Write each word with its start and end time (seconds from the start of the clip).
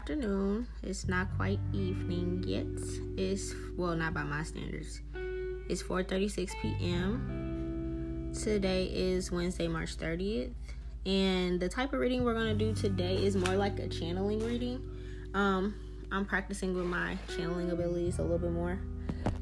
afternoon. 0.00 0.66
It's 0.82 1.06
not 1.08 1.28
quite 1.36 1.60
evening 1.74 2.42
yet. 2.46 2.64
It's 3.18 3.54
well, 3.76 3.94
not 3.94 4.14
by 4.14 4.22
my 4.22 4.42
standards. 4.44 5.02
It's 5.68 5.82
4:36 5.82 6.52
p.m. 6.62 8.32
Today 8.32 8.86
is 8.86 9.30
Wednesday, 9.30 9.68
March 9.68 9.98
30th, 9.98 10.52
and 11.04 11.60
the 11.60 11.68
type 11.68 11.92
of 11.92 12.00
reading 12.00 12.24
we're 12.24 12.32
gonna 12.32 12.54
do 12.54 12.72
today 12.72 13.16
is 13.16 13.36
more 13.36 13.56
like 13.56 13.78
a 13.78 13.88
channeling 13.88 14.42
reading. 14.42 14.80
Um, 15.34 15.74
I'm 16.10 16.24
practicing 16.24 16.74
with 16.74 16.86
my 16.86 17.18
channeling 17.36 17.70
abilities 17.70 18.20
a 18.20 18.22
little 18.22 18.38
bit 18.38 18.52
more. 18.52 18.78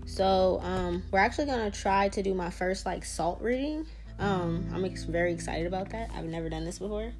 So, 0.06 0.59
um, 0.65 1.04
we're 1.12 1.20
actually 1.20 1.46
gonna 1.46 1.70
try 1.70 2.09
to 2.09 2.20
do 2.20 2.34
my 2.34 2.51
first 2.51 2.84
like 2.84 3.04
salt 3.04 3.40
reading. 3.40 3.87
Um, 4.18 4.68
I'm 4.74 4.84
ex- 4.84 5.04
very 5.04 5.32
excited 5.32 5.68
about 5.68 5.90
that. 5.90 6.10
I've 6.16 6.24
never 6.24 6.48
done 6.48 6.65
this 6.65 6.80
before. 6.80 7.12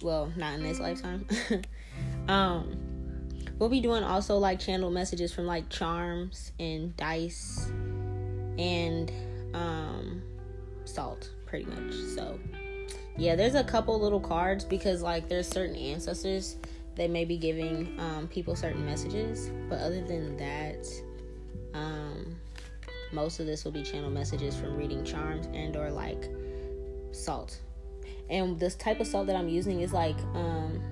Well, 0.00 0.32
not 0.36 0.54
in 0.54 0.62
this 0.62 0.78
lifetime. 0.78 1.26
um, 2.28 2.77
we'll 3.58 3.68
be 3.68 3.80
doing 3.80 4.02
also 4.02 4.38
like 4.38 4.58
channel 4.60 4.90
messages 4.90 5.32
from 5.32 5.46
like 5.46 5.68
charms 5.68 6.52
and 6.58 6.96
dice 6.96 7.70
and 8.58 9.12
um 9.54 10.22
salt 10.84 11.30
pretty 11.46 11.64
much. 11.66 11.94
So, 12.14 12.38
yeah, 13.16 13.34
there's 13.34 13.54
a 13.54 13.64
couple 13.64 13.98
little 13.98 14.20
cards 14.20 14.64
because 14.64 15.02
like 15.02 15.28
there's 15.28 15.48
certain 15.48 15.76
ancestors 15.76 16.56
they 16.98 17.08
may 17.08 17.24
be 17.24 17.36
giving 17.36 17.98
um, 18.00 18.26
people 18.26 18.56
certain 18.56 18.84
messages, 18.84 19.50
but 19.68 19.78
other 19.78 20.02
than 20.02 20.36
that, 20.36 20.84
um, 21.72 22.36
most 23.12 23.38
of 23.38 23.46
this 23.46 23.64
will 23.64 23.70
be 23.70 23.84
channel 23.84 24.10
messages 24.10 24.56
from 24.56 24.76
reading 24.76 25.04
charms 25.04 25.46
and 25.54 25.76
or 25.76 25.90
like 25.90 26.28
salt. 27.12 27.60
And 28.28 28.58
this 28.58 28.74
type 28.74 28.98
of 28.98 29.06
salt 29.06 29.28
that 29.28 29.36
I'm 29.36 29.48
using 29.48 29.80
is 29.80 29.92
like 29.92 30.18
um, 30.34 30.82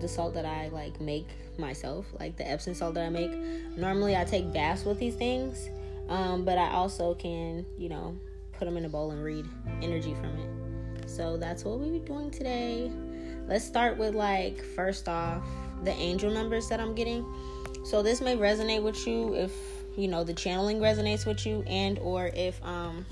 the 0.00 0.06
salt 0.06 0.32
that 0.34 0.46
I 0.46 0.68
like 0.68 1.00
make 1.00 1.28
myself, 1.58 2.06
like 2.18 2.36
the 2.36 2.48
Epsom 2.48 2.74
salt 2.74 2.94
that 2.94 3.04
I 3.04 3.08
make. 3.08 3.32
Normally, 3.76 4.16
I 4.16 4.24
take 4.24 4.52
baths 4.52 4.84
with 4.84 4.98
these 4.98 5.14
things, 5.14 5.68
um, 6.08 6.44
but 6.44 6.58
I 6.58 6.70
also 6.70 7.14
can, 7.14 7.66
you 7.76 7.88
know, 7.88 8.16
put 8.52 8.64
them 8.64 8.76
in 8.76 8.84
a 8.84 8.88
bowl 8.88 9.10
and 9.10 9.22
read 9.22 9.46
energy 9.82 10.14
from 10.14 10.36
it. 10.38 11.08
So 11.08 11.36
that's 11.36 11.64
what 11.64 11.78
we'll 11.78 11.90
be 11.90 11.98
doing 12.00 12.30
today. 12.30 12.90
Let's 13.46 13.64
start 13.64 13.96
with 13.96 14.14
like 14.14 14.62
first 14.62 15.08
off 15.08 15.42
the 15.84 15.92
angel 15.92 16.30
numbers 16.30 16.68
that 16.68 16.80
I'm 16.80 16.94
getting. 16.94 17.24
So 17.84 18.02
this 18.02 18.20
may 18.20 18.36
resonate 18.36 18.82
with 18.82 19.06
you 19.06 19.34
if 19.34 19.52
you 19.98 20.06
know 20.06 20.22
the 20.22 20.32
channeling 20.32 20.78
resonates 20.78 21.26
with 21.26 21.44
you 21.44 21.64
and 21.66 21.98
or 21.98 22.28
if 22.28 22.64
um 22.64 23.04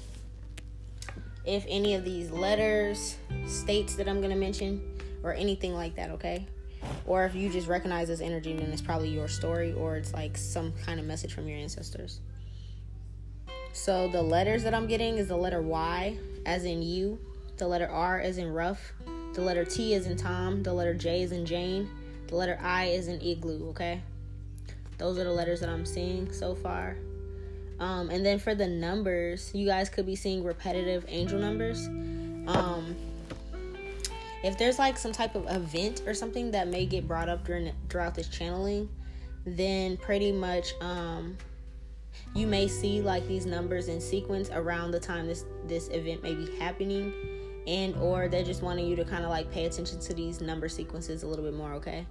if 1.44 1.64
any 1.68 1.94
of 1.94 2.04
these 2.04 2.30
letters 2.30 3.16
states 3.46 3.96
that 3.96 4.08
i'm 4.08 4.18
going 4.18 4.30
to 4.30 4.36
mention 4.36 4.80
or 5.24 5.34
anything 5.34 5.74
like 5.74 5.96
that 5.96 6.10
okay 6.10 6.46
or 7.06 7.24
if 7.24 7.34
you 7.34 7.48
just 7.48 7.68
recognize 7.68 8.08
this 8.08 8.20
energy 8.20 8.54
then 8.54 8.70
it's 8.72 8.82
probably 8.82 9.08
your 9.08 9.28
story 9.28 9.72
or 9.72 9.96
it's 9.96 10.12
like 10.12 10.36
some 10.36 10.72
kind 10.84 10.98
of 11.00 11.06
message 11.06 11.34
from 11.34 11.48
your 11.48 11.58
ancestors. 11.58 12.20
So 13.72 14.08
the 14.08 14.22
letters 14.22 14.62
that 14.64 14.74
i'm 14.74 14.86
getting 14.86 15.18
is 15.18 15.28
the 15.28 15.36
letter 15.36 15.62
y 15.62 16.18
as 16.44 16.64
in 16.64 16.82
you. 16.82 17.18
The 17.56 17.66
letter 17.66 17.88
r 17.88 18.20
as 18.20 18.38
in 18.38 18.52
rough. 18.52 18.92
The 19.34 19.40
letter 19.40 19.64
t 19.64 19.94
is 19.94 20.06
in 20.06 20.16
tom. 20.16 20.62
The 20.62 20.72
letter 20.72 20.94
j 20.94 21.22
is 21.22 21.32
in 21.32 21.46
jane. 21.46 21.90
The 22.28 22.36
letter 22.36 22.58
i 22.62 22.86
is 22.86 23.08
in 23.08 23.20
igloo 23.20 23.68
okay? 23.70 24.02
Those 24.98 25.18
are 25.18 25.24
the 25.24 25.32
letters 25.32 25.60
that 25.60 25.68
I'm 25.68 25.84
seeing 25.84 26.32
so 26.32 26.54
far. 26.54 26.96
Um, 27.78 28.08
and 28.08 28.24
then 28.24 28.38
for 28.38 28.54
the 28.54 28.66
numbers, 28.66 29.50
you 29.54 29.66
guys 29.66 29.88
could 29.88 30.06
be 30.06 30.16
seeing 30.16 30.42
repetitive 30.42 31.04
angel 31.08 31.38
numbers. 31.38 31.86
Um, 32.46 32.96
if 34.46 34.56
there's 34.56 34.78
like 34.78 34.96
some 34.96 35.10
type 35.10 35.34
of 35.34 35.44
event 35.50 36.02
or 36.06 36.14
something 36.14 36.52
that 36.52 36.68
may 36.68 36.86
get 36.86 37.08
brought 37.08 37.28
up 37.28 37.44
during 37.44 37.72
throughout 37.88 38.14
this 38.14 38.28
channeling, 38.28 38.88
then 39.44 39.96
pretty 39.96 40.30
much 40.30 40.72
um, 40.80 41.36
you 42.32 42.46
may 42.46 42.68
see 42.68 43.00
like 43.02 43.26
these 43.26 43.44
numbers 43.44 43.88
in 43.88 44.00
sequence 44.00 44.48
around 44.50 44.92
the 44.92 45.00
time 45.00 45.26
this 45.26 45.44
this 45.66 45.88
event 45.88 46.22
may 46.22 46.32
be 46.32 46.48
happening, 46.58 47.12
and 47.66 47.96
or 47.96 48.28
they're 48.28 48.44
just 48.44 48.62
wanting 48.62 48.86
you 48.86 48.94
to 48.94 49.04
kind 49.04 49.24
of 49.24 49.30
like 49.30 49.50
pay 49.50 49.66
attention 49.66 49.98
to 49.98 50.14
these 50.14 50.40
number 50.40 50.68
sequences 50.68 51.24
a 51.24 51.26
little 51.26 51.44
bit 51.44 51.54
more. 51.54 51.72
Okay. 51.74 52.06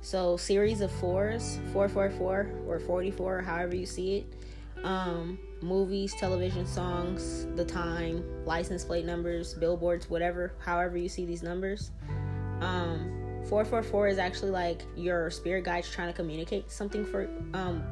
So 0.00 0.36
series 0.36 0.80
of 0.80 0.90
fours, 0.90 1.58
444 1.72 2.50
or 2.66 2.80
44, 2.80 3.42
however 3.42 3.76
you 3.76 3.86
see 3.86 4.18
it. 4.18 4.26
Um, 4.84 5.38
movies, 5.62 6.14
television 6.18 6.66
songs, 6.66 7.46
the 7.56 7.64
time, 7.64 8.24
license 8.44 8.84
plate 8.84 9.04
numbers, 9.04 9.54
billboards, 9.54 10.08
whatever, 10.08 10.54
however 10.58 10.96
you 10.96 11.08
see 11.08 11.24
these 11.24 11.42
numbers. 11.42 11.90
Um, 12.60 13.16
444 13.48 14.08
is 14.08 14.18
actually 14.18 14.50
like 14.50 14.82
your 14.96 15.30
spirit 15.30 15.64
guides 15.64 15.90
trying 15.90 16.08
to 16.08 16.12
communicate 16.12 16.70
something 16.70 17.04
for 17.04 17.28
um 17.54 17.82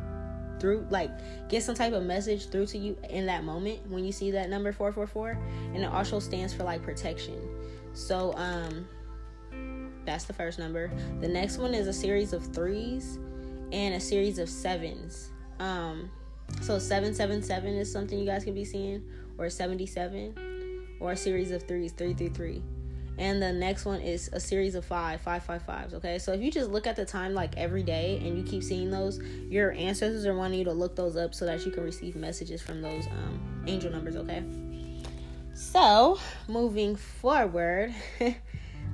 through 0.58 0.86
like 0.90 1.10
get 1.48 1.62
some 1.62 1.74
type 1.74 1.92
of 1.92 2.02
message 2.02 2.48
through 2.48 2.66
to 2.66 2.78
you 2.78 2.96
in 3.10 3.26
that 3.26 3.44
moment 3.44 3.86
when 3.88 4.04
you 4.04 4.12
see 4.12 4.30
that 4.30 4.48
number 4.48 4.72
444 4.72 5.30
and 5.74 5.84
it 5.84 5.86
also 5.86 6.18
stands 6.18 6.52
for 6.52 6.64
like 6.64 6.82
protection. 6.82 7.38
So 7.92 8.32
um 8.36 8.88
that's 10.04 10.24
the 10.24 10.32
first 10.32 10.58
number. 10.58 10.90
The 11.20 11.28
next 11.28 11.58
one 11.58 11.74
is 11.74 11.86
a 11.86 11.92
series 11.92 12.32
of 12.32 12.44
threes 12.52 13.18
and 13.72 13.94
a 13.94 14.00
series 14.00 14.38
of 14.38 14.48
sevens. 14.48 15.30
Um, 15.60 16.10
so 16.60 16.78
777 16.78 17.74
is 17.74 17.90
something 17.90 18.18
you 18.18 18.26
guys 18.26 18.44
can 18.44 18.54
be 18.54 18.64
seeing, 18.64 19.02
or 19.38 19.50
77, 19.50 20.96
or 21.00 21.12
a 21.12 21.16
series 21.16 21.50
of 21.50 21.62
threes, 21.64 21.92
three 21.92 22.14
through 22.14 22.30
three. 22.30 22.62
And 23.16 23.40
the 23.40 23.52
next 23.52 23.84
one 23.84 24.00
is 24.00 24.28
a 24.32 24.40
series 24.40 24.74
of 24.74 24.84
five, 24.84 25.20
five, 25.20 25.44
five, 25.44 25.62
fives. 25.62 25.94
Okay, 25.94 26.18
so 26.18 26.32
if 26.32 26.40
you 26.40 26.50
just 26.50 26.70
look 26.70 26.86
at 26.86 26.96
the 26.96 27.04
time 27.04 27.32
like 27.32 27.56
every 27.56 27.84
day 27.84 28.20
and 28.24 28.36
you 28.36 28.42
keep 28.42 28.62
seeing 28.62 28.90
those, 28.90 29.20
your 29.48 29.72
ancestors 29.72 30.26
are 30.26 30.34
wanting 30.34 30.58
you 30.58 30.64
to 30.64 30.72
look 30.72 30.96
those 30.96 31.16
up 31.16 31.32
so 31.32 31.44
that 31.44 31.64
you 31.64 31.70
can 31.70 31.84
receive 31.84 32.16
messages 32.16 32.60
from 32.60 32.82
those 32.82 33.06
um, 33.06 33.64
angel 33.68 33.90
numbers. 33.90 34.16
Okay, 34.16 34.42
so 35.54 36.18
moving 36.48 36.96
forward. 36.96 37.94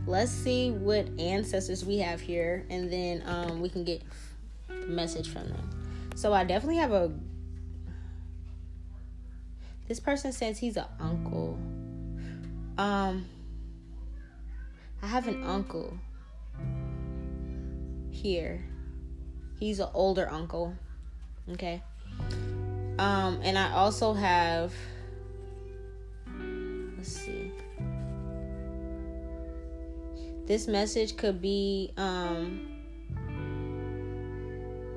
let's 0.07 0.31
see 0.31 0.71
what 0.71 1.07
ancestors 1.19 1.85
we 1.85 1.99
have 1.99 2.21
here 2.21 2.65
and 2.71 2.91
then 2.91 3.23
um, 3.27 3.61
we 3.61 3.69
can 3.69 3.85
get 3.85 4.03
message 4.87 5.29
from 5.29 5.47
them 5.49 5.71
so 6.15 6.33
i 6.33 6.43
definitely 6.43 6.77
have 6.77 6.93
a 6.93 7.13
this 9.91 9.99
person 9.99 10.31
says 10.33 10.57
he's 10.57 10.77
an 10.77 10.85
uncle 11.01 11.59
um 12.79 13.27
i 15.03 15.07
have 15.09 15.27
an 15.27 15.43
uncle 15.43 15.99
here 18.09 18.65
he's 19.59 19.81
an 19.81 19.89
older 19.93 20.31
uncle 20.31 20.73
okay 21.51 21.83
um 23.01 23.41
and 23.43 23.59
i 23.59 23.73
also 23.73 24.13
have 24.13 24.73
let's 26.97 27.13
see 27.13 27.51
this 30.47 30.69
message 30.69 31.17
could 31.17 31.43
be 31.43 31.93
um, 31.97 32.81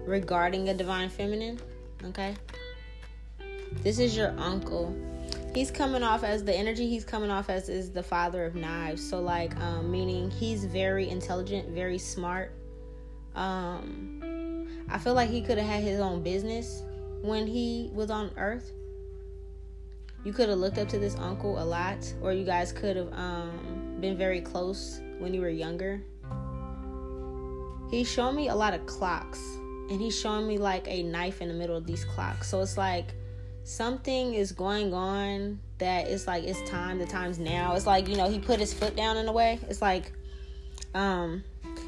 regarding 0.07 0.69
a 0.69 0.73
divine 0.73 1.09
feminine. 1.09 1.59
Okay. 2.03 2.33
This 3.81 3.99
is 3.99 4.15
your 4.15 4.33
uncle. 4.37 4.95
He's 5.53 5.71
coming 5.71 6.03
off 6.03 6.23
as 6.23 6.43
the 6.43 6.53
energy 6.53 6.87
he's 6.87 7.05
coming 7.05 7.29
off 7.29 7.49
as 7.49 7.69
is 7.69 7.91
the 7.91 8.03
father 8.03 8.45
of 8.45 8.55
knives. 8.55 9.07
So 9.07 9.19
like 9.19 9.55
um, 9.57 9.91
meaning 9.91 10.31
he's 10.31 10.65
very 10.65 11.09
intelligent, 11.09 11.69
very 11.69 11.97
smart. 11.97 12.51
Um, 13.35 14.67
I 14.89 14.97
feel 14.97 15.13
like 15.13 15.29
he 15.29 15.41
could 15.41 15.57
have 15.57 15.67
had 15.67 15.83
his 15.83 15.99
own 15.99 16.23
business 16.23 16.83
when 17.21 17.47
he 17.47 17.89
was 17.93 18.09
on 18.09 18.31
Earth. 18.37 18.71
You 20.23 20.33
could 20.33 20.49
have 20.49 20.57
looked 20.57 20.77
up 20.77 20.87
to 20.89 20.99
this 20.99 21.15
uncle 21.17 21.61
a 21.61 21.65
lot, 21.65 22.13
or 22.21 22.31
you 22.31 22.45
guys 22.45 22.71
could 22.71 22.95
have 22.95 23.11
um, 23.13 23.97
been 23.99 24.17
very 24.17 24.39
close 24.39 25.01
when 25.19 25.33
you 25.33 25.41
were 25.41 25.49
younger. 25.49 26.01
He's 27.91 28.09
showing 28.09 28.35
me 28.35 28.47
a 28.47 28.55
lot 28.55 28.73
of 28.73 28.85
clocks 28.85 29.39
and 29.89 30.01
he's 30.01 30.17
showing 30.17 30.47
me 30.47 30.57
like 30.57 30.87
a 30.87 31.03
knife 31.03 31.41
in 31.41 31.47
the 31.47 31.53
middle 31.53 31.75
of 31.75 31.85
these 31.85 32.03
clocks. 32.05 32.49
So 32.49 32.61
it's 32.61 32.77
like 32.77 33.13
something 33.63 34.33
is 34.33 34.51
going 34.51 34.93
on 34.93 35.59
that 35.77 36.07
it's 36.07 36.27
like 36.27 36.43
it's 36.43 36.61
time, 36.69 36.99
the 36.99 37.05
time's 37.05 37.39
now. 37.39 37.75
It's 37.75 37.85
like, 37.85 38.07
you 38.07 38.15
know, 38.15 38.29
he 38.29 38.39
put 38.39 38.59
his 38.59 38.73
foot 38.73 38.95
down 38.95 39.17
in 39.17 39.27
a 39.27 39.31
way. 39.31 39.59
It's 39.69 39.81
like 39.81 40.11
um 40.93 41.43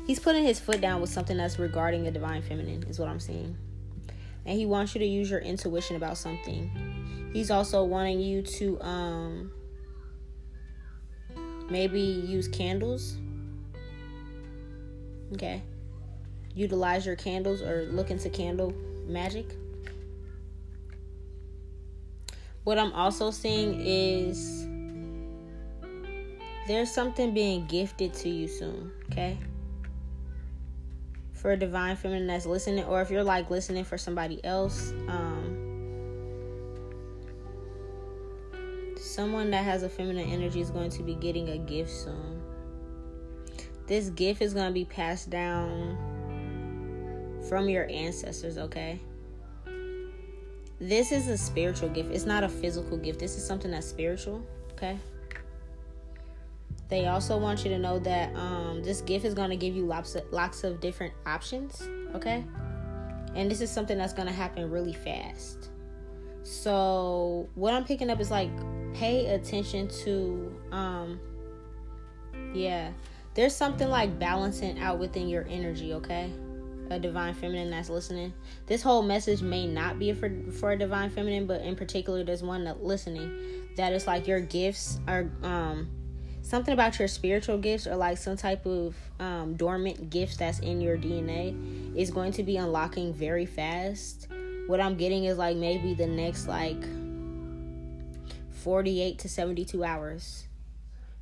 he's 0.08 0.20
putting 0.20 0.44
his 0.44 0.60
foot 0.60 0.82
down 0.82 1.02
with 1.02 1.10
something 1.10 1.38
that's 1.38 1.60
regarding 1.60 2.04
the 2.04 2.12
divine 2.12 2.42
feminine 2.42 2.84
is 2.84 3.00
what 3.00 3.10
I'm 3.10 3.20
seeing. 3.20 3.58
And 4.46 4.58
he 4.58 4.66
wants 4.66 4.94
you 4.94 5.00
to 5.00 5.08
use 5.08 5.30
your 5.30 5.40
intuition 5.40 5.96
about 5.96 6.18
something. 6.18 7.32
He's 7.34 7.52
also 7.52 7.84
wanting 7.84 8.20
you 8.20 8.42
to 8.42 8.82
um 8.82 9.52
maybe 11.70 12.00
use 12.00 12.48
candles 12.48 13.18
Okay. 15.34 15.62
Utilize 16.54 17.06
your 17.06 17.16
candles 17.16 17.62
or 17.62 17.88
look 17.92 18.12
into 18.12 18.30
candle 18.30 18.74
magic. 19.08 19.56
What 22.66 22.78
I'm 22.78 22.92
also 22.92 23.32
seeing 23.32 23.80
is 23.80 24.68
there's 26.68 26.92
something 26.92 27.34
being 27.34 27.66
gifted 27.68 28.14
to 28.16 28.30
you 28.30 28.50
soon, 28.50 28.92
okay? 29.12 29.38
for 31.46 31.52
a 31.52 31.58
divine 31.58 31.96
feminine 31.96 32.26
that's 32.26 32.48
listening, 32.48 32.84
or 32.86 33.04
if 33.04 33.12
you're 33.12 33.24
like 33.24 33.52
listening 33.52 33.84
for 33.84 34.00
somebody 34.00 34.44
else, 34.44 34.94
um, 35.08 35.56
someone 38.98 39.52
that 39.52 39.64
has 39.64 39.84
a 39.84 39.90
feminine 39.90 40.28
energy 40.28 40.60
is 40.60 40.72
going 40.72 40.90
to 40.90 41.04
be 41.04 41.14
getting 41.14 41.50
a 41.50 41.60
gift 41.60 41.92
soon. 41.92 42.42
This 43.86 44.10
gift 44.10 44.42
is 44.42 44.56
going 44.56 44.66
to 44.66 44.74
be 44.74 44.86
passed 44.86 45.30
down 45.30 45.96
from 47.48 47.70
your 47.70 47.88
ancestors, 47.92 48.58
okay? 48.58 49.00
This 50.80 51.12
is 51.12 51.28
a 51.28 51.38
spiritual 51.38 51.90
gift. 51.90 52.12
It's 52.12 52.26
not 52.26 52.44
a 52.44 52.50
physical 52.50 52.98
gift. 52.98 53.20
This 53.20 53.38
is 53.38 53.46
something 53.46 53.72
that's 53.72 53.88
spiritual, 53.88 54.46
okay? 54.74 54.98
They 56.90 57.08
also 57.08 57.38
want 57.38 57.64
you 57.64 57.72
to 57.72 57.80
know 57.80 57.98
that 58.00 58.36
um, 58.36 58.84
this 58.84 59.02
gift 59.02 59.26
is 59.26 59.34
going 59.34 59.50
to 59.50 59.56
give 59.56 59.76
you 59.76 59.86
lots 59.86 60.16
of, 60.16 60.32
lots 60.32 60.64
of 60.64 60.80
different 60.82 61.14
options, 61.26 61.88
okay? 62.14 62.44
And 63.34 63.50
this 63.50 63.62
is 63.62 63.72
something 63.72 63.98
that's 63.98 64.14
going 64.14 64.28
to 64.28 64.34
happen 64.34 64.70
really 64.70 64.94
fast. 64.94 65.70
So, 66.44 67.50
what 67.56 67.74
I'm 67.74 67.86
picking 67.86 68.10
up 68.10 68.20
is 68.20 68.30
like 68.30 68.52
pay 68.94 69.26
attention 69.34 69.88
to 69.88 70.56
um 70.72 71.20
yeah, 72.54 72.92
there's 73.34 73.56
something 73.56 73.90
like 73.90 74.18
balancing 74.20 74.80
out 74.80 75.00
within 75.00 75.28
your 75.28 75.46
energy, 75.50 75.94
okay? 75.94 76.32
A 76.90 77.00
divine 77.00 77.34
feminine 77.34 77.72
that's 77.72 77.90
listening. 77.90 78.34
This 78.68 78.82
whole 78.82 79.02
message 79.02 79.42
may 79.42 79.66
not 79.66 79.98
be 79.98 80.14
for 80.14 80.32
for 80.52 80.72
a 80.72 80.78
divine 80.78 81.10
feminine, 81.10 81.48
but 81.48 81.62
in 81.62 81.76
particular 81.76 82.24
there's 82.24 82.44
one 82.44 82.64
that 82.66 82.84
listening 82.84 83.66
that 83.76 83.92
is 83.94 84.08
like 84.08 84.28
your 84.28 84.40
gifts 84.40 85.00
are 85.08 85.30
um 85.44 85.90
something 86.46 86.74
about 86.74 87.00
your 87.00 87.08
spiritual 87.08 87.58
gifts 87.58 87.88
or 87.88 87.96
like 87.96 88.20
some 88.20 88.38
type 88.38 88.66
of 88.68 88.96
um, 89.20 89.56
dormant 89.56 90.12
gifts 90.12 90.38
that's 90.38 90.60
in 90.60 90.80
your 90.80 90.96
DNA 90.96 91.98
is 91.98 92.12
going 92.12 92.32
to 92.32 92.44
be 92.44 92.58
unlocking 92.58 93.12
very 93.12 93.48
fast. 93.48 94.28
What 94.68 94.80
I'm 94.80 94.96
getting 94.96 95.26
is 95.26 95.40
like 95.40 95.58
maybe 95.58 95.96
the 95.96 96.06
next 96.06 96.48
like 96.48 96.84
48 98.52 99.20
to 99.20 99.30
72 99.30 99.84
hours. 99.84 100.48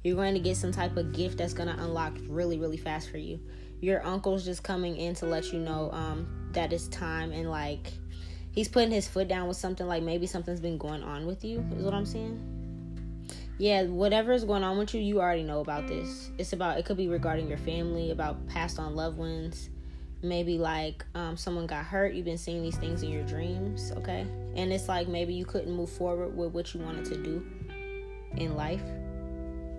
You're 0.04 0.18
going 0.18 0.34
to 0.34 0.42
get 0.42 0.58
some 0.58 0.74
type 0.74 0.98
of 0.98 1.14
gift 1.14 1.38
that's 1.38 1.54
going 1.54 1.70
to 1.70 1.82
unlock 1.82 2.18
really, 2.28 2.60
really 2.60 2.78
fast 2.78 3.10
for 3.10 3.18
you. 3.18 3.40
Your 3.84 4.06
uncle's 4.06 4.46
just 4.46 4.64
coming 4.64 4.96
in 4.96 5.14
to 5.16 5.26
let 5.26 5.52
you 5.52 5.60
know 5.60 5.92
um, 5.92 6.28
that 6.54 6.72
it's 6.72 6.88
time 6.88 7.32
and 7.32 7.50
like 7.50 7.92
he's 8.52 8.68
putting 8.68 8.92
his 8.92 9.08
foot 9.08 9.28
down 9.28 9.48
with 9.48 9.58
something 9.58 9.86
like 9.86 10.04
maybe 10.04 10.26
something's 10.26 10.62
been 10.62 10.78
going 10.78 11.04
on 11.04 11.26
with 11.26 11.44
you, 11.44 11.66
is 11.76 11.84
what 11.84 11.94
I'm 11.94 12.06
saying 12.06 12.54
yeah, 13.58 13.84
whatever 13.84 14.32
is 14.32 14.44
going 14.44 14.64
on 14.64 14.78
with 14.78 14.94
you, 14.94 15.02
you 15.02 15.22
already 15.22 15.44
know 15.44 15.60
about 15.60 15.88
this. 15.88 16.32
It's 16.38 16.54
about 16.54 16.78
it 16.80 16.86
could 16.86 16.98
be 16.98 17.08
regarding 17.08 17.48
your 17.48 17.60
family, 17.60 18.12
about 18.12 18.48
passed 18.48 18.80
on 18.80 18.96
loved 18.96 19.18
ones, 19.18 19.70
maybe 20.24 20.58
like 20.58 21.06
um, 21.14 21.38
someone 21.38 21.68
got 21.68 21.86
hurt. 21.86 22.14
You've 22.14 22.26
been 22.26 22.38
seeing 22.38 22.64
these 22.64 22.78
things 22.78 23.04
in 23.04 23.10
your 23.10 23.24
dreams, 23.24 23.92
okay? 23.98 24.26
And 24.56 24.74
it's 24.74 24.88
like 24.88 25.08
maybe 25.08 25.34
you 25.34 25.46
couldn't 25.46 25.72
move 25.72 25.90
forward 25.90 26.36
with 26.36 26.52
what 26.52 26.74
you 26.74 26.80
wanted 26.82 27.06
to 27.06 27.24
do 27.24 27.46
in 28.38 28.56
life. 28.56 28.82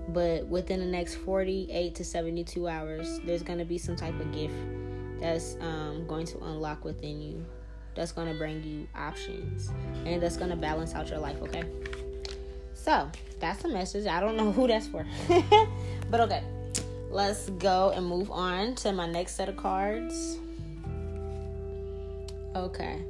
But 0.08 0.46
within 0.46 0.80
the 0.80 0.86
next 0.86 1.16
48 1.16 1.94
to 1.94 2.04
72 2.04 2.68
hours, 2.68 3.20
there's 3.24 3.42
going 3.42 3.58
to 3.58 3.64
be 3.64 3.78
some 3.78 3.96
type 3.96 4.18
of 4.20 4.32
gift 4.32 4.54
that's 5.20 5.56
um, 5.60 6.06
going 6.06 6.26
to 6.26 6.38
unlock 6.44 6.84
within 6.84 7.20
you, 7.22 7.44
that's 7.94 8.12
going 8.12 8.28
to 8.28 8.34
bring 8.34 8.62
you 8.62 8.86
options, 8.94 9.70
and 10.04 10.22
that's 10.22 10.36
going 10.36 10.50
to 10.50 10.56
balance 10.56 10.94
out 10.94 11.08
your 11.08 11.18
life, 11.18 11.40
okay? 11.42 11.64
So, 12.74 13.10
that's 13.40 13.64
a 13.64 13.68
message. 13.68 14.06
I 14.06 14.20
don't 14.20 14.36
know 14.36 14.52
who 14.52 14.66
that's 14.68 14.86
for. 14.86 15.06
but 16.10 16.20
okay. 16.20 16.42
Let's 17.10 17.48
go 17.50 17.92
and 17.94 18.04
move 18.04 18.30
on 18.30 18.74
to 18.76 18.92
my 18.92 19.06
next 19.06 19.36
set 19.36 19.48
of 19.48 19.56
cards. 19.56 20.38
Okay. 22.56 23.00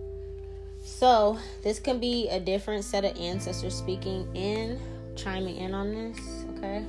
So, 0.84 1.38
this 1.62 1.80
can 1.80 1.98
be 1.98 2.28
a 2.28 2.38
different 2.38 2.84
set 2.84 3.04
of 3.04 3.16
ancestors 3.18 3.74
speaking 3.74 4.28
in, 4.36 4.78
chiming 5.16 5.56
in 5.56 5.72
on 5.72 5.94
this, 5.94 6.43
okay? 6.64 6.84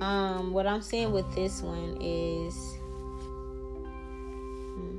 Um 0.00 0.52
what 0.52 0.66
I'm 0.66 0.82
seeing 0.82 1.12
with 1.12 1.32
this 1.34 1.60
one 1.60 1.98
is 2.00 2.54
hmm, 4.74 4.96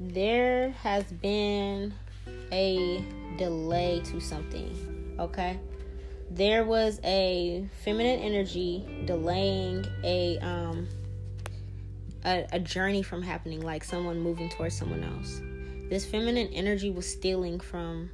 there 0.00 0.70
has 0.70 1.04
been 1.04 1.94
a 2.52 3.04
delay 3.38 4.00
to 4.06 4.20
something, 4.20 5.14
okay? 5.18 5.60
There 6.30 6.64
was 6.64 7.00
a 7.04 7.68
feminine 7.84 8.18
energy 8.20 9.04
delaying 9.06 9.86
a 10.02 10.38
um 10.38 10.88
a, 12.24 12.44
a 12.52 12.58
journey 12.58 13.02
from 13.02 13.22
happening, 13.22 13.60
like 13.60 13.84
someone 13.84 14.18
moving 14.20 14.48
towards 14.48 14.76
someone 14.76 15.04
else. 15.04 15.40
This 15.88 16.04
feminine 16.04 16.48
energy 16.48 16.90
was 16.90 17.06
stealing 17.06 17.60
from 17.60 18.10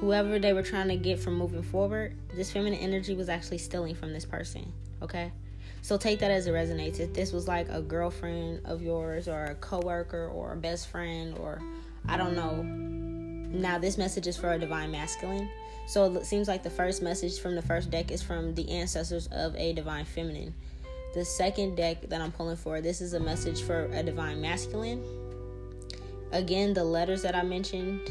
whoever 0.00 0.38
they 0.38 0.54
were 0.54 0.62
trying 0.62 0.88
to 0.88 0.96
get 0.96 1.20
from 1.20 1.36
moving 1.36 1.62
forward. 1.62 2.16
This 2.34 2.50
feminine 2.50 2.78
energy 2.78 3.14
was 3.14 3.28
actually 3.28 3.58
stealing 3.58 3.94
from 3.94 4.12
this 4.12 4.24
person, 4.24 4.72
okay? 5.02 5.30
So 5.82 5.98
take 5.98 6.20
that 6.20 6.30
as 6.30 6.46
it 6.46 6.52
resonates. 6.52 7.00
If 7.00 7.12
this 7.12 7.32
was 7.32 7.46
like 7.46 7.68
a 7.68 7.82
girlfriend 7.82 8.64
of 8.64 8.82
yours 8.82 9.28
or 9.28 9.44
a 9.44 9.54
coworker 9.56 10.28
or 10.28 10.54
a 10.54 10.56
best 10.56 10.88
friend 10.88 11.36
or 11.38 11.60
I 12.08 12.16
don't 12.16 12.34
know 12.34 12.62
now, 13.52 13.78
this 13.78 13.98
message 13.98 14.26
is 14.26 14.36
for 14.36 14.52
a 14.52 14.58
divine 14.58 14.90
masculine. 14.90 15.50
So 15.86 16.14
it 16.16 16.24
seems 16.24 16.48
like 16.48 16.62
the 16.62 16.70
first 16.70 17.02
message 17.02 17.40
from 17.40 17.56
the 17.56 17.62
first 17.62 17.90
deck 17.90 18.10
is 18.10 18.22
from 18.22 18.54
the 18.54 18.70
ancestors 18.70 19.28
of 19.32 19.56
a 19.56 19.72
divine 19.72 20.04
feminine. 20.04 20.54
The 21.14 21.24
second 21.24 21.74
deck 21.74 22.08
that 22.08 22.20
I'm 22.20 22.30
pulling 22.30 22.56
for, 22.56 22.80
this 22.80 23.00
is 23.00 23.12
a 23.12 23.20
message 23.20 23.62
for 23.62 23.86
a 23.86 24.02
divine 24.02 24.40
masculine. 24.40 25.02
Again, 26.30 26.74
the 26.74 26.84
letters 26.84 27.22
that 27.22 27.34
I 27.34 27.42
mentioned 27.42 28.08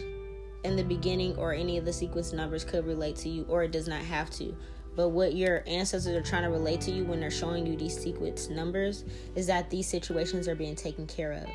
in 0.64 0.76
the 0.76 0.84
beginning 0.84 1.36
or 1.38 1.54
any 1.54 1.78
of 1.78 1.86
the 1.86 1.94
sequence 1.94 2.34
numbers 2.34 2.64
could 2.64 2.86
relate 2.86 3.16
to 3.18 3.30
you, 3.30 3.46
or 3.50 3.64
it 3.64 3.72
does 3.72 3.88
not 3.88 4.02
have 4.02 4.30
to. 4.32 4.56
But 4.96 5.10
what 5.10 5.34
your 5.34 5.64
ancestors 5.66 6.14
are 6.14 6.22
trying 6.22 6.44
to 6.44 6.50
relate 6.50 6.82
to 6.82 6.92
you 6.92 7.06
when 7.06 7.20
they're 7.20 7.32
showing 7.32 7.66
you 7.66 7.78
these 7.78 7.98
sequence 7.98 8.50
numbers 8.50 9.06
is 9.36 9.48
that 9.48 9.70
these 9.70 9.88
situations 9.88 10.48
are 10.48 10.56
being 10.56 10.76
taken 10.76 11.08
care 11.08 11.34
of. 11.34 11.48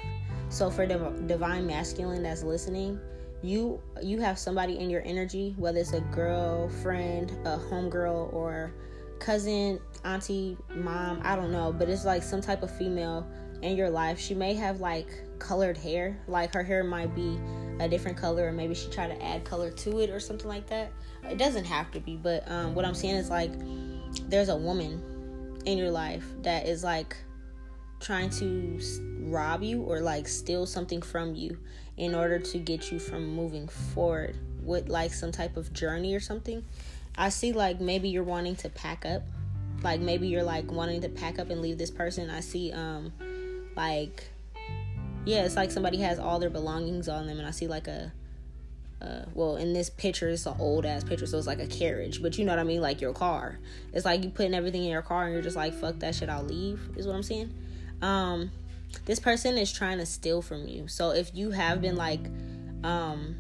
So 0.49 0.71
for 0.71 0.87
the 0.87 1.11
divine 1.27 1.67
masculine 1.67 2.23
that's 2.23 2.43
listening, 2.43 2.99
you 3.43 3.83
you 4.03 4.21
have 4.21 4.39
somebody 4.39 4.79
in 4.79 4.89
your 4.89 5.03
energy, 5.05 5.55
whether 5.59 5.79
it's 5.79 5.93
a 5.93 6.01
girlfriend, 6.01 7.33
a 7.45 7.59
homegirl, 7.59 8.33
or 8.33 8.73
cousin, 9.19 9.81
auntie, 10.05 10.57
mom, 10.75 11.21
I 11.23 11.37
don't 11.37 11.53
know, 11.53 11.73
but 11.73 11.89
it's 11.89 12.05
like 12.05 12.23
some 12.23 12.41
type 12.41 12.63
of 12.63 12.75
female 12.77 13.27
in 13.63 13.77
your 13.77 13.91
life. 13.91 14.19
She 14.19 14.35
may 14.35 14.55
have 14.55 14.81
like 14.81 15.09
colored 15.45 15.77
hair, 15.77 16.17
like 16.27 16.55
her 16.55 16.63
hair 16.63 16.83
might 16.83 17.15
be 17.15 17.39
a 17.79 17.87
different 17.89 18.17
color, 18.17 18.49
or 18.49 18.53
maybe 18.53 18.75
she 18.75 18.89
tried 18.89 19.09
to 19.09 19.23
add 19.23 19.45
color 19.45 19.71
to 19.71 20.01
it 20.01 20.09
or 20.09 20.19
something 20.19 20.49
like 20.49 20.67
that. 20.69 20.91
It 21.29 21.37
doesn't 21.37 21.67
have 21.67 21.91
to 21.93 22.01
be, 22.01 22.17
but 22.17 22.51
um, 22.51 22.75
what 22.75 22.85
I'm 22.85 22.95
saying 22.95 23.17
is 23.17 23.29
like 23.29 23.53
there's 24.31 24.49
a 24.49 24.57
woman 24.57 25.61
in 25.67 25.77
your 25.77 25.91
life 25.91 26.25
that 26.43 26.67
is 26.67 26.83
like 26.83 27.17
trying 28.01 28.31
to 28.31 28.81
rob 29.21 29.63
you 29.63 29.83
or 29.83 30.01
like 30.01 30.27
steal 30.29 30.65
something 30.67 31.03
from 31.03 31.35
you 31.35 31.59
in 31.99 32.15
order 32.15 32.39
to 32.39 32.59
get 32.59 32.91
you 32.91 32.99
from 32.99 33.29
moving 33.29 33.69
forward 33.69 34.37
with 34.63 34.89
like 34.89 35.13
some 35.13 35.31
type 35.31 35.57
of 35.57 35.73
journey 35.73 36.15
or 36.15 36.21
something. 36.21 36.65
I 37.17 37.29
see 37.29 37.53
like 37.53 37.81
maybe 37.81 38.09
you're 38.09 38.25
wanting 38.25 38.57
to 38.57 38.71
pack 38.71 39.05
up. 39.05 39.23
Like 39.83 40.01
maybe 40.01 40.27
you're 40.27 40.43
like 40.43 40.71
wanting 40.71 41.03
to 41.03 41.11
pack 41.11 41.39
up 41.39 41.51
and 41.51 41.61
leave 41.61 41.77
this 41.77 41.91
person. 41.91 42.31
I 42.31 42.41
see 42.41 42.73
um 42.73 43.13
like 43.77 44.31
yeah, 45.25 45.45
it's 45.45 45.57
like 45.57 45.71
somebody 45.71 45.99
has 45.99 46.19
all 46.19 46.39
their 46.39 46.51
belongings 46.51 47.09
on 47.09 47.27
them 47.27 47.39
and 47.39 47.47
I 47.47 47.51
see 47.51 47.67
like 47.67 47.89
a 47.89 48.13
uh, 49.05 49.25
well, 49.35 49.57
in 49.57 49.75
this 49.75 49.91
picture, 49.91 50.31
it's 50.31 50.47
an 50.47 50.55
old 50.59 50.87
ass 50.87 51.05
picture, 51.05 51.27
so 51.27 51.37
it's 51.37 51.47
like 51.47 51.61
a 51.61 51.67
carriage, 51.67 52.23
but 52.23 52.39
you 52.39 52.45
know 52.45 52.53
what 52.53 52.59
I 52.59 52.65
mean, 52.65 52.81
like 52.81 53.03
your 53.03 53.13
car. 53.13 53.59
It's 53.93 54.07
like 54.07 54.25
you 54.25 54.31
putting 54.31 54.55
everything 54.55 54.83
in 54.83 54.91
your 54.91 55.03
car, 55.03 55.25
and 55.25 55.35
you're 55.35 55.43
just 55.43 55.57
like, 55.57 55.75
"Fuck 55.75 55.99
that 55.99 56.15
shit, 56.15 56.31
I'll 56.31 56.45
leave." 56.45 56.81
Is 56.97 57.07
what 57.07 57.15
I'm 57.15 57.23
saying. 57.23 57.53
Um, 58.01 58.51
this 59.05 59.21
person 59.21 59.59
is 59.59 59.71
trying 59.71 59.99
to 59.99 60.07
steal 60.07 60.41
from 60.41 60.67
you. 60.67 60.89
So 60.89 61.11
if 61.11 61.35
you 61.35 61.51
have 61.51 61.83
been 61.83 61.97
like 61.97 62.21
um 62.83 63.37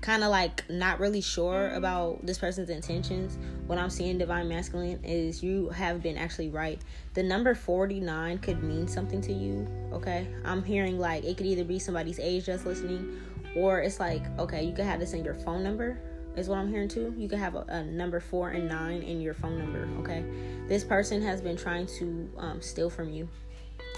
kind 0.00 0.22
of 0.22 0.30
like 0.30 0.68
not 0.70 1.00
really 1.00 1.20
sure 1.20 1.70
about 1.70 2.24
this 2.24 2.38
person's 2.38 2.70
intentions, 2.70 3.36
what 3.66 3.78
I'm 3.78 3.90
seeing 3.90 4.18
divine 4.18 4.48
masculine 4.48 5.02
is 5.04 5.42
you 5.42 5.68
have 5.70 6.02
been 6.02 6.16
actually 6.16 6.48
right. 6.48 6.80
The 7.14 7.22
number 7.22 7.54
49 7.54 8.38
could 8.38 8.62
mean 8.62 8.86
something 8.86 9.20
to 9.22 9.32
you, 9.32 9.66
okay? 9.92 10.28
I'm 10.44 10.62
hearing 10.62 10.98
like 10.98 11.24
it 11.24 11.36
could 11.36 11.46
either 11.46 11.64
be 11.64 11.78
somebody's 11.78 12.20
age 12.20 12.46
that's 12.46 12.64
listening 12.64 13.20
or 13.56 13.80
it's 13.80 13.98
like 13.98 14.22
okay, 14.38 14.62
you 14.62 14.72
could 14.72 14.84
have 14.84 15.00
this 15.00 15.12
in 15.14 15.24
your 15.24 15.34
phone 15.34 15.62
number 15.62 15.98
is 16.36 16.48
what 16.48 16.58
I'm 16.58 16.68
hearing 16.68 16.88
too. 16.88 17.12
You 17.16 17.28
could 17.28 17.40
have 17.40 17.56
a, 17.56 17.64
a, 17.68 17.82
number 17.82 18.20
four 18.20 18.50
and 18.50 18.68
nine 18.68 19.02
in 19.02 19.20
your 19.20 19.34
phone 19.34 19.58
number. 19.58 19.88
Okay, 20.00 20.24
this 20.68 20.84
person 20.84 21.20
has 21.22 21.40
been 21.40 21.56
trying 21.56 21.86
to 21.98 22.30
um, 22.38 22.62
steal 22.62 22.88
from 22.88 23.10
you 23.10 23.28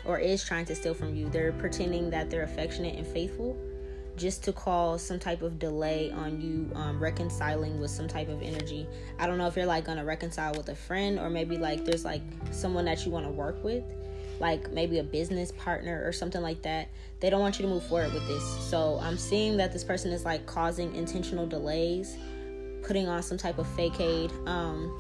or 0.07 0.19
is 0.19 0.43
trying 0.43 0.65
to 0.67 0.75
steal 0.75 0.95
from 0.95 1.15
you. 1.15 1.29
They're 1.29 1.53
pretending 1.53 2.09
that 2.11 2.31
they're 2.31 2.45
affectionate 2.45 2.97
and 2.97 3.07
faithful 3.07 3.59
just 4.21 4.45
to 4.45 4.53
cause 4.53 5.03
some 5.03 5.19
type 5.19 5.41
of 5.41 5.59
delay 5.59 6.11
on 6.11 6.41
you 6.41 6.71
um, 6.79 7.03
reconciling 7.03 7.81
with 7.81 7.91
some 7.91 8.07
type 8.07 8.29
of 8.29 8.43
energy. 8.43 8.87
I 9.19 9.27
don't 9.27 9.39
know 9.39 9.47
if 9.47 9.57
you're 9.57 9.67
like 9.67 9.85
gonna 9.85 10.05
reconcile 10.05 10.53
with 10.53 10.69
a 10.69 10.75
friend 10.75 11.19
or 11.19 11.31
maybe 11.31 11.57
like 11.57 11.85
there's 11.87 12.05
like 12.05 12.21
someone 12.51 12.85
that 12.85 13.07
you 13.07 13.11
want 13.11 13.25
to 13.25 13.33
work 13.33 13.65
with, 13.65 13.83
like 14.39 14.71
maybe 14.73 14.99
a 14.99 15.03
business 15.03 15.53
partner 15.53 16.03
or 16.05 16.13
something 16.13 16.43
like 16.43 16.61
that. 16.63 16.89
They 17.21 17.31
don't 17.31 17.41
want 17.41 17.59
you 17.59 17.65
to 17.65 17.69
move 17.73 17.83
forward 17.85 18.13
with 18.13 18.27
this. 18.29 18.45
So 18.45 19.01
I'm 19.03 19.17
seeing 19.17 19.57
that 19.57 19.73
this 19.73 19.85
person 19.85 20.13
is 20.13 20.25
like 20.25 20.45
causing 20.45 20.95
intentional 20.95 21.47
delays, 21.47 22.17
putting 22.83 23.09
on 23.09 23.23
some 23.23 23.39
type 23.39 23.59
of 23.59 23.67
facade, 23.69 24.33
um, 24.47 24.95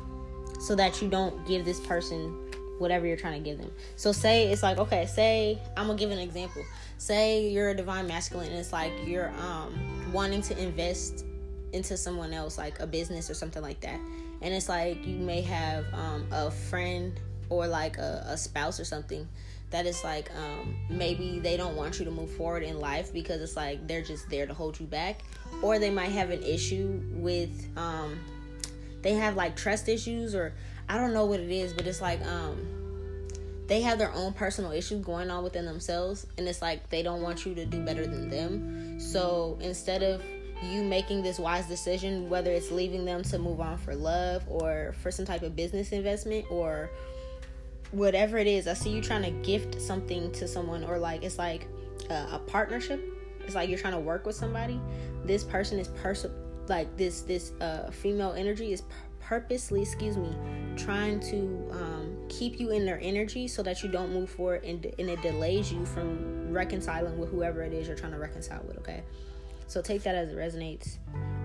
so 0.60 0.74
that 0.74 1.00
you 1.02 1.08
don't 1.08 1.46
give 1.46 1.66
this 1.66 1.80
person 1.80 2.50
whatever 2.78 3.06
you're 3.06 3.16
trying 3.16 3.42
to 3.42 3.46
give 3.46 3.58
them. 3.58 3.70
So 3.96 4.10
say 4.12 4.50
it's 4.50 4.62
like, 4.62 4.78
okay, 4.78 5.04
say 5.04 5.58
I'm 5.76 5.86
gonna 5.86 5.98
give 5.98 6.10
an 6.10 6.18
example. 6.18 6.64
Say 7.00 7.48
you're 7.48 7.70
a 7.70 7.74
divine 7.74 8.06
masculine 8.06 8.50
and 8.50 8.58
it's 8.58 8.74
like 8.74 8.92
you're 9.06 9.30
um 9.40 10.12
wanting 10.12 10.42
to 10.42 10.62
invest 10.62 11.24
into 11.72 11.96
someone 11.96 12.34
else, 12.34 12.58
like 12.58 12.78
a 12.78 12.86
business 12.86 13.30
or 13.30 13.34
something 13.34 13.62
like 13.62 13.80
that. 13.80 13.98
And 14.42 14.52
it's 14.52 14.68
like 14.68 15.06
you 15.06 15.16
may 15.16 15.40
have 15.40 15.86
um 15.94 16.26
a 16.30 16.50
friend 16.50 17.18
or 17.48 17.66
like 17.66 17.96
a, 17.96 18.24
a 18.26 18.36
spouse 18.36 18.78
or 18.78 18.84
something 18.84 19.26
that 19.70 19.86
is 19.86 20.04
like 20.04 20.30
um, 20.36 20.76
maybe 20.90 21.38
they 21.38 21.56
don't 21.56 21.74
want 21.74 21.98
you 21.98 22.04
to 22.04 22.10
move 22.10 22.30
forward 22.32 22.62
in 22.62 22.78
life 22.78 23.14
because 23.14 23.40
it's 23.40 23.56
like 23.56 23.86
they're 23.86 24.02
just 24.02 24.28
there 24.28 24.46
to 24.46 24.52
hold 24.52 24.78
you 24.78 24.86
back 24.86 25.22
or 25.62 25.78
they 25.78 25.90
might 25.90 26.10
have 26.10 26.28
an 26.28 26.42
issue 26.42 27.00
with 27.12 27.66
um, 27.78 28.18
they 29.00 29.14
have 29.14 29.36
like 29.36 29.56
trust 29.56 29.88
issues 29.88 30.34
or 30.34 30.52
I 30.86 30.98
don't 30.98 31.14
know 31.14 31.24
what 31.24 31.40
it 31.40 31.50
is, 31.50 31.72
but 31.72 31.86
it's 31.86 32.02
like 32.02 32.20
um 32.26 32.79
they 33.70 33.80
have 33.80 34.00
their 34.00 34.12
own 34.14 34.32
personal 34.32 34.72
issues 34.72 35.00
going 35.04 35.30
on 35.30 35.44
within 35.44 35.64
themselves 35.64 36.26
and 36.36 36.48
it's 36.48 36.60
like 36.60 36.90
they 36.90 37.04
don't 37.04 37.22
want 37.22 37.46
you 37.46 37.54
to 37.54 37.64
do 37.64 37.80
better 37.84 38.04
than 38.04 38.28
them. 38.28 38.98
So 38.98 39.56
instead 39.60 40.02
of 40.02 40.24
you 40.60 40.82
making 40.82 41.22
this 41.22 41.38
wise 41.38 41.68
decision 41.68 42.28
whether 42.28 42.50
it's 42.50 42.72
leaving 42.72 43.04
them 43.04 43.22
to 43.22 43.38
move 43.38 43.60
on 43.60 43.78
for 43.78 43.94
love 43.94 44.42
or 44.48 44.92
for 45.00 45.12
some 45.12 45.24
type 45.24 45.42
of 45.42 45.54
business 45.54 45.92
investment 45.92 46.50
or 46.50 46.90
whatever 47.92 48.38
it 48.38 48.48
is, 48.48 48.66
I 48.66 48.74
see 48.74 48.90
you 48.90 49.00
trying 49.00 49.22
to 49.22 49.30
gift 49.48 49.80
something 49.80 50.32
to 50.32 50.48
someone 50.48 50.82
or 50.82 50.98
like 50.98 51.22
it's 51.22 51.38
like 51.38 51.68
a, 52.10 52.26
a 52.32 52.40
partnership. 52.48 53.00
It's 53.44 53.54
like 53.54 53.68
you're 53.68 53.78
trying 53.78 53.94
to 53.94 54.00
work 54.00 54.26
with 54.26 54.34
somebody. 54.34 54.80
This 55.24 55.44
person 55.44 55.78
is 55.78 55.86
person 55.86 56.32
like 56.66 56.96
this 56.96 57.22
this 57.22 57.52
uh 57.60 57.88
female 57.92 58.32
energy 58.32 58.72
is 58.72 58.82
purposely, 59.30 59.80
excuse 59.80 60.16
me, 60.16 60.36
trying 60.76 61.20
to 61.20 61.64
um, 61.70 62.16
keep 62.28 62.58
you 62.58 62.72
in 62.72 62.84
their 62.84 62.98
energy 63.00 63.46
so 63.46 63.62
that 63.62 63.80
you 63.80 63.88
don't 63.88 64.12
move 64.12 64.28
forward 64.28 64.64
and, 64.64 64.84
and 64.98 65.08
it 65.08 65.22
delays 65.22 65.72
you 65.72 65.86
from 65.86 66.52
reconciling 66.52 67.16
with 67.16 67.30
whoever 67.30 67.62
it 67.62 67.72
is 67.72 67.86
you're 67.86 67.96
trying 67.96 68.10
to 68.10 68.18
reconcile 68.18 68.60
with, 68.66 68.76
okay? 68.78 69.04
So 69.68 69.80
take 69.80 70.02
that 70.02 70.16
as 70.16 70.30
it 70.30 70.36
resonates. 70.36 70.98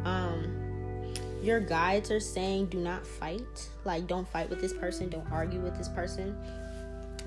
Um, 0.03 1.13
your 1.43 1.59
guides 1.59 2.09
are 2.09 2.19
saying 2.19 2.69
do 2.69 2.79
not 2.79 3.05
fight. 3.05 3.69
Like, 3.83 4.07
don't 4.07 4.27
fight 4.27 4.49
with 4.49 4.61
this 4.61 4.73
person, 4.73 5.07
don't 5.07 5.31
argue 5.31 5.59
with 5.59 5.77
this 5.77 5.87
person 5.89 6.35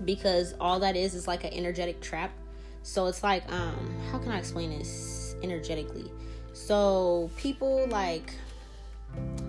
because 0.05 0.55
all 0.61 0.81
that 0.81 0.97
is 0.97 1.15
is 1.15 1.29
like 1.29 1.45
an 1.45 1.53
energetic 1.53 2.01
trap. 2.01 2.33
So 2.83 3.07
it's 3.07 3.23
like, 3.23 3.49
um, 3.53 3.97
how 4.11 4.19
can 4.19 4.33
I 4.33 4.39
explain 4.39 4.77
this 4.77 5.37
energetically? 5.41 6.11
So 6.53 7.31
people 7.37 7.87
like 7.91 8.33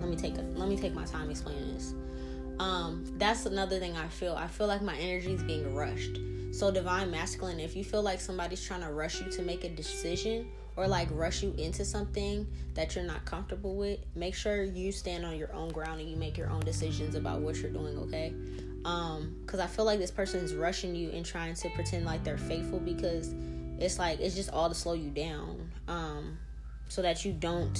let 0.00 0.08
me 0.08 0.16
take 0.16 0.36
a, 0.36 0.42
let 0.54 0.68
me 0.68 0.76
take 0.76 0.94
my 0.94 1.04
time 1.04 1.30
explaining 1.30 1.74
this. 1.74 1.94
Um, 2.58 3.04
that's 3.16 3.46
another 3.46 3.78
thing 3.78 3.96
I 3.96 4.08
feel. 4.08 4.34
I 4.34 4.46
feel 4.46 4.66
like 4.66 4.82
my 4.82 4.96
energy 4.96 5.32
is 5.32 5.42
being 5.42 5.74
rushed. 5.74 6.18
So 6.52 6.70
divine 6.70 7.10
masculine, 7.10 7.60
if 7.60 7.76
you 7.76 7.84
feel 7.84 8.02
like 8.02 8.20
somebody's 8.20 8.64
trying 8.64 8.82
to 8.82 8.92
rush 8.92 9.20
you 9.20 9.30
to 9.30 9.42
make 9.42 9.64
a 9.64 9.68
decision 9.68 10.50
or 10.76 10.86
like 10.86 11.08
rush 11.12 11.42
you 11.42 11.54
into 11.56 11.84
something 11.84 12.46
that 12.74 12.94
you're 12.94 13.04
not 13.04 13.24
comfortable 13.24 13.76
with, 13.76 14.00
make 14.14 14.34
sure 14.34 14.64
you 14.64 14.92
stand 14.92 15.24
on 15.24 15.36
your 15.36 15.52
own 15.54 15.70
ground 15.70 16.00
and 16.00 16.10
you 16.10 16.16
make 16.16 16.36
your 16.36 16.50
own 16.50 16.60
decisions 16.60 17.14
about 17.14 17.40
what 17.40 17.56
you're 17.56 17.70
doing, 17.70 17.96
okay? 17.98 18.34
Um, 18.84 19.36
cuz 19.46 19.60
I 19.60 19.66
feel 19.66 19.84
like 19.84 19.98
this 19.98 20.10
person 20.10 20.40
is 20.40 20.54
rushing 20.54 20.94
you 20.94 21.10
and 21.10 21.24
trying 21.24 21.54
to 21.54 21.70
pretend 21.70 22.04
like 22.04 22.24
they're 22.24 22.38
faithful 22.38 22.80
because 22.80 23.34
it's 23.78 23.98
like 23.98 24.20
it's 24.20 24.34
just 24.34 24.50
all 24.50 24.68
to 24.68 24.74
slow 24.74 24.94
you 24.94 25.10
down. 25.10 25.70
Um, 25.86 26.38
so 26.88 27.02
that 27.02 27.24
you 27.24 27.32
don't 27.32 27.78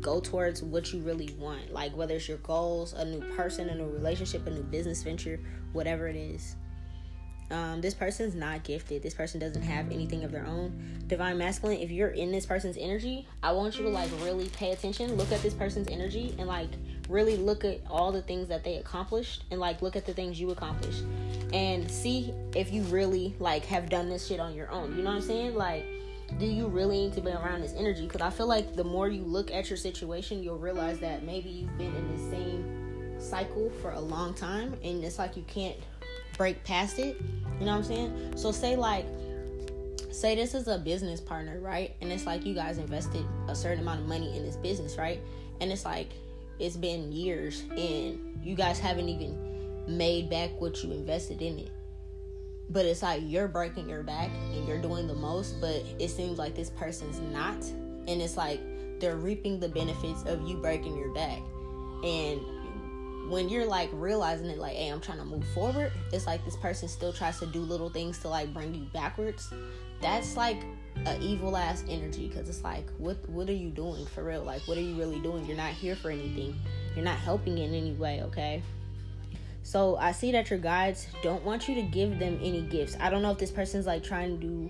go 0.00 0.20
towards 0.20 0.62
what 0.62 0.92
you 0.92 1.00
really 1.00 1.34
want. 1.38 1.72
Like 1.72 1.96
whether 1.96 2.14
it's 2.14 2.28
your 2.28 2.38
goals, 2.38 2.92
a 2.92 3.04
new 3.04 3.20
person, 3.34 3.68
a 3.68 3.74
new 3.74 3.88
relationship, 3.88 4.46
a 4.46 4.50
new 4.50 4.62
business 4.62 5.02
venture, 5.02 5.40
whatever 5.72 6.08
it 6.08 6.16
is. 6.16 6.56
Um, 7.50 7.80
this 7.80 7.94
person's 7.94 8.36
not 8.36 8.62
gifted. 8.62 9.02
This 9.02 9.14
person 9.14 9.40
doesn't 9.40 9.62
have 9.62 9.90
anything 9.90 10.22
of 10.22 10.30
their 10.30 10.46
own. 10.46 11.02
Divine 11.08 11.36
masculine, 11.36 11.78
if 11.78 11.90
you're 11.90 12.10
in 12.10 12.30
this 12.30 12.46
person's 12.46 12.76
energy, 12.78 13.26
I 13.42 13.50
want 13.50 13.76
you 13.76 13.82
to 13.84 13.90
like 13.90 14.10
really 14.22 14.48
pay 14.50 14.70
attention. 14.70 15.16
Look 15.16 15.32
at 15.32 15.42
this 15.42 15.54
person's 15.54 15.88
energy 15.88 16.34
and 16.38 16.46
like 16.46 16.70
really 17.08 17.36
look 17.36 17.64
at 17.64 17.80
all 17.90 18.12
the 18.12 18.22
things 18.22 18.46
that 18.48 18.62
they 18.62 18.76
accomplished 18.76 19.42
and 19.50 19.58
like 19.58 19.82
look 19.82 19.96
at 19.96 20.06
the 20.06 20.14
things 20.14 20.40
you 20.40 20.50
accomplished 20.50 21.02
and 21.52 21.90
see 21.90 22.32
if 22.54 22.72
you 22.72 22.82
really 22.84 23.34
like 23.40 23.64
have 23.64 23.88
done 23.88 24.08
this 24.08 24.28
shit 24.28 24.38
on 24.38 24.54
your 24.54 24.70
own. 24.70 24.96
You 24.96 25.02
know 25.02 25.10
what 25.10 25.16
I'm 25.16 25.22
saying? 25.22 25.56
Like 25.56 25.84
do 26.38 26.46
you 26.46 26.66
really 26.66 27.04
need 27.04 27.12
to 27.14 27.20
be 27.20 27.30
around 27.30 27.62
this 27.62 27.74
energy? 27.76 28.06
Because 28.06 28.20
I 28.20 28.30
feel 28.30 28.46
like 28.46 28.74
the 28.74 28.84
more 28.84 29.08
you 29.08 29.22
look 29.22 29.50
at 29.50 29.68
your 29.68 29.76
situation, 29.76 30.42
you'll 30.42 30.58
realize 30.58 30.98
that 31.00 31.24
maybe 31.24 31.50
you've 31.50 31.76
been 31.76 31.94
in 31.94 32.12
the 32.12 32.30
same 32.30 33.20
cycle 33.20 33.70
for 33.82 33.90
a 33.92 34.00
long 34.00 34.34
time 34.34 34.74
and 34.82 35.04
it's 35.04 35.18
like 35.18 35.36
you 35.36 35.44
can't 35.46 35.76
break 36.36 36.62
past 36.64 36.98
it. 36.98 37.20
You 37.58 37.66
know 37.66 37.72
what 37.72 37.78
I'm 37.78 37.84
saying? 37.84 38.32
So, 38.36 38.52
say, 38.52 38.76
like, 38.76 39.04
say 40.10 40.34
this 40.34 40.54
is 40.54 40.68
a 40.68 40.78
business 40.78 41.20
partner, 41.20 41.60
right? 41.60 41.94
And 42.00 42.10
it's 42.10 42.26
like 42.26 42.46
you 42.46 42.54
guys 42.54 42.78
invested 42.78 43.24
a 43.48 43.54
certain 43.54 43.80
amount 43.80 44.00
of 44.00 44.06
money 44.06 44.36
in 44.36 44.44
this 44.44 44.56
business, 44.56 44.96
right? 44.96 45.20
And 45.60 45.70
it's 45.70 45.84
like 45.84 46.10
it's 46.58 46.76
been 46.76 47.12
years 47.12 47.64
and 47.70 48.38
you 48.42 48.54
guys 48.54 48.78
haven't 48.78 49.08
even 49.08 49.50
made 49.86 50.30
back 50.30 50.50
what 50.60 50.82
you 50.82 50.92
invested 50.92 51.42
in 51.42 51.58
it 51.58 51.70
but 52.70 52.86
it's 52.86 53.02
like 53.02 53.22
you're 53.24 53.48
breaking 53.48 53.88
your 53.88 54.02
back 54.02 54.30
and 54.54 54.66
you're 54.66 54.80
doing 54.80 55.06
the 55.06 55.14
most 55.14 55.60
but 55.60 55.82
it 55.98 56.08
seems 56.08 56.38
like 56.38 56.54
this 56.54 56.70
person's 56.70 57.20
not. 57.32 57.62
And 58.08 58.22
it's 58.22 58.36
like 58.36 58.60
they're 59.00 59.16
reaping 59.16 59.60
the 59.60 59.68
benefits 59.68 60.22
of 60.24 60.46
you 60.48 60.56
breaking 60.56 60.96
your 60.96 61.12
back. 61.12 61.40
And 62.04 62.40
when 63.30 63.48
you're 63.48 63.66
like 63.66 63.90
realizing 63.92 64.46
it 64.46 64.58
like 64.58 64.74
hey 64.74 64.88
i'm 64.88 65.00
trying 65.00 65.18
to 65.18 65.24
move 65.24 65.46
forward 65.54 65.92
it's 66.12 66.26
like 66.26 66.44
this 66.44 66.56
person 66.56 66.88
still 66.88 67.12
tries 67.12 67.38
to 67.38 67.46
do 67.46 67.60
little 67.60 67.88
things 67.88 68.18
to 68.18 68.28
like 68.28 68.52
bring 68.52 68.74
you 68.74 68.86
backwards. 68.92 69.52
That's 70.00 70.36
like 70.36 70.62
a 71.06 71.20
evil 71.20 71.56
ass 71.56 71.84
energy 71.88 72.28
because 72.28 72.48
it's 72.48 72.64
like 72.64 72.88
what 72.98 73.16
what 73.28 73.48
are 73.48 73.54
you 73.54 73.70
doing 73.70 74.06
for 74.06 74.24
real? 74.24 74.42
Like 74.42 74.62
what 74.66 74.78
are 74.78 74.82
you 74.82 74.94
really 74.94 75.20
doing? 75.20 75.44
You're 75.46 75.56
not 75.56 75.72
here 75.72 75.94
for 75.94 76.10
anything. 76.10 76.54
You're 76.94 77.04
not 77.04 77.18
helping 77.18 77.58
in 77.58 77.74
any 77.74 77.92
way 77.92 78.22
okay 78.22 78.62
so 79.70 79.94
I 79.98 80.10
see 80.10 80.32
that 80.32 80.50
your 80.50 80.58
guides 80.58 81.06
don't 81.22 81.44
want 81.44 81.68
you 81.68 81.76
to 81.76 81.82
give 81.82 82.18
them 82.18 82.40
any 82.42 82.62
gifts. 82.62 82.96
I 82.98 83.08
don't 83.08 83.22
know 83.22 83.30
if 83.30 83.38
this 83.38 83.52
person's 83.52 83.86
like 83.86 84.02
trying 84.02 84.40
to 84.40 84.68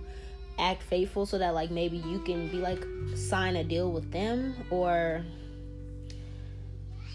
act 0.58 0.82
faithful 0.82 1.24
so 1.24 1.38
that 1.38 1.54
like 1.54 1.70
maybe 1.70 1.96
you 1.96 2.18
can 2.18 2.48
be 2.48 2.58
like 2.58 2.84
sign 3.16 3.56
a 3.56 3.64
deal 3.64 3.90
with 3.92 4.12
them 4.12 4.54
or 4.68 5.24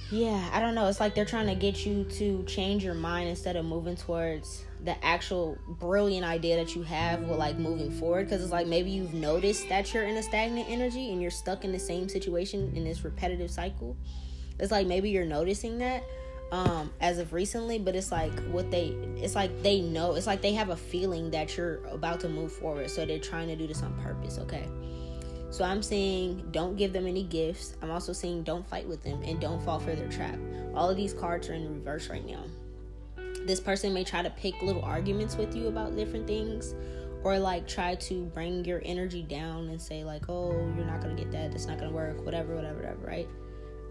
yeah, 0.09 0.49
I 0.51 0.59
don't 0.61 0.73
know. 0.73 0.87
It's 0.87 0.99
like 0.99 1.13
they're 1.13 1.25
trying 1.25 1.45
to 1.45 1.53
get 1.53 1.85
you 1.85 2.05
to 2.05 2.43
change 2.45 2.83
your 2.83 2.95
mind 2.95 3.29
instead 3.29 3.55
of 3.55 3.65
moving 3.65 3.95
towards 3.95 4.65
the 4.83 5.05
actual 5.05 5.55
brilliant 5.67 6.25
idea 6.25 6.55
that 6.55 6.75
you 6.75 6.81
have 6.81 7.21
with 7.21 7.37
like 7.37 7.59
moving 7.59 7.91
forward 7.91 8.25
because 8.25 8.41
it's 8.41 8.51
like 8.51 8.65
maybe 8.65 8.89
you've 8.89 9.13
noticed 9.13 9.69
that 9.69 9.93
you're 9.93 10.05
in 10.05 10.17
a 10.17 10.23
stagnant 10.23 10.67
energy 10.71 11.11
and 11.11 11.21
you're 11.21 11.29
stuck 11.29 11.63
in 11.63 11.71
the 11.71 11.77
same 11.77 12.09
situation 12.09 12.71
in 12.75 12.83
this 12.83 13.05
repetitive 13.05 13.51
cycle. 13.51 13.95
It's 14.59 14.71
like 14.71 14.87
maybe 14.87 15.11
you're 15.11 15.23
noticing 15.23 15.77
that 15.79 16.03
um 16.51 16.91
as 17.01 17.17
of 17.17 17.33
recently 17.33 17.79
but 17.79 17.95
it's 17.95 18.11
like 18.11 18.37
what 18.51 18.69
they 18.69 18.95
it's 19.17 19.35
like 19.35 19.63
they 19.63 19.81
know 19.81 20.13
it's 20.13 20.27
like 20.27 20.41
they 20.41 20.53
have 20.53 20.69
a 20.69 20.75
feeling 20.75 21.31
that 21.31 21.57
you're 21.57 21.83
about 21.85 22.19
to 22.19 22.29
move 22.29 22.51
forward 22.51 22.89
so 22.89 23.05
they're 23.05 23.17
trying 23.17 23.47
to 23.47 23.55
do 23.55 23.65
this 23.65 23.81
on 23.81 23.93
purpose 24.01 24.37
okay? 24.37 24.67
So 25.49 25.63
i'm 25.63 25.81
saying 25.81 26.49
don't 26.51 26.75
give 26.75 26.91
them 26.93 27.07
any 27.07 27.23
gifts. 27.23 27.75
I'm 27.81 27.91
also 27.91 28.13
saying 28.13 28.43
don't 28.43 28.67
fight 28.67 28.87
with 28.87 29.03
them 29.03 29.21
and 29.23 29.39
don't 29.39 29.63
fall 29.63 29.79
for 29.79 29.95
their 29.95 30.09
trap. 30.09 30.37
All 30.73 30.89
of 30.89 30.97
these 30.97 31.13
cards 31.13 31.49
are 31.49 31.53
in 31.53 31.73
reverse 31.73 32.09
right 32.09 32.25
now. 32.25 32.43
This 33.45 33.59
person 33.59 33.93
may 33.93 34.03
try 34.03 34.21
to 34.21 34.29
pick 34.31 34.61
little 34.61 34.83
arguments 34.83 35.37
with 35.37 35.55
you 35.55 35.67
about 35.67 35.95
different 35.95 36.27
things 36.27 36.75
or 37.23 37.39
like 37.39 37.67
try 37.67 37.95
to 37.95 38.25
bring 38.25 38.65
your 38.65 38.81
energy 38.85 39.23
down 39.23 39.69
and 39.69 39.81
say 39.81 40.03
like 40.03 40.29
oh 40.29 40.51
you're 40.75 40.85
not 40.85 41.01
gonna 41.01 41.15
get 41.15 41.31
that. 41.31 41.53
It's 41.55 41.67
not 41.67 41.79
gonna 41.79 41.91
work. 41.93 42.25
Whatever 42.25 42.55
whatever 42.55 42.75
whatever 42.77 43.07
right? 43.07 43.29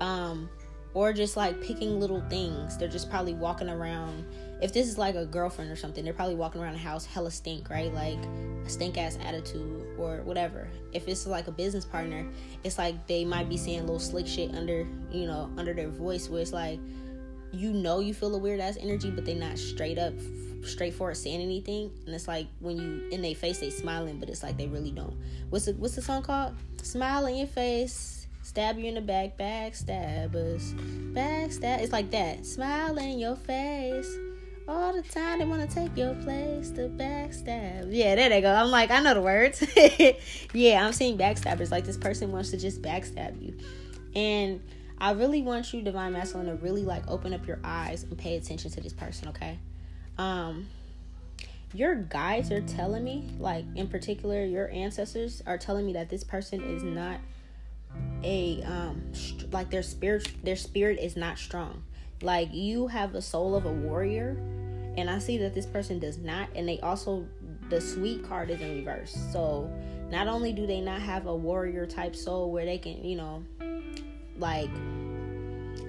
Um 0.00 0.50
or 0.94 1.12
just 1.12 1.36
like 1.36 1.60
picking 1.60 2.00
little 2.00 2.22
things. 2.30 2.78
They're 2.78 2.88
just 2.88 3.10
probably 3.10 3.34
walking 3.34 3.68
around. 3.68 4.24
If 4.62 4.72
this 4.72 4.88
is 4.88 4.96
like 4.96 5.16
a 5.16 5.26
girlfriend 5.26 5.70
or 5.70 5.76
something, 5.76 6.04
they're 6.04 6.14
probably 6.14 6.36
walking 6.36 6.62
around 6.62 6.74
the 6.74 6.78
house 6.78 7.04
hella 7.04 7.30
stink, 7.30 7.68
right? 7.68 7.92
Like 7.92 8.18
a 8.64 8.70
stink 8.70 8.96
ass 8.96 9.18
attitude 9.22 9.84
or 9.98 10.18
whatever. 10.22 10.68
If 10.92 11.08
it's 11.08 11.26
like 11.26 11.48
a 11.48 11.52
business 11.52 11.84
partner, 11.84 12.26
it's 12.62 12.78
like 12.78 13.06
they 13.06 13.24
might 13.24 13.48
be 13.48 13.56
saying 13.56 13.80
little 13.80 13.98
slick 13.98 14.26
shit 14.26 14.54
under, 14.54 14.86
you 15.10 15.26
know, 15.26 15.50
under 15.58 15.74
their 15.74 15.88
voice 15.88 16.28
where 16.28 16.40
it's 16.40 16.52
like, 16.52 16.78
you 17.52 17.72
know, 17.72 18.00
you 18.00 18.14
feel 18.14 18.34
a 18.34 18.38
weird 18.38 18.60
ass 18.60 18.78
energy, 18.80 19.10
but 19.10 19.24
they're 19.24 19.34
not 19.34 19.58
straight 19.58 19.98
up 19.98 20.14
straightforward 20.66 21.16
saying 21.16 21.40
anything, 21.40 21.90
and 22.06 22.14
it's 22.14 22.26
like 22.26 22.46
when 22.60 22.76
you 22.76 23.08
in 23.10 23.22
their 23.22 23.34
face 23.34 23.60
they 23.60 23.70
smiling, 23.70 24.18
but 24.18 24.28
it's 24.28 24.42
like 24.42 24.56
they 24.56 24.66
really 24.66 24.90
don't. 24.90 25.14
What's 25.50 25.66
the 25.66 25.72
what's 25.72 25.94
the 25.94 26.02
song 26.02 26.22
called? 26.22 26.54
Smile 26.82 27.26
in 27.26 27.36
your 27.36 27.46
face, 27.46 28.13
stab 28.44 28.78
you 28.78 28.84
in 28.84 28.94
the 28.94 29.00
back, 29.00 29.38
backstabbers, 29.38 30.74
backstab. 31.14 31.80
It's 31.80 31.92
like 31.92 32.10
that. 32.10 32.44
Smile 32.44 32.96
in 32.98 33.18
your 33.18 33.36
face. 33.36 34.16
All 34.68 34.92
the 34.92 35.02
time 35.02 35.40
they 35.40 35.44
want 35.44 35.68
to 35.68 35.74
take 35.74 35.96
your 35.96 36.14
place, 36.14 36.70
the 36.70 36.82
backstab. 36.82 37.88
Yeah, 37.90 38.14
there 38.14 38.28
they 38.28 38.40
go. 38.40 38.52
I'm 38.52 38.70
like, 38.70 38.90
I 38.90 39.00
know 39.00 39.14
the 39.14 39.22
words. 39.22 39.62
yeah, 40.54 40.86
I'm 40.86 40.92
seeing 40.92 41.18
backstabbers. 41.18 41.70
Like 41.70 41.84
this 41.84 41.96
person 41.96 42.32
wants 42.32 42.50
to 42.50 42.58
just 42.58 42.80
backstab 42.80 43.40
you. 43.42 43.56
And 44.14 44.62
I 44.98 45.12
really 45.12 45.42
want 45.42 45.72
you, 45.72 45.82
divine 45.82 46.12
masculine, 46.12 46.46
to 46.46 46.54
really 46.54 46.82
like 46.82 47.08
open 47.08 47.34
up 47.34 47.46
your 47.46 47.60
eyes 47.64 48.04
and 48.04 48.16
pay 48.16 48.36
attention 48.36 48.70
to 48.70 48.80
this 48.80 48.92
person, 48.92 49.28
okay? 49.28 49.58
Um 50.18 50.68
your 51.72 51.96
guides 51.96 52.52
are 52.52 52.60
telling 52.60 53.02
me, 53.02 53.28
like 53.38 53.64
in 53.74 53.88
particular, 53.88 54.44
your 54.44 54.70
ancestors 54.70 55.42
are 55.44 55.58
telling 55.58 55.84
me 55.84 55.94
that 55.94 56.08
this 56.08 56.22
person 56.22 56.62
is 56.62 56.84
not 56.84 57.18
a 58.22 58.62
um 58.62 59.02
st- 59.12 59.52
like 59.52 59.70
their 59.70 59.82
spirit 59.82 60.28
their 60.42 60.56
spirit 60.56 60.98
is 61.00 61.16
not 61.16 61.38
strong. 61.38 61.82
Like 62.22 62.52
you 62.52 62.86
have 62.86 63.14
a 63.14 63.22
soul 63.22 63.54
of 63.54 63.66
a 63.66 63.72
warrior, 63.72 64.36
and 64.96 65.10
I 65.10 65.18
see 65.18 65.38
that 65.38 65.54
this 65.54 65.66
person 65.66 65.98
does 65.98 66.18
not, 66.18 66.48
and 66.54 66.68
they 66.68 66.80
also 66.80 67.26
the 67.68 67.80
sweet 67.80 68.26
card 68.26 68.50
is 68.50 68.60
in 68.60 68.76
reverse. 68.76 69.16
So 69.32 69.70
not 70.10 70.28
only 70.28 70.52
do 70.52 70.66
they 70.66 70.80
not 70.80 71.00
have 71.00 71.26
a 71.26 71.34
warrior 71.34 71.86
type 71.86 72.14
soul 72.14 72.50
where 72.50 72.64
they 72.64 72.78
can, 72.78 73.04
you 73.04 73.16
know, 73.16 73.44
like 74.38 74.70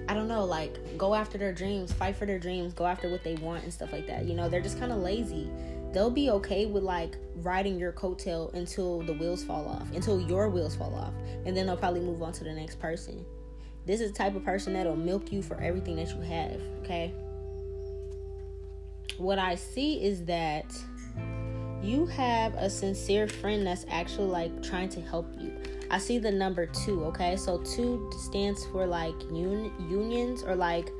I 0.08 0.14
don't 0.14 0.28
know, 0.28 0.44
like 0.44 0.96
go 0.96 1.14
after 1.14 1.36
their 1.36 1.52
dreams, 1.52 1.92
fight 1.92 2.16
for 2.16 2.26
their 2.26 2.38
dreams, 2.38 2.72
go 2.74 2.86
after 2.86 3.08
what 3.08 3.24
they 3.24 3.34
want 3.36 3.64
and 3.64 3.72
stuff 3.72 3.92
like 3.92 4.06
that. 4.06 4.24
You 4.24 4.34
know, 4.34 4.48
they're 4.48 4.60
just 4.60 4.78
kind 4.78 4.92
of 4.92 4.98
lazy. 4.98 5.50
They'll 5.92 6.10
be 6.10 6.30
okay 6.30 6.66
with 6.66 6.82
like 6.82 7.16
riding 7.36 7.78
your 7.78 7.92
coattail 7.92 8.52
until 8.54 9.02
the 9.02 9.12
wheels 9.14 9.44
fall 9.44 9.66
off, 9.66 9.90
until 9.94 10.20
your 10.20 10.48
wheels 10.48 10.76
fall 10.76 10.94
off, 10.94 11.14
and 11.44 11.56
then 11.56 11.66
they'll 11.66 11.76
probably 11.76 12.00
move 12.00 12.22
on 12.22 12.32
to 12.34 12.44
the 12.44 12.52
next 12.52 12.78
person. 12.78 13.24
This 13.86 14.00
is 14.00 14.12
the 14.12 14.18
type 14.18 14.34
of 14.34 14.44
person 14.44 14.72
that'll 14.72 14.96
milk 14.96 15.32
you 15.32 15.42
for 15.42 15.60
everything 15.60 15.96
that 15.96 16.08
you 16.08 16.20
have, 16.20 16.60
okay? 16.82 17.14
What 19.16 19.38
I 19.38 19.54
see 19.54 20.04
is 20.04 20.24
that 20.24 20.76
you 21.82 22.06
have 22.06 22.54
a 22.54 22.68
sincere 22.68 23.28
friend 23.28 23.66
that's 23.66 23.86
actually 23.88 24.28
like 24.28 24.62
trying 24.62 24.88
to 24.90 25.00
help 25.00 25.26
you 25.38 25.52
I 25.90 25.98
see 25.98 26.18
the 26.18 26.30
number 26.30 26.66
two, 26.66 27.04
okay? 27.06 27.36
So 27.36 27.58
two 27.58 28.10
stands 28.18 28.64
for 28.66 28.86
like 28.86 29.14
un- 29.30 29.72
unions 29.88 30.42
or 30.42 30.56
like 30.56 30.90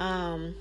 um 0.00 0.54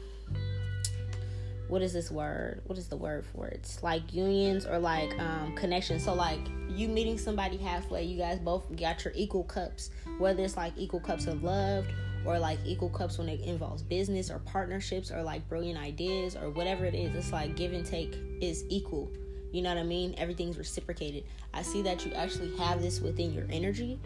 what 1.74 1.82
is 1.82 1.92
this 1.92 2.12
word? 2.12 2.62
What 2.68 2.78
is 2.78 2.88
the 2.88 2.96
word 2.96 3.26
for 3.26 3.48
it? 3.48 3.62
It's 3.64 3.82
like 3.82 4.14
unions 4.14 4.68
or 4.68 4.78
like 4.78 5.18
um 5.20 5.56
connections. 5.56 6.04
So 6.04 6.14
like 6.14 6.38
you 6.70 6.88
meeting 6.88 7.18
somebody 7.18 7.58
halfway, 7.58 8.04
you 8.04 8.16
guys 8.16 8.38
both 8.38 8.64
got 8.76 9.04
your 9.04 9.12
equal 9.16 9.44
cups, 9.44 9.90
whether 10.20 10.44
it's 10.44 10.56
like 10.56 10.74
equal 10.78 11.00
cups 11.00 11.26
of 11.26 11.42
love 11.42 11.88
or 12.28 12.38
like 12.38 12.60
equal 12.64 12.92
cups 12.92 13.18
when 13.18 13.28
it 13.28 13.42
involves 13.42 13.82
business 13.82 14.30
or 14.30 14.38
partnerships 14.38 15.10
or 15.12 15.24
like 15.24 15.50
brilliant 15.50 15.80
ideas 15.80 16.36
or 16.36 16.52
whatever 16.52 16.86
it 16.86 16.94
is. 16.94 17.16
It's 17.16 17.32
like 17.32 17.56
give 17.56 17.74
and 17.74 17.84
take 17.84 18.16
is 18.40 18.66
equal 18.70 19.12
you 19.52 19.62
know 19.62 19.70
what 19.70 19.78
I 19.78 19.84
mean? 19.84 20.16
Everything's 20.18 20.58
reciprocated. 20.58 21.26
I 21.54 21.62
see 21.62 21.84
that 21.84 22.04
you 22.06 22.12
actually 22.14 22.56
have 22.58 22.82
this 22.82 23.00
within 23.00 23.32
your 23.32 23.46
energy. 23.52 24.00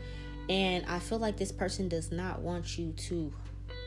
And 0.50 0.86
I 0.88 1.00
feel 1.00 1.20
like 1.20 1.38
this 1.38 1.54
person 1.54 1.88
does 1.88 2.12
not 2.12 2.42
want 2.42 2.78
you 2.78 2.92
to 2.92 3.34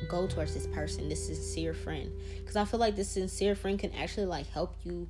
go 0.09 0.27
towards 0.27 0.55
this 0.55 0.67
person, 0.69 1.09
this 1.09 1.27
sincere 1.27 1.75
friend. 1.75 2.11
Because 2.39 2.57
I 2.57 2.65
feel 2.65 2.81
like 2.81 2.97
this 2.97 3.11
sincere 3.11 3.55
friend 3.55 3.79
can 3.79 3.93
actually 3.93 4.27
like 4.27 4.47
help 4.49 4.75
you 4.85 5.09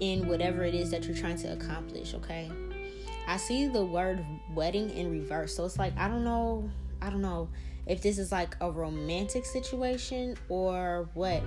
in 0.00 0.26
whatever 0.28 0.64
it 0.64 0.74
is 0.74 0.90
that 0.90 1.04
you're 1.04 1.16
trying 1.16 1.36
to 1.38 1.52
accomplish, 1.52 2.14
okay? 2.14 2.50
I 3.26 3.36
see 3.36 3.68
the 3.68 3.84
word 3.84 4.24
wedding 4.54 4.90
in 4.90 5.10
reverse. 5.10 5.54
So 5.54 5.64
it's 5.64 5.78
like, 5.78 5.96
I 5.96 6.08
don't 6.08 6.24
know, 6.24 6.68
I 7.02 7.10
don't 7.10 7.22
know 7.22 7.48
if 7.86 8.02
this 8.02 8.18
is 8.18 8.30
like 8.30 8.56
a 8.60 8.70
romantic 8.70 9.44
situation 9.44 10.36
or 10.48 11.08
what 11.14 11.42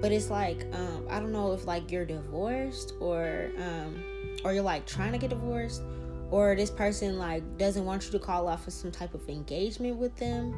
but 0.00 0.10
it's 0.12 0.30
like 0.30 0.66
um, 0.72 1.06
i 1.08 1.20
don't 1.20 1.32
know 1.32 1.52
if 1.52 1.66
like 1.66 1.90
you're 1.90 2.04
divorced 2.04 2.94
or 3.00 3.50
um, 3.58 4.36
or 4.44 4.52
you're 4.52 4.62
like 4.62 4.86
trying 4.86 5.12
to 5.12 5.18
get 5.18 5.30
divorced 5.30 5.82
or 6.30 6.56
this 6.56 6.70
person 6.70 7.18
like 7.18 7.42
doesn't 7.58 7.84
want 7.84 8.04
you 8.04 8.10
to 8.10 8.18
call 8.18 8.48
off 8.48 8.66
of 8.66 8.72
some 8.72 8.90
type 8.90 9.14
of 9.14 9.28
engagement 9.28 9.96
with 9.96 10.14
them 10.16 10.54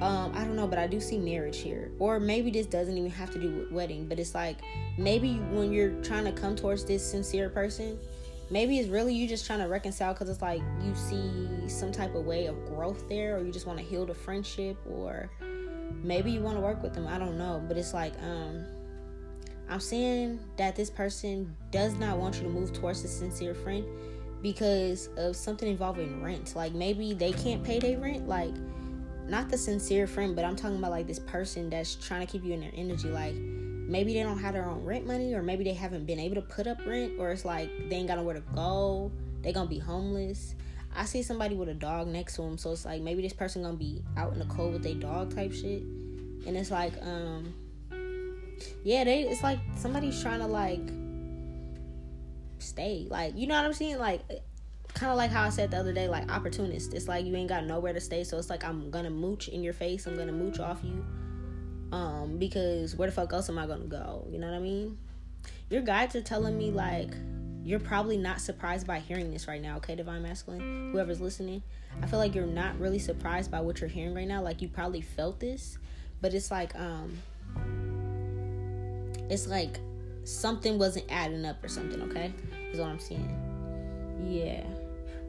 um, 0.00 0.32
I 0.34 0.44
don't 0.44 0.56
know, 0.56 0.66
but 0.66 0.78
I 0.78 0.86
do 0.86 1.00
see 1.00 1.18
marriage 1.18 1.58
here. 1.58 1.90
Or 1.98 2.18
maybe 2.18 2.50
this 2.50 2.66
doesn't 2.66 2.96
even 2.96 3.10
have 3.10 3.30
to 3.32 3.40
do 3.40 3.50
with 3.50 3.72
wedding, 3.72 4.06
but 4.06 4.18
it's 4.18 4.34
like 4.34 4.58
maybe 4.98 5.36
when 5.50 5.72
you're 5.72 5.92
trying 6.02 6.24
to 6.24 6.32
come 6.32 6.56
towards 6.56 6.84
this 6.84 7.08
sincere 7.08 7.48
person, 7.48 7.98
maybe 8.50 8.78
it's 8.78 8.88
really 8.88 9.14
you 9.14 9.26
just 9.26 9.46
trying 9.46 9.60
to 9.60 9.68
reconcile 9.68 10.12
because 10.12 10.28
it's 10.28 10.42
like 10.42 10.62
you 10.82 10.94
see 10.94 11.68
some 11.68 11.90
type 11.90 12.14
of 12.14 12.24
way 12.24 12.46
of 12.46 12.64
growth 12.66 13.08
there 13.08 13.36
or 13.36 13.44
you 13.44 13.50
just 13.50 13.66
want 13.66 13.78
to 13.78 13.84
heal 13.84 14.04
the 14.04 14.14
friendship 14.14 14.76
or 14.88 15.30
maybe 16.02 16.30
you 16.30 16.40
want 16.40 16.56
to 16.56 16.60
work 16.60 16.82
with 16.82 16.92
them 16.94 17.06
i 17.06 17.18
don't 17.18 17.38
know 17.38 17.62
but 17.66 17.76
it's 17.76 17.94
like 17.94 18.12
um 18.22 18.64
i'm 19.68 19.80
seeing 19.80 20.38
that 20.56 20.76
this 20.76 20.90
person 20.90 21.54
does 21.70 21.94
not 21.94 22.18
want 22.18 22.36
you 22.36 22.42
to 22.42 22.48
move 22.48 22.72
towards 22.72 23.02
a 23.04 23.08
sincere 23.08 23.54
friend 23.54 23.84
because 24.42 25.08
of 25.16 25.34
something 25.34 25.68
involving 25.68 26.22
rent 26.22 26.54
like 26.54 26.74
maybe 26.74 27.14
they 27.14 27.32
can't 27.32 27.64
pay 27.64 27.78
their 27.78 27.98
rent 27.98 28.28
like 28.28 28.54
not 29.28 29.48
the 29.48 29.56
sincere 29.56 30.06
friend 30.06 30.36
but 30.36 30.44
i'm 30.44 30.54
talking 30.54 30.76
about 30.76 30.90
like 30.90 31.06
this 31.06 31.18
person 31.18 31.70
that's 31.70 31.94
trying 31.96 32.24
to 32.24 32.30
keep 32.30 32.44
you 32.44 32.52
in 32.52 32.60
their 32.60 32.70
energy. 32.74 33.08
Like 33.08 33.34
maybe 33.34 34.14
they 34.14 34.22
don't 34.22 34.38
have 34.38 34.54
their 34.54 34.66
own 34.66 34.84
rent 34.84 35.06
money 35.06 35.34
or 35.34 35.42
maybe 35.42 35.64
they 35.64 35.74
haven't 35.74 36.06
been 36.06 36.20
able 36.20 36.36
to 36.36 36.42
put 36.42 36.66
up 36.66 36.78
rent 36.86 37.14
or 37.18 37.32
it's 37.32 37.44
like 37.44 37.70
they 37.88 37.96
ain't 37.96 38.08
got 38.08 38.18
nowhere 38.18 38.34
to 38.34 38.42
go. 38.54 39.10
They 39.42 39.52
gonna 39.52 39.68
be 39.68 39.78
homeless. 39.78 40.54
I 40.96 41.04
see 41.04 41.22
somebody 41.22 41.56
with 41.56 41.68
a 41.68 41.74
dog 41.74 42.06
next 42.06 42.36
to 42.36 42.42
them 42.42 42.56
so 42.56 42.72
it's 42.72 42.84
like 42.84 43.02
maybe 43.02 43.22
this 43.22 43.32
person 43.32 43.62
gonna 43.62 43.76
be 43.76 44.02
out 44.16 44.32
in 44.32 44.38
the 44.38 44.44
cold 44.46 44.72
with 44.72 44.82
their 44.82 44.94
dog 44.94 45.34
type 45.34 45.52
shit. 45.52 45.82
And 46.46 46.56
it's 46.56 46.70
like 46.70 46.92
um 47.02 47.52
yeah 48.84 49.04
they 49.04 49.22
it's 49.22 49.42
like 49.42 49.58
somebody's 49.76 50.22
trying 50.22 50.40
to 50.40 50.46
like 50.46 50.88
stay. 52.58 53.06
Like 53.10 53.36
you 53.36 53.46
know 53.46 53.56
what 53.56 53.66
i'm 53.66 53.74
saying? 53.74 53.98
Like 53.98 54.22
kind 54.94 55.10
of 55.10 55.18
like 55.18 55.30
how 55.30 55.42
I 55.42 55.50
said 55.50 55.70
the 55.70 55.78
other 55.78 55.92
day, 55.92 56.08
like 56.08 56.30
opportunist. 56.30 56.94
It's 56.94 57.08
like 57.08 57.26
you 57.26 57.34
ain't 57.36 57.48
got 57.48 57.64
nowhere 57.64 57.92
to 57.92 58.00
stay, 58.00 58.24
so 58.24 58.38
it's 58.38 58.50
like 58.50 58.64
I'm 58.64 58.90
gonna 58.90 59.10
mooch 59.10 59.48
in 59.48 59.62
your 59.62 59.72
face. 59.72 60.06
I'm 60.06 60.16
gonna 60.16 60.32
mooch 60.32 60.60
off 60.60 60.80
you. 60.82 61.04
Um, 61.92 62.38
because 62.38 62.96
where 62.96 63.08
the 63.08 63.14
fuck 63.14 63.32
else 63.32 63.48
am 63.48 63.58
I 63.58 63.66
gonna 63.66 63.84
go? 63.84 64.26
You 64.30 64.38
know 64.38 64.46
what 64.46 64.56
I 64.56 64.60
mean? 64.60 64.98
Your 65.68 65.82
guides 65.82 66.16
are 66.16 66.22
telling 66.22 66.56
me 66.56 66.70
like 66.70 67.10
you're 67.64 67.80
probably 67.80 68.18
not 68.18 68.40
surprised 68.40 68.86
by 68.86 68.98
hearing 68.98 69.30
this 69.30 69.48
right 69.48 69.60
now, 69.60 69.76
okay, 69.78 69.94
divine 69.94 70.22
masculine? 70.22 70.90
Whoever's 70.92 71.20
listening. 71.20 71.62
I 72.02 72.06
feel 72.06 72.18
like 72.18 72.34
you're 72.34 72.46
not 72.46 72.78
really 72.78 72.98
surprised 72.98 73.50
by 73.50 73.60
what 73.60 73.80
you're 73.80 73.88
hearing 73.88 74.14
right 74.14 74.28
now. 74.28 74.42
Like 74.42 74.60
you 74.60 74.68
probably 74.68 75.00
felt 75.00 75.40
this, 75.40 75.78
but 76.20 76.34
it's 76.34 76.50
like 76.50 76.74
um 76.78 77.16
it's 79.30 79.46
like 79.46 79.80
something 80.24 80.78
wasn't 80.78 81.06
adding 81.10 81.44
up 81.44 81.62
or 81.64 81.68
something, 81.68 82.02
okay? 82.02 82.32
Is 82.72 82.78
what 82.78 82.88
I'm 82.88 83.00
seeing. 83.00 83.28
Yeah. 84.26 84.64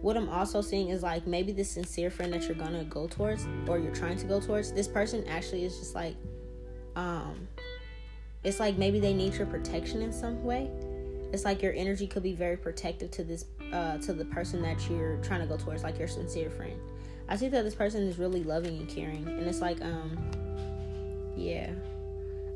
What 0.06 0.18
I'm 0.18 0.30
also 0.30 0.62
seeing 0.62 0.90
is 0.90 1.02
like 1.02 1.26
maybe 1.26 1.52
the 1.52 1.64
sincere 1.64 2.12
friend 2.12 2.32
that 2.32 2.44
you're 2.44 2.54
gonna 2.54 2.84
go 2.84 3.08
towards 3.08 3.48
or 3.68 3.80
you're 3.80 3.96
trying 3.96 4.18
to 4.18 4.28
go 4.28 4.40
towards, 4.40 4.72
this 4.72 4.88
person 4.88 5.28
actually 5.28 5.66
is 5.66 5.80
just 5.80 5.96
like 5.96 6.16
um 6.96 7.48
it's 8.44 8.60
like 8.60 8.78
maybe 8.78 9.00
they 9.00 9.16
need 9.16 9.34
your 9.34 9.48
protection 9.48 10.04
in 10.04 10.14
some 10.14 10.44
way. 10.44 10.70
It's 11.34 11.44
like 11.44 11.64
your 11.64 11.74
energy 11.74 12.06
could 12.06 12.22
be 12.22 12.34
very 12.34 12.56
protective 12.56 13.10
to 13.10 13.24
this 13.24 13.46
uh 13.74 13.98
to 13.98 14.14
the 14.14 14.26
person 14.26 14.62
that 14.62 14.88
you're 14.88 15.18
trying 15.24 15.40
to 15.40 15.48
go 15.48 15.58
towards 15.58 15.82
like 15.82 15.98
your 15.98 16.08
sincere 16.08 16.52
friend. 16.52 16.80
I 17.28 17.36
see 17.36 17.48
that 17.48 17.64
this 17.64 17.74
person 17.74 18.04
is 18.04 18.20
really 18.20 18.44
loving 18.44 18.78
and 18.78 18.88
caring 18.88 19.28
and 19.28 19.42
it's 19.48 19.60
like 19.60 19.82
um 19.82 20.20
yeah 21.36 21.72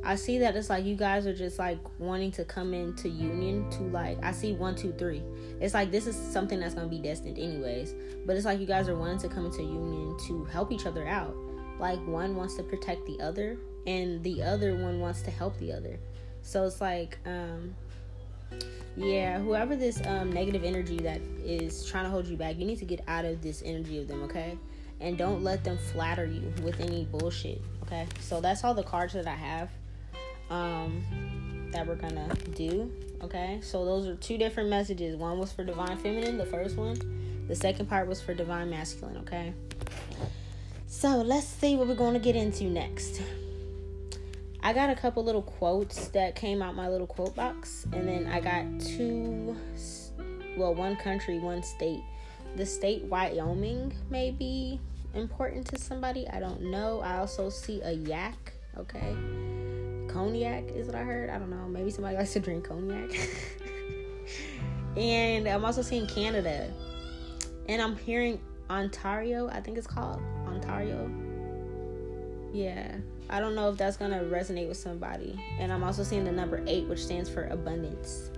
i 0.03 0.15
see 0.15 0.37
that 0.39 0.55
it's 0.55 0.69
like 0.69 0.85
you 0.85 0.95
guys 0.95 1.27
are 1.27 1.35
just 1.35 1.59
like 1.59 1.79
wanting 1.99 2.31
to 2.31 2.45
come 2.45 2.73
into 2.73 3.09
union 3.09 3.69
to 3.69 3.83
like 3.83 4.17
i 4.23 4.31
see 4.31 4.53
one 4.53 4.75
two 4.75 4.93
three 4.93 5.21
it's 5.59 5.73
like 5.73 5.91
this 5.91 6.07
is 6.07 6.15
something 6.15 6.59
that's 6.59 6.73
gonna 6.73 6.87
be 6.87 6.99
destined 6.99 7.37
anyways 7.37 7.93
but 8.25 8.35
it's 8.35 8.45
like 8.45 8.59
you 8.59 8.65
guys 8.65 8.87
are 8.87 8.95
wanting 8.95 9.17
to 9.17 9.27
come 9.27 9.45
into 9.45 9.61
union 9.61 10.17
to 10.25 10.45
help 10.45 10.71
each 10.71 10.85
other 10.85 11.07
out 11.07 11.35
like 11.79 11.99
one 12.05 12.35
wants 12.35 12.55
to 12.55 12.63
protect 12.63 13.05
the 13.05 13.19
other 13.21 13.57
and 13.87 14.23
the 14.23 14.43
other 14.43 14.75
one 14.75 14.99
wants 14.99 15.21
to 15.23 15.31
help 15.31 15.57
the 15.57 15.71
other. 15.71 15.97
So 16.41 16.65
it's 16.65 16.81
like, 16.81 17.17
um, 17.25 17.75
yeah, 18.95 19.39
whoever 19.39 19.75
this 19.75 20.05
um, 20.05 20.31
negative 20.31 20.63
energy 20.63 20.97
that 20.97 21.21
is 21.43 21.85
trying 21.85 22.03
to 22.03 22.09
hold 22.09 22.27
you 22.27 22.37
back, 22.37 22.57
you 22.57 22.65
need 22.65 22.79
to 22.79 22.85
get 22.85 23.01
out 23.07 23.25
of 23.25 23.41
this 23.41 23.61
energy 23.65 23.99
of 23.99 24.07
them, 24.07 24.23
okay? 24.23 24.57
And 24.99 25.17
don't 25.17 25.43
let 25.43 25.63
them 25.63 25.77
flatter 25.77 26.25
you 26.25 26.53
with 26.63 26.79
any 26.81 27.05
bullshit, 27.05 27.61
okay? 27.83 28.05
So 28.19 28.41
that's 28.41 28.63
all 28.63 28.73
the 28.73 28.83
cards 28.83 29.13
that 29.13 29.27
I 29.27 29.35
have 29.35 29.69
um, 30.49 31.03
that 31.71 31.85
we're 31.87 31.95
gonna 31.95 32.33
do, 32.55 32.91
okay? 33.23 33.59
So 33.61 33.85
those 33.85 34.07
are 34.07 34.15
two 34.15 34.37
different 34.37 34.69
messages. 34.69 35.15
One 35.15 35.39
was 35.39 35.51
for 35.51 35.63
divine 35.63 35.97
feminine, 35.97 36.37
the 36.37 36.45
first 36.45 36.77
one. 36.77 36.97
The 37.47 37.55
second 37.55 37.87
part 37.87 38.07
was 38.07 38.21
for 38.21 38.33
divine 38.33 38.69
masculine, 38.69 39.17
okay? 39.17 39.53
So 40.87 41.21
let's 41.21 41.47
see 41.47 41.75
what 41.75 41.87
we're 41.87 42.13
to 42.13 42.19
get 42.19 42.35
into 42.35 42.65
next. 42.65 43.21
I 44.61 44.73
got 44.73 44.89
a 44.89 44.95
couple 44.95 45.23
little 45.23 45.41
quotes 45.41 46.09
that 46.09 46.35
came 46.35 46.61
out 46.61 46.75
my 46.75 46.89
little 46.89 47.07
quote 47.07 47.35
box, 47.35 47.85
and 47.93 48.07
then 48.07 48.27
I 48.27 48.39
got 48.39 48.65
two, 48.79 49.55
well, 50.57 50.75
one 50.75 50.97
country, 50.97 51.39
one 51.39 51.63
state. 51.63 52.01
The 52.55 52.65
state 52.65 53.03
Wyoming 53.05 53.93
may 54.09 54.31
be 54.31 54.79
important 55.13 55.67
to 55.67 55.79
somebody. 55.79 56.27
I 56.27 56.39
don't 56.39 56.63
know. 56.63 56.99
I 57.01 57.17
also 57.17 57.49
see 57.49 57.81
a 57.81 57.91
yak. 57.91 58.53
Okay, 58.77 59.15
cognac 60.09 60.71
is 60.71 60.87
what 60.87 60.95
I 60.95 61.03
heard. 61.03 61.29
I 61.29 61.37
don't 61.37 61.49
know. 61.49 61.67
Maybe 61.67 61.91
somebody 61.91 62.17
likes 62.17 62.33
to 62.33 62.39
drink 62.39 62.67
cognac. 62.67 63.11
and 64.97 65.47
I'm 65.47 65.63
also 65.63 65.81
seeing 65.81 66.07
Canada, 66.07 66.71
and 67.67 67.81
I'm 67.81 67.95
hearing 67.95 68.41
Ontario. 68.69 69.47
I 69.49 69.61
think 69.61 69.77
it's 69.77 69.87
called 69.87 70.21
Ontario. 70.47 71.09
Yeah, 72.51 72.95
I 73.29 73.39
don't 73.39 73.55
know 73.55 73.69
if 73.69 73.77
that's 73.77 73.97
gonna 73.97 74.21
resonate 74.23 74.67
with 74.67 74.77
somebody. 74.77 75.39
And 75.59 75.71
I'm 75.71 75.83
also 75.83 76.03
seeing 76.03 76.23
the 76.23 76.31
number 76.31 76.63
eight, 76.67 76.87
which 76.87 77.03
stands 77.03 77.29
for 77.29 77.45
abundance. 77.45 78.31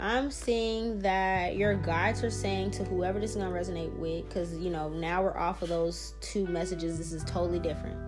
I'm 0.00 0.30
seeing 0.30 1.00
that 1.00 1.56
your 1.56 1.74
guides 1.74 2.22
are 2.22 2.30
saying 2.30 2.70
to 2.72 2.84
whoever 2.84 3.18
this 3.18 3.30
is 3.30 3.36
gonna 3.36 3.50
resonate 3.50 3.92
with, 3.98 4.28
because 4.28 4.56
you 4.56 4.70
know 4.70 4.88
now 4.88 5.22
we're 5.22 5.36
off 5.36 5.62
of 5.62 5.68
those 5.68 6.14
two 6.20 6.46
messages. 6.46 6.98
This 6.98 7.12
is 7.12 7.24
totally 7.24 7.58
different. 7.58 8.07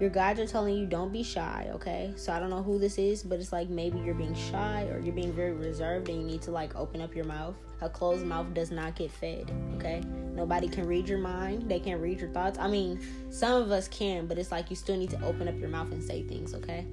Your 0.00 0.08
guides 0.08 0.40
are 0.40 0.46
telling 0.46 0.76
you 0.76 0.86
don't 0.86 1.12
be 1.12 1.22
shy, 1.22 1.68
okay? 1.74 2.14
So 2.16 2.32
I 2.32 2.40
don't 2.40 2.48
know 2.48 2.62
who 2.62 2.78
this 2.78 2.96
is, 2.96 3.22
but 3.22 3.38
it's 3.38 3.52
like 3.52 3.68
maybe 3.68 3.98
you're 3.98 4.14
being 4.14 4.34
shy 4.34 4.88
or 4.90 4.98
you're 4.98 5.14
being 5.14 5.32
very 5.32 5.52
reserved 5.52 6.08
and 6.08 6.22
you 6.22 6.26
need 6.26 6.40
to 6.42 6.50
like 6.50 6.74
open 6.74 7.02
up 7.02 7.14
your 7.14 7.26
mouth. 7.26 7.54
A 7.82 7.88
closed 7.90 8.24
mouth 8.24 8.52
does 8.54 8.70
not 8.70 8.96
get 8.96 9.10
fed, 9.10 9.52
okay? 9.76 10.02
Nobody 10.32 10.68
can 10.68 10.86
read 10.86 11.06
your 11.06 11.18
mind. 11.18 11.68
They 11.68 11.80
can't 11.80 12.00
read 12.00 12.18
your 12.18 12.30
thoughts. 12.30 12.58
I 12.58 12.66
mean, 12.66 12.98
some 13.28 13.60
of 13.62 13.70
us 13.70 13.88
can, 13.88 14.26
but 14.26 14.38
it's 14.38 14.50
like 14.50 14.70
you 14.70 14.76
still 14.76 14.96
need 14.96 15.10
to 15.10 15.22
open 15.22 15.48
up 15.48 15.58
your 15.58 15.68
mouth 15.68 15.92
and 15.92 16.02
say 16.02 16.22
things, 16.22 16.54
okay? 16.54 16.86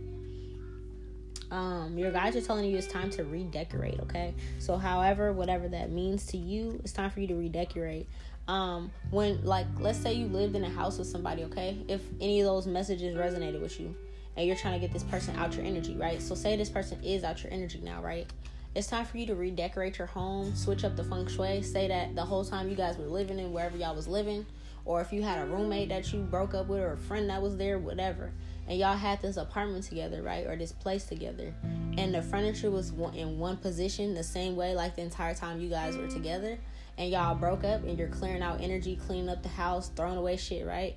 Um, 1.50 1.98
your 1.98 2.12
guides 2.12 2.36
are 2.36 2.42
telling 2.42 2.70
you 2.70 2.78
it's 2.78 2.88
time 2.88 3.10
to 3.12 3.24
redecorate, 3.24 4.02
okay? 4.02 4.34
So, 4.60 4.76
however, 4.76 5.32
whatever 5.32 5.70
that 5.70 5.92
means 5.92 6.26
to 6.28 6.38
you, 6.38 6.82
it's 6.84 6.92
time 6.92 7.10
for 7.10 7.22
you 7.22 7.28
to 7.28 7.36
redecorate 7.36 8.10
um 8.48 8.92
when 9.12 9.44
like 9.44 9.68
let's 9.80 10.00
say 10.00 10.14
you 10.14 10.28
lived 10.28 10.56
in 10.56 10.64
a 10.64 10.70
house 10.70 10.98
with 10.98 11.08
somebody 11.08 11.44
okay? 11.44 11.78
If 11.88 12.02
any 12.22 12.40
of 12.42 12.46
those 12.46 12.68
messages 12.68 13.16
resonated 13.18 13.62
with 13.62 13.80
you 13.80 13.96
and 14.36 14.48
you're 14.48 14.56
trying 14.56 14.74
to 14.74 14.80
get 14.80 14.94
this 14.94 15.04
person 15.04 15.36
out 15.36 15.56
your 15.56 15.66
energy 15.66 15.96
right? 15.96 16.22
So 16.22 16.36
say 16.36 16.56
this 16.56 16.70
person 16.70 17.04
is 17.04 17.24
out 17.24 17.44
your 17.44 17.52
energy 17.52 17.82
now 17.84 18.02
right? 18.02 18.28
It's 18.76 18.88
time 18.88 19.06
for 19.06 19.18
you 19.18 19.26
to 19.28 19.36
redecorate 19.36 19.98
your 19.98 20.08
home 20.08 20.56
switch 20.56 20.84
up 20.84 20.96
the 20.96 21.04
feng 21.04 21.28
shui 21.28 21.62
say 21.62 21.88
that 21.88 22.16
the 22.16 22.24
whole 22.24 22.46
time 22.46 22.70
you 22.70 22.76
guys 22.76 22.98
were 22.98 23.06
living 23.06 23.40
in 23.40 23.52
wherever 23.52 23.76
y'all 23.76 23.96
was 23.96 24.08
living 24.08 24.46
or 24.86 25.02
if 25.02 25.12
you 25.12 25.22
had 25.22 25.40
a 25.40 25.52
roommate 25.52 25.90
that 25.90 26.14
you 26.14 26.22
broke 26.22 26.54
up 26.54 26.68
with 26.68 26.80
or 26.80 26.94
a 26.94 26.98
friend 26.98 27.30
that 27.30 27.42
was 27.42 27.58
there 27.58 27.80
whatever 27.80 28.32
and 28.68 28.78
y'all 28.78 28.96
had 28.96 29.22
this 29.22 29.38
apartment 29.38 29.84
together 29.84 30.22
right? 30.22 30.46
Or 30.46 30.56
this 30.56 30.72
place 30.72 31.06
together 31.06 31.54
and 31.98 32.14
the 32.14 32.22
furniture 32.22 32.70
was 32.70 32.94
in 33.14 33.40
one 33.40 33.58
position 33.58 34.14
the 34.14 34.24
same 34.24 34.56
way 34.56 34.74
like 34.76 34.96
the 34.96 35.02
entire 35.02 35.34
time 35.34 35.60
you 35.60 35.70
guys 35.70 35.98
were 35.98 36.08
together 36.08 36.58
and 36.98 37.12
y'all 37.12 37.36
broke 37.36 37.64
up 37.64 37.84
and 37.84 37.98
you're 37.98 38.08
clearing 38.08 38.42
out 38.42 38.60
energy, 38.62 38.96
cleaning 38.96 39.30
up 39.30 39.44
the 39.44 39.50
house, 39.50 39.90
throwing 39.96 40.18
away 40.18 40.36
shit, 40.36 40.66
right? 40.66 40.96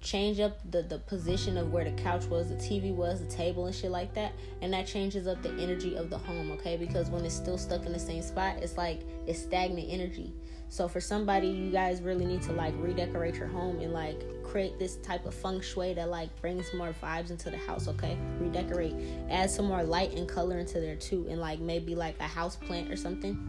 Change 0.00 0.40
up 0.40 0.58
the, 0.70 0.82
the 0.82 0.98
position 0.98 1.56
of 1.56 1.72
where 1.72 1.84
the 1.84 2.02
couch 2.02 2.26
was, 2.26 2.48
the 2.48 2.56
TV 2.56 2.94
was, 2.94 3.20
the 3.20 3.30
table, 3.30 3.66
and 3.66 3.74
shit 3.74 3.90
like 3.90 4.12
that. 4.14 4.32
And 4.60 4.72
that 4.72 4.86
changes 4.86 5.26
up 5.26 5.42
the 5.42 5.50
energy 5.52 5.96
of 5.96 6.10
the 6.10 6.18
home, 6.18 6.50
okay? 6.52 6.76
Because 6.76 7.10
when 7.10 7.24
it's 7.24 7.34
still 7.34 7.58
stuck 7.58 7.86
in 7.86 7.92
the 7.92 7.98
same 7.98 8.22
spot, 8.22 8.56
it's 8.60 8.76
like 8.76 9.02
it's 9.26 9.40
stagnant 9.40 9.88
energy. 9.88 10.32
So 10.68 10.88
for 10.88 11.00
somebody, 11.00 11.46
you 11.46 11.70
guys 11.70 12.02
really 12.02 12.26
need 12.26 12.42
to 12.42 12.52
like 12.52 12.74
redecorate 12.76 13.36
your 13.36 13.46
home 13.46 13.78
and 13.78 13.92
like 13.92 14.24
create 14.42 14.78
this 14.80 14.96
type 14.96 15.24
of 15.24 15.32
feng 15.32 15.60
shui 15.60 15.94
that 15.94 16.10
like 16.10 16.40
brings 16.40 16.72
more 16.74 16.94
vibes 17.02 17.30
into 17.30 17.50
the 17.50 17.56
house, 17.56 17.86
okay? 17.86 18.18
Redecorate, 18.40 18.94
add 19.30 19.48
some 19.48 19.66
more 19.66 19.84
light 19.84 20.12
and 20.12 20.28
color 20.28 20.58
into 20.58 20.80
there 20.80 20.96
too, 20.96 21.26
and 21.30 21.40
like 21.40 21.60
maybe 21.60 21.94
like 21.94 22.18
a 22.18 22.24
house 22.24 22.56
plant 22.56 22.90
or 22.90 22.96
something 22.96 23.40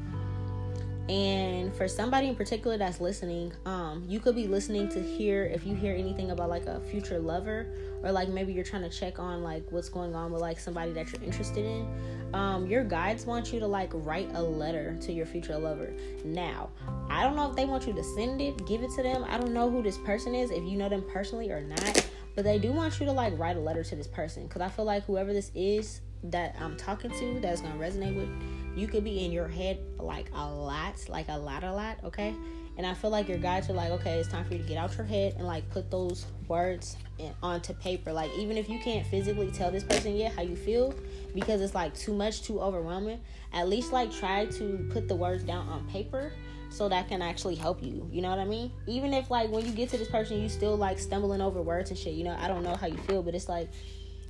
and 1.10 1.74
for 1.74 1.88
somebody 1.88 2.28
in 2.28 2.36
particular 2.36 2.78
that's 2.78 3.00
listening 3.00 3.54
um 3.66 4.04
you 4.06 4.20
could 4.20 4.36
be 4.36 4.46
listening 4.46 4.90
to 4.90 5.02
hear 5.02 5.46
if 5.46 5.66
you 5.66 5.74
hear 5.74 5.96
anything 5.96 6.32
about 6.32 6.50
like 6.50 6.66
a 6.66 6.82
future 6.82 7.18
lover 7.18 7.66
or 8.04 8.12
like 8.12 8.28
maybe 8.28 8.52
you're 8.52 8.64
trying 8.64 8.82
to 8.82 8.90
check 8.90 9.18
on 9.18 9.42
like 9.42 9.64
what's 9.72 9.88
going 9.88 10.14
on 10.14 10.32
with 10.32 10.42
like 10.42 10.60
somebody 10.60 10.92
that 10.92 11.12
you're 11.12 11.24
interested 11.24 11.64
in 11.64 11.88
um 12.34 12.68
your 12.68 12.84
guides 12.84 13.26
want 13.26 13.54
you 13.54 13.60
to 13.60 13.68
like 13.68 13.90
write 13.94 14.30
a 14.34 14.42
letter 14.42 14.98
to 15.00 15.14
your 15.14 15.26
future 15.26 15.58
lover. 15.58 15.94
Now 16.26 16.70
i 17.10 17.24
don't 17.24 17.38
know 17.38 17.50
if 17.50 17.56
they 17.56 17.66
want 17.66 17.88
you 17.88 17.94
to 17.94 18.04
send 18.04 18.42
it 18.42 18.66
give 18.68 18.84
it 18.84 18.92
to 18.98 19.04
them. 19.04 19.24
I 19.30 19.38
don't 19.38 19.54
know 19.54 19.70
who 19.70 19.82
this 19.82 19.98
person 20.00 20.36
is 20.36 20.52
if 20.52 20.64
you 20.64 20.78
know 20.78 20.90
them 20.90 21.06
personally 21.10 21.52
or 21.52 21.62
not 21.62 22.06
but 22.36 22.44
they 22.44 22.60
do 22.60 22.72
want 22.72 23.00
you 23.00 23.06
to 23.06 23.12
like 23.14 23.38
write 23.40 23.56
a 23.56 23.60
letter 23.60 23.84
to 23.84 23.96
this 23.96 24.08
person. 24.08 24.44
Because 24.44 24.62
i 24.62 24.68
feel 24.68 24.86
like 24.86 25.06
whoever 25.06 25.32
this 25.32 25.52
is 25.56 26.02
that 26.24 26.56
i'm 26.60 26.76
talking 26.76 27.12
to 27.12 27.40
that's 27.40 27.62
gonna 27.62 27.76
resonate 27.76 28.16
with 28.16 28.30
you 28.78 28.88
could 28.88 29.04
be 29.04 29.26
in 29.26 29.32
your 29.32 29.48
head 29.48 29.80
like 30.00 30.30
a 30.34 30.48
lot, 30.48 30.96
like 31.10 31.28
a 31.30 31.38
lot, 31.38 31.64
a 31.64 31.72
lot, 31.72 31.98
okay? 32.04 32.36
And 32.78 32.86
I 32.86 32.94
feel 32.94 33.10
like 33.10 33.28
your 33.28 33.40
guides 33.40 33.70
are 33.70 33.74
like, 33.74 33.90
okay, 33.90 34.20
it's 34.20 34.30
time 34.30 34.46
for 34.46 34.54
you 34.54 34.60
to 34.60 34.68
get 34.68 34.78
out 34.78 34.96
your 34.96 35.06
head 35.06 35.34
and 35.38 35.48
like 35.48 35.68
put 35.72 35.90
those 35.90 36.28
words 36.48 36.96
in, 37.18 37.34
onto 37.42 37.74
paper. 37.74 38.14
Like, 38.14 38.32
even 38.38 38.56
if 38.56 38.70
you 38.70 38.80
can't 38.80 39.06
physically 39.08 39.50
tell 39.50 39.72
this 39.72 39.84
person 39.84 40.16
yet 40.16 40.34
how 40.36 40.44
you 40.44 40.56
feel 40.56 40.94
because 41.34 41.62
it's 41.62 41.74
like 41.74 41.96
too 41.96 42.14
much, 42.14 42.44
too 42.44 42.62
overwhelming, 42.62 43.20
at 43.52 43.68
least 43.68 43.92
like 43.92 44.12
try 44.12 44.46
to 44.46 44.88
put 44.92 45.08
the 45.08 45.16
words 45.16 45.44
down 45.44 45.68
on 45.68 45.88
paper 45.90 46.32
so 46.70 46.88
that 46.90 47.08
can 47.08 47.22
actually 47.22 47.56
help 47.56 47.82
you. 47.82 48.08
You 48.12 48.22
know 48.22 48.30
what 48.30 48.40
I 48.40 48.46
mean? 48.46 48.72
Even 48.86 49.14
if 49.14 49.32
like 49.32 49.50
when 49.50 49.66
you 49.66 49.72
get 49.72 49.90
to 49.90 49.98
this 49.98 50.10
person, 50.10 50.40
you 50.40 50.50
still 50.50 50.78
like 50.78 51.00
stumbling 51.00 51.42
over 51.42 51.62
words 51.64 51.90
and 51.90 51.98
shit. 51.98 52.14
You 52.14 52.26
know, 52.26 52.38
I 52.40 52.48
don't 52.48 52.64
know 52.64 52.76
how 52.76 52.88
you 52.88 52.98
feel, 52.98 53.24
but 53.24 53.34
it's 53.34 53.50
like 53.50 53.70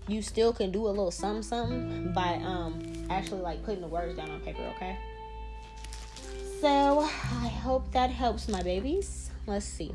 you 0.08 0.22
still 0.22 0.54
can 0.54 0.72
do 0.72 0.88
a 0.88 0.90
little 0.90 1.12
something 1.12 1.44
something 1.44 2.14
by 2.14 2.36
um 2.46 2.82
actually 3.10 3.42
like 3.42 3.64
putting 3.64 3.82
the 3.82 3.88
words 3.88 4.16
down 4.16 4.30
on 4.30 4.40
paper, 4.42 4.64
okay? 4.76 4.98
So 6.62 7.02
I 7.02 7.48
hope 7.48 7.92
that 7.92 8.10
helps 8.10 8.48
my 8.48 8.64
babies. 8.64 9.30
Let's 9.46 9.66
see. 9.66 9.94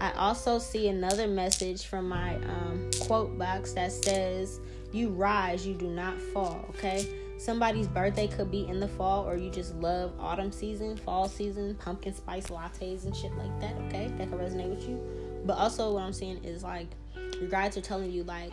I 0.00 0.10
also 0.12 0.58
see 0.58 0.88
another 0.88 1.28
message 1.28 1.86
from 1.86 2.08
my 2.08 2.36
um, 2.36 2.90
quote 3.02 3.38
box 3.38 3.72
that 3.74 3.92
says, 3.92 4.58
You 4.90 5.10
rise, 5.10 5.66
you 5.66 5.74
do 5.74 5.88
not 5.88 6.18
fall, 6.18 6.64
okay? 6.70 7.06
Somebody's 7.38 7.86
birthday 7.86 8.26
could 8.26 8.50
be 8.50 8.66
in 8.66 8.80
the 8.80 8.88
fall, 8.88 9.28
or 9.28 9.36
you 9.36 9.50
just 9.50 9.74
love 9.76 10.12
autumn 10.18 10.50
season, 10.50 10.96
fall 10.96 11.28
season, 11.28 11.74
pumpkin 11.76 12.14
spice 12.14 12.46
lattes, 12.46 13.04
and 13.04 13.14
shit 13.14 13.32
like 13.36 13.60
that, 13.60 13.76
okay? 13.86 14.08
That 14.18 14.30
could 14.30 14.40
resonate 14.40 14.70
with 14.74 14.88
you. 14.88 14.98
But 15.44 15.58
also, 15.58 15.92
what 15.92 16.02
I'm 16.02 16.12
seeing 16.12 16.42
is 16.42 16.62
like, 16.62 16.88
your 17.40 17.48
guides 17.48 17.76
are 17.76 17.80
telling 17.80 18.10
you, 18.10 18.24
like, 18.24 18.52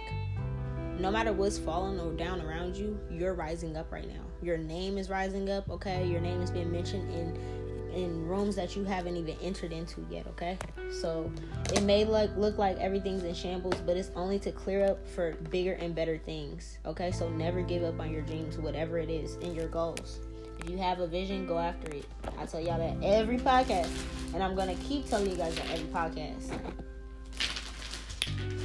no 1.00 1.10
matter 1.10 1.32
what's 1.32 1.58
falling 1.58 2.00
or 2.00 2.12
down 2.14 2.42
around 2.42 2.76
you, 2.76 3.00
you're 3.10 3.34
rising 3.34 3.78
up 3.78 3.92
right 3.92 4.08
now. 4.08 4.22
Your 4.42 4.58
name 4.58 4.98
is 4.98 5.10
rising 5.10 5.50
up, 5.50 5.70
okay? 5.70 6.06
Your 6.06 6.20
name 6.20 6.42
is 6.42 6.52
being 6.52 6.72
mentioned 6.72 7.12
in 7.14 7.60
in 7.94 8.28
rooms 8.28 8.56
that 8.56 8.76
you 8.76 8.84
haven't 8.84 9.18
even 9.18 9.36
entered 9.42 9.72
into 9.72 10.06
yet, 10.12 10.28
okay? 10.28 10.58
So 10.92 11.32
it 11.74 11.82
may 11.84 12.06
look 12.06 12.30
look 12.38 12.58
like 12.58 12.78
everything's 12.78 13.24
in 13.24 13.34
shambles, 13.34 13.82
but 13.86 13.98
it's 13.98 14.12
only 14.16 14.38
to 14.40 14.52
clear 14.52 14.86
up 14.86 15.08
for 15.08 15.34
bigger 15.50 15.74
and 15.74 15.96
better 15.96 16.18
things. 16.18 16.78
Okay? 16.86 17.12
So 17.12 17.30
never 17.30 17.62
give 17.62 17.84
up 17.84 18.00
on 18.00 18.12
your 18.12 18.22
dreams, 18.22 18.58
whatever 18.58 19.00
it 19.00 19.10
is, 19.10 19.36
and 19.36 19.56
your 19.56 19.68
goals. 19.68 20.20
If 20.60 20.70
you 20.70 20.78
have 20.78 21.00
a 21.00 21.08
vision, 21.08 21.48
go 21.48 21.58
after 21.58 21.90
it. 21.96 22.06
I 22.38 22.46
tell 22.46 22.60
y'all 22.60 22.78
that 22.78 23.04
every 23.04 23.38
podcast, 23.38 23.90
and 24.34 24.44
I'm 24.44 24.56
gonna 24.56 24.76
keep 24.76 25.10
telling 25.10 25.32
you 25.32 25.38
guys 25.38 25.56
that 25.56 25.70
every 25.72 25.88
podcast. 25.88 26.54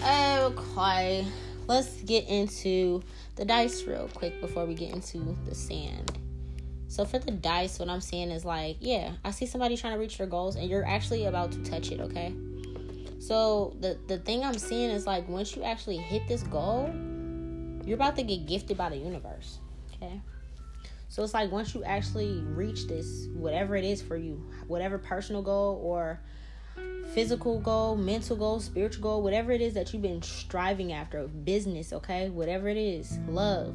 Okay 0.03 1.27
let's 1.67 2.03
get 2.03 2.29
into 2.29 3.03
the 3.37 3.45
dice 3.45 3.85
real 3.85 4.09
quick 4.15 4.41
before 4.41 4.65
we 4.67 4.75
get 4.75 4.93
into 4.93 5.37
the 5.47 5.55
sand. 5.55 6.19
So 6.89 7.05
for 7.05 7.19
the 7.19 7.33
dice, 7.33 7.79
what 7.79 7.89
I'm 7.89 8.01
seeing 8.01 8.31
is 8.31 8.45
like, 8.45 8.77
yeah, 8.81 9.13
I 9.25 9.33
see 9.33 9.47
somebody 9.47 9.77
trying 9.77 9.95
to 9.95 9.99
reach 9.99 10.19
their 10.19 10.27
goals 10.27 10.57
and 10.57 10.69
you're 10.69 10.87
actually 10.87 11.27
about 11.27 11.51
to 11.53 11.65
touch 11.65 11.91
it, 11.91 12.01
okay? 12.01 12.33
So 13.19 13.75
the 13.81 13.99
the 14.07 14.19
thing 14.19 14.45
I'm 14.45 14.59
seeing 14.59 14.91
is 14.91 15.07
like 15.07 15.29
once 15.29 15.57
you 15.57 15.65
actually 15.65 15.97
hit 15.97 16.29
this 16.29 16.43
goal, 16.43 16.93
you're 17.85 17.97
about 17.97 18.17
to 18.17 18.23
get 18.23 18.47
gifted 18.47 18.77
by 18.77 18.91
the 18.91 18.97
universe. 18.97 19.59
Okay? 19.95 20.21
So 21.09 21.23
it's 21.23 21.33
like 21.33 21.51
once 21.51 21.75
you 21.75 21.85
actually 21.85 22.41
reach 22.43 22.87
this, 22.87 23.29
whatever 23.35 23.77
it 23.77 23.85
is 23.85 24.03
for 24.03 24.17
you, 24.17 24.45
whatever 24.67 24.99
personal 24.99 25.43
goal 25.43 25.81
or 25.83 26.21
physical 27.13 27.61
goal, 27.61 27.97
mental 27.97 28.37
goal, 28.37 28.61
spiritual 28.61 29.03
goal, 29.03 29.23
whatever 29.23 29.53
it 29.53 29.61
is 29.61 29.75
that 29.75 29.93
you've 29.93 30.03
been 30.03 30.23
striving 30.23 30.93
after, 30.93 31.29
business, 31.29 31.93
okay, 31.93 32.29
whatever 32.29 32.69
it 32.69 32.77
is, 32.77 33.19
love, 33.29 33.75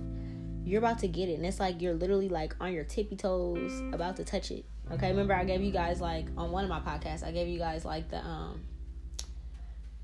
you're 0.65 0.79
about 0.79 0.99
to 0.99 1.07
get 1.07 1.29
it. 1.29 1.35
And 1.35 1.45
it's 1.45 1.59
like 1.59 1.81
you're 1.81 1.93
literally 1.93 2.29
like 2.29 2.55
on 2.59 2.73
your 2.73 2.83
tippy 2.83 3.15
toes 3.15 3.81
about 3.93 4.17
to 4.17 4.25
touch 4.25 4.51
it. 4.51 4.65
Okay, 4.91 5.09
remember 5.09 5.33
I 5.33 5.43
gave 5.43 5.61
you 5.61 5.71
guys 5.71 6.01
like 6.01 6.27
on 6.35 6.51
one 6.51 6.63
of 6.63 6.69
my 6.69 6.79
podcasts, 6.79 7.23
I 7.23 7.31
gave 7.31 7.47
you 7.47 7.59
guys 7.59 7.85
like 7.85 8.09
the 8.09 8.17
um 8.17 8.61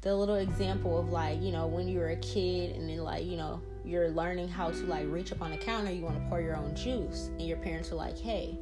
the 0.02 0.16
little 0.16 0.36
example 0.36 1.00
of 1.00 1.10
like, 1.10 1.42
you 1.42 1.52
know, 1.52 1.66
when 1.66 1.88
you 1.88 1.98
were 1.98 2.10
a 2.10 2.16
kid 2.18 2.76
and 2.76 2.88
then 2.88 3.00
like, 3.00 3.26
you 3.26 3.38
know, 3.38 3.60
you're 3.84 4.10
learning 4.10 4.48
how 4.48 4.70
to 4.70 4.86
like 4.86 5.06
reach 5.10 5.32
up 5.32 5.42
on 5.42 5.50
the 5.50 5.58
counter, 5.58 5.92
you 5.92 6.04
want 6.04 6.16
to 6.16 6.30
pour 6.30 6.40
your 6.40 6.56
own 6.56 6.76
juice, 6.76 7.30
and 7.40 7.42
your 7.42 7.58
parents 7.58 7.92
are 7.92 7.96
like, 7.96 8.18
hey, 8.18 8.56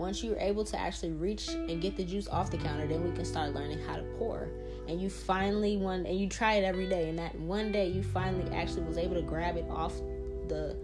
once 0.00 0.24
you're 0.24 0.38
able 0.38 0.64
to 0.64 0.80
actually 0.80 1.12
reach 1.12 1.48
and 1.48 1.80
get 1.80 1.94
the 1.94 2.02
juice 2.02 2.26
off 2.28 2.50
the 2.50 2.56
counter, 2.56 2.86
then 2.86 3.04
we 3.04 3.14
can 3.14 3.24
start 3.24 3.52
learning 3.52 3.78
how 3.86 3.94
to 3.94 4.02
pour. 4.18 4.48
and 4.88 5.00
you 5.00 5.08
finally 5.08 5.76
one 5.76 6.06
and 6.06 6.18
you 6.18 6.28
try 6.28 6.54
it 6.54 6.64
every 6.64 6.88
day. 6.88 7.10
And 7.10 7.18
that 7.18 7.34
one 7.38 7.70
day 7.70 7.86
you 7.86 8.02
finally 8.02 8.50
actually 8.52 8.82
was 8.82 8.98
able 8.98 9.14
to 9.14 9.22
grab 9.22 9.56
it 9.56 9.66
off 9.70 9.94
the 10.48 10.74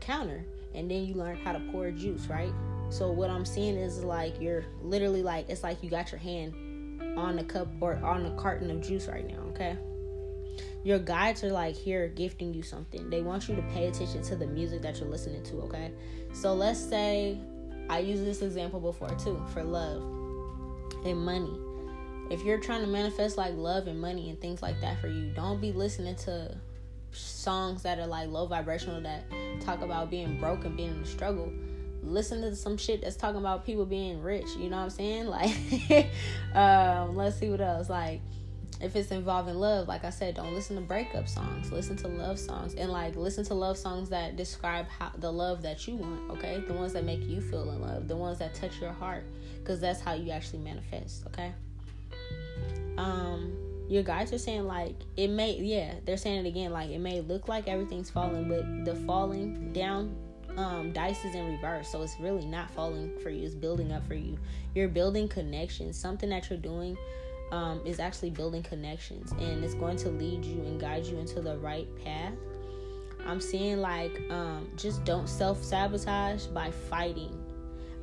counter. 0.00 0.44
And 0.74 0.90
then 0.90 1.06
you 1.06 1.14
learn 1.14 1.36
how 1.36 1.52
to 1.52 1.60
pour 1.72 1.90
juice 1.90 2.26
right? 2.26 2.52
So 2.90 3.12
what 3.12 3.30
i'm 3.30 3.44
seeing 3.44 3.76
is 3.76 4.02
like 4.02 4.40
you're 4.40 4.64
literally 4.82 5.22
like 5.22 5.48
it's 5.48 5.62
like 5.62 5.82
you 5.82 5.90
got 5.90 6.10
your 6.10 6.18
hand 6.18 6.54
on 7.18 7.36
the 7.36 7.44
cup 7.44 7.68
or 7.80 7.96
on 7.96 8.22
the 8.22 8.30
carton 8.30 8.70
of 8.70 8.80
juice 8.80 9.06
right 9.06 9.26
now 9.26 9.40
okay? 9.50 9.78
Your 10.84 10.98
guides 10.98 11.44
are 11.44 11.52
like 11.52 11.76
here 11.76 12.08
gifting 12.08 12.54
you 12.54 12.62
something. 12.62 13.10
They 13.10 13.22
want 13.22 13.48
you 13.48 13.54
to 13.56 13.62
pay 13.74 13.88
attention 13.88 14.22
to 14.22 14.36
the 14.36 14.46
music 14.46 14.82
that 14.82 14.98
you're 14.98 15.08
listening 15.08 15.42
to 15.44 15.56
okay? 15.62 15.92
So 16.32 16.54
let's 16.54 16.80
say 16.80 17.38
i 17.88 17.98
use 17.98 18.20
this 18.20 18.42
example 18.42 18.80
before 18.80 19.10
too 19.10 19.42
for 19.52 19.62
love 19.62 20.02
and 21.04 21.18
money 21.18 21.58
if 22.30 22.44
you're 22.44 22.58
trying 22.58 22.82
to 22.82 22.86
manifest 22.86 23.36
like 23.36 23.54
love 23.56 23.86
and 23.86 24.00
money 24.00 24.28
and 24.28 24.40
things 24.40 24.60
like 24.60 24.80
that 24.80 25.00
for 25.00 25.08
you, 25.08 25.30
don't 25.30 25.60
be 25.60 25.72
listening 25.72 26.14
to 26.16 26.54
songs 27.12 27.82
that 27.82 27.98
are 27.98 28.06
like 28.06 28.28
low 28.28 28.46
vibrational 28.46 29.00
that 29.00 29.24
talk 29.60 29.80
about 29.80 30.10
being 30.10 30.38
broke 30.38 30.64
and 30.64 30.76
being 30.76 30.90
in 30.90 31.02
a 31.02 31.06
struggle. 31.06 31.50
Listen 32.02 32.42
to 32.42 32.54
some 32.54 32.76
shit 32.76 33.02
that's 33.02 33.16
talking 33.16 33.40
about 33.40 33.64
people 33.64 33.86
being 33.86 34.22
rich. 34.22 34.46
You 34.58 34.68
know 34.68 34.76
what 34.76 34.84
I'm 34.84 34.90
saying? 34.90 35.26
Like, 35.38 36.10
um, 36.54 37.16
let's 37.16 37.38
see 37.38 37.48
what 37.48 37.60
else. 37.60 37.88
Like, 37.88 38.20
if 38.80 38.94
it's 38.94 39.10
involving 39.10 39.56
love, 39.56 39.88
like 39.88 40.04
I 40.04 40.10
said, 40.10 40.36
don't 40.36 40.54
listen 40.54 40.76
to 40.76 40.82
breakup 40.82 41.28
songs. 41.28 41.72
Listen 41.72 41.96
to 41.96 42.08
love 42.08 42.38
songs. 42.38 42.74
And 42.74 42.90
like 42.90 43.16
listen 43.16 43.44
to 43.46 43.54
love 43.54 43.76
songs 43.76 44.08
that 44.10 44.36
describe 44.36 44.86
how 44.88 45.10
the 45.18 45.32
love 45.32 45.62
that 45.62 45.88
you 45.88 45.96
want. 45.96 46.30
Okay, 46.30 46.62
the 46.66 46.74
ones 46.74 46.92
that 46.92 47.04
make 47.04 47.26
you 47.26 47.40
feel 47.40 47.70
in 47.70 47.80
love, 47.80 48.06
the 48.06 48.16
ones 48.16 48.38
that 48.38 48.54
touch 48.54 48.80
your 48.80 48.92
heart, 48.92 49.24
because 49.58 49.80
that's 49.80 50.00
how 50.00 50.14
you 50.14 50.30
actually 50.30 50.60
manifest. 50.60 51.26
Okay? 51.26 51.52
Um 52.96 53.56
your 53.88 54.02
guys 54.02 54.32
are 54.32 54.38
saying 54.38 54.66
like 54.66 54.94
it 55.16 55.28
may 55.28 55.54
yeah 55.54 55.94
they're 56.04 56.18
saying 56.18 56.44
it 56.44 56.48
again 56.48 56.70
like 56.70 56.90
it 56.90 56.98
may 56.98 57.22
look 57.22 57.48
like 57.48 57.66
everything's 57.68 58.10
falling 58.10 58.46
but 58.46 58.84
the 58.84 58.94
falling 59.06 59.72
down 59.72 60.14
um 60.58 60.92
dice 60.92 61.24
is 61.24 61.34
in 61.34 61.52
reverse. 61.52 61.88
So 61.88 62.02
it's 62.02 62.18
really 62.20 62.44
not 62.44 62.70
falling 62.70 63.18
for 63.22 63.30
you. 63.30 63.44
It's 63.44 63.54
building 63.54 63.92
up 63.92 64.06
for 64.06 64.14
you. 64.14 64.38
You're 64.74 64.88
building 64.88 65.28
connections. 65.28 65.96
Something 65.96 66.30
that 66.30 66.50
you're 66.50 66.58
doing 66.58 66.96
um, 67.52 67.80
is 67.84 67.98
actually 67.98 68.30
building 68.30 68.62
connections 68.62 69.32
and 69.32 69.64
it's 69.64 69.74
going 69.74 69.96
to 69.96 70.10
lead 70.10 70.44
you 70.44 70.60
and 70.62 70.80
guide 70.80 71.04
you 71.04 71.18
into 71.18 71.40
the 71.40 71.56
right 71.58 71.88
path 72.04 72.34
i'm 73.26 73.40
seeing 73.40 73.78
like 73.78 74.20
um, 74.30 74.68
just 74.76 75.04
don't 75.04 75.28
self-sabotage 75.28 76.46
by 76.46 76.70
fighting 76.70 77.36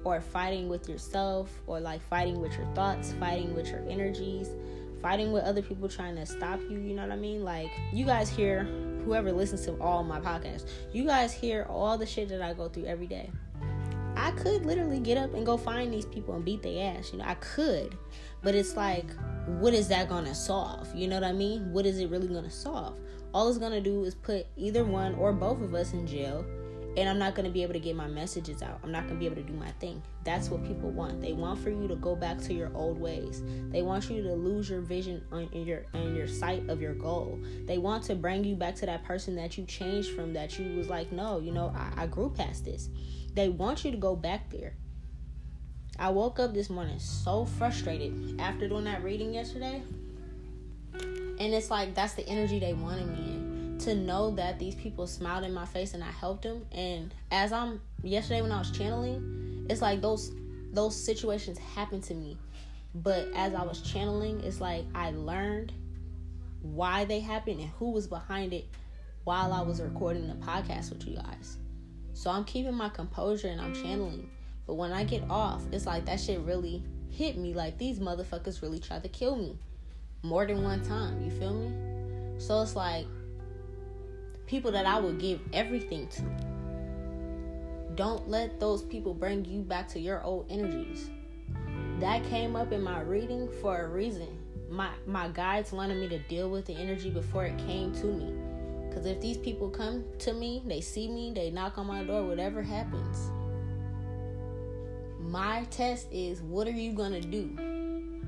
or 0.03 0.21
fighting 0.21 0.69
with 0.69 0.87
yourself 0.87 1.49
or 1.67 1.79
like 1.79 2.01
fighting 2.09 2.39
with 2.39 2.55
your 2.57 2.67
thoughts 2.75 3.13
fighting 3.13 3.53
with 3.55 3.67
your 3.67 3.87
energies 3.89 4.49
fighting 5.05 5.31
with 5.31 5.43
other 5.43 5.61
people 5.61 5.87
trying 5.87 6.15
to 6.15 6.25
stop 6.25 6.59
you. 6.67 6.79
You 6.79 6.95
know 6.95 7.03
what 7.03 7.11
I 7.11 7.15
mean? 7.15 7.43
Like, 7.43 7.69
you 7.93 8.05
guys 8.05 8.27
hear, 8.27 8.63
whoever 9.05 9.31
listens 9.31 9.63
to 9.67 9.79
all 9.79 10.03
my 10.03 10.19
podcasts, 10.19 10.67
you 10.93 11.05
guys 11.05 11.31
hear 11.31 11.67
all 11.69 11.95
the 11.95 12.07
shit 12.07 12.27
that 12.29 12.41
I 12.41 12.53
go 12.53 12.69
through 12.69 12.85
every 12.85 13.05
day. 13.05 13.29
I 14.17 14.31
could 14.31 14.65
literally 14.65 14.99
get 14.99 15.19
up 15.19 15.35
and 15.35 15.45
go 15.45 15.57
find 15.57 15.93
these 15.93 16.05
people 16.05 16.33
and 16.33 16.43
beat 16.43 16.63
their 16.63 16.95
ass. 16.95 17.11
You 17.11 17.19
know, 17.19 17.25
I 17.25 17.35
could. 17.35 17.95
But 18.45 18.55
it's 18.55 18.77
like, 18.77 19.07
what 19.59 19.73
is 19.73 19.87
that 19.89 20.07
gonna 20.07 20.35
solve? 20.35 20.93
You 20.95 21.07
know 21.07 21.15
what 21.15 21.23
I 21.23 21.33
mean? 21.33 21.73
What 21.73 21.85
is 21.85 21.99
it 21.99 22.09
really 22.09 22.27
gonna 22.27 22.49
solve? 22.49 22.99
All 23.33 23.49
it's 23.49 23.57
gonna 23.57 23.81
do 23.81 24.05
is 24.05 24.15
put 24.15 24.45
either 24.55 24.85
one 24.85 25.15
or 25.15 25.33
both 25.33 25.61
of 25.61 25.73
us 25.73 25.93
in 25.93 26.07
jail 26.07 26.45
and 26.97 27.09
I'm 27.09 27.19
not 27.19 27.35
going 27.35 27.45
to 27.45 27.51
be 27.51 27.61
able 27.61 27.73
to 27.73 27.79
get 27.79 27.95
my 27.95 28.07
messages 28.07 28.61
out. 28.61 28.79
I'm 28.83 28.91
not 28.91 29.03
going 29.03 29.15
to 29.15 29.19
be 29.19 29.25
able 29.25 29.35
to 29.35 29.43
do 29.43 29.53
my 29.53 29.71
thing. 29.79 30.01
That's 30.23 30.49
what 30.49 30.63
people 30.63 30.91
want. 30.91 31.21
They 31.21 31.33
want 31.33 31.59
for 31.59 31.69
you 31.69 31.87
to 31.87 31.95
go 31.95 32.15
back 32.15 32.39
to 32.43 32.53
your 32.53 32.71
old 32.73 32.99
ways. 32.99 33.43
They 33.69 33.81
want 33.81 34.09
you 34.09 34.23
to 34.23 34.33
lose 34.33 34.69
your 34.69 34.81
vision 34.81 35.21
on 35.31 35.49
your 35.51 35.85
in 35.93 36.15
your 36.15 36.27
sight 36.27 36.67
of 36.69 36.81
your 36.81 36.93
goal. 36.93 37.39
They 37.65 37.77
want 37.77 38.03
to 38.05 38.15
bring 38.15 38.43
you 38.43 38.55
back 38.55 38.75
to 38.75 38.85
that 38.85 39.03
person 39.03 39.35
that 39.35 39.57
you 39.57 39.65
changed 39.65 40.11
from 40.15 40.33
that 40.33 40.57
you 40.57 40.77
was 40.77 40.87
like, 40.87 41.11
"No, 41.11 41.39
you 41.39 41.51
know, 41.51 41.73
I, 41.75 42.03
I 42.03 42.07
grew 42.07 42.29
past 42.29 42.63
this." 42.63 42.89
They 43.33 43.49
want 43.49 43.83
you 43.83 43.91
to 43.91 43.97
go 43.97 44.15
back 44.15 44.49
there. 44.49 44.75
I 45.97 46.09
woke 46.09 46.39
up 46.39 46.53
this 46.53 46.69
morning 46.69 46.99
so 46.99 47.45
frustrated 47.45 48.39
after 48.39 48.67
doing 48.67 48.83
that 48.85 49.03
reading 49.03 49.33
yesterday. 49.33 49.81
And 50.93 51.53
it's 51.53 51.69
like 51.69 51.95
that's 51.95 52.13
the 52.13 52.27
energy 52.27 52.59
they 52.59 52.73
wanted 52.73 53.07
me 53.07 53.17
in 53.17 53.77
to 53.79 53.95
know 53.95 54.31
that 54.31 54.59
these 54.59 54.75
people 54.75 55.07
smiled 55.07 55.43
in 55.43 55.53
my 55.53 55.65
face 55.65 55.93
and 55.93 56.03
I 56.03 56.11
helped 56.11 56.43
them. 56.43 56.65
And 56.71 57.13
as 57.31 57.51
I'm 57.51 57.81
yesterday 58.03 58.41
when 58.41 58.51
I 58.51 58.59
was 58.59 58.71
channeling, 58.71 59.65
it's 59.69 59.81
like 59.81 60.01
those 60.01 60.31
those 60.71 61.01
situations 61.01 61.57
happened 61.57 62.03
to 62.03 62.13
me. 62.13 62.37
But 62.93 63.27
as 63.35 63.53
I 63.53 63.63
was 63.63 63.81
channeling, 63.81 64.41
it's 64.41 64.59
like 64.59 64.85
I 64.93 65.11
learned 65.11 65.73
why 66.61 67.05
they 67.05 67.19
happened 67.19 67.59
and 67.59 67.69
who 67.77 67.91
was 67.91 68.07
behind 68.07 68.53
it 68.53 68.65
while 69.23 69.53
I 69.53 69.61
was 69.61 69.81
recording 69.81 70.27
the 70.27 70.35
podcast 70.35 70.89
with 70.91 71.07
you 71.07 71.17
guys. 71.17 71.57
So 72.13 72.29
I'm 72.29 72.43
keeping 72.43 72.73
my 72.73 72.89
composure 72.89 73.47
and 73.47 73.61
I'm 73.61 73.73
channeling. 73.73 74.29
But 74.67 74.75
when 74.75 74.91
I 74.91 75.03
get 75.03 75.23
off, 75.29 75.63
it's 75.71 75.85
like 75.85 76.05
that 76.05 76.19
shit 76.19 76.39
really 76.41 76.83
hit 77.09 77.37
me. 77.37 77.53
Like 77.53 77.77
these 77.77 77.99
motherfuckers 77.99 78.61
really 78.61 78.79
tried 78.79 79.03
to 79.03 79.09
kill 79.09 79.35
me 79.35 79.57
more 80.23 80.45
than 80.45 80.63
one 80.63 80.81
time. 80.83 81.21
You 81.23 81.31
feel 81.31 81.53
me? 81.53 81.71
So 82.37 82.61
it's 82.61 82.75
like 82.75 83.05
people 84.47 84.71
that 84.71 84.85
I 84.85 84.99
would 84.99 85.19
give 85.19 85.39
everything 85.53 86.07
to. 86.07 86.23
Don't 87.95 88.27
let 88.27 88.59
those 88.59 88.83
people 88.83 89.13
bring 89.13 89.45
you 89.45 89.61
back 89.61 89.87
to 89.89 89.99
your 89.99 90.21
old 90.23 90.47
energies. 90.49 91.09
That 91.99 92.23
came 92.25 92.55
up 92.55 92.73
in 92.73 92.81
my 92.81 93.01
reading 93.01 93.49
for 93.61 93.83
a 93.83 93.87
reason. 93.87 94.27
My 94.69 94.89
my 95.05 95.29
guides 95.29 95.71
wanted 95.71 95.97
me 95.97 96.09
to 96.09 96.19
deal 96.19 96.49
with 96.49 96.65
the 96.65 96.73
energy 96.73 97.09
before 97.09 97.45
it 97.45 97.57
came 97.59 97.93
to 97.93 98.07
me. 98.07 98.33
Cause 98.93 99.05
if 99.05 99.21
these 99.21 99.37
people 99.37 99.69
come 99.69 100.03
to 100.19 100.33
me, 100.33 100.63
they 100.65 100.81
see 100.81 101.07
me, 101.07 101.31
they 101.33 101.51
knock 101.51 101.77
on 101.77 101.87
my 101.87 102.03
door, 102.03 102.23
whatever 102.23 102.61
happens. 102.61 103.29
My 105.25 105.65
test 105.71 106.07
is 106.11 106.41
what 106.41 106.67
are 106.67 106.71
you 106.71 106.93
gonna 106.93 107.21
do? 107.21 107.49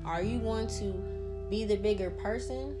Are 0.04 0.22
you 0.22 0.38
going 0.40 0.66
to 0.78 0.94
be 1.48 1.64
the 1.64 1.76
bigger 1.76 2.10
person 2.10 2.76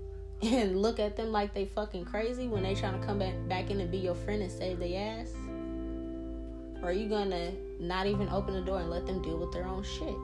and 0.42 0.80
look 0.80 0.98
at 0.98 1.16
them 1.16 1.32
like 1.32 1.54
they 1.54 1.66
fucking 1.66 2.04
crazy 2.04 2.48
when 2.48 2.62
they 2.62 2.74
trying 2.74 3.00
to 3.00 3.06
come 3.06 3.18
back 3.18 3.34
back 3.48 3.70
in 3.70 3.80
and 3.80 3.90
be 3.90 3.98
your 3.98 4.14
friend 4.14 4.42
and 4.42 4.52
save 4.52 4.78
their 4.78 5.20
ass? 5.20 5.32
Or 6.82 6.88
are 6.88 6.92
you 6.92 7.08
gonna 7.08 7.52
not 7.78 8.06
even 8.06 8.28
open 8.28 8.54
the 8.54 8.60
door 8.60 8.80
and 8.80 8.90
let 8.90 9.06
them 9.06 9.22
deal 9.22 9.38
with 9.38 9.52
their 9.52 9.66
own 9.66 9.84
shit? 9.84 10.16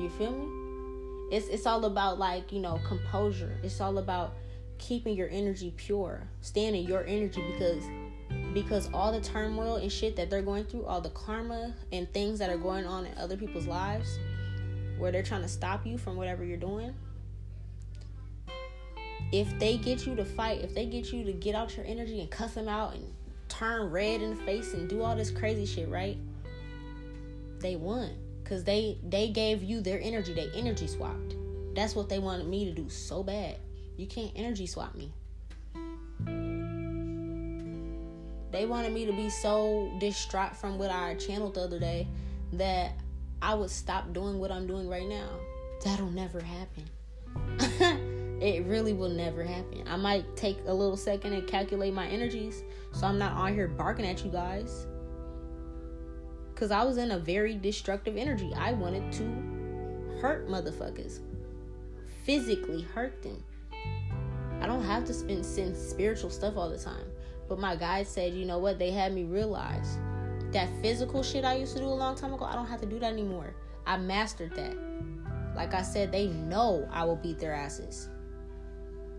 You 0.00 0.08
feel 0.16 0.32
me? 0.32 1.36
It's 1.36 1.48
it's 1.48 1.66
all 1.66 1.84
about 1.84 2.18
like, 2.18 2.52
you 2.52 2.60
know, 2.60 2.80
composure. 2.86 3.58
It's 3.62 3.80
all 3.80 3.98
about 3.98 4.34
keeping 4.78 5.16
your 5.16 5.28
energy 5.30 5.74
pure. 5.76 6.26
Staying 6.40 6.74
in 6.74 6.84
your 6.84 7.04
energy 7.04 7.42
because 7.52 7.82
because 8.52 8.90
all 8.92 9.12
the 9.12 9.20
turmoil 9.20 9.76
and 9.76 9.90
shit 9.90 10.16
that 10.16 10.30
they're 10.30 10.42
going 10.42 10.64
through, 10.64 10.84
all 10.84 11.00
the 11.00 11.10
karma 11.10 11.74
and 11.90 12.12
things 12.12 12.38
that 12.38 12.50
are 12.50 12.58
going 12.58 12.84
on 12.84 13.06
in 13.06 13.16
other 13.18 13.36
people's 13.36 13.66
lives 13.66 14.18
where 14.98 15.10
they're 15.10 15.22
trying 15.22 15.42
to 15.42 15.48
stop 15.48 15.86
you 15.86 15.96
from 15.98 16.16
whatever 16.16 16.44
you're 16.44 16.56
doing, 16.56 16.94
if 19.32 19.58
they 19.58 19.78
get 19.78 20.06
you 20.06 20.14
to 20.14 20.24
fight, 20.24 20.60
if 20.60 20.74
they 20.74 20.86
get 20.86 21.12
you 21.12 21.24
to 21.24 21.32
get 21.32 21.54
out 21.54 21.76
your 21.76 21.86
energy 21.86 22.20
and 22.20 22.30
cuss 22.30 22.54
them 22.54 22.68
out 22.68 22.94
and 22.94 23.04
turn 23.48 23.90
red 23.90 24.20
in 24.20 24.36
the 24.36 24.44
face 24.44 24.74
and 24.74 24.88
do 24.88 25.02
all 25.02 25.16
this 25.16 25.30
crazy 25.30 25.66
shit, 25.66 25.88
right? 25.88 26.18
They 27.60 27.76
won 27.76 28.10
cuz 28.44 28.64
they 28.64 28.98
they 29.02 29.28
gave 29.28 29.62
you 29.62 29.80
their 29.80 30.00
energy, 30.00 30.34
they 30.34 30.50
energy 30.54 30.86
swapped. 30.86 31.36
That's 31.74 31.94
what 31.94 32.08
they 32.08 32.18
wanted 32.18 32.46
me 32.46 32.66
to 32.66 32.72
do 32.72 32.88
so 32.90 33.22
bad. 33.22 33.56
You 33.96 34.06
can't 34.06 34.32
energy 34.36 34.66
swap 34.66 34.94
me. 34.94 35.12
They 38.52 38.66
wanted 38.66 38.92
me 38.92 39.06
to 39.06 39.12
be 39.12 39.30
so 39.30 39.90
distraught 39.98 40.54
from 40.54 40.78
what 40.78 40.90
I 40.90 41.14
channeled 41.14 41.54
the 41.54 41.62
other 41.62 41.80
day 41.80 42.06
that 42.52 42.92
I 43.40 43.54
would 43.54 43.70
stop 43.70 44.12
doing 44.12 44.38
what 44.38 44.52
I'm 44.52 44.66
doing 44.66 44.88
right 44.88 45.08
now. 45.08 45.28
That'll 45.84 46.10
never 46.10 46.40
happen. 46.40 48.08
It 48.42 48.64
really 48.66 48.92
will 48.92 49.08
never 49.08 49.44
happen. 49.44 49.84
I 49.86 49.94
might 49.94 50.36
take 50.36 50.58
a 50.66 50.74
little 50.74 50.96
second 50.96 51.32
and 51.32 51.46
calculate 51.46 51.94
my 51.94 52.08
energies 52.08 52.64
so 52.90 53.06
I'm 53.06 53.16
not 53.16 53.34
on 53.34 53.54
here 53.54 53.68
barking 53.68 54.04
at 54.04 54.24
you 54.24 54.32
guys. 54.32 54.88
Because 56.52 56.72
I 56.72 56.82
was 56.82 56.96
in 56.96 57.12
a 57.12 57.20
very 57.20 57.54
destructive 57.54 58.16
energy. 58.16 58.52
I 58.56 58.72
wanted 58.72 59.12
to 59.12 60.18
hurt 60.20 60.48
motherfuckers, 60.48 61.20
physically 62.24 62.82
hurt 62.82 63.22
them. 63.22 63.44
I 64.60 64.66
don't 64.66 64.82
have 64.82 65.04
to 65.04 65.14
spend 65.14 65.46
send 65.46 65.76
spiritual 65.76 66.28
stuff 66.28 66.56
all 66.56 66.68
the 66.68 66.78
time. 66.78 67.11
But 67.48 67.58
my 67.58 67.76
guide 67.76 68.06
said, 68.06 68.34
you 68.34 68.44
know 68.44 68.58
what? 68.58 68.78
They 68.78 68.90
had 68.90 69.12
me 69.12 69.24
realize 69.24 69.98
that 70.52 70.68
physical 70.80 71.22
shit 71.22 71.44
I 71.44 71.56
used 71.56 71.74
to 71.76 71.82
do 71.82 71.86
a 71.86 71.88
long 71.88 72.14
time 72.14 72.32
ago, 72.32 72.44
I 72.44 72.54
don't 72.54 72.66
have 72.66 72.80
to 72.80 72.86
do 72.86 72.98
that 72.98 73.12
anymore. 73.12 73.54
I 73.86 73.96
mastered 73.96 74.54
that. 74.54 74.76
Like 75.56 75.74
I 75.74 75.82
said, 75.82 76.12
they 76.12 76.28
know 76.28 76.88
I 76.90 77.04
will 77.04 77.16
beat 77.16 77.38
their 77.38 77.54
asses. 77.54 78.08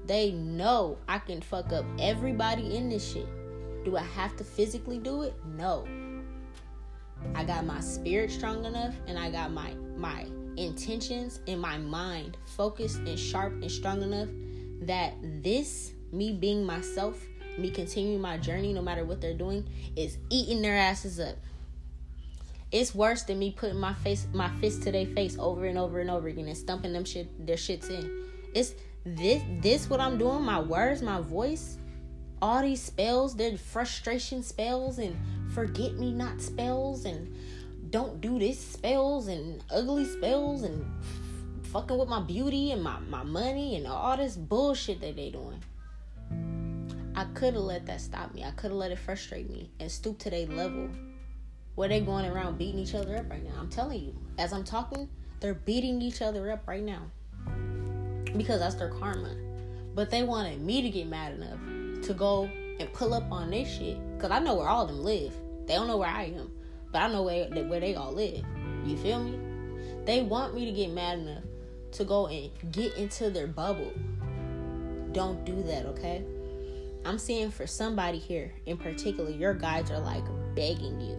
They 0.06 0.32
know 0.32 0.98
I 1.08 1.20
can 1.20 1.42
fuck 1.42 1.72
up 1.72 1.86
everybody 2.00 2.76
in 2.76 2.90
this 2.90 3.14
shit. 3.14 3.28
Do 3.86 3.98
I 3.98 4.04
have 4.04 4.36
to 4.38 4.44
physically 4.44 4.98
do 4.98 5.24
it? 5.24 5.34
No. 5.46 5.88
I 7.36 7.44
got 7.44 7.66
my 7.66 7.80
spirit 7.80 8.32
strong 8.32 8.66
enough 8.66 8.96
and 9.08 9.18
I 9.18 9.30
got 9.32 9.52
my 9.52 9.74
my 9.96 10.26
intentions 10.58 11.40
in 11.48 11.60
my 11.60 11.78
mind 11.78 12.38
focused 12.46 12.98
and 12.98 13.18
sharp 13.18 13.54
and 13.54 13.72
strong 13.72 14.02
enough 14.02 14.30
that 14.82 15.16
this, 15.42 15.94
me 16.12 16.34
being 16.34 16.66
myself, 16.66 17.26
me 17.58 17.70
continuing 17.70 18.22
my 18.22 18.38
journey 18.38 18.74
no 18.74 18.82
matter 18.82 19.06
what 19.06 19.22
they're 19.22 19.34
doing, 19.34 19.68
is 19.96 20.18
eating 20.30 20.62
their 20.62 20.78
asses 20.78 21.20
up. 21.20 21.36
It's 22.72 22.96
worse 22.96 23.24
than 23.24 23.38
me 23.40 23.52
putting 23.52 23.80
my 23.80 23.94
face 23.94 24.28
my 24.34 24.50
fist 24.60 24.84
to 24.84 24.92
their 24.92 25.06
face 25.06 25.38
over 25.40 25.66
and 25.66 25.78
over 25.78 26.00
and 26.00 26.10
over 26.10 26.28
again 26.28 26.48
and 26.48 26.58
stumping 26.58 26.94
them 26.94 27.06
shit 27.06 27.46
their 27.46 27.56
shits 27.56 27.90
in. 27.90 28.30
It's 28.56 28.74
this 29.06 29.44
this 29.62 29.90
what 29.90 30.00
I'm 30.00 30.18
doing, 30.18 30.42
my 30.44 30.60
words, 30.60 31.02
my 31.02 31.22
voice, 31.22 31.78
all 32.42 32.62
these 32.62 32.82
spells, 32.82 33.36
their 33.36 33.58
frustration 33.58 34.44
spells 34.44 34.98
and 34.98 35.16
forget 35.54 35.94
me 35.94 36.12
not 36.12 36.42
spells 36.42 37.06
and 37.06 37.34
don't 37.92 38.20
do 38.22 38.40
this 38.40 38.60
spells 38.60 39.28
and 39.28 39.64
ugly 39.70 40.06
spells 40.06 40.64
and 40.64 40.84
fucking 41.74 41.98
with 41.98 42.10
my 42.10 42.22
beauty 42.22 42.72
and 42.72 42.84
my, 42.84 43.00
my 43.10 43.24
money 43.24 43.76
and 43.76 43.86
all 43.86 44.18
this 44.18 44.36
bullshit 44.36 45.00
that 45.02 45.16
they 45.16 45.30
doing. 45.30 45.62
I 47.16 47.26
could 47.36 47.54
have 47.54 47.64
let 47.64 47.86
that 47.86 48.02
stop 48.02 48.34
me. 48.34 48.44
I 48.44 48.52
could 48.52 48.72
have 48.72 48.78
let 48.78 48.92
it 48.92 48.98
frustrate 48.98 49.50
me 49.50 49.70
and 49.80 49.92
stoop 49.92 50.18
to 50.20 50.30
their 50.30 50.48
level. 50.48 50.90
Where 51.76 51.90
they 51.90 52.02
going 52.02 52.26
around 52.26 52.58
beating 52.58 52.80
each 52.80 52.96
other 52.96 53.18
up 53.18 53.30
right 53.30 53.44
now. 53.44 53.54
I'm 53.60 53.70
telling 53.70 54.00
you, 54.00 54.16
as 54.38 54.54
I'm 54.54 54.64
talking, 54.64 55.10
they're 55.40 55.54
beating 55.54 56.02
each 56.02 56.22
other 56.22 56.52
up 56.52 56.68
right 56.68 56.84
now. 56.84 57.02
Because 58.36 58.60
that's 58.60 58.76
their 58.76 58.90
karma. 58.90 59.36
But 59.94 60.10
they 60.10 60.24
wanted 60.24 60.62
me 60.62 60.82
to 60.82 60.90
get 60.90 61.08
mad 61.08 61.34
enough 61.34 61.60
to 62.08 62.14
go 62.14 62.50
and 62.80 62.92
pull 62.94 63.14
up 63.14 63.32
on 63.32 63.52
this 63.52 63.72
shit. 63.72 63.98
Cause 64.20 64.32
I 64.32 64.40
know 64.40 64.56
where 64.56 64.68
all 64.68 64.84
of 64.84 64.88
them 64.88 65.04
live. 65.04 65.34
They 65.68 65.76
don't 65.76 65.88
know 65.88 65.98
where 65.98 66.10
I 66.10 66.26
am. 66.26 66.52
But 66.92 67.04
I 67.04 67.08
know 67.08 67.24
where 67.24 67.46
where 67.46 67.80
they 67.80 67.96
all 67.96 68.12
live. 68.12 68.44
You 68.86 68.98
feel 68.98 69.24
me? 69.24 69.40
They 70.06 70.22
want 70.22 70.54
me 70.54 70.66
to 70.66 70.72
get 70.72 70.92
mad 70.92 71.20
enough 71.20 71.44
to 71.94 72.04
go 72.04 72.28
and 72.28 72.52
get 72.72 72.96
into 72.96 73.30
their 73.30 73.48
bubble. 73.48 73.94
Don't 75.12 75.46
do 75.46 75.62
that, 75.64 75.86
okay? 75.86 76.24
I'm 77.06 77.18
seeing 77.18 77.52
for 77.52 77.68
somebody 77.68 78.18
here 78.18 78.54
in 78.66 78.78
particular, 78.78 79.30
your 79.30 79.54
guides 79.54 79.92
are 79.92 80.00
like 80.00 80.24
begging 80.56 81.02
you 81.02 81.18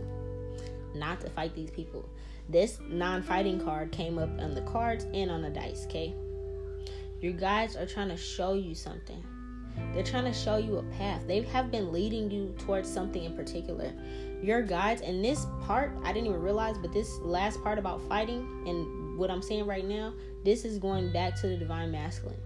not 0.94 1.20
to 1.20 1.30
fight 1.30 1.54
these 1.54 1.70
people. 1.70 2.08
This 2.48 2.78
non 2.88 3.22
fighting 3.22 3.60
card 3.60 3.92
came 3.92 4.18
up 4.18 4.30
on 4.38 4.54
the 4.54 4.62
cards 4.62 5.06
and 5.12 5.30
on 5.30 5.42
the 5.42 5.50
dice, 5.50 5.84
okay? 5.86 6.14
Your 7.20 7.32
guides 7.32 7.76
are 7.76 7.86
trying 7.86 8.08
to 8.08 8.16
show 8.16 8.54
you 8.54 8.74
something. 8.74 9.22
They're 9.92 10.04
trying 10.04 10.24
to 10.24 10.32
show 10.32 10.56
you 10.56 10.76
a 10.76 10.82
path. 10.82 11.26
They 11.26 11.42
have 11.42 11.70
been 11.70 11.92
leading 11.92 12.30
you 12.30 12.54
towards 12.58 12.88
something 12.88 13.24
in 13.24 13.34
particular. 13.34 13.92
Your 14.42 14.62
guides, 14.62 15.00
and 15.00 15.24
this 15.24 15.46
part, 15.62 15.92
I 16.04 16.12
didn't 16.12 16.28
even 16.28 16.40
realize, 16.40 16.78
but 16.78 16.92
this 16.92 17.18
last 17.20 17.62
part 17.62 17.78
about 17.78 18.06
fighting 18.08 18.46
and 18.66 19.18
what 19.18 19.30
I'm 19.30 19.42
saying 19.42 19.66
right 19.66 19.84
now, 19.84 20.12
this 20.44 20.64
is 20.64 20.78
going 20.78 21.12
back 21.12 21.40
to 21.40 21.48
the 21.48 21.56
divine 21.56 21.90
masculine. 21.90 22.36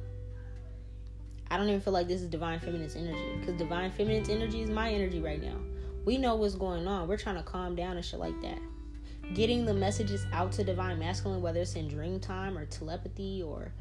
I 1.51 1.57
don't 1.57 1.69
even 1.69 1.81
feel 1.81 1.93
like 1.93 2.09
this 2.09 2.21
is 2.21 2.29
divine 2.29 2.61
feminine's 2.61 2.97
energy 2.97 3.39
because 3.41 3.55
divine 3.55 3.91
feminine's 3.91 4.29
energy 4.29 4.63
is 4.63 4.71
my 4.71 4.91
energy 4.91 5.21
right 5.21 5.43
now. 5.43 5.57
We 6.05 6.19
know 6.19 6.37
what's 6.37 6.55
going 6.55 6.87
on. 6.87 7.09
We're 7.09 7.17
trying 7.17 7.37
to 7.37 7.43
calm 7.43 7.75
down 7.75 7.97
and 7.97 8.05
shit 8.05 8.21
like 8.21 8.39
that. 8.43 8.59
Getting 9.35 9.65
the 9.65 9.75
messages 9.75 10.27
out 10.33 10.53
to 10.53 10.65
divine 10.65 10.99
masculine, 10.99 11.43
whether 11.43 11.61
it's 11.61 11.75
in 11.75 11.89
dream 11.89 12.21
time 12.21 12.57
or 12.57 12.67
telepathy 12.67 13.43
or 13.43 13.73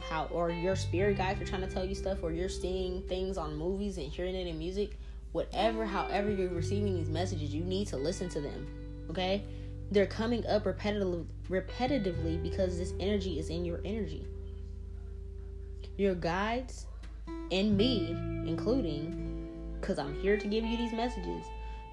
how 0.00 0.26
or 0.26 0.50
your 0.50 0.76
spirit 0.76 1.16
guides 1.16 1.40
are 1.40 1.46
trying 1.46 1.62
to 1.62 1.66
tell 1.66 1.84
you 1.84 1.94
stuff 1.94 2.18
or 2.22 2.30
you're 2.30 2.48
seeing 2.48 3.02
things 3.02 3.38
on 3.38 3.56
movies 3.56 3.96
and 3.98 4.06
hearing 4.10 4.34
it 4.34 4.46
in 4.46 4.58
music, 4.58 4.98
whatever, 5.32 5.84
however 5.84 6.30
you're 6.30 6.48
receiving 6.48 6.94
these 6.94 7.08
messages, 7.08 7.54
you 7.54 7.64
need 7.64 7.86
to 7.88 7.96
listen 7.96 8.28
to 8.30 8.40
them. 8.40 8.66
Okay? 9.10 9.42
They're 9.90 10.06
coming 10.06 10.46
up 10.46 10.64
repetitively, 10.64 11.26
repetitively 11.48 12.42
because 12.42 12.78
this 12.78 12.92
energy 13.00 13.38
is 13.38 13.50
in 13.50 13.64
your 13.64 13.80
energy. 13.84 14.26
Your 15.96 16.14
guides 16.14 16.86
and 17.50 17.76
me, 17.76 18.10
including, 18.46 19.76
because 19.80 19.98
I'm 19.98 20.20
here 20.20 20.36
to 20.36 20.46
give 20.46 20.64
you 20.64 20.76
these 20.76 20.92
messages, 20.92 21.44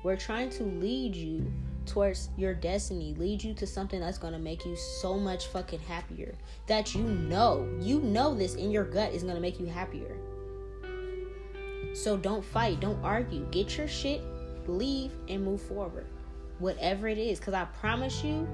we're 0.03 0.17
trying 0.17 0.49
to 0.51 0.63
lead 0.63 1.15
you 1.15 1.51
towards 1.85 2.29
your 2.37 2.53
destiny, 2.53 3.15
lead 3.17 3.43
you 3.43 3.53
to 3.55 3.67
something 3.67 3.99
that's 3.99 4.17
to 4.33 4.39
make 4.39 4.65
you 4.65 4.75
so 4.75 5.17
much 5.17 5.47
fucking 5.47 5.79
happier. 5.81 6.35
That 6.67 6.95
you 6.95 7.03
know, 7.03 7.67
you 7.79 8.01
know 8.01 8.33
this 8.33 8.55
in 8.55 8.71
your 8.71 8.85
gut 8.85 9.13
is 9.13 9.23
to 9.35 9.41
make 9.41 9.59
you 9.59 9.65
happier. 9.65 10.17
So 11.93 12.17
don't 12.17 12.43
fight, 12.43 12.79
don't 12.79 13.03
argue. 13.03 13.45
Get 13.51 13.77
your 13.77 13.87
shit, 13.87 14.21
leave, 14.67 15.11
and 15.27 15.43
move 15.43 15.61
forward. 15.61 16.05
Whatever 16.59 17.07
it 17.07 17.17
is. 17.17 17.39
Because 17.39 17.53
I 17.53 17.65
promise 17.65 18.23
you, 18.23 18.47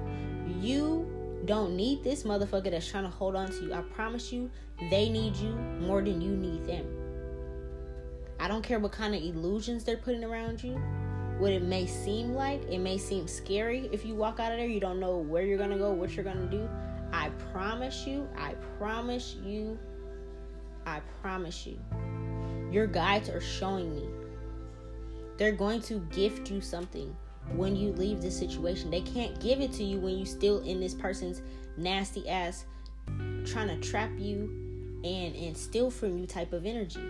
you 0.60 1.17
don't 1.48 1.74
need 1.74 2.04
this 2.04 2.22
motherfucker 2.22 2.70
that's 2.70 2.88
trying 2.88 3.04
to 3.04 3.10
hold 3.10 3.34
on 3.34 3.48
to 3.48 3.64
you. 3.64 3.74
I 3.74 3.80
promise 3.80 4.32
you, 4.32 4.50
they 4.90 5.08
need 5.08 5.34
you 5.36 5.50
more 5.80 6.00
than 6.00 6.20
you 6.20 6.36
need 6.36 6.64
them. 6.64 6.86
I 8.38 8.46
don't 8.46 8.62
care 8.62 8.78
what 8.78 8.92
kind 8.92 9.16
of 9.16 9.22
illusions 9.22 9.82
they're 9.82 9.96
putting 9.96 10.22
around 10.22 10.62
you 10.62 10.80
what 11.38 11.52
it 11.52 11.62
may 11.62 11.86
seem 11.86 12.34
like. 12.34 12.62
It 12.68 12.78
may 12.78 12.98
seem 12.98 13.28
scary 13.28 13.88
if 13.92 14.04
you 14.04 14.14
walk 14.14 14.40
out 14.40 14.52
of 14.52 14.58
there. 14.58 14.66
You 14.66 14.80
don't 14.80 15.00
know 15.00 15.18
where 15.18 15.44
you're 15.44 15.58
going 15.58 15.70
to 15.70 15.78
go, 15.78 15.92
what 15.92 16.14
you're 16.14 16.24
going 16.24 16.48
to 16.48 16.56
do. 16.56 16.68
I 17.12 17.30
promise 17.52 18.06
you, 18.06 18.28
I 18.36 18.54
promise 18.78 19.36
you, 19.44 19.78
I 20.84 21.00
promise 21.22 21.66
you. 21.66 21.78
Your 22.70 22.86
guides 22.86 23.28
are 23.28 23.40
showing 23.40 23.94
me. 23.94 24.08
They're 25.38 25.52
going 25.52 25.80
to 25.82 26.00
gift 26.10 26.50
you 26.50 26.60
something 26.60 27.16
when 27.54 27.76
you 27.76 27.92
leave 27.92 28.20
this 28.20 28.38
situation. 28.38 28.90
They 28.90 29.00
can't 29.00 29.38
give 29.40 29.60
it 29.60 29.72
to 29.74 29.84
you 29.84 29.98
when 29.98 30.18
you 30.18 30.26
still 30.26 30.60
in 30.60 30.80
this 30.80 30.94
person's 30.94 31.42
nasty 31.76 32.28
ass 32.28 32.64
trying 33.44 33.68
to 33.68 33.78
trap 33.80 34.10
you 34.18 35.00
and 35.04 35.34
and 35.34 35.56
steal 35.56 35.90
from 35.90 36.18
you 36.18 36.26
type 36.26 36.52
of 36.52 36.66
energy. 36.66 37.00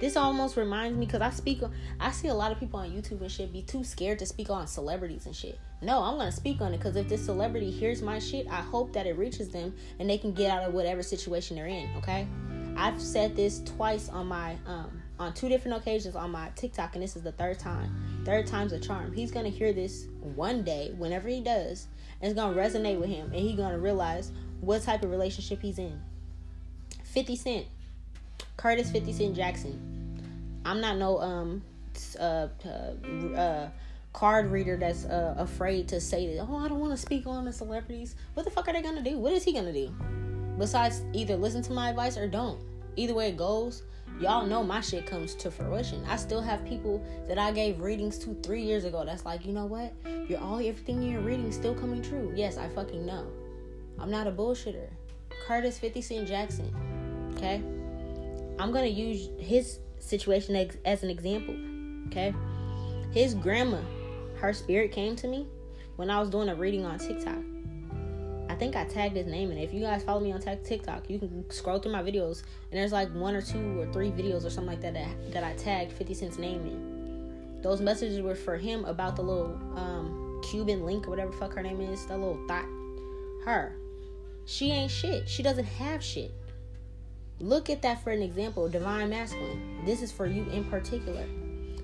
This 0.00 0.16
almost 0.16 0.56
reminds 0.56 0.98
me 0.98 1.06
because 1.06 1.22
I 1.22 1.30
speak, 1.30 1.62
I 2.00 2.10
see 2.10 2.28
a 2.28 2.34
lot 2.34 2.52
of 2.52 2.60
people 2.60 2.80
on 2.80 2.90
YouTube 2.90 3.20
and 3.22 3.30
shit 3.30 3.52
be 3.52 3.62
too 3.62 3.82
scared 3.82 4.18
to 4.18 4.26
speak 4.26 4.50
on 4.50 4.66
celebrities 4.66 5.26
and 5.26 5.34
shit. 5.34 5.58
No, 5.80 6.02
I'm 6.02 6.18
gonna 6.18 6.32
speak 6.32 6.60
on 6.60 6.74
it 6.74 6.78
because 6.78 6.96
if 6.96 7.08
this 7.08 7.24
celebrity 7.24 7.70
hears 7.70 8.02
my 8.02 8.18
shit, 8.18 8.46
I 8.50 8.60
hope 8.60 8.92
that 8.92 9.06
it 9.06 9.16
reaches 9.16 9.48
them 9.48 9.74
and 9.98 10.08
they 10.08 10.18
can 10.18 10.32
get 10.32 10.50
out 10.50 10.64
of 10.68 10.74
whatever 10.74 11.02
situation 11.02 11.56
they're 11.56 11.66
in. 11.66 11.88
Okay, 11.96 12.26
I've 12.76 13.00
said 13.00 13.36
this 13.36 13.62
twice 13.64 14.08
on 14.08 14.26
my 14.26 14.56
um 14.66 15.02
on 15.18 15.32
two 15.32 15.48
different 15.48 15.76
occasions 15.76 16.14
on 16.16 16.30
my 16.30 16.50
TikTok, 16.56 16.94
and 16.94 17.02
this 17.02 17.16
is 17.16 17.22
the 17.22 17.32
third 17.32 17.58
time. 17.58 18.22
Third 18.24 18.46
time's 18.46 18.72
a 18.72 18.78
charm. 18.78 19.12
He's 19.12 19.30
gonna 19.30 19.48
hear 19.48 19.72
this 19.72 20.06
one 20.20 20.62
day, 20.62 20.92
whenever 20.96 21.28
he 21.28 21.40
does, 21.40 21.86
and 22.20 22.30
it's 22.30 22.38
gonna 22.38 22.56
resonate 22.56 22.98
with 22.98 23.08
him, 23.08 23.26
and 23.26 23.36
he's 23.36 23.56
gonna 23.56 23.78
realize 23.78 24.32
what 24.60 24.82
type 24.82 25.02
of 25.02 25.10
relationship 25.10 25.60
he's 25.62 25.78
in. 25.78 26.00
50 27.04 27.36
Cent 27.36 27.66
Curtis 28.56 28.90
50 28.90 29.12
Cent 29.12 29.36
Jackson. 29.36 30.60
I'm 30.64 30.80
not 30.80 30.98
no 30.98 31.20
um 31.20 31.62
uh, 32.18 32.48
uh, 32.64 33.36
uh 33.36 33.68
card 34.12 34.50
reader 34.50 34.76
that's 34.78 35.04
uh, 35.04 35.34
afraid 35.36 35.88
to 35.88 36.00
say 36.00 36.34
that. 36.34 36.46
Oh, 36.48 36.56
I 36.56 36.68
don't 36.68 36.80
want 36.80 36.92
to 36.92 36.96
speak 36.96 37.26
on 37.26 37.44
the 37.44 37.52
celebrities. 37.52 38.16
What 38.34 38.44
the 38.44 38.50
fuck 38.50 38.66
are 38.66 38.72
they 38.72 38.82
gonna 38.82 39.02
do? 39.02 39.18
What 39.18 39.32
is 39.32 39.44
he 39.44 39.52
gonna 39.52 39.72
do? 39.72 39.94
Besides, 40.58 41.02
either 41.12 41.36
listen 41.36 41.62
to 41.62 41.72
my 41.72 41.90
advice 41.90 42.16
or 42.16 42.26
don't. 42.26 42.60
Either 42.96 43.12
way 43.12 43.28
it 43.28 43.36
goes, 43.36 43.82
y'all 44.20 44.46
know 44.46 44.62
my 44.62 44.80
shit 44.80 45.06
comes 45.06 45.34
to 45.36 45.50
fruition. 45.50 46.04
I 46.08 46.16
still 46.16 46.40
have 46.40 46.64
people 46.64 47.04
that 47.28 47.38
I 47.38 47.52
gave 47.52 47.80
readings 47.80 48.18
to 48.20 48.34
three 48.42 48.62
years 48.62 48.84
ago. 48.84 49.04
That's 49.04 49.24
like, 49.24 49.46
you 49.46 49.52
know 49.52 49.66
what? 49.66 49.92
You're 50.28 50.40
all 50.40 50.58
everything 50.58 51.02
you're 51.02 51.20
reading 51.20 51.50
still 51.52 51.74
coming 51.74 52.02
true. 52.02 52.32
Yes, 52.34 52.56
I 52.58 52.68
fucking 52.68 53.04
know. 53.04 53.26
I'm 53.98 54.10
not 54.10 54.26
a 54.26 54.32
bullshitter. 54.32 54.88
Curtis 55.46 55.78
50 55.78 56.00
Cent 56.02 56.28
Jackson. 56.28 57.32
Okay. 57.36 57.62
I'm 58.58 58.72
gonna 58.72 58.86
use 58.86 59.28
his 59.38 59.80
situation 59.98 60.56
as, 60.56 60.76
as 60.84 61.02
an 61.02 61.10
example. 61.10 61.54
Okay, 62.06 62.34
his 63.12 63.34
grandma, 63.34 63.80
her 64.36 64.52
spirit 64.52 64.92
came 64.92 65.16
to 65.16 65.28
me 65.28 65.46
when 65.96 66.08
I 66.10 66.20
was 66.20 66.30
doing 66.30 66.48
a 66.48 66.54
reading 66.54 66.84
on 66.84 66.98
TikTok. 66.98 67.38
I 68.56 68.58
think 68.58 68.74
I 68.74 68.84
tagged 68.84 69.14
his 69.14 69.26
name 69.26 69.52
in. 69.52 69.58
If 69.58 69.74
you 69.74 69.82
guys 69.82 70.02
follow 70.02 70.18
me 70.18 70.32
on 70.32 70.40
TikTok, 70.40 71.10
you 71.10 71.18
can 71.18 71.44
scroll 71.50 71.78
through 71.78 71.92
my 71.92 72.02
videos, 72.02 72.42
and 72.70 72.80
there's 72.80 72.90
like 72.90 73.14
one 73.14 73.36
or 73.36 73.42
two 73.42 73.78
or 73.78 73.92
three 73.92 74.10
videos 74.10 74.46
or 74.46 74.50
something 74.50 74.70
like 74.72 74.80
that 74.80 74.94
that, 74.94 75.32
that 75.34 75.44
I 75.44 75.52
tagged 75.56 75.92
50 75.92 76.14
Cent's 76.14 76.38
name 76.38 76.62
in. 76.62 77.60
Those 77.60 77.82
messages 77.82 78.22
were 78.22 78.34
for 78.34 78.56
him 78.56 78.86
about 78.86 79.14
the 79.14 79.20
little 79.20 79.60
um, 79.76 80.40
Cuban 80.42 80.86
link 80.86 81.06
or 81.06 81.10
whatever 81.10 81.32
fuck 81.32 81.52
her 81.52 81.62
name 81.62 81.82
is, 81.82 82.06
that 82.06 82.18
little 82.18 82.40
thought. 82.48 82.64
Her. 83.44 83.76
She 84.46 84.70
ain't 84.70 84.90
shit. 84.90 85.28
She 85.28 85.42
doesn't 85.42 85.66
have 85.66 86.02
shit. 86.02 86.32
Look 87.40 87.68
at 87.68 87.82
that 87.82 88.02
for 88.02 88.10
an 88.10 88.22
example. 88.22 88.70
Divine 88.70 89.10
masculine. 89.10 89.84
This 89.84 90.00
is 90.00 90.10
for 90.10 90.24
you 90.24 90.44
in 90.44 90.64
particular. 90.64 91.26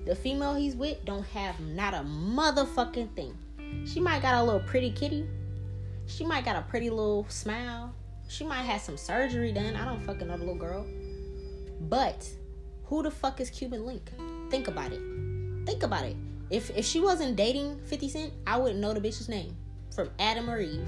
The 0.07 0.15
female 0.15 0.55
he's 0.55 0.75
with 0.75 1.05
don't 1.05 1.25
have 1.27 1.59
not 1.59 1.93
a 1.93 1.97
motherfucking 1.97 3.15
thing. 3.15 3.37
She 3.85 3.99
might 3.99 4.23
got 4.23 4.41
a 4.41 4.43
little 4.43 4.61
pretty 4.61 4.89
kitty. 4.89 5.27
She 6.05 6.25
might 6.25 6.45
got 6.45 6.55
a 6.55 6.61
pretty 6.61 6.89
little 6.89 7.25
smile. 7.29 7.93
She 8.27 8.43
might 8.43 8.63
have 8.63 8.81
some 8.81 8.97
surgery 8.97 9.51
done. 9.51 9.75
I 9.75 9.85
don't 9.85 10.03
fucking 10.03 10.27
know 10.27 10.37
the 10.37 10.43
little 10.43 10.55
girl. 10.55 10.85
But 11.81 12.27
who 12.85 13.03
the 13.03 13.11
fuck 13.11 13.39
is 13.41 13.49
Cuban 13.49 13.85
Link? 13.85 14.11
Think 14.49 14.67
about 14.67 14.91
it. 14.91 15.01
Think 15.65 15.83
about 15.83 16.05
it. 16.05 16.15
If 16.49 16.69
if 16.77 16.85
she 16.85 16.99
wasn't 16.99 17.35
dating 17.35 17.79
50 17.85 18.09
Cent, 18.09 18.33
I 18.45 18.57
wouldn't 18.57 18.79
know 18.79 18.93
the 18.93 19.01
bitch's 19.01 19.29
name. 19.29 19.55
From 19.95 20.09
Adam 20.19 20.49
or 20.49 20.59
Eve 20.59 20.87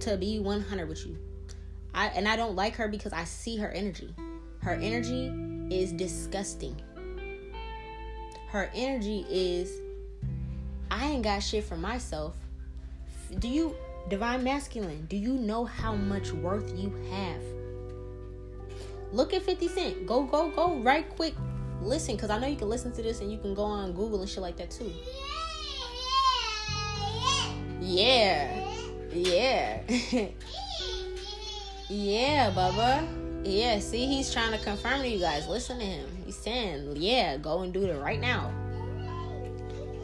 to 0.00 0.16
be 0.16 0.38
100 0.38 0.88
with 0.88 1.06
you. 1.06 1.16
I 1.94 2.08
and 2.08 2.28
I 2.28 2.36
don't 2.36 2.56
like 2.56 2.74
her 2.76 2.88
because 2.88 3.12
I 3.12 3.24
see 3.24 3.56
her 3.56 3.70
energy. 3.70 4.14
Her 4.60 4.74
energy 4.74 5.32
is 5.70 5.92
disgusting. 5.92 6.80
Her 8.48 8.70
energy 8.74 9.26
is 9.28 9.70
I 10.90 11.06
ain't 11.06 11.22
got 11.22 11.40
shit 11.40 11.64
for 11.64 11.76
myself. 11.76 12.36
Do 13.38 13.48
you 13.48 13.74
divine 14.08 14.44
masculine, 14.44 15.06
do 15.06 15.16
you 15.16 15.34
know 15.34 15.64
how 15.64 15.94
much 15.94 16.32
worth 16.32 16.76
you 16.76 16.92
have? 17.10 17.42
Look 19.12 19.32
at 19.32 19.42
50 19.42 19.68
Cent. 19.68 20.06
Go, 20.06 20.24
go, 20.24 20.50
go 20.50 20.76
right 20.78 21.08
quick. 21.16 21.34
Listen, 21.80 22.16
because 22.16 22.30
I 22.30 22.38
know 22.38 22.46
you 22.46 22.56
can 22.56 22.68
listen 22.68 22.92
to 22.92 23.02
this 23.02 23.20
and 23.20 23.30
you 23.30 23.38
can 23.38 23.54
go 23.54 23.62
on 23.62 23.92
Google 23.92 24.20
and 24.20 24.28
shit 24.28 24.42
like 24.42 24.56
that 24.56 24.70
too. 24.70 24.90
Yeah. 27.80 28.60
Yeah. 29.12 29.82
yeah, 31.88 32.50
Bubba. 32.50 33.06
Yeah, 33.46 33.78
see, 33.78 34.06
he's 34.06 34.32
trying 34.32 34.52
to 34.52 34.64
confirm 34.64 35.02
to 35.02 35.08
you 35.08 35.20
guys. 35.20 35.46
Listen 35.46 35.78
to 35.78 35.84
him. 35.84 36.08
He's 36.24 36.36
saying, 36.36 36.96
yeah, 36.96 37.36
go 37.36 37.60
and 37.60 37.72
do 37.72 37.84
it 37.84 37.94
right 38.00 38.20
now. 38.20 38.50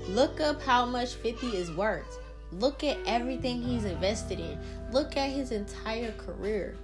Look 0.09 0.41
up 0.41 0.61
how 0.63 0.85
much 0.85 1.15
50 1.15 1.47
is 1.49 1.71
worth. 1.73 2.19
Look 2.53 2.83
at 2.83 2.99
everything 3.07 3.63
he's 3.63 3.85
invested 3.85 4.41
in. 4.41 4.59
Look 4.91 5.17
at 5.17 5.31
his 5.31 5.53
entire 5.53 6.13
career. 6.13 6.77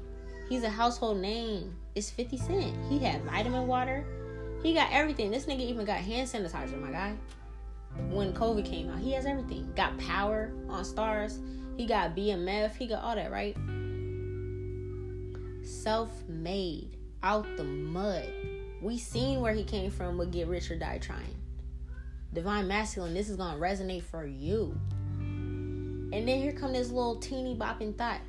He's 0.49 0.63
a 0.63 0.71
household 0.71 1.19
name. 1.19 1.75
It's 1.95 2.11
50 2.11 2.37
Cent. 2.37 2.77
He 2.89 2.99
had 2.99 3.25
vitamin 3.25 3.67
water. 3.67 4.05
He 4.63 4.75
got 4.75 4.93
everything. 4.93 5.31
This 5.31 5.47
nigga 5.47 5.61
even 5.61 5.85
got 5.85 5.99
hand 5.99 6.29
sanitizer, 6.29 6.81
my 6.81 6.91
guy. 6.91 7.17
When 8.11 8.33
COVID 8.33 8.65
came 8.65 8.91
out, 8.91 8.99
he 8.99 9.13
has 9.13 9.27
everything. 9.27 9.73
Got 9.75 9.99
power 9.99 10.53
on 10.69 10.85
Starz. 10.85 11.39
He 11.77 11.87
got 11.87 12.15
BMF. 12.15 12.77
He 12.77 12.87
got 12.87 13.03
all 13.03 13.17
that, 13.17 13.33
right? 13.33 13.57
Self 15.67 16.11
made. 16.29 16.97
Out 17.23 17.47
the 17.57 17.65
mud. 17.65 18.31
We 18.83 18.99
seen 18.99 19.41
where 19.41 19.55
he 19.55 19.65
came 19.65 19.91
from 19.91 20.17
with 20.19 20.31
Get 20.31 20.47
Rich 20.47 20.71
or 20.71 20.77
Die 20.77 20.99
Trying. 20.99 21.37
Divine 22.33 22.69
Masculine, 22.69 23.15
this 23.15 23.29
is 23.29 23.37
gonna 23.37 23.59
resonate 23.59 24.03
for 24.03 24.27
you. 24.27 24.79
And 26.13 26.27
then 26.27 26.41
here 26.41 26.53
come 26.53 26.73
this 26.73 26.91
little 26.91 27.17
teeny 27.17 27.57
bopping 27.57 27.97
thought. 27.97 28.21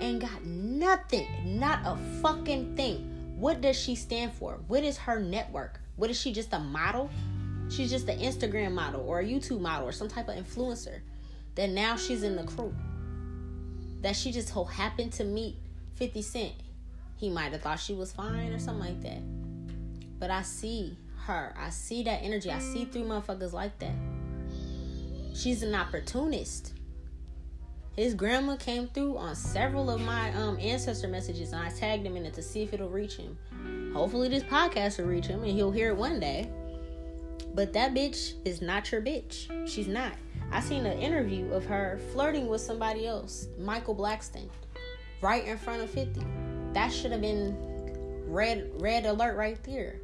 Ain't 0.00 0.20
got 0.20 0.44
nothing, 0.44 1.26
not 1.44 1.80
a 1.84 1.96
fucking 2.20 2.74
thing. 2.76 3.34
What 3.36 3.60
does 3.60 3.78
she 3.78 3.94
stand 3.94 4.32
for? 4.32 4.58
What 4.66 4.82
is 4.82 4.96
her 4.98 5.20
network? 5.20 5.80
What 5.96 6.10
is 6.10 6.20
she 6.20 6.32
just 6.32 6.52
a 6.52 6.58
model? 6.58 7.10
She's 7.68 7.90
just 7.90 8.08
an 8.08 8.18
Instagram 8.18 8.72
model 8.72 9.02
or 9.02 9.20
a 9.20 9.24
YouTube 9.24 9.60
model 9.60 9.88
or 9.88 9.92
some 9.92 10.08
type 10.08 10.28
of 10.28 10.34
influencer. 10.34 11.00
That 11.54 11.70
now 11.70 11.96
she's 11.96 12.22
in 12.22 12.36
the 12.36 12.44
crew. 12.44 12.74
That 14.02 14.16
she 14.16 14.32
just 14.32 14.48
so 14.48 14.64
happened 14.64 15.12
to 15.14 15.24
meet 15.24 15.56
50 15.94 16.22
Cent. 16.22 16.52
He 17.16 17.28
might 17.30 17.52
have 17.52 17.60
thought 17.60 17.78
she 17.78 17.94
was 17.94 18.12
fine 18.12 18.52
or 18.52 18.58
something 18.58 18.86
like 18.86 19.00
that. 19.02 20.18
But 20.18 20.30
I 20.30 20.42
see 20.42 20.96
her. 21.26 21.54
I 21.56 21.70
see 21.70 22.02
that 22.04 22.22
energy. 22.22 22.50
I 22.50 22.58
see 22.58 22.86
three 22.86 23.02
motherfuckers 23.02 23.52
like 23.52 23.78
that. 23.78 23.94
She's 25.34 25.62
an 25.62 25.74
opportunist. 25.74 26.72
His 27.96 28.14
grandma 28.14 28.56
came 28.56 28.88
through 28.88 29.18
on 29.18 29.34
several 29.34 29.90
of 29.90 30.00
my 30.00 30.32
um, 30.34 30.58
ancestor 30.60 31.08
messages, 31.08 31.52
and 31.52 31.62
I 31.62 31.70
tagged 31.70 32.06
him 32.06 32.16
in 32.16 32.24
it 32.24 32.34
to 32.34 32.42
see 32.42 32.62
if 32.62 32.72
it'll 32.72 32.88
reach 32.88 33.16
him. 33.16 33.36
Hopefully, 33.94 34.28
this 34.28 34.44
podcast 34.44 34.98
will 34.98 35.06
reach 35.06 35.26
him, 35.26 35.42
and 35.42 35.52
he'll 35.52 35.72
hear 35.72 35.88
it 35.90 35.96
one 35.96 36.20
day. 36.20 36.50
But 37.54 37.72
that 37.72 37.94
bitch 37.94 38.34
is 38.44 38.62
not 38.62 38.90
your 38.92 39.02
bitch. 39.02 39.68
She's 39.68 39.88
not. 39.88 40.12
I 40.52 40.60
seen 40.60 40.86
an 40.86 40.98
interview 40.98 41.52
of 41.52 41.64
her 41.66 42.00
flirting 42.12 42.48
with 42.48 42.60
somebody 42.60 43.06
else, 43.06 43.48
Michael 43.58 43.94
Blackson, 43.94 44.48
right 45.20 45.44
in 45.44 45.58
front 45.58 45.82
of 45.82 45.90
50. 45.90 46.20
That 46.72 46.92
should 46.92 47.12
have 47.12 47.20
been 47.20 47.56
red 48.26 48.70
red 48.80 49.06
alert 49.06 49.36
right 49.36 49.62
there. 49.64 50.00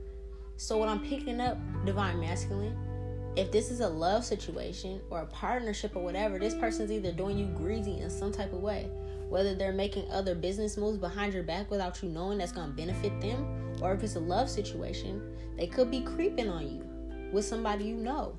So 0.56 0.76
what 0.78 0.88
I'm 0.88 1.00
picking 1.00 1.40
up, 1.40 1.58
divine 1.84 2.18
masculine, 2.18 2.76
if 3.36 3.52
this 3.52 3.70
is 3.70 3.80
a 3.80 3.88
love 3.88 4.24
situation 4.24 5.00
or 5.10 5.20
a 5.20 5.26
partnership 5.26 5.94
or 5.94 6.02
whatever, 6.02 6.38
this 6.38 6.54
person's 6.54 6.90
either 6.90 7.12
doing 7.12 7.38
you 7.38 7.46
greasy 7.46 8.00
in 8.00 8.08
some 8.08 8.32
type 8.32 8.52
of 8.54 8.60
way. 8.60 8.88
Whether 9.28 9.54
they're 9.54 9.72
making 9.72 10.10
other 10.10 10.34
business 10.34 10.78
moves 10.78 10.96
behind 10.96 11.34
your 11.34 11.42
back 11.42 11.70
without 11.70 12.02
you 12.02 12.08
knowing 12.08 12.38
that's 12.38 12.52
going 12.52 12.70
to 12.70 12.74
benefit 12.74 13.20
them, 13.20 13.76
or 13.82 13.92
if 13.92 14.02
it's 14.02 14.16
a 14.16 14.20
love 14.20 14.48
situation, 14.48 15.20
they 15.58 15.66
could 15.66 15.90
be 15.90 16.00
creeping 16.00 16.48
on 16.48 16.66
you 16.66 17.30
with 17.30 17.44
somebody 17.44 17.84
you 17.84 17.96
know. 17.96 18.38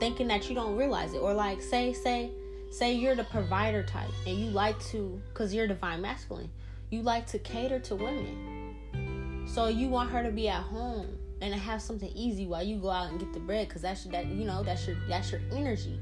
Thinking 0.00 0.28
that 0.28 0.48
you 0.48 0.54
don't 0.54 0.76
realize 0.76 1.12
it. 1.12 1.18
Or 1.18 1.34
like 1.34 1.60
say, 1.60 1.92
say, 1.92 2.30
say 2.70 2.94
you're 2.94 3.14
the 3.14 3.24
provider 3.24 3.82
type 3.82 4.10
and 4.26 4.38
you 4.38 4.50
like 4.50 4.82
to, 4.86 5.20
because 5.28 5.52
you're 5.52 5.66
divine 5.66 6.00
masculine, 6.00 6.50
you 6.88 7.02
like 7.02 7.26
to 7.26 7.38
cater 7.40 7.78
to 7.80 7.96
women. 7.96 9.44
So 9.46 9.66
you 9.66 9.88
want 9.88 10.10
her 10.10 10.22
to 10.22 10.30
be 10.30 10.48
at 10.48 10.62
home 10.62 11.18
and 11.52 11.60
have 11.60 11.82
something 11.82 12.10
easy 12.14 12.46
while 12.46 12.62
you 12.62 12.78
go 12.78 12.90
out 12.90 13.10
and 13.10 13.20
get 13.20 13.32
the 13.32 13.40
bread 13.40 13.68
because 13.68 13.82
that's 13.82 14.04
that 14.04 14.26
you 14.26 14.44
know 14.44 14.62
that's 14.62 14.86
your 14.86 14.96
that's 15.08 15.30
your 15.30 15.40
energy. 15.52 16.00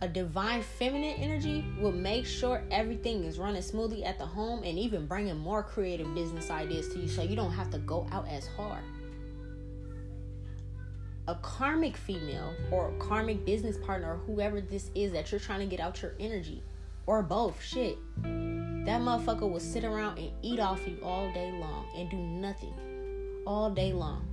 A 0.00 0.06
divine 0.06 0.62
feminine 0.62 1.16
energy 1.16 1.64
will 1.80 1.90
make 1.90 2.24
sure 2.24 2.62
everything 2.70 3.24
is 3.24 3.36
running 3.36 3.62
smoothly 3.62 4.04
at 4.04 4.16
the 4.16 4.26
home 4.26 4.62
and 4.62 4.78
even 4.78 5.06
bringing 5.06 5.36
more 5.36 5.60
creative 5.64 6.14
business 6.14 6.50
ideas 6.50 6.88
to 6.90 7.00
you 7.00 7.08
so 7.08 7.22
you 7.22 7.34
don't 7.34 7.50
have 7.50 7.68
to 7.70 7.78
go 7.78 8.06
out 8.12 8.28
as 8.28 8.46
hard. 8.46 8.84
A 11.26 11.34
karmic 11.34 11.96
female 11.96 12.54
or 12.70 12.94
a 12.94 12.98
karmic 12.98 13.44
business 13.44 13.76
partner 13.78 14.14
or 14.14 14.16
whoever 14.18 14.60
this 14.60 14.92
is 14.94 15.10
that 15.12 15.32
you're 15.32 15.40
trying 15.40 15.60
to 15.60 15.66
get 15.66 15.80
out 15.80 16.00
your 16.00 16.14
energy 16.20 16.62
or 17.08 17.22
both 17.22 17.60
shit 17.64 17.96
that 18.22 19.00
motherfucker 19.00 19.50
will 19.50 19.58
sit 19.58 19.82
around 19.82 20.18
and 20.18 20.30
eat 20.42 20.60
off 20.60 20.86
you 20.86 20.98
all 21.02 21.32
day 21.32 21.50
long 21.52 21.86
and 21.96 22.10
do 22.10 22.18
nothing 22.18 22.74
all 23.46 23.70
day 23.70 23.94
long. 23.94 24.28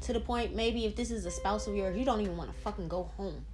To 0.00 0.12
the 0.12 0.18
point, 0.18 0.52
maybe 0.52 0.84
if 0.84 0.96
this 0.96 1.12
is 1.12 1.26
a 1.26 1.30
spouse 1.30 1.68
of 1.68 1.76
yours, 1.76 1.96
you 1.96 2.04
don't 2.04 2.20
even 2.20 2.36
want 2.36 2.52
to 2.52 2.60
fucking 2.62 2.88
go 2.88 3.04
home. 3.16 3.44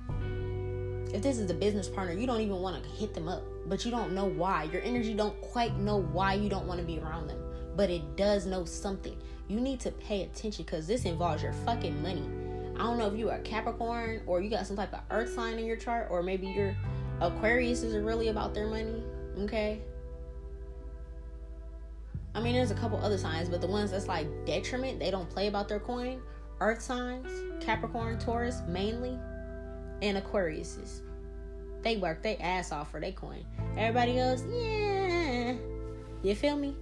If 1.12 1.20
this 1.20 1.39
is 1.39 1.51
a 1.51 1.55
business 1.55 1.87
partner, 1.87 2.14
you 2.14 2.26
don't 2.26 2.41
even 2.41 2.57
want 2.57 2.82
to 2.82 2.89
hit 2.89 3.12
them 3.12 3.28
up, 3.28 3.43
but 3.66 3.85
you 3.85 3.91
don't 3.91 4.14
know 4.14 4.24
why. 4.24 4.64
Your 4.64 4.80
energy 4.80 5.12
don't 5.12 5.39
quite 5.43 5.76
know 5.76 5.99
why 5.99 6.35
you 6.35 6.49
don't 6.49 6.66
want 6.66 6.80
to 6.80 6.87
be 6.87 6.99
around 6.99 7.28
them, 7.28 7.39
but 7.76 7.91
it 7.91 8.16
does 8.16 8.47
know 8.47 8.64
something. 8.64 9.16
You 9.47 9.61
need 9.61 9.78
to 9.80 9.91
pay 9.91 10.22
attention 10.22 10.64
because 10.64 10.87
this 10.87 11.05
involves 11.05 11.43
your 11.43 11.53
fucking 11.53 12.03
money. 12.03 12.24
I 12.76 12.78
don't 12.78 12.99
know 12.99 13.09
if 13.09 13.18
you 13.18 13.28
are 13.28 13.41
Capricorn 13.41 14.22
or 14.26 14.41
you 14.41 14.49
got 14.49 14.66
some 14.66 14.76
type 14.76 14.95
of 14.95 15.01
earth 15.11 15.35
sign 15.35 15.59
in 15.59 15.66
your 15.66 15.76
chart, 15.76 16.09
or 16.11 16.22
maybe 16.22 16.47
your 16.47 16.74
Aquarius 17.20 17.82
is 17.82 17.96
really 18.02 18.28
about 18.28 18.54
their 18.54 18.66
money 18.66 19.02
Okay. 19.38 19.80
I 22.34 22.40
mean, 22.40 22.54
there's 22.54 22.70
a 22.70 22.74
couple 22.74 22.98
other 22.98 23.18
signs, 23.18 23.48
but 23.48 23.60
the 23.60 23.66
ones 23.66 23.90
that's 23.90 24.08
like 24.08 24.26
detriment, 24.44 24.98
they 24.98 25.10
don't 25.10 25.28
play 25.28 25.46
about 25.46 25.68
their 25.68 25.80
coin. 25.80 26.20
Earth 26.60 26.80
signs, 26.80 27.28
Capricorn, 27.64 28.18
Taurus, 28.18 28.62
mainly, 28.66 29.18
and 30.02 30.18
Aquariuses. 30.18 31.00
They 31.82 31.96
work 31.96 32.22
they 32.22 32.36
ass 32.38 32.72
off 32.72 32.90
for 32.90 33.00
their 33.00 33.12
coin. 33.12 33.44
Everybody 33.76 34.18
else, 34.18 34.42
yeah. 34.50 35.54
You 36.22 36.34
feel 36.34 36.56
me? 36.56 36.74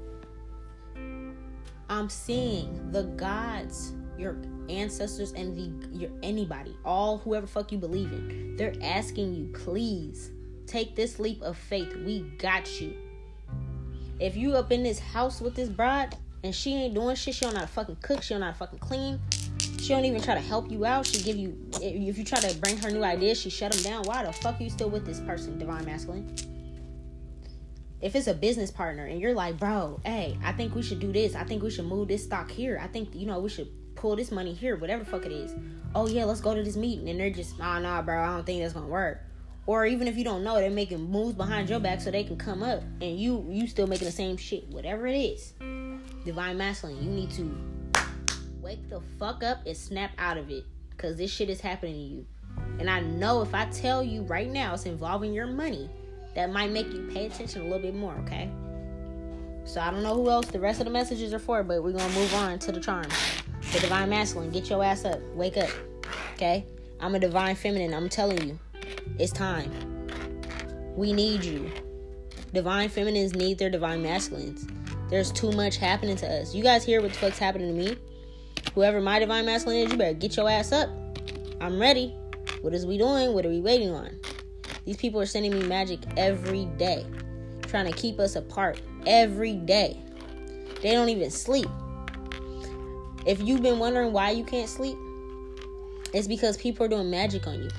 I'm 1.89 2.09
seeing 2.09 2.91
the 2.93 3.03
gods, 3.03 3.93
your 4.17 4.37
ancestors, 4.69 5.33
and 5.33 5.57
the 5.57 5.89
your 5.97 6.11
anybody, 6.23 6.77
all 6.85 7.19
whoever 7.19 7.47
fuck 7.47 7.73
you 7.73 7.79
believe 7.79 8.13
in. 8.13 8.57
They're 8.57 8.75
asking 8.83 9.35
you, 9.35 9.53
please 9.53 10.31
Take 10.67 10.97
this 10.97 11.19
leap 11.19 11.43
of 11.43 11.59
faith. 11.59 11.95
We 11.97 12.21
got 12.39 12.81
you. 12.81 12.97
If 14.19 14.37
you 14.37 14.55
up 14.55 14.73
in 14.73 14.83
this 14.83 14.99
house 14.99 15.41
with 15.41 15.55
this 15.55 15.69
bride 15.69 16.17
and 16.45 16.55
she 16.55 16.75
ain't 16.75 16.95
doing 16.95 17.17
shit, 17.17 17.35
she 17.35 17.45
don't 17.45 17.55
know 17.55 17.61
how 17.61 17.67
to 17.67 17.73
fucking 17.73 17.97
cook, 18.01 18.23
she 18.23 18.35
don't 18.35 18.41
know 18.41 18.47
how 18.47 18.53
to 18.53 18.59
fucking 18.59 18.79
clean. 18.79 19.21
She 19.79 19.89
don't 19.89 20.05
even 20.05 20.23
try 20.23 20.35
to 20.35 20.41
help 20.41 20.71
you 20.71 20.87
out. 20.87 21.07
She 21.07 21.23
give 21.23 21.37
you 21.37 21.59
if 21.81 22.17
you 22.17 22.25
try 22.25 22.41
to 22.41 22.57
bring 22.59 22.79
her 22.79 22.91
new 22.91 23.03
ideas, 23.03 23.39
she 23.39 23.51
shut 23.51 23.73
them 23.73 23.83
down. 23.83 24.05
Why 24.05 24.25
the 24.25 24.33
fuck 24.33 24.61
are 24.61 24.63
you 24.63 24.71
still 24.71 24.89
with 24.89 25.05
this 25.05 25.21
person, 25.21 25.59
divine 25.59 25.85
masculine? 25.85 26.35
If 28.01 28.17
it's 28.17 28.27
a 28.27 28.35
business 28.35 28.71
partner 28.71 29.07
and 29.07 29.21
you're 29.21 29.35
like, 29.35 29.59
bro, 29.59 30.01
hey, 30.05 30.39
I 30.43 30.53
think 30.53 30.75
we 30.75 30.83
should 30.83 31.01
do 31.01 31.13
this. 31.13 31.35
I 31.35 31.45
think 31.45 31.63
we 31.63 31.71
should 31.71 31.85
move 31.85 32.09
this 32.09 32.25
stock 32.25 32.51
here. 32.51 32.81
I 32.83 32.87
think 32.87 33.15
you 33.15 33.27
know 33.27 33.41
we 33.41 33.49
should 33.49 33.69
pull 34.03 34.17
this 34.17 34.31
money 34.31 34.53
here, 34.53 34.77
whatever 34.77 35.05
the 35.05 35.11
fuck 35.11 35.25
it 35.25 35.33
is. 35.33 35.55
Oh 35.95 36.07
yeah, 36.07 36.25
let's 36.25 36.43
go 36.43 36.55
to 36.55 36.63
this 36.63 36.77
meeting. 36.77 37.09
And 37.09 37.19
they're 37.19 37.31
just, 37.31 37.55
oh 37.59 37.79
nah, 37.79 38.03
bro, 38.03 38.23
I 38.23 38.27
don't 38.27 38.45
think 38.45 38.61
that's 38.61 38.75
gonna 38.75 38.87
work 38.87 39.23
or 39.67 39.87
even 39.87 40.09
if 40.09 40.17
you 40.17 40.25
don't 40.25 40.43
know, 40.43 40.57
they're 40.57 40.71
making 40.71 41.11
moves 41.11 41.35
behind 41.35 41.71
your 41.71 41.79
back 41.79 42.01
so 42.01 42.11
they 42.11 42.25
can 42.25 42.37
come 42.37 42.63
up, 42.63 42.83
and 43.01 43.19
you 43.19 43.47
you 43.49 43.67
still 43.67 43.87
making 43.87 44.07
the 44.07 44.13
same 44.13 44.37
shit. 44.37 44.69
Whatever 44.69 45.07
it 45.07 45.17
is, 45.17 45.53
divine 46.25 46.59
masculine, 46.59 47.03
you 47.03 47.11
need 47.11 47.31
to 47.33 47.57
wake 48.61 48.89
the 48.89 49.01
fuck 49.19 49.43
up 49.43 49.65
and 49.67 49.77
snap 49.77 50.11
out 50.19 50.37
of 50.37 50.51
it, 50.51 50.65
cause 50.97 51.17
this 51.17 51.31
shit 51.31 51.49
is 51.49 51.61
happening 51.61 51.95
to 51.95 52.01
you. 52.01 52.27
And 52.79 52.91
I 52.91 53.01
know 53.01 53.43
if 53.43 53.55
I 53.55 53.67
tell 53.67 54.03
you 54.03 54.23
right 54.23 54.51
now 54.51 54.75
it's 54.75 54.87
involving 54.87 55.33
your 55.33 55.47
money, 55.47 55.89
that 56.35 56.53
might 56.53 56.71
make 56.71 56.93
you 56.93 57.09
pay 57.13 57.27
attention 57.27 57.63
a 57.63 57.65
little 57.65 57.79
bit 57.79 57.95
more. 57.95 58.15
Okay. 58.25 58.51
So 59.65 59.81
I 59.81 59.93
don't 59.93 60.03
know 60.03 60.15
who 60.15 60.29
else 60.29 60.47
the 60.47 60.59
rest 60.59 60.81
of 60.81 60.87
the 60.87 60.93
messages 60.93 61.33
are 61.33 61.39
for, 61.39 61.63
but 61.63 61.85
we're 61.85 61.93
gonna 61.93 62.13
move 62.15 62.35
on 62.35 62.59
to 62.61 62.73
the 62.73 62.81
charms. 62.81 63.15
The 63.73 63.81
divine 63.81 64.11
masculine, 64.11 64.51
get 64.51 64.69
your 64.69 64.83
ass 64.83 65.05
up, 65.05 65.21
wake 65.35 65.57
up. 65.57 65.71
Okay? 66.35 66.67
I'm 67.01 67.15
a 67.15 67.19
divine 67.19 67.55
feminine, 67.55 67.95
I'm 67.95 68.09
telling 68.09 68.47
you. 68.47 68.59
It's 69.19 69.33
time. 69.33 69.71
We 70.97 71.13
need 71.13 71.45
you. 71.45 71.71
Divine 72.53 72.89
feminines 72.89 73.35
need 73.35 73.59
their 73.59 73.71
divine 73.71 74.03
masculines. 74.03 74.67
There's 75.09 75.33
too 75.33 75.53
much 75.53 75.77
happening 75.77 76.17
to 76.17 76.27
us. 76.27 76.55
You 76.55 76.63
guys 76.63 76.85
hear 76.85 77.01
what 77.01 77.13
the 77.13 77.19
fuck's 77.19 77.39
happening 77.39 77.69
to 77.69 77.75
me? 77.75 77.97
Whoever 78.75 79.01
my 79.01 79.19
divine 79.19 79.47
masculine 79.47 79.79
is, 79.79 79.93
you 79.93 79.99
better 79.99 80.15
get 80.15 80.37
your 80.37 80.51
ass 80.51 80.73
up. 80.73 80.89
I'm 81.61 81.81
ready. 81.81 82.15
What 82.61 82.75
is 82.75 82.87
we 82.87 82.99
doing? 82.99 83.33
What 83.35 83.47
are 83.47 83.51
we 83.51 83.61
waiting 83.61 83.91
on? 83.91 84.19
These 84.85 84.97
people 84.97 85.21
are 85.21 85.27
sending 85.27 85.53
me 85.53 85.65
magic 85.67 86.01
every 86.17 86.65
day, 86.77 87.07
trying 87.63 87.91
to 87.91 87.97
keep 87.97 88.19
us 88.19 88.37
apart 88.37 88.81
every 89.07 89.55
day. 89.55 90.01
They 90.83 90.93
don't 90.93 91.09
even 91.09 91.31
sleep. 91.31 91.69
If 93.25 93.41
you've 93.41 93.63
been 93.63 93.79
wondering 93.79 94.13
why 94.13 94.31
you 94.31 94.45
can't 94.45 94.69
sleep, 94.69 94.97
it's 96.13 96.27
because 96.27 96.57
people 96.57 96.85
are 96.87 96.89
doing 96.89 97.11
magic 97.11 97.47
on 97.47 97.63
you. 97.63 97.71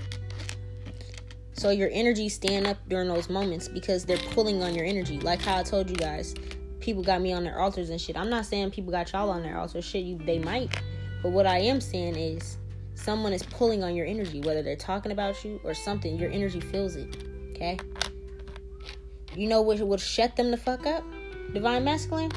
So 1.53 1.69
your 1.69 1.89
energy 1.91 2.29
stand 2.29 2.65
up 2.65 2.77
during 2.87 3.07
those 3.07 3.29
moments 3.29 3.67
because 3.67 4.05
they're 4.05 4.17
pulling 4.17 4.63
on 4.63 4.73
your 4.73 4.85
energy. 4.85 5.19
Like 5.19 5.41
how 5.41 5.57
I 5.57 5.63
told 5.63 5.89
you 5.89 5.95
guys, 5.95 6.33
people 6.79 7.03
got 7.03 7.21
me 7.21 7.33
on 7.33 7.43
their 7.43 7.59
altars 7.59 7.89
and 7.89 7.99
shit. 7.99 8.17
I'm 8.17 8.29
not 8.29 8.45
saying 8.45 8.71
people 8.71 8.91
got 8.91 9.11
y'all 9.11 9.29
on 9.29 9.43
their 9.43 9.57
altars. 9.57 9.85
Shit, 9.85 10.03
you 10.03 10.17
they 10.17 10.39
might. 10.39 10.73
But 11.21 11.31
what 11.31 11.45
I 11.45 11.59
am 11.59 11.79
saying 11.79 12.15
is 12.15 12.57
someone 12.95 13.33
is 13.33 13.43
pulling 13.43 13.83
on 13.83 13.95
your 13.95 14.05
energy, 14.05 14.41
whether 14.41 14.63
they're 14.63 14.75
talking 14.75 15.11
about 15.11 15.43
you 15.43 15.59
or 15.63 15.73
something. 15.73 16.17
Your 16.17 16.31
energy 16.31 16.59
feels 16.59 16.95
it. 16.95 17.15
Okay. 17.51 17.77
You 19.35 19.47
know 19.47 19.61
what 19.61 19.79
would 19.79 19.99
shut 19.99 20.35
them 20.35 20.51
the 20.51 20.57
fuck 20.57 20.85
up? 20.85 21.03
Divine 21.53 21.83
masculine 21.83 22.31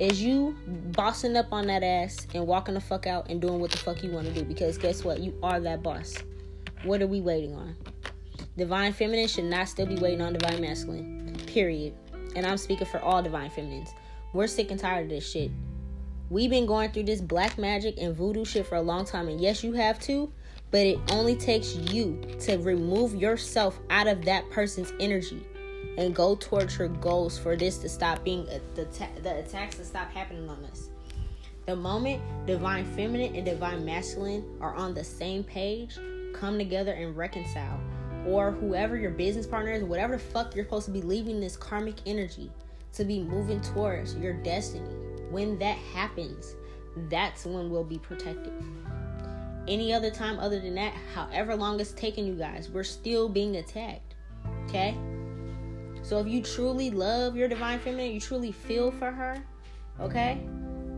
is 0.00 0.22
you 0.22 0.56
bossing 0.66 1.36
up 1.36 1.52
on 1.52 1.66
that 1.66 1.82
ass 1.82 2.26
and 2.34 2.46
walking 2.46 2.74
the 2.74 2.80
fuck 2.80 3.06
out 3.06 3.28
and 3.28 3.40
doing 3.40 3.60
what 3.60 3.70
the 3.70 3.76
fuck 3.76 4.02
you 4.02 4.10
want 4.10 4.26
to 4.26 4.32
do 4.32 4.42
because 4.42 4.78
guess 4.78 5.04
what? 5.04 5.20
You 5.20 5.38
are 5.42 5.60
that 5.60 5.82
boss. 5.82 6.16
What 6.84 7.02
are 7.02 7.06
we 7.06 7.20
waiting 7.20 7.54
on? 7.54 7.76
Divine 8.56 8.94
feminine 8.94 9.28
should 9.28 9.44
not 9.44 9.68
still 9.68 9.84
be 9.84 9.96
waiting 9.96 10.22
on 10.22 10.32
divine 10.32 10.62
masculine. 10.62 11.36
Period. 11.46 11.94
And 12.34 12.46
I'm 12.46 12.56
speaking 12.56 12.86
for 12.86 12.98
all 13.00 13.22
divine 13.22 13.50
feminines. 13.50 13.90
We're 14.32 14.46
sick 14.46 14.70
and 14.70 14.80
tired 14.80 15.04
of 15.04 15.10
this 15.10 15.30
shit. 15.30 15.50
We've 16.30 16.48
been 16.48 16.64
going 16.64 16.92
through 16.92 17.04
this 17.04 17.20
black 17.20 17.58
magic 17.58 17.96
and 17.98 18.16
voodoo 18.16 18.46
shit 18.46 18.66
for 18.66 18.76
a 18.76 18.82
long 18.82 19.04
time, 19.04 19.28
and 19.28 19.40
yes, 19.40 19.64
you 19.64 19.72
have 19.72 19.98
too, 19.98 20.32
but 20.70 20.86
it 20.86 20.98
only 21.10 21.34
takes 21.34 21.74
you 21.74 22.20
to 22.40 22.56
remove 22.58 23.16
yourself 23.16 23.80
out 23.90 24.06
of 24.06 24.24
that 24.26 24.48
person's 24.50 24.92
energy 25.00 25.44
and 25.98 26.14
go 26.14 26.34
towards 26.34 26.78
your 26.78 26.88
goals 26.88 27.38
for 27.38 27.56
this 27.56 27.78
to 27.78 27.88
stop 27.88 28.24
being 28.24 28.46
the, 28.74 28.86
the 29.22 29.38
attacks 29.38 29.76
to 29.76 29.84
stop 29.84 30.10
happening 30.10 30.48
on 30.48 30.64
us. 30.64 30.90
The 31.66 31.76
moment 31.76 32.22
divine 32.46 32.84
feminine 32.96 33.36
and 33.36 33.44
divine 33.44 33.84
masculine 33.84 34.44
are 34.60 34.74
on 34.74 34.94
the 34.94 35.04
same 35.04 35.44
page, 35.44 35.98
come 36.32 36.58
together 36.58 36.92
and 36.92 37.16
reconcile. 37.16 37.80
Or 38.26 38.50
whoever 38.50 38.96
your 38.96 39.12
business 39.12 39.46
partner 39.46 39.72
is, 39.72 39.84
whatever 39.84 40.16
the 40.16 40.22
fuck 40.22 40.54
you're 40.54 40.64
supposed 40.64 40.86
to 40.86 40.92
be 40.92 41.02
leaving 41.02 41.40
this 41.40 41.56
karmic 41.56 41.96
energy 42.06 42.50
to 42.92 43.04
be 43.04 43.22
moving 43.22 43.60
towards 43.60 44.14
your 44.16 44.34
destiny. 44.34 44.94
When 45.30 45.58
that 45.58 45.78
happens, 45.94 46.56
that's 47.08 47.46
when 47.46 47.70
we'll 47.70 47.84
be 47.84 47.98
protected. 47.98 48.52
Any 49.68 49.92
other 49.92 50.10
time 50.10 50.38
other 50.38 50.60
than 50.60 50.74
that, 50.74 50.92
however 51.14 51.54
long 51.54 51.78
it's 51.78 51.92
taking 51.92 52.26
you 52.26 52.34
guys, 52.34 52.68
we're 52.68 52.82
still 52.82 53.28
being 53.28 53.56
attacked. 53.56 54.14
Okay? 54.66 54.96
So 56.10 56.18
if 56.18 56.26
you 56.26 56.42
truly 56.42 56.90
love 56.90 57.36
your 57.36 57.46
divine 57.46 57.78
feminine, 57.78 58.10
you 58.10 58.18
truly 58.18 58.50
feel 58.50 58.90
for 58.90 59.12
her, 59.12 59.40
okay? 60.00 60.40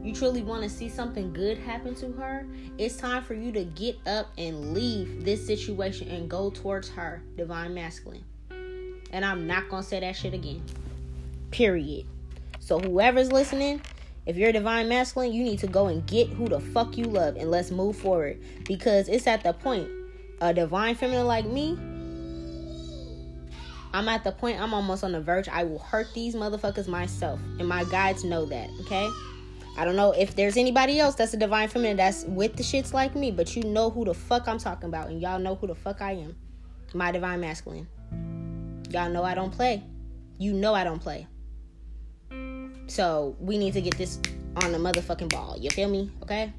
You 0.03 0.15
truly 0.15 0.41
want 0.41 0.63
to 0.63 0.71
see 0.71 0.89
something 0.89 1.35
good 1.35 1.59
happen 1.59 1.95
to 1.97 2.13
her, 2.13 2.47
it's 2.79 2.97
time 2.97 3.23
for 3.23 3.35
you 3.35 3.53
to 3.53 3.65
get 3.65 3.99
up 4.07 4.31
and 4.39 4.73
leave 4.73 5.23
this 5.23 5.47
situation 5.47 6.09
and 6.09 6.31
go 6.31 6.49
towards 6.49 6.89
her, 6.89 7.23
divine 7.37 7.75
masculine. 7.75 8.25
And 9.11 9.23
I'm 9.23 9.47
not 9.47 9.69
going 9.69 9.83
to 9.83 9.89
say 9.91 10.01
that 10.01 10.17
shit 10.17 10.33
again. 10.33 10.63
Period. 11.51 12.07
So 12.61 12.79
whoever's 12.79 13.31
listening, 13.31 13.83
if 14.25 14.39
you're 14.39 14.51
divine 14.51 14.89
masculine, 14.89 15.35
you 15.35 15.45
need 15.45 15.59
to 15.59 15.67
go 15.67 15.89
and 15.89 16.07
get 16.07 16.31
who 16.31 16.49
the 16.49 16.59
fuck 16.59 16.97
you 16.97 17.05
love 17.05 17.37
and 17.37 17.51
let's 17.51 17.71
move 17.71 17.97
forward 17.97 18.43
because 18.65 19.11
it's 19.11 19.27
at 19.27 19.43
the 19.43 19.53
point 19.53 19.91
a 20.41 20.55
divine 20.55 20.95
feminine 20.95 21.27
like 21.27 21.45
me 21.45 21.79
I'm 23.95 24.09
at 24.09 24.25
the 24.25 24.33
point 24.33 24.61
I'm 24.61 24.73
almost 24.73 25.05
on 25.05 25.13
the 25.13 25.21
verge. 25.21 25.49
I 25.49 25.65
will 25.65 25.79
hurt 25.79 26.09
these 26.15 26.35
motherfuckers 26.35 26.89
myself. 26.89 27.39
And 27.59 27.69
my 27.69 27.85
guides 27.85 28.25
know 28.25 28.47
that, 28.47 28.71
okay? 28.81 29.09
I 29.77 29.85
don't 29.85 29.97
know 29.97 30.13
if 30.13 30.35
there's 30.35 30.57
anybody 30.57 30.99
else 30.99 31.15
that's 31.15 31.35
a 31.35 31.37
divine 31.37 31.69
feminine 31.69 31.97
that's 31.97 32.25
with 32.25 32.57
the 32.57 32.63
shits 32.63 32.93
like 32.93 33.15
me, 33.15 33.31
but 33.31 33.55
you 33.57 33.63
know 33.63 33.91
who 33.91 34.05
the 34.05 34.15
fuck 34.15 34.47
I'm 34.47 34.59
talking 34.59 34.89
about, 34.89 35.09
and 35.09 35.21
y'all 35.21 35.39
know 35.39 35.55
who 35.55 35.67
the 35.67 35.75
fuck 35.75 36.03
I 36.03 36.13
am. 36.13 36.37
My 36.95 37.11
divine 37.11 37.41
masculine. 37.41 37.87
Y'all 38.91 39.11
know 39.11 39.25
I 39.25 39.35
don't 39.35 39.51
play. 39.51 39.83
You 40.39 40.53
know 40.53 40.75
I 40.75 40.85
don't 40.85 41.01
play. 41.01 41.27
So 42.87 43.37
we 43.41 43.57
need 43.57 43.73
to 43.75 43.81
get 43.81 43.97
this 43.97 44.19
on 44.63 44.73
the 44.73 44.79
motherfucking 44.79 45.31
ball. 45.31 45.57
You 45.59 45.71
feel 45.71 45.89
me? 45.89 46.11
Okay? 46.23 46.53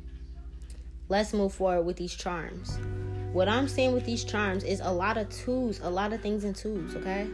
Let's 1.10 1.34
move 1.34 1.54
forward 1.54 1.84
with 1.84 1.98
these 1.98 2.16
charms. 2.16 2.80
What 3.34 3.50
I'm 3.50 3.68
seeing 3.68 3.94
with 3.94 4.06
these 4.06 4.24
charms 4.24 4.64
is 4.64 4.80
a 4.80 4.92
lot 4.92 5.18
of 5.18 5.28
twos, 5.30 5.80
a 5.82 5.90
lot 5.90 6.14
of 6.14 6.22
things 6.22 6.44
in 6.44 6.54
twos, 6.54 6.96
okay? 6.96 7.28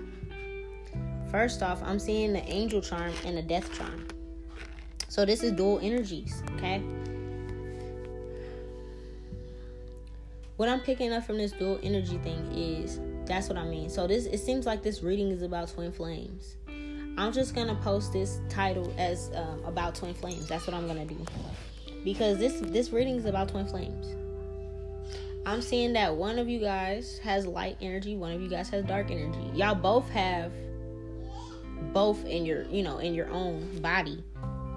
First 1.30 1.62
off, 1.62 1.84
I'm 1.84 2.00
seeing 2.00 2.32
the 2.32 2.44
angel 2.50 2.82
charm 2.82 3.12
and 3.26 3.38
the 3.38 3.42
death 3.42 3.78
charm. 3.78 4.08
So 5.10 5.26
this 5.26 5.44
is 5.44 5.52
dual 5.52 5.78
energies, 5.80 6.42
okay? 6.56 6.82
What 10.56 10.70
I'm 10.70 10.80
picking 10.80 11.12
up 11.12 11.26
from 11.26 11.38
this 11.38 11.52
dual 11.52 11.82
energy 11.84 12.18
thing 12.20 12.50
is 12.54 13.02
that's 13.26 13.50
what 13.50 13.58
I 13.58 13.66
mean. 13.66 13.90
So 13.90 14.08
this 14.08 14.26
it 14.26 14.38
seems 14.38 14.66
like 14.66 14.82
this 14.82 15.04
reading 15.04 15.32
is 15.32 15.42
about 15.42 15.68
twin 15.68 15.92
flames. 15.92 16.56
I'm 17.18 17.34
just 17.34 17.54
gonna 17.54 17.76
post 17.76 18.14
this 18.14 18.40
title 18.48 18.94
as 18.98 19.32
um, 19.36 19.62
about 19.66 19.96
twin 19.96 20.14
flames. 20.14 20.48
That's 20.48 20.66
what 20.66 20.74
I'm 20.74 20.88
gonna 20.88 21.06
do 21.06 21.18
because 22.06 22.38
this 22.38 22.62
this 22.62 22.92
reading 22.92 23.18
is 23.18 23.26
about 23.26 23.50
twin 23.50 23.66
flames. 23.68 24.16
I'm 25.46 25.62
seeing 25.62 25.94
that 25.94 26.16
one 26.16 26.38
of 26.38 26.48
you 26.48 26.60
guys 26.60 27.20
has 27.24 27.46
light 27.46 27.78
energy, 27.82 28.16
one 28.16 28.32
of 28.32 28.42
you 28.42 28.50
guys 28.50 28.70
has 28.70 28.84
dark 28.86 29.10
energy. 29.10 29.52
Y'all 29.54 29.76
both 29.76 30.10
have 30.10 30.52
both 31.94 32.24
in 32.26 32.46
your, 32.46 32.64
you 32.64 32.84
know, 32.84 33.00
in 33.00 33.14
your 33.14 33.30
own 33.30 33.82
body. 33.82 34.24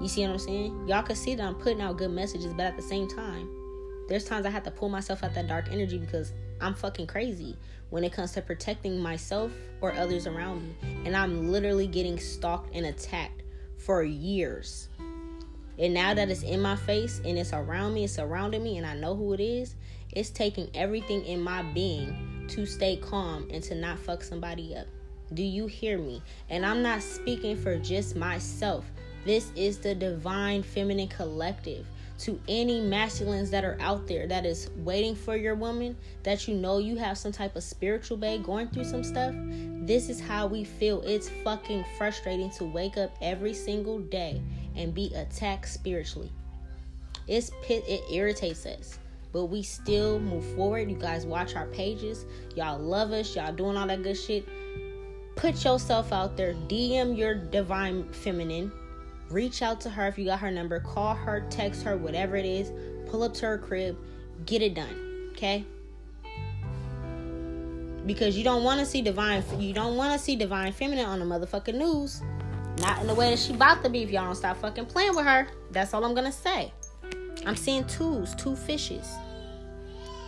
You 0.01 0.09
see 0.09 0.23
what 0.23 0.31
I'm 0.31 0.39
saying? 0.39 0.89
Y'all 0.89 1.03
can 1.03 1.17
see 1.17 1.35
that 1.35 1.45
I'm 1.45 1.55
putting 1.55 1.81
out 1.81 1.99
good 1.99 2.11
messages, 2.11 2.53
but 2.55 2.67
at 2.67 2.77
the 2.77 2.83
same 2.83 3.09
time, 3.09 3.49
there's 4.09 4.25
times 4.25 4.47
I 4.47 4.51
have 4.51 4.65
to 4.65 4.71
pull 4.71 4.89
myself 4.89 5.23
out 5.23 5.35
that 5.35 5.47
dark 5.47 5.69
energy 5.71 5.99
because 5.99 6.33
I'm 6.61 6.75
fucking 6.75 7.07
crazy 7.07 7.57
when 7.91 8.05
it 8.05 8.13
comes 8.13 8.33
to 8.33 8.43
protecting 8.43 8.99
myself 8.99 9.53
or 9.81 9.93
others 9.95 10.27
around 10.27 10.63
me. 10.63 10.75
And 11.05 11.17
I'm 11.17 11.51
literally 11.51 11.87
getting 11.87 12.19
stalked 12.19 12.75
and 12.75 12.87
attacked 12.87 13.43
for 13.79 14.03
years. 14.03 14.89
And 15.79 15.95
now 15.95 16.15
that 16.15 16.31
it's 16.31 16.43
in 16.43 16.61
my 16.61 16.77
face 16.77 17.21
and 17.25 17.39
it's 17.39 17.53
around 17.53 17.95
me, 17.95 18.05
it's 18.05 18.15
surrounding 18.15 18.63
me, 18.63 18.79
and 18.79 18.87
I 18.87 18.95
know 18.95 19.15
who 19.15 19.33
it 19.33 19.41
is, 19.41 19.75
it's 20.13 20.31
taking 20.31 20.69
everything 20.75 21.25
in 21.25 21.41
my 21.41 21.63
being 21.63 22.47
to 22.49 22.67
stay 22.67 22.97
calm 22.97 23.49
and 23.51 23.63
to 23.65 23.75
not 23.75 23.99
fuck 23.99 24.23
somebody 24.23 24.77
up. 24.77 24.87
Do 25.35 25.43
you 25.43 25.67
hear 25.67 25.99
me? 25.99 26.23
And 26.51 26.67
I'm 26.67 26.83
not 26.83 27.03
speaking 27.03 27.57
for 27.57 27.79
just 27.79 28.17
myself. 28.17 28.85
This 29.25 29.53
is 29.57 29.79
the 29.79 29.95
divine 29.95 30.63
feminine 30.63 31.09
collective. 31.09 31.87
To 32.19 32.39
any 32.47 32.81
masculines 32.81 33.51
that 33.51 33.65
are 33.65 33.77
out 33.81 34.07
there 34.07 34.29
that 34.29 34.45
is 34.45 34.71
waiting 34.77 35.17
for 35.17 35.35
your 35.35 35.55
woman, 35.55 35.97
that 36.23 36.47
you 36.47 36.55
know 36.55 36.79
you 36.79 36.97
have 36.97 37.19
some 37.19 37.33
type 37.33 37.57
of 37.57 37.65
spiritual 37.65 38.17
bay 38.17 38.39
going 38.39 38.69
through 38.69 38.85
some 38.85 39.03
stuff, 39.03 39.35
this 39.35 40.09
is 40.09 40.21
how 40.21 40.47
we 40.47 40.63
feel. 40.63 41.01
It's 41.03 41.31
fucking 41.43 41.85
frustrating 41.99 42.51
to 42.51 42.65
wake 42.65 42.97
up 42.97 43.17
every 43.23 43.55
single 43.55 43.99
day 43.99 44.41
and 44.77 44.95
be 44.95 45.13
attacked 45.15 45.69
spiritually. 45.69 46.31
It's 47.27 47.51
pit 47.63 47.83
it 47.89 48.03
irritates 48.13 48.67
us 48.67 48.99
but 49.33 49.47
we 49.47 49.63
still 49.63 50.21
move 50.21 50.45
forward. 50.55 50.91
You 50.91 50.97
guys 50.97 51.27
watch 51.27 51.57
our 51.57 51.67
pages. 51.67 52.27
Y'all 52.55 52.79
love 52.79 53.13
us. 53.13 53.35
Y'all 53.35 53.53
doing 53.53 53.77
all 53.77 53.87
that 53.87 54.03
good 54.03 54.17
shit. 54.17 54.47
Put 55.37 55.65
yourself 55.65 56.13
out 56.13 56.37
there. 56.37 56.55
DM 56.69 57.17
your 57.17 57.35
divine 57.35 58.13
feminine. 58.13 58.71
Reach 59.31 59.63
out 59.63 59.81
to 59.81 59.91
her 59.91 60.07
if 60.07 60.19
you 60.19 60.27
got 60.27 60.41
her 60.41 60.51
number. 60.51 60.81
Call 60.81 61.15
her, 61.15 61.47
text 61.49 61.83
her, 61.85 61.97
whatever 61.97 62.37
it 62.37 62.45
is. 62.45 62.71
Pull 63.11 63.23
up 63.23 63.33
to 63.35 63.47
her 63.47 63.59
crib. 63.59 63.97
Get 64.45 64.61
it 64.61 64.75
done. 64.75 65.31
Okay? 65.33 65.65
Because 68.05 68.37
you 68.37 68.45
don't 68.45 68.65
want 68.65 68.81
to 68.81 68.87
see 68.87 69.01
divine 69.01 69.43
you 69.59 69.73
don't 69.73 69.97
want 69.97 70.13
to 70.13 70.19
see 70.19 70.37
divine 70.37 70.73
feminine 70.73 71.07
on 71.07 71.19
the 71.19 71.25
motherfucking 71.25 71.75
news. 71.75 72.21
Not 72.79 73.01
in 73.01 73.07
the 73.07 73.15
way 73.15 73.31
that 73.31 73.39
she 73.39 73.55
about 73.55 73.83
to 73.85 73.91
be 73.91 74.03
if 74.03 74.11
y'all 74.11 74.25
don't 74.25 74.35
stop 74.35 74.57
fucking 74.59 74.87
playing 74.87 75.15
with 75.15 75.25
her. 75.25 75.47
That's 75.71 75.95
all 75.95 76.05
I'm 76.05 76.15
gonna 76.15 76.33
say. 76.33 76.73
I'm 77.47 77.57
seeing 77.57 77.85
twos, 77.85 78.35
two 78.35 78.55
fishes, 78.55 79.15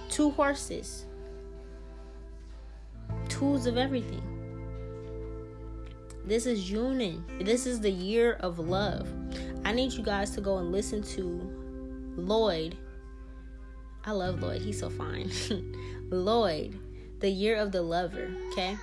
two 0.08 0.30
horses, 0.30 1.06
tools 3.28 3.66
of 3.66 3.76
everything. 3.76 4.22
This 6.24 6.46
is 6.46 6.64
June. 6.64 7.22
This 7.40 7.66
is 7.66 7.80
the 7.80 7.90
year 7.90 8.34
of 8.40 8.58
love. 8.58 9.08
I 9.64 9.72
need 9.72 9.92
you 9.92 10.02
guys 10.02 10.30
to 10.30 10.40
go 10.40 10.56
and 10.58 10.72
listen 10.72 11.02
to 11.02 12.14
Lloyd. 12.16 12.76
I 14.06 14.12
love 14.12 14.40
Lloyd. 14.40 14.62
He's 14.62 14.80
so 14.80 14.88
fine. 14.88 15.30
Lloyd, 16.10 16.78
the 17.20 17.28
year 17.28 17.56
of 17.56 17.72
the 17.72 17.82
lover, 17.82 18.30
okay? 18.52 18.76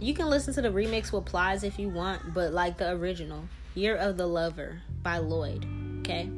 You 0.00 0.14
can 0.14 0.26
listen 0.26 0.54
to 0.54 0.62
the 0.62 0.68
remix 0.68 1.12
with 1.12 1.24
Plies 1.24 1.64
if 1.64 1.78
you 1.78 1.88
want, 1.88 2.32
but 2.32 2.52
like 2.52 2.78
the 2.78 2.92
original, 2.92 3.42
Year 3.74 3.96
of 3.96 4.16
the 4.16 4.26
Lover 4.26 4.80
by 5.02 5.18
Lloyd, 5.18 5.66
okay? 6.00 6.30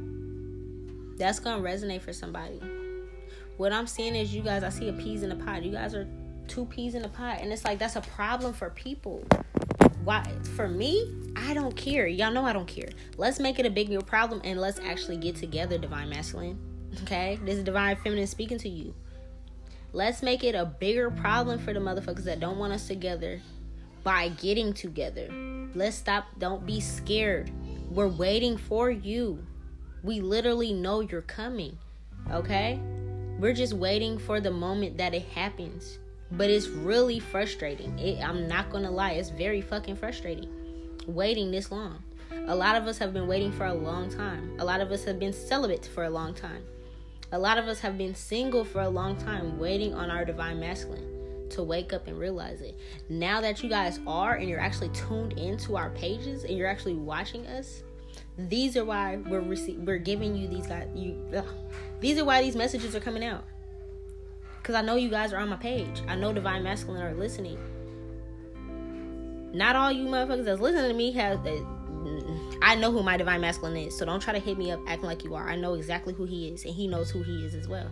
That's 1.16 1.38
gonna 1.38 1.62
resonate 1.62 2.00
for 2.00 2.14
somebody. 2.14 2.60
What 3.60 3.74
I'm 3.74 3.86
seeing 3.86 4.14
is 4.14 4.34
you 4.34 4.40
guys, 4.40 4.62
I 4.62 4.70
see 4.70 4.88
a 4.88 4.92
peas 4.94 5.22
in 5.22 5.32
a 5.32 5.36
pot. 5.36 5.62
You 5.62 5.70
guys 5.70 5.94
are 5.94 6.08
two 6.48 6.64
peas 6.64 6.94
in 6.94 7.04
a 7.04 7.10
pot, 7.10 7.42
and 7.42 7.52
it's 7.52 7.62
like 7.62 7.78
that's 7.78 7.94
a 7.94 8.00
problem 8.00 8.54
for 8.54 8.70
people. 8.70 9.22
Why? 10.02 10.24
For 10.56 10.66
me, 10.66 11.06
I 11.36 11.52
don't 11.52 11.76
care. 11.76 12.06
Y'all 12.06 12.32
know 12.32 12.46
I 12.46 12.54
don't 12.54 12.66
care. 12.66 12.88
Let's 13.18 13.38
make 13.38 13.58
it 13.58 13.66
a 13.66 13.70
big 13.70 13.90
bigger 13.90 14.00
problem 14.00 14.40
and 14.44 14.58
let's 14.58 14.78
actually 14.78 15.18
get 15.18 15.36
together, 15.36 15.76
Divine 15.76 16.08
Masculine. 16.08 16.58
Okay? 17.02 17.38
This 17.44 17.58
is 17.58 17.64
Divine 17.64 17.96
Feminine 17.96 18.26
speaking 18.26 18.56
to 18.60 18.68
you. 18.70 18.94
Let's 19.92 20.22
make 20.22 20.42
it 20.42 20.54
a 20.54 20.64
bigger 20.64 21.10
problem 21.10 21.58
for 21.58 21.74
the 21.74 21.80
motherfuckers 21.80 22.24
that 22.24 22.40
don't 22.40 22.56
want 22.56 22.72
us 22.72 22.86
together 22.86 23.42
by 24.02 24.30
getting 24.30 24.72
together. 24.72 25.28
Let's 25.74 25.96
stop. 25.96 26.28
Don't 26.38 26.64
be 26.64 26.80
scared. 26.80 27.50
We're 27.90 28.08
waiting 28.08 28.56
for 28.56 28.90
you. 28.90 29.44
We 30.02 30.22
literally 30.22 30.72
know 30.72 31.00
you're 31.00 31.20
coming. 31.20 31.76
Okay? 32.30 32.80
We're 33.40 33.54
just 33.54 33.72
waiting 33.72 34.18
for 34.18 34.38
the 34.38 34.50
moment 34.50 34.98
that 34.98 35.14
it 35.14 35.22
happens. 35.34 35.98
But 36.30 36.50
it's 36.50 36.68
really 36.68 37.18
frustrating. 37.18 37.98
It, 37.98 38.22
I'm 38.22 38.46
not 38.46 38.70
going 38.70 38.84
to 38.84 38.90
lie. 38.90 39.12
It's 39.12 39.30
very 39.30 39.62
fucking 39.62 39.96
frustrating 39.96 40.48
waiting 41.06 41.50
this 41.50 41.72
long. 41.72 42.02
A 42.46 42.54
lot 42.54 42.76
of 42.76 42.86
us 42.86 42.98
have 42.98 43.12
been 43.12 43.26
waiting 43.26 43.50
for 43.52 43.64
a 43.64 43.74
long 43.74 44.10
time. 44.10 44.56
A 44.58 44.64
lot 44.64 44.80
of 44.80 44.92
us 44.92 45.04
have 45.04 45.18
been 45.18 45.32
celibate 45.32 45.86
for 45.86 46.04
a 46.04 46.10
long 46.10 46.34
time. 46.34 46.62
A 47.32 47.38
lot 47.38 47.58
of 47.58 47.66
us 47.66 47.80
have 47.80 47.96
been 47.96 48.14
single 48.14 48.64
for 48.64 48.82
a 48.82 48.88
long 48.88 49.16
time, 49.16 49.58
waiting 49.58 49.94
on 49.94 50.10
our 50.10 50.24
divine 50.24 50.60
masculine 50.60 51.48
to 51.50 51.62
wake 51.62 51.92
up 51.92 52.06
and 52.06 52.18
realize 52.18 52.60
it. 52.60 52.78
Now 53.08 53.40
that 53.40 53.62
you 53.62 53.68
guys 53.68 53.98
are 54.06 54.34
and 54.34 54.48
you're 54.48 54.60
actually 54.60 54.90
tuned 54.90 55.32
into 55.32 55.76
our 55.76 55.90
pages 55.90 56.44
and 56.44 56.56
you're 56.56 56.68
actually 56.68 56.94
watching 56.94 57.46
us, 57.46 57.82
these 58.36 58.76
are 58.76 58.84
why 58.84 59.16
we're 59.16 59.42
rece- 59.42 59.84
we're 59.84 59.98
giving 59.98 60.36
you 60.36 60.48
these 60.48 60.66
guys. 60.66 60.88
You, 60.94 61.18
ugh. 61.36 61.46
These 62.00 62.18
are 62.18 62.24
why 62.24 62.42
these 62.42 62.56
messages 62.56 62.96
are 62.96 63.00
coming 63.00 63.24
out. 63.24 63.44
Cause 64.62 64.74
I 64.74 64.82
know 64.82 64.96
you 64.96 65.08
guys 65.08 65.32
are 65.32 65.38
on 65.38 65.48
my 65.48 65.56
page. 65.56 66.02
I 66.06 66.14
know 66.16 66.32
divine 66.32 66.62
masculine 66.62 67.02
are 67.02 67.14
listening. 67.14 67.58
Not 69.52 69.74
all 69.74 69.90
you 69.90 70.06
motherfuckers 70.06 70.44
that's 70.44 70.60
listening 70.60 70.90
to 70.90 70.96
me 70.96 71.12
have 71.12 71.38
mm, 71.40 72.58
I 72.62 72.76
know 72.76 72.92
who 72.92 73.02
my 73.02 73.16
divine 73.16 73.40
masculine 73.40 73.76
is, 73.76 73.96
so 73.98 74.04
don't 74.04 74.20
try 74.20 74.32
to 74.32 74.38
hit 74.38 74.56
me 74.58 74.70
up 74.70 74.80
acting 74.86 75.06
like 75.06 75.24
you 75.24 75.34
are. 75.34 75.48
I 75.48 75.56
know 75.56 75.74
exactly 75.74 76.14
who 76.14 76.24
he 76.24 76.48
is, 76.48 76.64
and 76.64 76.74
he 76.74 76.86
knows 76.86 77.10
who 77.10 77.22
he 77.22 77.44
is 77.44 77.54
as 77.54 77.66
well. 77.66 77.90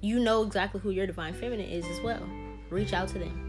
You 0.00 0.20
know 0.20 0.42
exactly 0.42 0.80
who 0.80 0.90
your 0.90 1.06
divine 1.06 1.34
feminine 1.34 1.68
is 1.68 1.84
as 1.86 2.00
well. 2.00 2.22
Reach 2.70 2.92
out 2.92 3.08
to 3.08 3.18
them. 3.18 3.42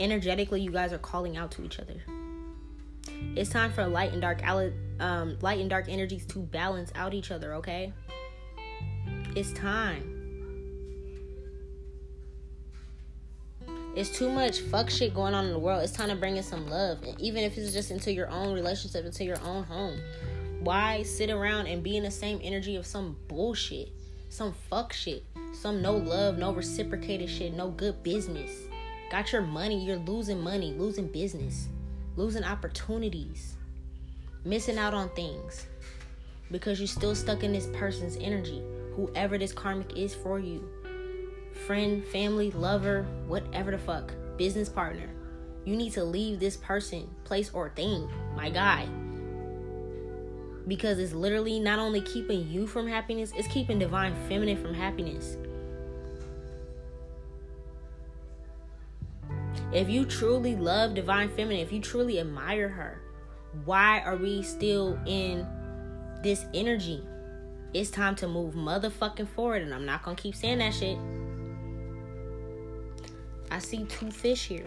Energetically, 0.00 0.60
you 0.60 0.70
guys 0.70 0.92
are 0.92 0.98
calling 0.98 1.36
out 1.36 1.50
to 1.52 1.64
each 1.64 1.78
other. 1.78 1.94
It's 3.36 3.50
time 3.50 3.72
for 3.72 3.86
light 3.86 4.12
and 4.12 4.20
dark, 4.20 4.46
um, 4.46 5.38
light 5.40 5.60
and 5.60 5.70
dark 5.70 5.86
energies 5.88 6.26
to 6.26 6.40
balance 6.40 6.90
out 6.94 7.14
each 7.14 7.30
other. 7.30 7.54
Okay, 7.54 7.92
it's 9.36 9.52
time. 9.52 10.16
It's 13.96 14.16
too 14.16 14.30
much 14.30 14.60
fuck 14.60 14.88
shit 14.88 15.14
going 15.14 15.34
on 15.34 15.46
in 15.46 15.52
the 15.52 15.58
world. 15.58 15.82
It's 15.82 15.92
time 15.92 16.10
to 16.10 16.14
bring 16.14 16.36
in 16.36 16.44
some 16.44 16.68
love. 16.68 17.02
And 17.02 17.20
even 17.20 17.42
if 17.42 17.58
it's 17.58 17.72
just 17.72 17.90
into 17.90 18.12
your 18.12 18.30
own 18.30 18.54
relationship, 18.54 19.04
into 19.04 19.24
your 19.24 19.40
own 19.42 19.64
home. 19.64 20.00
Why 20.60 21.02
sit 21.02 21.30
around 21.30 21.66
and 21.66 21.82
be 21.82 21.96
in 21.96 22.04
the 22.04 22.10
same 22.10 22.38
energy 22.42 22.76
of 22.76 22.86
some 22.86 23.16
bullshit? 23.26 23.88
Some 24.28 24.54
fuck 24.68 24.92
shit. 24.92 25.24
Some 25.52 25.82
no 25.82 25.96
love, 25.96 26.38
no 26.38 26.52
reciprocated 26.52 27.28
shit, 27.28 27.54
no 27.54 27.70
good 27.70 28.02
business. 28.02 28.50
Got 29.10 29.32
your 29.32 29.42
money, 29.42 29.84
you're 29.84 29.96
losing 29.96 30.40
money, 30.40 30.72
losing 30.74 31.08
business, 31.08 31.68
losing 32.16 32.44
opportunities, 32.44 33.56
missing 34.44 34.78
out 34.78 34.94
on 34.94 35.08
things 35.10 35.66
because 36.50 36.80
you're 36.80 36.86
still 36.86 37.14
stuck 37.14 37.44
in 37.44 37.52
this 37.52 37.68
person's 37.72 38.16
energy, 38.16 38.62
whoever 38.94 39.38
this 39.38 39.52
karmic 39.52 39.96
is 39.96 40.14
for 40.14 40.38
you 40.38 40.68
friend, 41.66 42.04
family, 42.06 42.50
lover, 42.52 43.06
whatever 43.26 43.70
the 43.70 43.78
fuck, 43.78 44.12
business 44.36 44.68
partner. 44.68 45.08
You 45.64 45.76
need 45.76 45.92
to 45.92 46.04
leave 46.04 46.40
this 46.40 46.56
person, 46.56 47.08
place, 47.24 47.50
or 47.52 47.68
thing, 47.70 48.08
my 48.34 48.48
guy. 48.50 48.88
Because 50.66 50.98
it's 50.98 51.12
literally 51.12 51.60
not 51.60 51.78
only 51.78 52.00
keeping 52.00 52.48
you 52.48 52.66
from 52.66 52.86
happiness, 52.86 53.32
it's 53.36 53.48
keeping 53.48 53.78
divine 53.78 54.14
feminine 54.26 54.56
from 54.56 54.72
happiness. 54.72 55.36
If 59.72 59.88
you 59.88 60.04
truly 60.04 60.56
love 60.56 60.94
divine 60.94 61.28
feminine, 61.28 61.60
if 61.60 61.72
you 61.72 61.80
truly 61.80 62.18
admire 62.18 62.68
her, 62.68 63.00
why 63.64 64.00
are 64.00 64.16
we 64.16 64.42
still 64.42 64.98
in 65.06 65.46
this 66.22 66.44
energy? 66.52 67.02
It's 67.72 67.90
time 67.90 68.16
to 68.16 68.26
move 68.26 68.54
motherfucking 68.54 69.28
forward, 69.28 69.62
and 69.62 69.72
I'm 69.72 69.86
not 69.86 70.02
gonna 70.02 70.16
keep 70.16 70.34
saying 70.34 70.58
that 70.58 70.74
shit. 70.74 70.98
I 73.52 73.58
see 73.60 73.84
two 73.84 74.10
fish 74.10 74.46
here. 74.46 74.66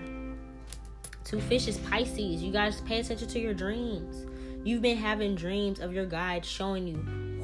Two 1.26 1.42
fish 1.42 1.68
is 1.68 1.78
Pisces. 1.80 2.42
You 2.42 2.52
guys 2.52 2.82
pay 2.82 3.00
attention 3.00 3.28
to 3.28 3.40
your 3.40 3.54
dreams. 3.54 4.26
You've 4.64 4.82
been 4.82 4.98
having 4.98 5.36
dreams 5.36 5.80
of 5.80 5.94
your 5.94 6.06
guide 6.06 6.46
showing 6.46 6.88
you 6.88 6.98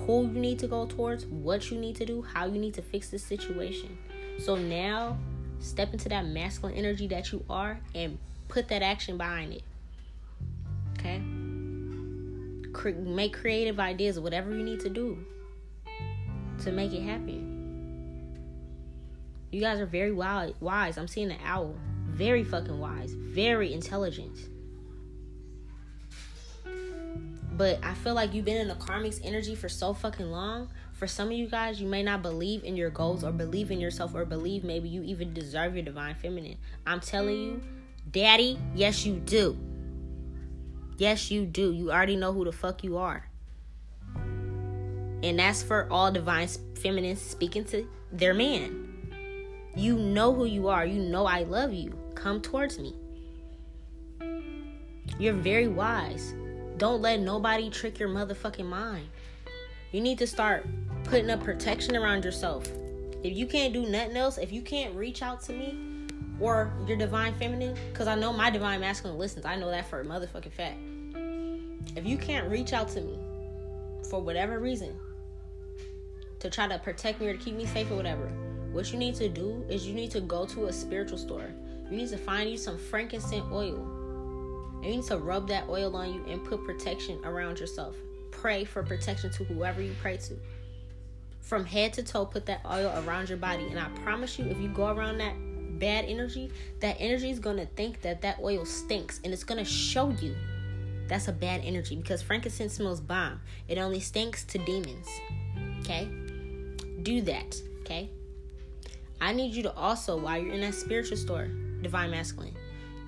who 0.06 0.24
you 0.24 0.40
need 0.40 0.60
to 0.60 0.68
go 0.68 0.86
towards, 0.86 1.26
what 1.26 1.70
you 1.70 1.78
need 1.78 1.96
to 1.98 2.06
do, 2.06 2.22
how 2.22 2.46
you 2.46 2.60
need 2.60 2.74
to 2.76 2.82
fix 2.82 3.10
this 3.10 3.24
situation. 3.24 3.98
So 4.38 4.56
now, 4.56 5.18
step 5.60 5.94
into 5.94 6.10
that 6.10 6.26
masculine 6.26 6.76
energy 6.76 7.08
that 7.08 7.32
you 7.32 7.44
are 7.50 7.80
and 7.94 8.18
put 8.48 8.68
that 8.70 8.82
action 8.82 9.18
behind 9.18 9.54
it. 9.54 9.64
Okay? 10.98 11.22
Cre- 12.74 13.00
make 13.00 13.34
creative 13.34 13.80
ideas, 13.80 14.20
whatever 14.20 14.56
you 14.56 14.64
need 14.64 14.80
to 14.82 14.90
do 14.90 15.26
to 16.64 16.72
make 16.72 16.94
it 16.94 17.02
happen. 17.02 17.58
You 19.52 19.62
guys 19.62 19.80
are 19.80 19.86
very 19.86 20.12
wild, 20.12 20.56
wise. 20.60 20.98
I'm 20.98 21.08
seeing 21.08 21.30
the 21.30 21.38
owl. 21.44 21.76
Very 22.08 22.44
fucking 22.44 22.78
wise. 22.78 23.14
Very 23.14 23.74
intelligent. 23.74 24.38
But 27.54 27.84
I 27.84 27.94
feel 27.94 28.14
like 28.14 28.34
you've 28.34 28.46
been 28.46 28.58
in 28.58 28.68
the 28.68 28.76
karmic's 28.76 29.20
energy 29.24 29.56
for 29.56 29.68
so 29.68 29.94
fucking 29.94 30.30
long. 30.30 30.70
For 31.00 31.08
some 31.08 31.28
of 31.28 31.34
you 31.34 31.48
guys, 31.48 31.80
you 31.80 31.88
may 31.88 32.04
not 32.04 32.22
believe 32.22 32.66
in 32.66 32.76
your 32.76 32.90
goals 32.90 33.24
or 33.24 33.32
believe 33.32 33.72
in 33.72 33.80
yourself 33.80 34.14
or 34.14 34.26
believe 34.26 34.66
maybe 34.66 34.90
you 34.90 35.02
even 35.04 35.34
deserve 35.34 35.74
your 35.74 35.86
divine 35.86 36.14
feminine. 36.16 36.58
I'm 36.86 37.00
telling 37.00 37.38
you, 37.38 37.62
daddy, 38.12 38.60
yes, 38.76 39.06
you 39.06 39.16
do. 39.16 39.58
Yes, 40.98 41.32
you 41.32 41.46
do. 41.46 41.72
You 41.72 41.90
already 41.90 42.18
know 42.18 42.34
who 42.34 42.44
the 42.44 42.52
fuck 42.52 42.84
you 42.84 42.98
are. 42.98 43.26
And 45.24 45.40
that's 45.40 45.64
for 45.64 45.88
all 45.90 46.12
divine 46.12 46.50
feminines 46.76 47.22
speaking 47.22 47.64
to 47.66 47.88
their 48.12 48.34
man. 48.34 48.90
You 49.78 49.96
know 49.96 50.34
who 50.34 50.44
you 50.44 50.68
are. 50.68 50.86
You 50.86 51.02
know 51.02 51.26
I 51.26 51.44
love 51.44 51.72
you. 51.72 51.98
Come 52.14 52.42
towards 52.42 52.78
me. 52.78 52.94
You're 55.18 55.32
very 55.32 55.70
wise. 55.70 56.36
Don't 56.76 57.02
let 57.02 57.22
nobody 57.22 57.70
trick 57.70 58.00
your 58.00 58.10
motherfucking 58.10 58.66
mind. 58.66 59.08
You 59.92 60.02
need 60.02 60.20
to 60.20 60.28
start 60.28 60.68
putting 61.04 61.30
up 61.30 61.44
protection 61.44 61.96
around 61.96 62.24
yourself. 62.24 62.68
If 63.24 63.36
you 63.36 63.46
can't 63.46 63.74
do 63.74 63.90
nothing 63.90 64.16
else, 64.16 64.38
if 64.38 64.52
you 64.52 64.62
can't 64.62 64.96
reach 64.96 65.22
out 65.22 65.42
to 65.42 65.54
me 65.54 65.78
or 66.40 66.72
your 66.88 66.98
divine 66.98 67.36
feminine, 67.36 67.76
because 67.92 68.08
I 68.08 68.16
know 68.16 68.32
my 68.32 68.50
divine 68.50 68.80
masculine 68.80 69.18
listens. 69.18 69.46
I 69.46 69.56
know 69.56 69.70
that 69.70 69.90
for 69.90 70.02
a 70.02 70.06
motherfucking 70.06 70.54
fact. 70.54 70.78
If 71.96 72.06
you 72.06 72.18
can't 72.18 72.50
reach 72.50 72.72
out 72.72 72.88
to 72.90 73.02
me 73.02 73.18
for 74.10 74.22
whatever 74.22 74.60
reason 74.60 74.96
to 76.40 76.50
try 76.50 76.68
to 76.68 76.80
protect 76.80 77.20
me 77.20 77.28
or 77.28 77.34
to 77.34 77.40
keep 77.40 77.56
me 77.56 77.66
safe 77.66 77.92
or 77.92 77.96
whatever, 77.96 78.32
what 78.72 78.92
you 78.94 79.00
need 79.00 79.16
to 79.16 79.28
do 79.28 79.66
is 79.68 79.88
you 79.88 79.94
need 79.94 80.12
to 80.12 80.22
go 80.22 80.46
to 80.46 80.68
a 80.68 80.74
spiritual 80.74 81.18
store. 81.18 81.50
You 81.90 81.98
need 81.98 82.10
to 82.10 82.18
find 82.18 82.50
you 82.50 82.58
some 82.58 82.78
frankincense 82.78 83.46
oil. 83.52 83.76
And 84.76 84.86
you 84.86 84.92
need 84.98 85.06
to 85.06 85.18
rub 85.18 85.48
that 85.50 85.68
oil 85.68 85.96
on 85.96 86.14
you 86.14 86.24
and 86.28 86.44
put 86.46 86.64
protection 86.64 87.20
around 87.26 87.60
yourself. 87.60 87.96
Pray 88.32 88.64
for 88.64 88.84
protection 88.84 89.32
to 89.32 89.44
whoever 89.44 89.82
you 89.82 89.94
pray 90.02 90.18
to. 90.18 90.36
From 91.42 91.66
head 91.66 91.94
to 91.94 92.04
toe, 92.04 92.26
put 92.26 92.46
that 92.46 92.62
oil 92.66 92.92
around 93.06 93.30
your 93.30 93.38
body. 93.38 93.66
And 93.68 93.80
I 93.80 93.90
promise 94.04 94.38
you, 94.38 94.46
if 94.46 94.60
you 94.60 94.70
go 94.70 94.88
around 94.88 95.18
that 95.20 95.34
bad 95.80 96.06
energy, 96.06 96.52
that 96.82 96.98
energy 97.00 97.30
is 97.30 97.40
going 97.40 97.58
to 97.58 97.66
think 97.66 98.02
that 98.02 98.22
that 98.22 98.40
oil 98.42 98.66
stinks 98.66 99.20
and 99.24 99.34
it's 99.34 99.44
going 99.44 99.58
to 99.58 99.70
show 99.70 100.10
you 100.10 100.36
that's 101.10 101.28
a 101.28 101.34
bad 101.34 101.62
energy 101.64 101.96
because 101.96 102.22
frankincense 102.22 102.76
smells 102.76 103.02
bomb. 103.02 103.42
It 103.68 103.80
only 103.80 104.00
stinks 104.00 104.44
to 104.46 104.60
demons. 104.60 105.08
Okay? 105.80 106.08
Do 107.02 107.22
that. 107.22 107.60
Okay? 107.82 108.12
I 109.20 109.34
need 109.34 109.56
you 109.56 109.64
to 109.64 109.76
also, 109.76 110.16
while 110.16 110.38
you're 110.38 110.54
in 110.54 110.62
that 110.62 110.76
spiritual 110.76 111.18
store, 111.18 111.48
Divine 111.82 112.12
Masculine, 112.12 112.56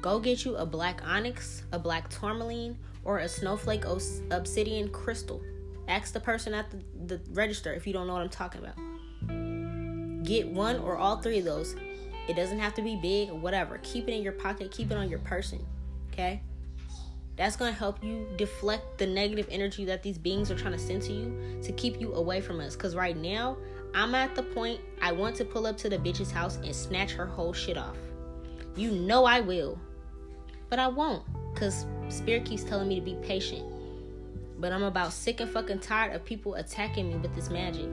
go 0.01 0.19
get 0.19 0.43
you 0.43 0.55
a 0.55 0.65
black 0.65 1.01
onyx, 1.05 1.63
a 1.71 1.77
black 1.79 2.09
tourmaline, 2.09 2.75
or 3.05 3.19
a 3.19 3.29
snowflake 3.29 3.85
obsidian 4.31 4.89
crystal. 4.89 5.41
Ask 5.91 6.13
the 6.13 6.21
person 6.21 6.53
at 6.53 6.71
the, 6.71 6.77
the 7.17 7.21
register 7.33 7.73
if 7.73 7.85
you 7.85 7.91
don't 7.91 8.07
know 8.07 8.13
what 8.13 8.21
I'm 8.21 8.29
talking 8.29 8.61
about. 8.61 10.23
Get 10.23 10.47
one 10.47 10.77
or 10.79 10.95
all 10.95 11.17
three 11.17 11.39
of 11.39 11.43
those. 11.43 11.75
It 12.29 12.37
doesn't 12.37 12.59
have 12.59 12.73
to 12.75 12.81
be 12.81 12.95
big 12.95 13.29
or 13.29 13.35
whatever. 13.35 13.77
Keep 13.83 14.07
it 14.07 14.13
in 14.13 14.23
your 14.23 14.31
pocket, 14.31 14.71
keep 14.71 14.89
it 14.89 14.95
on 14.95 15.09
your 15.09 15.19
person. 15.19 15.65
Okay? 16.13 16.41
That's 17.35 17.57
going 17.57 17.73
to 17.73 17.77
help 17.77 18.01
you 18.01 18.25
deflect 18.37 18.99
the 18.99 19.05
negative 19.05 19.47
energy 19.51 19.83
that 19.83 20.01
these 20.01 20.17
beings 20.17 20.49
are 20.49 20.55
trying 20.57 20.71
to 20.71 20.79
send 20.79 21.01
to 21.03 21.11
you 21.11 21.59
to 21.61 21.73
keep 21.73 21.99
you 21.99 22.13
away 22.13 22.39
from 22.39 22.61
us. 22.61 22.73
Because 22.73 22.95
right 22.95 23.17
now, 23.17 23.57
I'm 23.93 24.15
at 24.15 24.33
the 24.33 24.43
point 24.43 24.79
I 25.01 25.11
want 25.11 25.35
to 25.37 25.45
pull 25.45 25.67
up 25.67 25.75
to 25.79 25.89
the 25.89 25.97
bitch's 25.97 26.31
house 26.31 26.55
and 26.63 26.73
snatch 26.73 27.11
her 27.11 27.25
whole 27.25 27.51
shit 27.51 27.77
off. 27.77 27.97
You 28.77 28.91
know 28.91 29.25
I 29.25 29.41
will. 29.41 29.77
But 30.69 30.79
I 30.79 30.87
won't. 30.87 31.23
Because 31.53 31.85
Spirit 32.07 32.45
keeps 32.45 32.63
telling 32.63 32.87
me 32.87 32.95
to 32.95 33.01
be 33.01 33.15
patient. 33.15 33.70
But 34.61 34.71
I'm 34.71 34.83
about 34.83 35.11
sick 35.11 35.39
and 35.39 35.49
fucking 35.49 35.79
tired 35.79 36.13
of 36.15 36.23
people 36.23 36.53
attacking 36.53 37.09
me 37.09 37.15
with 37.15 37.33
this 37.33 37.49
magic. 37.49 37.87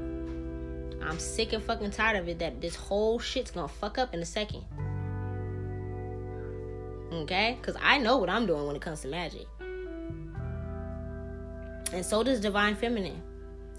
I'm 1.03 1.19
sick 1.19 1.55
and 1.55 1.63
fucking 1.65 1.93
tired 1.93 2.19
of 2.19 2.29
it 2.29 2.39
that 2.41 2.61
this 2.61 2.77
whole 2.77 3.19
shit's 3.19 3.51
gonna 3.51 3.69
fuck 3.69 3.97
up 3.97 4.13
in 4.13 4.21
a 4.21 4.27
second. 4.27 4.65
Okay? 7.11 7.57
Because 7.59 7.81
I 7.83 7.97
know 7.97 8.19
what 8.19 8.29
I'm 8.29 8.45
doing 8.45 8.67
when 8.67 8.77
it 8.77 8.83
comes 8.83 9.01
to 9.01 9.09
magic. 9.09 9.47
And 11.91 12.05
so 12.05 12.23
does 12.23 12.39
Divine 12.39 12.77
Feminine. 12.77 13.23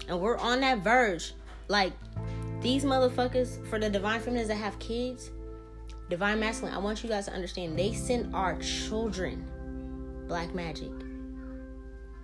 And 0.08 0.20
we're 0.20 0.38
on 0.38 0.60
that 0.62 0.78
verge. 0.78 1.34
Like, 1.68 1.92
these 2.60 2.84
motherfuckers, 2.84 3.64
for 3.68 3.78
the 3.78 3.88
Divine 3.88 4.18
Feminines 4.18 4.48
that 4.48 4.56
have 4.56 4.76
kids, 4.80 5.30
Divine 6.08 6.40
Masculine, 6.40 6.74
I 6.74 6.78
want 6.78 7.04
you 7.04 7.08
guys 7.08 7.26
to 7.26 7.32
understand 7.32 7.78
they 7.78 7.92
send 7.92 8.34
our 8.34 8.58
children 8.58 9.46
black 10.26 10.52
magic. 10.56 10.90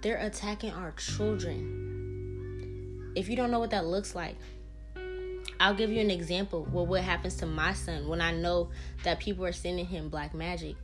They're 0.03 0.19
attacking 0.19 0.73
our 0.73 0.93
children. 0.93 1.93
If 3.17 3.29
you 3.29 3.37
don't 3.37 3.51
know 3.51 3.59
what 3.59 3.71
that 3.71 3.87
looks 3.87 4.15
like, 4.15 4.37
I'll 5.59 5.75
give 5.75 5.91
you 5.91 6.01
an 6.01 6.11
example 6.11 6.65
of 6.65 6.73
what 6.73 7.03
happens 7.03 7.37
to 7.37 7.47
my 7.47 7.73
son 7.73 8.09
when 8.09 8.21
I 8.21 8.33
know 8.33 8.71
that 9.05 9.21
people 9.21 9.45
are 9.47 9.53
sending 9.53 9.87
him 9.87 10.09
black 10.11 10.35
magic 10.35 10.77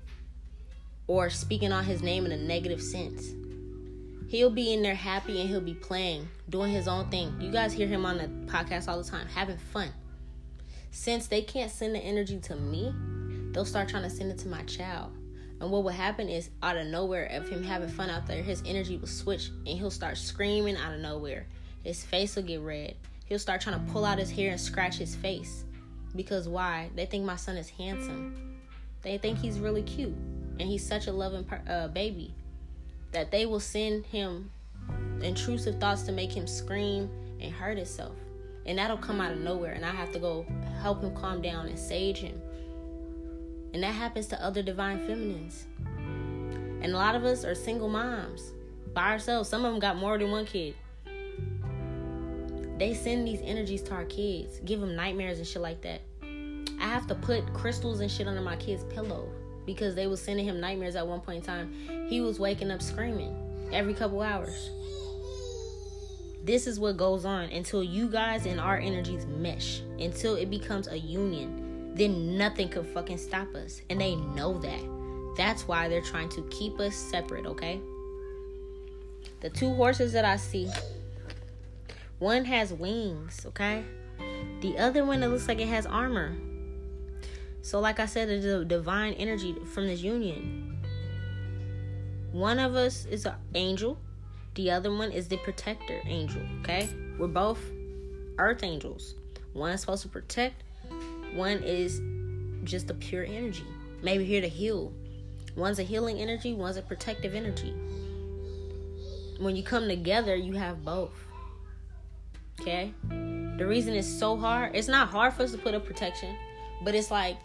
or 1.06 1.28
speaking 1.28 1.72
on 1.72 1.84
his 1.84 2.02
name 2.02 2.24
in 2.24 2.32
a 2.32 2.36
negative 2.36 2.82
sense. 2.82 3.32
He'll 4.28 4.50
be 4.50 4.72
in 4.72 4.82
there 4.82 4.94
happy 4.94 5.40
and 5.40 5.50
he'll 5.50 5.60
be 5.60 5.74
playing, 5.74 6.26
doing 6.48 6.72
his 6.72 6.88
own 6.88 7.10
thing. 7.10 7.38
You 7.38 7.50
guys 7.50 7.74
hear 7.74 7.86
him 7.86 8.06
on 8.06 8.16
the 8.16 8.28
podcast 8.50 8.88
all 8.88 8.96
the 8.96 9.08
time, 9.08 9.26
having 9.26 9.58
fun. 9.58 9.90
Since 10.90 11.26
they 11.26 11.42
can't 11.42 11.70
send 11.70 11.94
the 11.94 11.98
energy 11.98 12.38
to 12.40 12.56
me, 12.56 12.94
they'll 13.52 13.66
start 13.66 13.90
trying 13.90 14.04
to 14.04 14.10
send 14.10 14.32
it 14.32 14.38
to 14.38 14.48
my 14.48 14.62
child. 14.62 15.12
And 15.62 15.70
what 15.70 15.84
will 15.84 15.90
happen 15.92 16.28
is, 16.28 16.50
out 16.60 16.76
of 16.76 16.88
nowhere, 16.88 17.26
of 17.26 17.48
him 17.48 17.62
having 17.62 17.88
fun 17.88 18.10
out 18.10 18.26
there, 18.26 18.42
his 18.42 18.64
energy 18.66 18.96
will 18.96 19.06
switch 19.06 19.50
and 19.64 19.78
he'll 19.78 19.92
start 19.92 20.18
screaming 20.18 20.76
out 20.76 20.92
of 20.92 20.98
nowhere. 20.98 21.46
His 21.84 22.04
face 22.04 22.34
will 22.34 22.42
get 22.42 22.60
red. 22.62 22.96
He'll 23.26 23.38
start 23.38 23.60
trying 23.60 23.78
to 23.78 23.92
pull 23.92 24.04
out 24.04 24.18
his 24.18 24.28
hair 24.28 24.50
and 24.50 24.60
scratch 24.60 24.96
his 24.96 25.14
face. 25.14 25.62
Because 26.16 26.48
why? 26.48 26.90
They 26.96 27.06
think 27.06 27.24
my 27.24 27.36
son 27.36 27.56
is 27.56 27.70
handsome. 27.70 28.58
They 29.02 29.18
think 29.18 29.38
he's 29.38 29.60
really 29.60 29.84
cute. 29.84 30.16
And 30.58 30.62
he's 30.62 30.84
such 30.84 31.06
a 31.06 31.12
loving 31.12 31.48
uh, 31.68 31.86
baby 31.88 32.34
that 33.12 33.30
they 33.30 33.46
will 33.46 33.60
send 33.60 34.04
him 34.06 34.50
intrusive 35.20 35.78
thoughts 35.78 36.02
to 36.02 36.12
make 36.12 36.32
him 36.32 36.48
scream 36.48 37.08
and 37.40 37.52
hurt 37.52 37.76
himself. 37.76 38.16
And 38.66 38.78
that'll 38.78 38.96
come 38.96 39.20
out 39.20 39.30
of 39.30 39.38
nowhere. 39.38 39.74
And 39.74 39.86
I 39.86 39.92
have 39.92 40.10
to 40.10 40.18
go 40.18 40.44
help 40.80 41.02
him 41.02 41.14
calm 41.14 41.40
down 41.40 41.68
and 41.68 41.78
sage 41.78 42.18
him 42.18 42.41
and 43.72 43.82
that 43.82 43.94
happens 43.94 44.26
to 44.28 44.42
other 44.42 44.62
divine 44.62 45.06
feminines. 45.06 45.66
And 46.82 46.92
a 46.92 46.96
lot 46.96 47.14
of 47.14 47.24
us 47.24 47.44
are 47.44 47.54
single 47.54 47.88
moms 47.88 48.52
by 48.92 49.12
ourselves. 49.12 49.48
Some 49.48 49.64
of 49.64 49.72
them 49.72 49.80
got 49.80 49.96
more 49.96 50.18
than 50.18 50.30
one 50.30 50.46
kid. 50.46 50.74
They 52.78 52.94
send 52.94 53.26
these 53.26 53.40
energies 53.42 53.82
to 53.82 53.92
our 53.92 54.04
kids, 54.04 54.58
give 54.64 54.80
them 54.80 54.96
nightmares 54.96 55.38
and 55.38 55.46
shit 55.46 55.62
like 55.62 55.80
that. 55.82 56.00
I 56.22 56.86
have 56.86 57.06
to 57.06 57.14
put 57.14 57.52
crystals 57.54 58.00
and 58.00 58.10
shit 58.10 58.26
under 58.26 58.40
my 58.40 58.56
kid's 58.56 58.82
pillow 58.84 59.28
because 59.64 59.94
they 59.94 60.08
was 60.08 60.20
sending 60.20 60.44
him 60.44 60.60
nightmares 60.60 60.96
at 60.96 61.06
one 61.06 61.20
point 61.20 61.38
in 61.38 61.44
time. 61.44 62.08
He 62.08 62.20
was 62.20 62.40
waking 62.40 62.72
up 62.72 62.82
screaming 62.82 63.68
every 63.72 63.94
couple 63.94 64.20
hours. 64.20 64.70
This 66.44 66.66
is 66.66 66.80
what 66.80 66.96
goes 66.96 67.24
on 67.24 67.44
until 67.50 67.84
you 67.84 68.08
guys 68.08 68.46
and 68.46 68.58
our 68.58 68.76
energies 68.76 69.26
mesh, 69.26 69.80
until 70.00 70.34
it 70.34 70.50
becomes 70.50 70.88
a 70.88 70.98
union 70.98 71.61
then 71.94 72.36
nothing 72.36 72.68
could 72.68 72.86
fucking 72.86 73.18
stop 73.18 73.54
us. 73.54 73.82
And 73.90 74.00
they 74.00 74.16
know 74.16 74.58
that. 74.58 75.34
That's 75.36 75.66
why 75.66 75.88
they're 75.88 76.02
trying 76.02 76.28
to 76.30 76.42
keep 76.50 76.78
us 76.78 76.94
separate, 76.94 77.46
okay? 77.46 77.80
The 79.40 79.50
two 79.50 79.72
horses 79.74 80.12
that 80.12 80.24
I 80.24 80.36
see, 80.36 80.70
one 82.18 82.44
has 82.44 82.72
wings, 82.72 83.44
okay? 83.46 83.84
The 84.60 84.78
other 84.78 85.04
one, 85.04 85.22
it 85.22 85.28
looks 85.28 85.48
like 85.48 85.60
it 85.60 85.68
has 85.68 85.86
armor. 85.86 86.36
So, 87.62 87.80
like 87.80 88.00
I 88.00 88.06
said, 88.06 88.28
there's 88.28 88.44
a 88.44 88.64
divine 88.64 89.14
energy 89.14 89.54
from 89.72 89.86
this 89.86 90.02
union. 90.02 90.78
One 92.32 92.58
of 92.58 92.74
us 92.74 93.06
is 93.06 93.26
an 93.26 93.34
angel, 93.54 93.98
the 94.54 94.70
other 94.70 94.94
one 94.94 95.12
is 95.12 95.28
the 95.28 95.38
protector 95.38 96.00
angel, 96.06 96.42
okay? 96.60 96.88
We're 97.18 97.28
both 97.28 97.60
earth 98.38 98.62
angels. 98.62 99.14
One 99.52 99.72
is 99.72 99.80
supposed 99.80 100.02
to 100.02 100.08
protect, 100.08 100.62
one 101.34 101.62
is 101.62 102.00
just 102.64 102.90
a 102.90 102.94
pure 102.94 103.24
energy, 103.24 103.66
maybe 104.02 104.24
here 104.24 104.40
to 104.40 104.48
heal. 104.48 104.92
One's 105.56 105.78
a 105.78 105.82
healing 105.82 106.18
energy, 106.18 106.54
one's 106.54 106.76
a 106.76 106.82
protective 106.82 107.34
energy. 107.34 107.74
When 109.38 109.56
you 109.56 109.62
come 109.62 109.88
together, 109.88 110.34
you 110.36 110.54
have 110.54 110.84
both. 110.84 111.12
Okay? 112.60 112.94
The 113.58 113.66
reason 113.66 113.94
it's 113.94 114.08
so 114.08 114.36
hard, 114.36 114.74
it's 114.74 114.88
not 114.88 115.08
hard 115.08 115.34
for 115.34 115.42
us 115.42 115.52
to 115.52 115.58
put 115.58 115.74
up 115.74 115.84
protection, 115.84 116.36
but 116.84 116.94
it's 116.94 117.10
like 117.10 117.36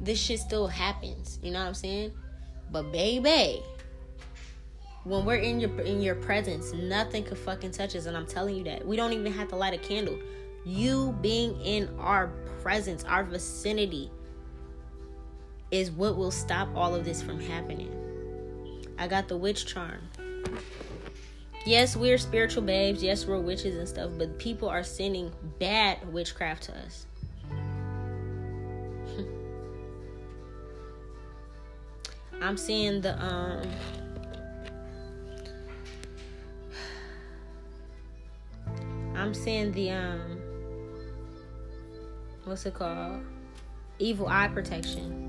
this 0.00 0.18
shit 0.18 0.40
still 0.40 0.66
happens. 0.66 1.38
You 1.42 1.52
know 1.52 1.60
what 1.60 1.68
I'm 1.68 1.74
saying? 1.74 2.12
But 2.72 2.90
baby, 2.90 3.62
when 5.04 5.24
we're 5.24 5.36
in 5.36 5.60
your 5.60 5.80
in 5.80 6.00
your 6.00 6.14
presence, 6.14 6.72
nothing 6.72 7.24
could 7.24 7.38
fucking 7.38 7.72
touch 7.72 7.96
us, 7.96 8.06
and 8.06 8.16
I'm 8.16 8.26
telling 8.26 8.56
you 8.56 8.64
that. 8.64 8.86
We 8.86 8.96
don't 8.96 9.12
even 9.12 9.32
have 9.32 9.48
to 9.48 9.56
light 9.56 9.74
a 9.74 9.78
candle. 9.78 10.18
You 10.64 11.16
being 11.20 11.60
in 11.62 11.88
our 11.98 12.28
presence, 12.62 13.04
our 13.04 13.24
vicinity, 13.24 14.10
is 15.70 15.90
what 15.90 16.16
will 16.16 16.30
stop 16.30 16.68
all 16.74 16.94
of 16.94 17.04
this 17.04 17.22
from 17.22 17.40
happening. 17.40 17.96
I 18.98 19.08
got 19.08 19.28
the 19.28 19.36
witch 19.36 19.66
charm. 19.66 20.00
Yes, 21.64 21.96
we're 21.96 22.18
spiritual 22.18 22.62
babes. 22.62 23.02
Yes, 23.02 23.26
we're 23.26 23.38
witches 23.38 23.76
and 23.76 23.86
stuff, 23.88 24.10
but 24.18 24.38
people 24.38 24.68
are 24.68 24.82
sending 24.82 25.32
bad 25.58 26.12
witchcraft 26.12 26.64
to 26.64 26.76
us. 26.78 27.06
I'm 32.42 32.56
seeing 32.56 33.00
the 33.02 33.22
um 33.22 33.62
I'm 39.14 39.34
seeing 39.34 39.72
the 39.72 39.90
um 39.90 40.39
what's 42.44 42.66
it 42.66 42.74
called? 42.74 43.22
Evil 43.98 44.28
eye 44.28 44.48
protection. 44.48 45.26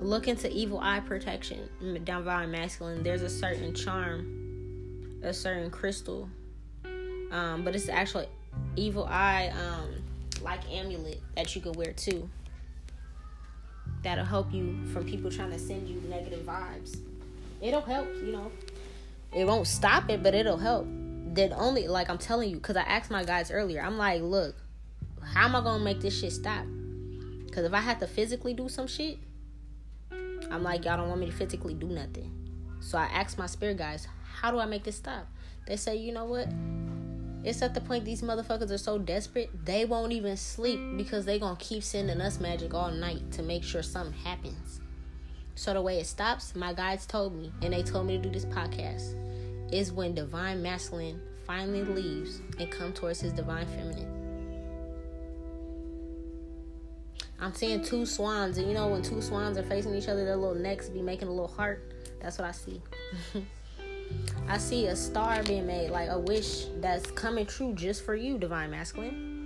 Look 0.00 0.28
into 0.28 0.50
evil 0.50 0.80
eye 0.80 1.00
protection, 1.00 1.68
divine 2.04 2.50
masculine. 2.50 3.02
There's 3.02 3.22
a 3.22 3.30
certain 3.30 3.74
charm, 3.74 5.20
a 5.22 5.32
certain 5.32 5.70
crystal, 5.70 6.28
um, 7.30 7.64
but 7.64 7.74
it's 7.74 7.88
actually 7.88 8.28
evil 8.76 9.06
eye, 9.08 9.52
um, 9.58 10.02
like 10.42 10.60
amulet 10.70 11.20
that 11.36 11.54
you 11.54 11.62
can 11.62 11.72
wear 11.72 11.92
too. 11.92 12.28
That'll 14.02 14.24
help 14.24 14.52
you 14.52 14.84
from 14.92 15.06
people 15.06 15.30
trying 15.30 15.52
to 15.52 15.58
send 15.58 15.88
you 15.88 16.00
negative 16.08 16.44
vibes. 16.44 16.98
It'll 17.62 17.80
help, 17.80 18.08
you 18.16 18.32
know. 18.32 18.52
It 19.32 19.46
won't 19.46 19.66
stop 19.66 20.10
it, 20.10 20.22
but 20.22 20.34
it'll 20.34 20.58
help. 20.58 20.86
That 21.34 21.52
only 21.52 21.88
like 21.88 22.10
I'm 22.10 22.18
telling 22.18 22.50
you, 22.50 22.56
because 22.56 22.76
I 22.76 22.82
asked 22.82 23.10
my 23.10 23.24
guys 23.24 23.50
earlier. 23.50 23.80
I'm 23.80 23.96
like, 23.96 24.20
look, 24.20 24.54
how 25.24 25.46
am 25.46 25.56
I 25.56 25.60
gonna 25.62 25.82
make 25.82 26.00
this 26.00 26.18
shit 26.18 26.32
stop? 26.32 26.64
Because 27.46 27.64
if 27.64 27.72
I 27.72 27.80
have 27.80 27.98
to 28.00 28.06
physically 28.06 28.54
do 28.54 28.68
some 28.68 28.86
shit, 28.86 29.18
I'm 30.50 30.62
like, 30.62 30.84
y'all 30.84 30.96
don't 30.96 31.08
want 31.08 31.20
me 31.20 31.26
to 31.26 31.32
physically 31.32 31.74
do 31.74 31.86
nothing. 31.86 32.30
So 32.80 32.98
I 32.98 33.04
asked 33.04 33.38
my 33.38 33.46
spirit 33.46 33.78
guys, 33.78 34.06
how 34.40 34.50
do 34.50 34.58
I 34.58 34.66
make 34.66 34.84
this 34.84 34.96
stop? 34.96 35.26
They 35.66 35.76
say, 35.76 35.96
you 35.96 36.12
know 36.12 36.24
what? 36.26 36.48
It's 37.44 37.62
at 37.62 37.74
the 37.74 37.80
point 37.80 38.04
these 38.04 38.22
motherfuckers 38.22 38.70
are 38.70 38.78
so 38.78 38.98
desperate, 38.98 39.50
they 39.64 39.84
won't 39.84 40.12
even 40.12 40.36
sleep 40.36 40.80
because 40.96 41.24
they 41.26 41.38
gonna 41.38 41.56
keep 41.58 41.82
sending 41.82 42.20
us 42.20 42.40
magic 42.40 42.74
all 42.74 42.90
night 42.90 43.30
to 43.32 43.42
make 43.42 43.62
sure 43.62 43.82
something 43.82 44.18
happens. 44.20 44.80
So 45.54 45.74
the 45.74 45.82
way 45.82 46.00
it 46.00 46.06
stops, 46.06 46.54
my 46.56 46.72
guides 46.72 47.06
told 47.06 47.34
me, 47.34 47.52
and 47.62 47.72
they 47.72 47.82
told 47.82 48.06
me 48.06 48.16
to 48.16 48.22
do 48.22 48.30
this 48.30 48.46
podcast, 48.46 49.14
is 49.72 49.92
when 49.92 50.14
divine 50.14 50.62
masculine 50.62 51.20
finally 51.46 51.84
leaves 51.84 52.40
and 52.58 52.70
come 52.70 52.92
towards 52.92 53.20
his 53.20 53.32
divine 53.32 53.66
feminine. 53.66 54.23
I'm 57.44 57.52
seeing 57.52 57.82
two 57.82 58.06
swans, 58.06 58.56
and 58.56 58.66
you 58.66 58.72
know 58.72 58.88
when 58.88 59.02
two 59.02 59.20
swans 59.20 59.58
are 59.58 59.62
facing 59.62 59.94
each 59.94 60.08
other, 60.08 60.24
their 60.24 60.34
little 60.34 60.54
necks 60.54 60.88
be 60.88 61.02
making 61.02 61.28
a 61.28 61.30
little 61.30 61.46
heart. 61.46 61.92
That's 62.18 62.38
what 62.38 62.48
I 62.48 62.52
see. 62.52 62.80
I 64.48 64.56
see 64.56 64.86
a 64.86 64.96
star 64.96 65.42
being 65.42 65.66
made, 65.66 65.90
like 65.90 66.08
a 66.08 66.18
wish 66.18 66.64
that's 66.80 67.10
coming 67.10 67.44
true 67.44 67.74
just 67.74 68.02
for 68.02 68.14
you, 68.14 68.38
divine 68.38 68.70
masculine. 68.70 69.42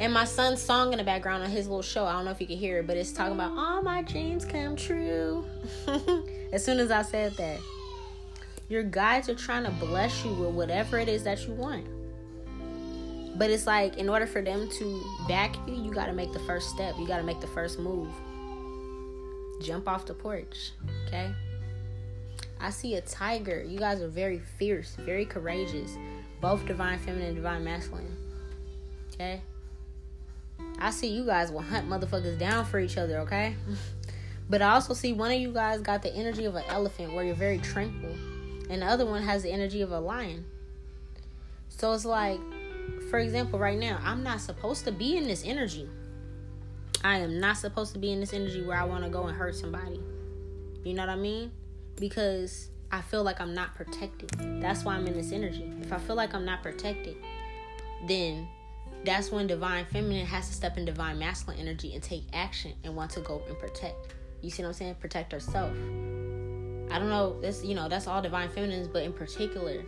And 0.00 0.10
my 0.14 0.24
son's 0.24 0.62
song 0.62 0.92
in 0.92 0.98
the 0.98 1.04
background 1.04 1.42
on 1.42 1.50
his 1.50 1.66
little 1.68 1.82
show, 1.82 2.06
I 2.06 2.12
don't 2.12 2.24
know 2.24 2.30
if 2.30 2.40
you 2.40 2.46
can 2.46 2.56
hear 2.56 2.78
it, 2.78 2.86
but 2.86 2.96
it's 2.96 3.12
talking 3.12 3.34
about 3.34 3.52
all 3.52 3.82
my 3.82 4.00
dreams 4.00 4.46
come 4.46 4.76
true. 4.76 5.44
as 6.50 6.64
soon 6.64 6.78
as 6.78 6.90
I 6.90 7.02
said 7.02 7.34
that, 7.34 7.60
your 8.70 8.84
guides 8.84 9.28
are 9.28 9.34
trying 9.34 9.64
to 9.64 9.70
bless 9.72 10.24
you 10.24 10.32
with 10.32 10.54
whatever 10.54 10.98
it 10.98 11.10
is 11.10 11.24
that 11.24 11.46
you 11.46 11.52
want. 11.52 11.84
But 13.36 13.50
it's 13.50 13.66
like, 13.66 13.96
in 13.96 14.08
order 14.08 14.26
for 14.26 14.42
them 14.42 14.68
to 14.78 15.04
back 15.28 15.56
you, 15.66 15.74
you 15.74 15.92
got 15.92 16.06
to 16.06 16.12
make 16.12 16.32
the 16.32 16.40
first 16.40 16.70
step. 16.70 16.94
You 16.98 17.06
got 17.06 17.18
to 17.18 17.22
make 17.22 17.40
the 17.40 17.46
first 17.46 17.78
move. 17.78 18.08
Jump 19.62 19.88
off 19.88 20.06
the 20.06 20.14
porch, 20.14 20.72
okay? 21.06 21.32
I 22.60 22.70
see 22.70 22.94
a 22.94 23.00
tiger. 23.00 23.62
You 23.62 23.78
guys 23.78 24.02
are 24.02 24.08
very 24.08 24.38
fierce, 24.38 24.94
very 24.96 25.24
courageous. 25.24 25.96
Both 26.40 26.66
divine 26.66 26.98
feminine 26.98 27.28
and 27.28 27.36
divine 27.36 27.64
masculine. 27.64 28.16
Okay? 29.14 29.40
I 30.78 30.90
see 30.90 31.08
you 31.08 31.24
guys 31.24 31.50
will 31.50 31.60
hunt 31.60 31.88
motherfuckers 31.88 32.38
down 32.38 32.64
for 32.64 32.80
each 32.80 32.96
other, 32.96 33.18
okay? 33.20 33.54
but 34.50 34.62
I 34.62 34.70
also 34.70 34.94
see 34.94 35.12
one 35.12 35.30
of 35.30 35.38
you 35.38 35.52
guys 35.52 35.80
got 35.80 36.02
the 36.02 36.14
energy 36.14 36.44
of 36.44 36.54
an 36.54 36.64
elephant 36.68 37.12
where 37.12 37.24
you're 37.24 37.34
very 37.34 37.58
tranquil. 37.58 38.14
And 38.70 38.82
the 38.82 38.86
other 38.86 39.06
one 39.06 39.22
has 39.22 39.42
the 39.42 39.50
energy 39.50 39.82
of 39.82 39.90
a 39.90 40.00
lion. 40.00 40.44
So 41.68 41.92
it's 41.92 42.04
like, 42.04 42.40
for 43.10 43.18
example, 43.18 43.58
right 43.58 43.78
now, 43.78 43.98
I'm 44.04 44.22
not 44.22 44.40
supposed 44.40 44.84
to 44.84 44.92
be 44.92 45.16
in 45.16 45.24
this 45.24 45.44
energy. 45.44 45.88
I 47.02 47.18
am 47.18 47.40
not 47.40 47.56
supposed 47.56 47.92
to 47.94 47.98
be 47.98 48.12
in 48.12 48.20
this 48.20 48.32
energy 48.32 48.62
where 48.62 48.76
I 48.76 48.84
want 48.84 49.02
to 49.02 49.10
go 49.10 49.26
and 49.26 49.36
hurt 49.36 49.56
somebody. 49.56 50.00
You 50.84 50.94
know 50.94 51.02
what 51.02 51.10
I 51.10 51.16
mean? 51.16 51.50
Because 51.96 52.68
I 52.92 53.00
feel 53.00 53.24
like 53.24 53.40
I'm 53.40 53.52
not 53.52 53.74
protected. 53.74 54.30
That's 54.62 54.84
why 54.84 54.94
I'm 54.94 55.06
in 55.08 55.14
this 55.14 55.32
energy. 55.32 55.72
If 55.80 55.92
I 55.92 55.98
feel 55.98 56.14
like 56.14 56.34
I'm 56.34 56.44
not 56.44 56.62
protected, 56.62 57.16
then 58.06 58.46
that's 59.04 59.32
when 59.32 59.48
divine 59.48 59.86
feminine 59.86 60.26
has 60.26 60.48
to 60.48 60.54
step 60.54 60.78
in 60.78 60.84
divine 60.84 61.18
masculine 61.18 61.58
energy 61.58 61.94
and 61.94 62.02
take 62.02 62.24
action 62.32 62.74
and 62.84 62.94
want 62.94 63.10
to 63.12 63.20
go 63.20 63.42
and 63.48 63.58
protect. 63.58 64.14
You 64.40 64.50
see 64.50 64.62
what 64.62 64.68
I'm 64.68 64.74
saying? 64.74 64.94
Protect 64.96 65.32
herself. 65.32 65.72
I 66.92 66.98
don't 66.98 67.08
know, 67.08 67.40
this 67.40 67.64
you 67.64 67.74
know, 67.74 67.88
that's 67.88 68.06
all 68.06 68.22
divine 68.22 68.50
feminines, 68.50 68.88
but 68.88 69.02
in 69.02 69.12
particular, 69.12 69.84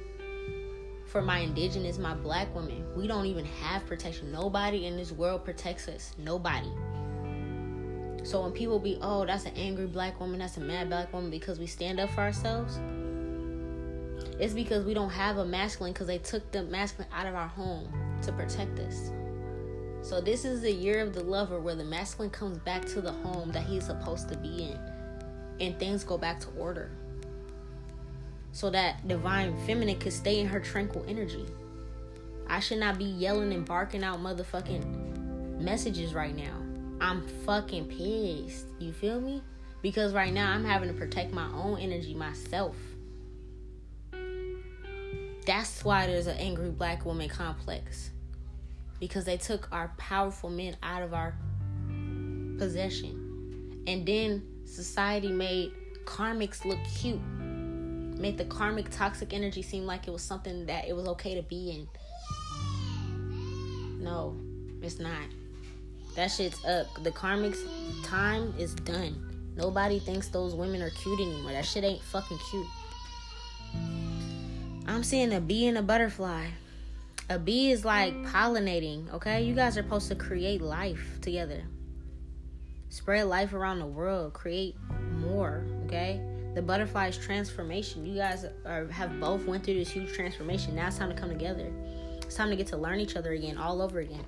for 1.12 1.20
my 1.20 1.40
indigenous, 1.40 1.98
my 1.98 2.14
black 2.14 2.52
women, 2.54 2.82
we 2.96 3.06
don't 3.06 3.26
even 3.26 3.44
have 3.44 3.84
protection. 3.86 4.32
Nobody 4.32 4.86
in 4.86 4.96
this 4.96 5.12
world 5.12 5.44
protects 5.44 5.86
us. 5.86 6.14
Nobody. 6.16 6.70
So 8.24 8.40
when 8.40 8.52
people 8.52 8.78
be, 8.78 8.96
oh, 9.02 9.26
that's 9.26 9.44
an 9.44 9.52
angry 9.54 9.86
black 9.86 10.18
woman, 10.18 10.38
that's 10.38 10.56
a 10.56 10.60
mad 10.60 10.88
black 10.88 11.12
woman 11.12 11.30
because 11.30 11.58
we 11.58 11.66
stand 11.66 12.00
up 12.00 12.08
for 12.10 12.22
ourselves, 12.22 12.80
it's 14.40 14.54
because 14.54 14.86
we 14.86 14.94
don't 14.94 15.10
have 15.10 15.36
a 15.36 15.44
masculine 15.44 15.92
because 15.92 16.06
they 16.06 16.16
took 16.16 16.50
the 16.50 16.62
masculine 16.62 17.10
out 17.12 17.26
of 17.26 17.34
our 17.34 17.48
home 17.48 17.92
to 18.22 18.32
protect 18.32 18.78
us. 18.78 19.10
So 20.00 20.18
this 20.22 20.46
is 20.46 20.62
the 20.62 20.72
year 20.72 21.00
of 21.00 21.12
the 21.12 21.22
lover 21.22 21.60
where 21.60 21.74
the 21.74 21.84
masculine 21.84 22.30
comes 22.30 22.56
back 22.58 22.86
to 22.86 23.02
the 23.02 23.12
home 23.12 23.52
that 23.52 23.64
he's 23.64 23.84
supposed 23.84 24.30
to 24.30 24.38
be 24.38 24.62
in 24.62 24.78
and 25.60 25.78
things 25.78 26.04
go 26.04 26.16
back 26.16 26.40
to 26.40 26.48
order. 26.58 26.90
So 28.52 28.70
that 28.70 29.06
divine 29.08 29.56
feminine 29.66 29.98
could 29.98 30.12
stay 30.12 30.40
in 30.40 30.46
her 30.46 30.60
tranquil 30.60 31.04
energy. 31.08 31.46
I 32.46 32.60
should 32.60 32.78
not 32.78 32.98
be 32.98 33.04
yelling 33.04 33.52
and 33.52 33.64
barking 33.64 34.04
out 34.04 34.18
motherfucking 34.20 35.60
messages 35.60 36.12
right 36.14 36.36
now. 36.36 36.54
I'm 37.00 37.26
fucking 37.44 37.86
pissed. 37.86 38.66
You 38.78 38.92
feel 38.92 39.20
me? 39.20 39.42
Because 39.80 40.12
right 40.12 40.32
now 40.32 40.52
I'm 40.52 40.64
having 40.64 40.88
to 40.88 40.94
protect 40.94 41.32
my 41.32 41.48
own 41.52 41.78
energy 41.80 42.14
myself. 42.14 42.76
That's 45.44 45.84
why 45.84 46.06
there's 46.06 46.28
an 46.28 46.36
angry 46.36 46.70
black 46.70 47.04
woman 47.04 47.28
complex 47.28 48.10
because 49.00 49.24
they 49.24 49.36
took 49.36 49.66
our 49.72 49.92
powerful 49.96 50.48
men 50.48 50.76
out 50.80 51.02
of 51.02 51.12
our 51.12 51.34
possession. 52.58 53.82
And 53.88 54.06
then 54.06 54.44
society 54.64 55.32
made 55.32 55.72
karmics 56.04 56.64
look 56.64 56.78
cute. 57.00 57.18
Made 58.22 58.38
the 58.38 58.44
karmic 58.44 58.88
toxic 58.88 59.32
energy 59.32 59.62
seem 59.62 59.84
like 59.84 60.06
it 60.06 60.12
was 60.12 60.22
something 60.22 60.64
that 60.66 60.86
it 60.86 60.94
was 60.94 61.08
okay 61.08 61.34
to 61.34 61.42
be 61.42 61.72
in. 61.72 61.88
No, 64.00 64.36
it's 64.80 65.00
not. 65.00 65.24
That 66.14 66.28
shit's 66.28 66.64
up. 66.64 66.86
The 67.02 67.10
karmic's 67.10 67.64
time 68.04 68.54
is 68.56 68.76
done. 68.76 69.52
Nobody 69.56 69.98
thinks 69.98 70.28
those 70.28 70.54
women 70.54 70.82
are 70.82 70.90
cute 70.90 71.18
anymore. 71.18 71.50
That 71.50 71.64
shit 71.64 71.82
ain't 71.82 72.00
fucking 72.00 72.38
cute. 72.48 72.66
I'm 74.86 75.02
seeing 75.02 75.32
a 75.32 75.40
bee 75.40 75.66
and 75.66 75.78
a 75.78 75.82
butterfly. 75.82 76.46
A 77.28 77.40
bee 77.40 77.72
is 77.72 77.84
like 77.84 78.14
pollinating, 78.26 79.12
okay? 79.14 79.42
You 79.42 79.56
guys 79.56 79.76
are 79.76 79.82
supposed 79.82 80.06
to 80.10 80.14
create 80.14 80.62
life 80.62 81.18
together. 81.22 81.64
Spread 82.88 83.26
life 83.26 83.52
around 83.52 83.80
the 83.80 83.86
world, 83.86 84.32
create 84.32 84.76
more, 85.18 85.66
okay? 85.86 86.20
The 86.54 86.62
butterfly's 86.62 87.16
transformation. 87.16 88.04
You 88.04 88.16
guys 88.16 88.46
are 88.66 88.86
have 88.88 89.18
both 89.18 89.46
went 89.46 89.64
through 89.64 89.74
this 89.74 89.90
huge 89.90 90.12
transformation. 90.12 90.74
Now 90.74 90.88
it's 90.88 90.98
time 90.98 91.08
to 91.08 91.14
come 91.14 91.30
together. 91.30 91.72
It's 92.18 92.34
time 92.34 92.50
to 92.50 92.56
get 92.56 92.66
to 92.68 92.76
learn 92.76 93.00
each 93.00 93.16
other 93.16 93.32
again, 93.32 93.56
all 93.56 93.80
over 93.80 94.00
again. 94.00 94.24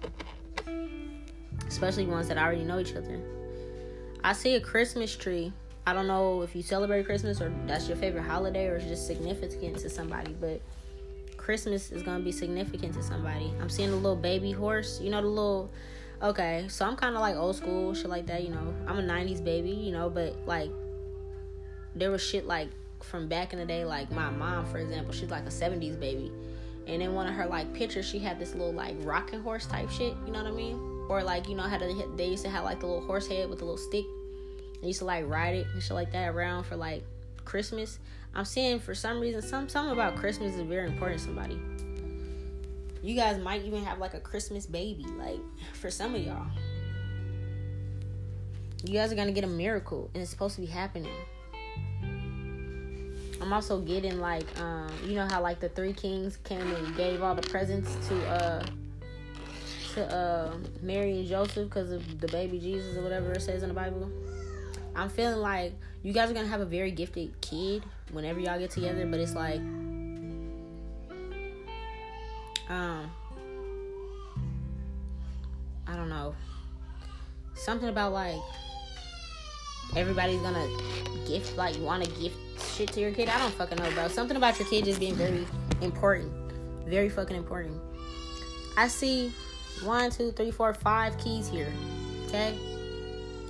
Especially 1.66 2.06
ones 2.06 2.28
that 2.28 2.38
already 2.38 2.64
know 2.64 2.78
each 2.78 2.94
other. 2.94 3.20
I 4.22 4.32
see 4.32 4.54
a 4.54 4.60
Christmas 4.60 5.14
tree. 5.14 5.52
I 5.86 5.92
don't 5.92 6.06
know 6.06 6.40
if 6.40 6.56
you 6.56 6.62
celebrate 6.62 7.04
Christmas 7.04 7.42
or 7.42 7.52
that's 7.66 7.88
your 7.88 7.96
favorite 7.98 8.22
holiday 8.22 8.68
or 8.68 8.76
it's 8.76 8.86
just 8.86 9.06
significant 9.06 9.78
to 9.80 9.90
somebody, 9.90 10.34
but 10.40 10.62
Christmas 11.36 11.92
is 11.92 12.02
gonna 12.02 12.24
be 12.24 12.32
significant 12.32 12.94
to 12.94 13.02
somebody. 13.02 13.52
I'm 13.60 13.68
seeing 13.68 13.90
a 13.90 13.96
little 13.96 14.16
baby 14.16 14.50
horse. 14.50 14.98
You 14.98 15.10
know 15.10 15.20
the 15.20 15.28
little. 15.28 15.70
Okay, 16.22 16.64
so 16.68 16.86
I'm 16.86 16.96
kind 16.96 17.14
of 17.14 17.20
like 17.20 17.36
old 17.36 17.56
school 17.56 17.92
shit 17.92 18.08
like 18.08 18.24
that. 18.26 18.44
You 18.44 18.50
know, 18.50 18.74
I'm 18.86 18.98
a 18.98 19.02
'90s 19.02 19.44
baby. 19.44 19.72
You 19.72 19.92
know, 19.92 20.08
but 20.08 20.34
like 20.46 20.70
there 21.94 22.10
was 22.10 22.22
shit 22.22 22.46
like 22.46 22.68
from 23.02 23.28
back 23.28 23.52
in 23.52 23.58
the 23.58 23.64
day. 23.64 23.84
Like 23.84 24.10
my 24.10 24.30
mom, 24.30 24.66
for 24.66 24.78
example, 24.78 25.12
she's 25.12 25.30
like 25.30 25.44
a 25.44 25.50
'70s 25.50 25.98
baby, 25.98 26.32
and 26.86 27.02
in 27.02 27.14
one 27.14 27.26
of 27.26 27.34
her 27.34 27.46
like 27.46 27.72
pictures, 27.74 28.08
she 28.08 28.18
had 28.18 28.38
this 28.38 28.54
little 28.54 28.72
like 28.72 28.96
rocking 29.00 29.40
horse 29.40 29.66
type 29.66 29.90
shit. 29.90 30.14
You 30.26 30.32
know 30.32 30.42
what 30.42 30.52
I 30.52 30.56
mean? 30.56 31.06
Or 31.08 31.22
like 31.22 31.48
you 31.48 31.54
know 31.54 31.64
how 31.64 31.78
they, 31.78 32.26
used 32.26 32.44
to 32.44 32.50
have 32.50 32.64
like 32.64 32.80
the 32.80 32.86
little 32.86 33.04
horse 33.04 33.26
head 33.26 33.48
with 33.48 33.58
the 33.58 33.64
little 33.64 33.78
stick. 33.78 34.04
They 34.80 34.88
used 34.88 35.00
to 35.00 35.04
like 35.04 35.28
ride 35.28 35.54
it 35.54 35.66
and 35.72 35.82
shit 35.82 35.92
like 35.92 36.12
that 36.12 36.28
around 36.28 36.64
for 36.64 36.76
like 36.76 37.04
Christmas. 37.44 37.98
I'm 38.34 38.44
seeing 38.44 38.80
for 38.80 38.94
some 38.94 39.20
reason 39.20 39.42
some 39.42 39.68
something 39.68 39.92
about 39.92 40.16
Christmas 40.16 40.54
is 40.54 40.62
very 40.62 40.88
important 40.88 41.20
to 41.20 41.26
somebody. 41.26 41.60
You 43.02 43.14
guys 43.14 43.38
might 43.38 43.62
even 43.64 43.84
have 43.84 43.98
like 43.98 44.14
a 44.14 44.20
Christmas 44.20 44.66
baby, 44.66 45.04
like 45.18 45.40
for 45.74 45.90
some 45.90 46.14
of 46.14 46.22
y'all. 46.22 46.46
You 48.82 48.94
guys 48.94 49.12
are 49.12 49.14
gonna 49.14 49.32
get 49.32 49.44
a 49.44 49.48
miracle 49.48 50.10
and 50.14 50.22
it's 50.22 50.30
supposed 50.30 50.56
to 50.56 50.62
be 50.62 50.66
happening. 50.66 51.12
I'm 53.44 53.52
also 53.52 53.78
getting 53.78 54.20
like 54.20 54.46
um 54.58 54.90
you 55.04 55.16
know 55.16 55.26
how 55.30 55.42
like 55.42 55.60
the 55.60 55.68
three 55.68 55.92
kings 55.92 56.38
came 56.44 56.62
and 56.62 56.96
gave 56.96 57.22
all 57.22 57.34
the 57.34 57.42
presents 57.42 57.94
to 58.08 58.26
uh 58.26 58.64
to 59.92 60.16
uh 60.16 60.56
Mary 60.80 61.18
and 61.18 61.28
Joseph 61.28 61.68
because 61.68 61.92
of 61.92 62.20
the 62.22 62.28
baby 62.28 62.58
Jesus 62.58 62.96
or 62.96 63.02
whatever 63.02 63.32
it 63.32 63.42
says 63.42 63.62
in 63.62 63.68
the 63.68 63.74
Bible. 63.74 64.10
I'm 64.96 65.10
feeling 65.10 65.40
like 65.40 65.74
you 66.02 66.14
guys 66.14 66.30
are 66.30 66.32
gonna 66.32 66.48
have 66.48 66.62
a 66.62 66.64
very 66.64 66.90
gifted 66.90 67.38
kid 67.42 67.84
whenever 68.12 68.40
y'all 68.40 68.58
get 68.58 68.70
together, 68.70 69.04
but 69.04 69.20
it's 69.20 69.34
like 69.34 69.60
um 72.70 73.10
I 75.86 75.96
don't 75.96 76.08
know. 76.08 76.34
Something 77.52 77.90
about 77.90 78.14
like 78.14 78.40
everybody's 79.96 80.40
gonna 80.40 80.68
gift 81.26 81.56
like 81.56 81.76
you 81.76 81.82
wanna 81.82 82.06
gift 82.06 82.36
shit 82.76 82.92
to 82.92 83.00
your 83.00 83.12
kid. 83.12 83.28
I 83.28 83.38
don't 83.38 83.54
fucking 83.54 83.78
know, 83.78 83.90
bro. 83.92 84.08
Something 84.08 84.36
about 84.36 84.58
your 84.58 84.68
kid 84.68 84.84
just 84.84 85.00
being 85.00 85.14
very 85.14 85.46
important. 85.80 86.32
Very 86.86 87.08
fucking 87.08 87.36
important. 87.36 87.80
I 88.76 88.88
see 88.88 89.32
one, 89.82 90.10
two, 90.10 90.32
three, 90.32 90.50
four, 90.50 90.74
five 90.74 91.16
keys 91.18 91.48
here. 91.48 91.72
Okay? 92.26 92.54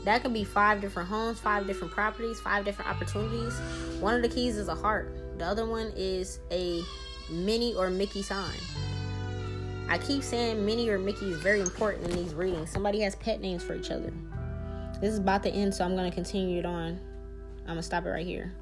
That 0.05 0.23
could 0.23 0.35
be 0.35 0.45
five 0.45 0.81
different 0.81 1.09
homes, 1.09 1.41
five 1.41 1.67
different 1.67 1.93
properties, 1.93 2.39
five 2.41 2.65
different 2.65 2.91
opportunities. 2.91 3.59
One 4.01 4.15
of 4.15 4.23
the 4.23 4.29
keys 4.29 4.57
is 4.57 4.69
a 4.69 4.75
heart. 4.75 5.39
The 5.39 5.47
other 5.47 5.67
one 5.67 5.93
is 5.97 6.41
a 6.51 6.83
Minnie 7.31 7.75
or 7.75 7.89
Mickey 7.89 8.23
sign. 8.23 8.53
I 9.89 9.99
keep 9.99 10.23
saying 10.23 10.65
Minnie 10.65 10.89
or 10.89 10.99
Mickey 10.99 11.31
is 11.31 11.39
very 11.39 11.61
important 11.61 12.11
in 12.11 12.17
these 12.17 12.35
readings. 12.35 12.71
Somebody 12.71 13.01
has 13.01 13.15
pet 13.17 13.41
names 13.41 13.63
for 13.63 13.75
each 13.75 13.91
other. 13.91 14.13
This 15.01 15.13
is 15.13 15.19
about 15.19 15.43
to 15.43 15.51
end, 15.51 15.75
so 15.75 15.85
I'm 15.85 15.95
going 15.95 16.11
to 16.11 16.15
continue 16.15 16.59
it 16.59 16.65
on. 16.65 16.99
I'm 17.61 17.67
going 17.67 17.77
to 17.77 17.83
stop 17.83 18.07
it 18.07 18.09
right 18.09 18.27
here. 18.27 18.55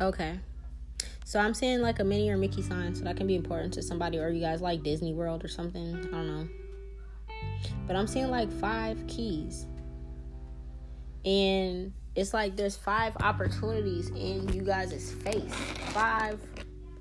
Okay. 0.00 0.40
So 1.24 1.38
I'm 1.38 1.54
saying 1.54 1.82
like 1.82 2.00
a 2.00 2.04
Minnie 2.04 2.30
or 2.30 2.36
Mickey 2.36 2.62
sign, 2.62 2.96
so 2.96 3.04
that 3.04 3.16
can 3.16 3.28
be 3.28 3.36
important 3.36 3.72
to 3.74 3.82
somebody, 3.82 4.18
or 4.18 4.30
you 4.30 4.40
guys 4.40 4.60
like 4.60 4.82
Disney 4.82 5.12
World 5.12 5.44
or 5.44 5.48
something. 5.48 5.94
I 5.94 6.10
don't 6.10 6.26
know. 6.26 6.48
But 7.86 7.96
I'm 7.96 8.06
seeing 8.06 8.30
like 8.30 8.50
five 8.50 9.06
keys. 9.06 9.66
And 11.24 11.92
it's 12.14 12.32
like 12.32 12.56
there's 12.56 12.76
five 12.76 13.16
opportunities 13.18 14.08
in 14.10 14.48
you 14.52 14.62
guys' 14.62 15.12
face. 15.12 15.54
Five 15.92 16.40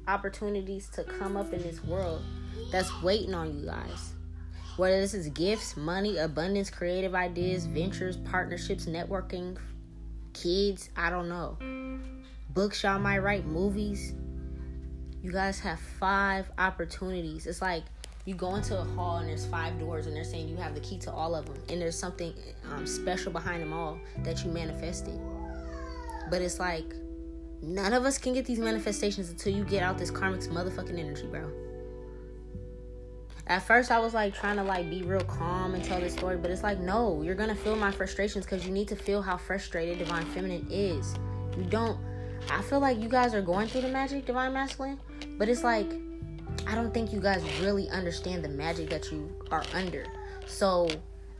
opportunities 0.08 0.90
to 0.90 1.04
come 1.04 1.38
up 1.38 1.54
in 1.54 1.62
this 1.62 1.84
world 1.84 2.24
that's 2.72 2.92
waiting 3.02 3.34
on 3.34 3.58
you 3.58 3.66
guys. 3.66 4.14
Whether 4.78 5.02
this 5.02 5.14
is 5.14 5.30
gifts, 5.30 5.76
money, 5.76 6.18
abundance, 6.18 6.70
creative 6.70 7.14
ideas, 7.14 7.66
ventures, 7.66 8.18
partnerships, 8.18 8.86
networking, 8.86 9.58
kids, 10.34 10.90
I 10.96 11.10
don't 11.10 11.28
know. 11.28 11.58
Books 12.52 12.82
y'all 12.84 13.00
might 13.00 13.20
write, 13.20 13.46
movies. 13.46 14.14
You 15.22 15.32
guys 15.32 15.60
have 15.60 15.80
five 15.80 16.50
opportunities. 16.58 17.46
It's 17.46 17.62
like 17.62 17.84
you 18.26 18.36
go 18.36 18.56
into 18.56 18.80
a 18.80 18.84
hall 18.84 19.18
and 19.18 19.28
there's 19.28 19.46
five 19.46 19.80
doors 19.80 20.06
and 20.06 20.16
they're 20.16 20.24
saying 20.24 20.48
you 20.48 20.58
have 20.58 20.76
the 20.76 20.82
key 20.82 20.98
to 21.00 21.12
all 21.12 21.36
of 21.36 21.46
them. 21.46 21.56
And 21.70 21.82
there's 21.82 21.98
something 21.98 22.34
um, 22.72 22.86
special 22.86 23.32
behind 23.32 23.62
them 23.62 23.74
all 23.74 23.98
that 24.24 24.44
you 24.44 24.52
manifested. 24.52 25.20
But 26.30 26.42
it's 26.42 26.60
like 26.60 26.94
none 27.62 27.94
of 27.94 28.06
us 28.06 28.18
can 28.18 28.34
get 28.34 28.46
these 28.46 28.60
manifestations 28.60 29.30
until 29.30 29.54
you 29.54 29.64
get 29.64 29.84
out 29.84 29.98
this 29.98 30.12
karmic's 30.12 30.48
motherfucking 30.48 30.98
energy 30.98 31.26
bro. 31.28 31.52
At 33.48 33.64
first 33.64 33.92
i 33.92 34.00
was 34.00 34.14
like 34.14 34.34
trying 34.34 34.58
to 34.58 34.64
like 34.64 34.90
be 34.90 35.02
real 35.02 35.22
calm 35.22 35.74
and 35.74 35.84
tell 35.84 36.00
this 36.00 36.14
story 36.14 36.38
but 36.38 36.52
it's 36.52 36.64
like 36.64 36.80
no 36.80 37.22
you're 37.22 37.36
gonna 37.36 37.56
feel 37.56 37.76
my 37.76 37.92
frustrations 37.92 38.46
because 38.46 38.66
you 38.66 38.72
need 38.72 38.88
to 38.90 38.96
feel 38.96 39.22
how 39.22 39.38
frustrated 39.38 39.98
divine 39.98 40.26
feminine 40.28 40.68
is. 40.70 41.16
You 41.58 41.64
don't 41.64 42.00
i 42.50 42.62
feel 42.62 42.80
like 42.80 43.00
you 43.00 43.10
guys 43.10 43.34
are 43.34 43.42
going 43.42 43.68
through 43.68 43.82
the 43.82 43.90
magic 43.90 44.26
divine 44.26 44.54
masculine 44.54 44.98
but 45.38 45.50
it's 45.50 45.64
like 45.64 45.92
I 46.70 46.76
don't 46.76 46.94
think 46.94 47.12
you 47.12 47.20
guys 47.20 47.44
really 47.62 47.90
understand 47.90 48.44
the 48.44 48.50
magic 48.50 48.92
that 48.92 49.12
you 49.12 49.36
are 49.50 49.64
under. 49.74 50.06
So 50.46 50.88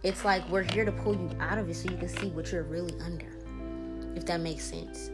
it's 0.02 0.26
like 0.26 0.48
we're 0.50 0.64
here 0.64 0.86
to 0.86 0.92
pull 0.92 1.14
you 1.14 1.30
out 1.40 1.60
of 1.60 1.70
it 1.70 1.76
so 1.76 1.88
you 1.88 1.98
can 1.98 2.10
see 2.10 2.30
what 2.30 2.52
you're 2.52 2.64
really 2.64 3.00
under. 3.00 3.28
If 4.16 4.26
that 4.26 4.40
makes 4.40 4.64
sense. 4.64 5.12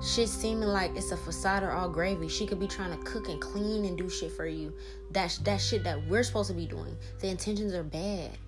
Shit 0.00 0.28
seeming 0.28 0.68
like 0.68 0.92
it's 0.94 1.10
a 1.10 1.16
facade 1.16 1.64
or 1.64 1.72
all 1.72 1.88
gravy. 1.88 2.28
She 2.28 2.46
could 2.46 2.60
be 2.60 2.68
trying 2.68 2.96
to 2.96 3.04
cook 3.04 3.28
and 3.28 3.40
clean 3.40 3.86
and 3.86 3.98
do 3.98 4.08
shit 4.08 4.30
for 4.30 4.46
you. 4.46 4.72
That 5.10 5.36
that 5.42 5.60
shit 5.60 5.82
that 5.82 6.06
we're 6.06 6.22
supposed 6.22 6.50
to 6.50 6.54
be 6.54 6.66
doing. 6.66 6.96
The 7.18 7.26
intentions 7.26 7.74
are 7.74 7.82
bad. 7.82 8.38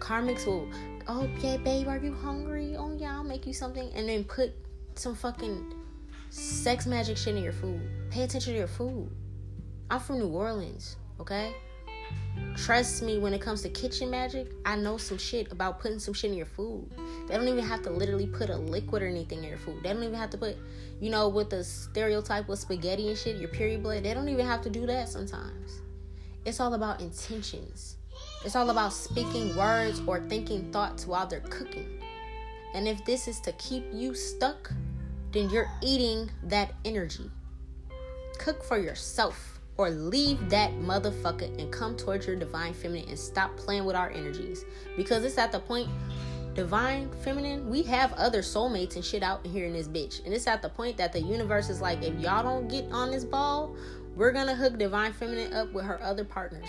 Karmics 0.00 0.44
will, 0.44 0.68
oh 1.06 1.26
yeah, 1.40 1.56
babe, 1.56 1.88
are 1.88 1.96
you 1.96 2.12
hungry? 2.12 2.76
Oh 2.76 2.92
yeah, 2.92 3.14
I'll 3.14 3.24
make 3.24 3.46
you 3.46 3.54
something, 3.54 3.90
and 3.94 4.06
then 4.06 4.24
put 4.24 4.52
some 4.96 5.14
fucking 5.14 5.72
sex 6.30 6.86
magic 6.86 7.16
shit 7.16 7.36
in 7.36 7.42
your 7.42 7.52
food. 7.52 7.80
Pay 8.10 8.22
attention 8.22 8.52
to 8.52 8.58
your 8.58 8.68
food. 8.68 9.10
I'm 9.90 10.00
from 10.00 10.18
New 10.18 10.28
Orleans, 10.28 10.96
okay? 11.20 11.54
Trust 12.56 13.02
me, 13.02 13.18
when 13.18 13.32
it 13.32 13.40
comes 13.40 13.62
to 13.62 13.68
kitchen 13.68 14.10
magic, 14.10 14.48
I 14.64 14.76
know 14.76 14.96
some 14.96 15.18
shit 15.18 15.52
about 15.52 15.80
putting 15.80 15.98
some 15.98 16.14
shit 16.14 16.30
in 16.30 16.36
your 16.36 16.46
food. 16.46 16.90
They 17.26 17.34
don't 17.36 17.48
even 17.48 17.64
have 17.64 17.82
to 17.82 17.90
literally 17.90 18.26
put 18.26 18.50
a 18.50 18.56
liquid 18.56 19.02
or 19.02 19.06
anything 19.06 19.38
in 19.38 19.48
your 19.48 19.58
food. 19.58 19.82
They 19.82 19.92
don't 19.92 20.02
even 20.02 20.18
have 20.18 20.30
to 20.30 20.38
put, 20.38 20.56
you 21.00 21.10
know, 21.10 21.28
with 21.28 21.50
the 21.50 21.62
stereotype 21.62 22.48
with 22.48 22.58
spaghetti 22.58 23.08
and 23.08 23.16
shit, 23.16 23.36
your 23.36 23.48
period 23.48 23.82
blood. 23.82 24.02
They 24.02 24.14
don't 24.14 24.28
even 24.28 24.46
have 24.46 24.62
to 24.62 24.70
do 24.70 24.86
that 24.86 25.08
sometimes. 25.08 25.82
It's 26.44 26.60
all 26.60 26.74
about 26.74 27.00
intentions. 27.00 27.96
It's 28.44 28.56
all 28.56 28.70
about 28.70 28.92
speaking 28.92 29.54
words 29.56 30.02
or 30.06 30.20
thinking 30.28 30.72
thoughts 30.72 31.06
while 31.06 31.26
they're 31.26 31.40
cooking. 31.40 32.02
And 32.74 32.88
if 32.88 33.04
this 33.04 33.28
is 33.28 33.40
to 33.40 33.52
keep 33.52 33.84
you 33.92 34.14
stuck, 34.14 34.72
then 35.32 35.50
you're 35.50 35.70
eating 35.82 36.30
that 36.44 36.72
energy. 36.84 37.30
Cook 38.38 38.62
for 38.62 38.78
yourself 38.78 39.60
or 39.76 39.90
leave 39.90 40.50
that 40.50 40.72
motherfucker 40.72 41.58
and 41.60 41.72
come 41.72 41.96
towards 41.96 42.26
your 42.26 42.36
divine 42.36 42.74
feminine 42.74 43.08
and 43.08 43.18
stop 43.18 43.56
playing 43.56 43.84
with 43.84 43.94
our 43.94 44.10
energies. 44.10 44.64
Because 44.96 45.24
it's 45.24 45.38
at 45.38 45.52
the 45.52 45.60
point, 45.60 45.88
divine 46.54 47.10
feminine, 47.22 47.68
we 47.68 47.82
have 47.82 48.12
other 48.14 48.42
soulmates 48.42 48.96
and 48.96 49.04
shit 49.04 49.22
out 49.22 49.46
here 49.46 49.66
in 49.66 49.72
this 49.72 49.86
bitch. 49.86 50.24
And 50.24 50.34
it's 50.34 50.46
at 50.46 50.62
the 50.62 50.68
point 50.68 50.96
that 50.96 51.12
the 51.12 51.20
universe 51.20 51.68
is 51.70 51.80
like, 51.80 52.02
if 52.02 52.18
y'all 52.18 52.42
don't 52.42 52.68
get 52.68 52.90
on 52.90 53.10
this 53.10 53.24
ball, 53.24 53.76
we're 54.16 54.32
gonna 54.32 54.56
hook 54.56 54.78
divine 54.78 55.12
feminine 55.12 55.52
up 55.52 55.72
with 55.72 55.84
her 55.84 56.02
other 56.02 56.24
partners 56.24 56.68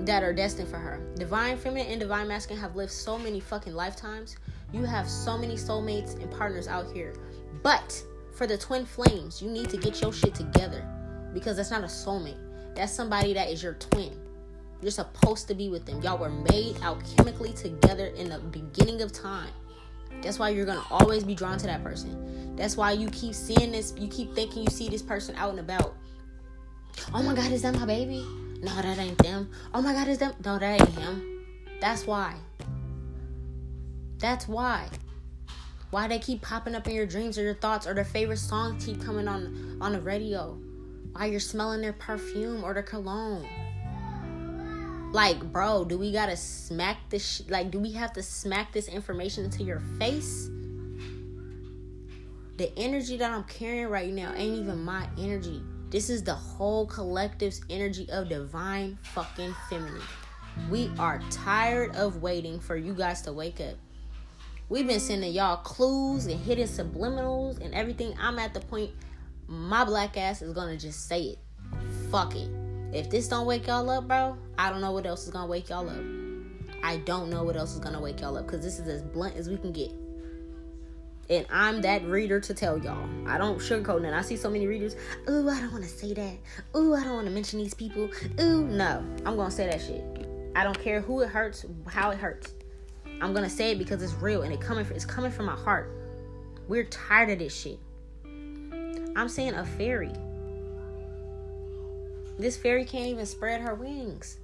that 0.00 0.24
are 0.24 0.32
destined 0.32 0.68
for 0.68 0.78
her. 0.78 1.00
Divine 1.14 1.56
feminine 1.56 1.86
and 1.86 2.00
divine 2.00 2.26
masculine 2.26 2.60
have 2.60 2.74
lived 2.74 2.90
so 2.90 3.16
many 3.16 3.38
fucking 3.38 3.72
lifetimes. 3.72 4.36
You 4.72 4.84
have 4.84 5.08
so 5.08 5.38
many 5.38 5.54
soulmates 5.54 6.20
and 6.20 6.30
partners 6.32 6.66
out 6.66 6.92
here. 6.92 7.14
But 7.62 8.02
for 8.34 8.46
the 8.46 8.58
twin 8.58 8.84
flames, 8.84 9.40
you 9.40 9.50
need 9.50 9.70
to 9.70 9.76
get 9.76 10.00
your 10.00 10.12
shit 10.12 10.34
together 10.34 10.86
because 11.32 11.56
that's 11.56 11.70
not 11.70 11.82
a 11.82 11.86
soulmate. 11.86 12.38
That's 12.74 12.92
somebody 12.92 13.32
that 13.34 13.48
is 13.48 13.62
your 13.62 13.74
twin. 13.74 14.18
You're 14.80 14.90
supposed 14.90 15.48
to 15.48 15.54
be 15.54 15.68
with 15.68 15.86
them. 15.86 16.02
Y'all 16.02 16.18
were 16.18 16.28
made 16.28 16.74
alchemically 16.76 17.58
together 17.58 18.06
in 18.06 18.28
the 18.28 18.38
beginning 18.38 19.00
of 19.00 19.12
time. 19.12 19.50
That's 20.20 20.38
why 20.38 20.50
you're 20.50 20.66
gonna 20.66 20.84
always 20.90 21.24
be 21.24 21.34
drawn 21.34 21.58
to 21.58 21.66
that 21.66 21.82
person. 21.82 22.54
That's 22.56 22.76
why 22.76 22.92
you 22.92 23.08
keep 23.10 23.34
seeing 23.34 23.72
this, 23.72 23.94
you 23.96 24.08
keep 24.08 24.34
thinking 24.34 24.62
you 24.62 24.70
see 24.70 24.88
this 24.88 25.02
person 25.02 25.34
out 25.36 25.50
and 25.50 25.60
about. 25.60 25.94
Oh 27.12 27.22
my 27.22 27.34
god, 27.34 27.50
is 27.50 27.62
that 27.62 27.74
my 27.74 27.86
baby? 27.86 28.24
No, 28.60 28.74
that 28.74 28.98
ain't 28.98 29.18
them. 29.18 29.50
Oh 29.72 29.82
my 29.82 29.92
god, 29.92 30.08
is 30.08 30.18
that 30.18 30.44
no, 30.44 30.58
that 30.58 30.80
ain't 30.80 30.88
him. 30.90 31.44
That's 31.80 32.06
why. 32.06 32.34
That's 34.18 34.48
why 34.48 34.88
why 35.94 36.08
they 36.08 36.18
keep 36.18 36.42
popping 36.42 36.74
up 36.74 36.88
in 36.88 36.94
your 36.96 37.06
dreams 37.06 37.38
or 37.38 37.42
your 37.42 37.54
thoughts 37.54 37.86
or 37.86 37.94
their 37.94 38.04
favorite 38.04 38.38
songs 38.38 38.84
keep 38.84 39.00
coming 39.00 39.28
on 39.28 39.78
on 39.80 39.92
the 39.92 40.00
radio. 40.00 40.58
Why 41.12 41.26
you're 41.26 41.38
smelling 41.38 41.82
their 41.82 41.92
perfume 41.92 42.64
or 42.64 42.74
their 42.74 42.82
cologne. 42.82 43.46
Like 45.12 45.40
bro 45.52 45.84
do 45.84 45.96
we 45.96 46.10
gotta 46.10 46.36
smack 46.36 47.08
this 47.10 47.24
sh- 47.24 47.48
like 47.48 47.70
do 47.70 47.78
we 47.78 47.92
have 47.92 48.12
to 48.14 48.24
smack 48.24 48.72
this 48.72 48.88
information 48.88 49.44
into 49.44 49.62
your 49.62 49.78
face? 50.00 50.50
The 52.56 52.76
energy 52.76 53.16
that 53.18 53.30
i'm 53.30 53.44
carrying 53.44 53.86
right 53.86 54.12
now 54.12 54.32
ain't 54.34 54.58
even 54.58 54.82
my 54.84 55.08
energy. 55.16 55.62
This 55.90 56.10
is 56.10 56.24
the 56.24 56.34
whole 56.34 56.86
collective's 56.86 57.60
energy 57.70 58.08
of 58.10 58.28
divine 58.28 58.98
fucking 59.02 59.54
feminine. 59.70 60.02
We 60.68 60.90
are 60.98 61.22
tired 61.30 61.94
of 61.94 62.20
waiting 62.20 62.58
for 62.58 62.76
you 62.76 62.94
guys 62.94 63.22
to 63.22 63.32
wake 63.32 63.60
up 63.60 63.76
We've 64.70 64.86
been 64.86 65.00
sending 65.00 65.32
y'all 65.32 65.58
clues 65.58 66.26
and 66.26 66.40
hidden 66.40 66.66
subliminals 66.66 67.60
and 67.62 67.74
everything. 67.74 68.14
I'm 68.18 68.38
at 68.38 68.54
the 68.54 68.60
point 68.60 68.92
my 69.46 69.84
black 69.84 70.16
ass 70.16 70.40
is 70.40 70.54
gonna 70.54 70.78
just 70.78 71.06
say 71.06 71.22
it. 71.22 71.38
Fuck 72.10 72.34
it. 72.34 72.48
If 72.92 73.10
this 73.10 73.28
don't 73.28 73.46
wake 73.46 73.66
y'all 73.66 73.88
up, 73.90 74.08
bro, 74.08 74.38
I 74.58 74.70
don't 74.70 74.80
know 74.80 74.92
what 74.92 75.04
else 75.04 75.24
is 75.26 75.30
gonna 75.30 75.48
wake 75.48 75.68
y'all 75.68 75.88
up. 75.88 76.02
I 76.82 76.96
don't 76.98 77.28
know 77.28 77.44
what 77.44 77.56
else 77.56 77.74
is 77.74 77.80
gonna 77.80 78.00
wake 78.00 78.20
y'all 78.20 78.38
up 78.38 78.46
because 78.46 78.62
this 78.62 78.78
is 78.78 78.88
as 78.88 79.02
blunt 79.02 79.36
as 79.36 79.50
we 79.50 79.58
can 79.58 79.72
get. 79.72 79.92
And 81.28 81.46
I'm 81.50 81.82
that 81.82 82.02
reader 82.04 82.40
to 82.40 82.54
tell 82.54 82.78
y'all. 82.78 83.08
I 83.26 83.36
don't 83.36 83.58
sugarcoat 83.58 84.00
nothing. 84.00 84.14
I 84.14 84.22
see 84.22 84.36
so 84.36 84.48
many 84.48 84.66
readers. 84.66 84.96
Ooh, 85.28 85.48
I 85.48 85.60
don't 85.60 85.72
want 85.72 85.84
to 85.84 85.90
say 85.90 86.14
that. 86.14 86.38
Ooh, 86.76 86.94
I 86.94 87.04
don't 87.04 87.14
want 87.14 87.26
to 87.26 87.32
mention 87.32 87.58
these 87.58 87.74
people. 87.74 88.08
Ooh, 88.40 88.66
no. 88.66 89.04
I'm 89.26 89.36
gonna 89.36 89.50
say 89.50 89.66
that 89.66 89.80
shit. 89.80 90.04
I 90.56 90.64
don't 90.64 90.78
care 90.78 91.00
who 91.00 91.20
it 91.20 91.28
hurts, 91.28 91.66
how 91.86 92.10
it 92.10 92.18
hurts. 92.18 92.52
I'm 93.24 93.32
gonna 93.32 93.48
say 93.48 93.70
it 93.70 93.78
because 93.78 94.02
it's 94.02 94.12
real 94.20 94.42
and 94.42 94.52
it 94.52 94.60
coming 94.60 94.86
it's 94.94 95.06
coming 95.06 95.30
from 95.30 95.46
my 95.46 95.56
heart. 95.56 95.90
We're 96.68 96.84
tired 96.84 97.30
of 97.30 97.38
this 97.38 97.56
shit. 97.56 97.78
I'm 99.16 99.30
saying 99.30 99.54
a 99.54 99.64
fairy. 99.64 100.12
This 102.38 102.58
fairy 102.58 102.84
can't 102.84 103.06
even 103.06 103.24
spread 103.24 103.62
her 103.62 103.74
wings. 103.74 104.40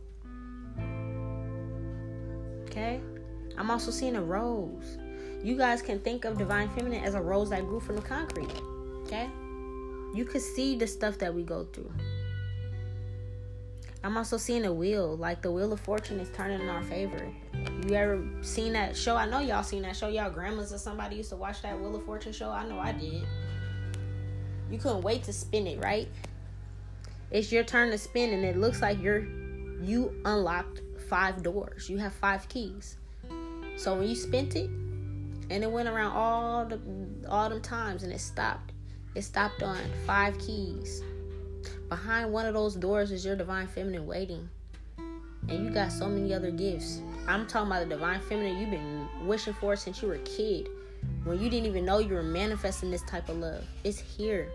Okay? 2.65 3.03
I'm 3.59 3.71
also 3.71 3.91
seeing 3.91 4.17
a 4.17 4.23
rose. 4.23 4.97
You 5.45 5.59
guys 5.59 5.83
can 5.83 5.99
think 6.01 6.25
of 6.25 6.39
divine 6.39 6.71
feminine 6.71 7.05
as 7.05 7.13
a 7.13 7.21
rose 7.21 7.51
that 7.51 7.67
grew 7.67 7.81
from 7.81 7.97
the 7.97 8.03
concrete. 8.03 8.49
Okay? 9.03 9.29
You 10.15 10.25
could 10.25 10.41
see 10.41 10.75
the 10.77 10.87
stuff 10.87 11.19
that 11.19 11.35
we 11.35 11.43
go 11.43 11.65
through. 11.75 11.93
I'm 14.03 14.17
also 14.17 14.39
seeing 14.39 14.65
a 14.65 14.73
wheel, 14.73 15.17
like 15.17 15.43
the 15.43 15.51
wheel 15.51 15.73
of 15.73 15.81
fortune 15.81 16.21
is 16.21 16.31
turning 16.35 16.61
in 16.61 16.69
our 16.69 16.83
favor. 16.83 17.31
You 17.87 17.95
ever 17.95 18.27
seen 18.41 18.73
that 18.73 18.97
show? 18.97 19.17
I 19.17 19.27
know 19.27 19.41
y'all 19.41 19.63
seen 19.63 19.83
that 19.83 19.95
show. 19.95 20.09
Y'all 20.09 20.31
grandmas 20.31 20.73
or 20.73 20.79
somebody 20.79 21.17
used 21.17 21.31
to 21.31 21.37
watch 21.37 21.61
that 21.63 21.79
Wheel 21.79 21.97
of 21.97 22.05
Fortune 22.05 22.33
show. 22.33 22.51
I 22.51 22.67
know 22.67 22.79
I 22.79 22.93
did. 22.93 23.27
You 24.71 24.79
couldn't 24.79 25.03
wait 25.03 25.25
to 25.25 25.33
spin 25.33 25.67
it, 25.67 25.83
right? 25.83 26.09
It's 27.31 27.53
your 27.53 27.63
turn 27.63 27.91
to 27.91 27.99
spin, 27.99 28.33
and 28.33 28.45
it 28.45 28.57
looks 28.57 28.81
like 28.81 29.01
you're 29.03 29.27
you 29.83 30.15
unlocked 30.25 30.81
five 31.09 31.43
doors. 31.43 31.91
You 31.91 31.99
have 31.99 32.13
five 32.15 32.49
keys. 32.49 32.97
So 33.77 33.97
when 33.97 34.09
you 34.09 34.15
spent 34.15 34.57
it, 34.57 34.71
and 35.51 35.65
it 35.65 35.71
went 35.71 35.89
around 35.89 36.13
all 36.13 36.65
the 36.65 36.81
all 37.29 37.49
them 37.51 37.61
times, 37.61 38.03
and 38.03 38.13
it 38.13 38.21
stopped. 38.21 38.73
It 39.15 39.23
stopped 39.23 39.63
on 39.63 39.79
five 40.07 40.39
keys. 40.39 41.03
Behind 41.91 42.33
one 42.33 42.47
of 42.47 42.55
those 42.55 42.77
doors 42.77 43.11
is 43.11 43.25
your 43.25 43.35
divine 43.35 43.67
feminine 43.67 44.07
waiting. 44.07 44.49
And 45.49 45.65
you 45.65 45.71
got 45.71 45.91
so 45.91 46.09
many 46.09 46.33
other 46.33 46.53
gifts. 46.53 47.01
I'm 47.27 47.49
talking 47.49 47.67
about 47.67 47.81
the 47.81 47.97
divine 47.97 48.21
feminine 48.21 48.59
you've 48.59 48.71
been 48.71 49.27
wishing 49.27 49.55
for 49.55 49.75
since 49.75 50.01
you 50.01 50.07
were 50.07 50.15
a 50.15 50.19
kid. 50.21 50.69
when 51.25 51.41
you 51.41 51.51
didn't 51.51 51.67
even 51.67 51.85
know 51.85 51.99
you 51.99 52.15
were 52.15 52.23
manifesting 52.23 52.93
this 52.93 53.03
type 53.03 53.29
of 53.29 53.39
love. 53.39 53.65
It's 53.83 53.99
here. 53.99 54.49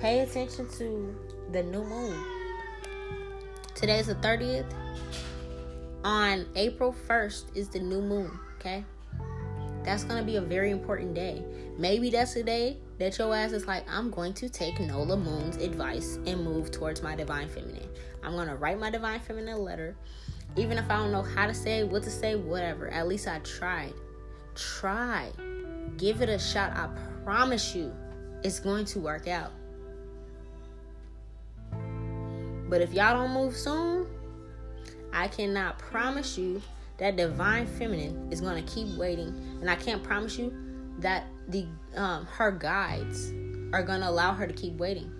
Pay 0.00 0.20
attention 0.20 0.68
to 0.78 1.16
the 1.52 1.62
new 1.62 1.84
moon. 1.84 2.24
Today 3.76 4.00
is 4.00 4.08
the 4.08 4.16
30th. 4.16 4.66
On 6.02 6.44
April 6.56 6.94
1st 7.08 7.56
is 7.56 7.68
the 7.68 7.78
new 7.78 8.02
moon, 8.02 8.36
okay? 8.58 8.84
That's 9.84 10.04
to 10.20 10.26
be 10.26 10.36
a 10.36 10.40
very 10.40 10.70
important 10.70 11.14
day. 11.14 11.44
Maybe 11.76 12.10
that's 12.10 12.34
the 12.34 12.42
day 12.42 12.78
that 12.98 13.18
your 13.18 13.34
ass 13.34 13.52
is 13.52 13.66
like, 13.66 13.84
I'm 13.88 14.10
going 14.10 14.32
to 14.34 14.48
take 14.48 14.80
Nola 14.80 15.16
Moon's 15.16 15.56
advice 15.56 16.18
and 16.26 16.42
move 16.42 16.70
towards 16.70 17.02
my 17.02 17.14
divine 17.14 17.48
feminine. 17.48 17.88
I'm 18.22 18.34
to 18.48 18.56
write 18.56 18.78
my 18.78 18.90
divine 18.90 19.20
feminine 19.20 19.58
letter. 19.58 19.94
Even 20.56 20.78
if 20.78 20.90
I 20.90 20.96
don't 20.96 21.12
know 21.12 21.22
how 21.22 21.46
to 21.46 21.54
say, 21.54 21.84
what 21.84 22.02
to 22.04 22.10
say, 22.10 22.36
whatever. 22.36 22.88
At 22.88 23.08
least 23.08 23.28
I 23.28 23.40
tried. 23.40 23.92
Try. 24.54 25.30
Give 25.96 26.22
it 26.22 26.28
a 26.28 26.38
shot. 26.38 26.72
I 26.76 26.88
promise 27.24 27.74
you 27.74 27.92
it's 28.42 28.60
going 28.60 28.84
to 28.86 29.00
work 29.00 29.28
out. 29.28 29.50
But 32.68 32.80
if 32.80 32.92
y'all 32.92 33.14
don't 33.14 33.34
move 33.34 33.56
soon, 33.56 34.06
I 35.12 35.28
cannot 35.28 35.78
promise 35.78 36.38
you 36.38 36.62
that 36.98 37.16
divine 37.16 37.66
feminine 37.66 38.32
is 38.32 38.40
going 38.40 38.64
to 38.64 38.72
keep 38.72 38.96
waiting. 38.96 39.28
And 39.60 39.68
I 39.68 39.74
can't 39.74 40.02
promise 40.02 40.38
you 40.38 40.52
that 40.98 41.24
the 41.48 41.66
um, 41.96 42.26
her 42.26 42.50
guides 42.52 43.32
are 43.72 43.82
going 43.82 44.00
to 44.00 44.08
allow 44.08 44.32
her 44.32 44.46
to 44.46 44.52
keep 44.52 44.74
waiting. 44.74 45.12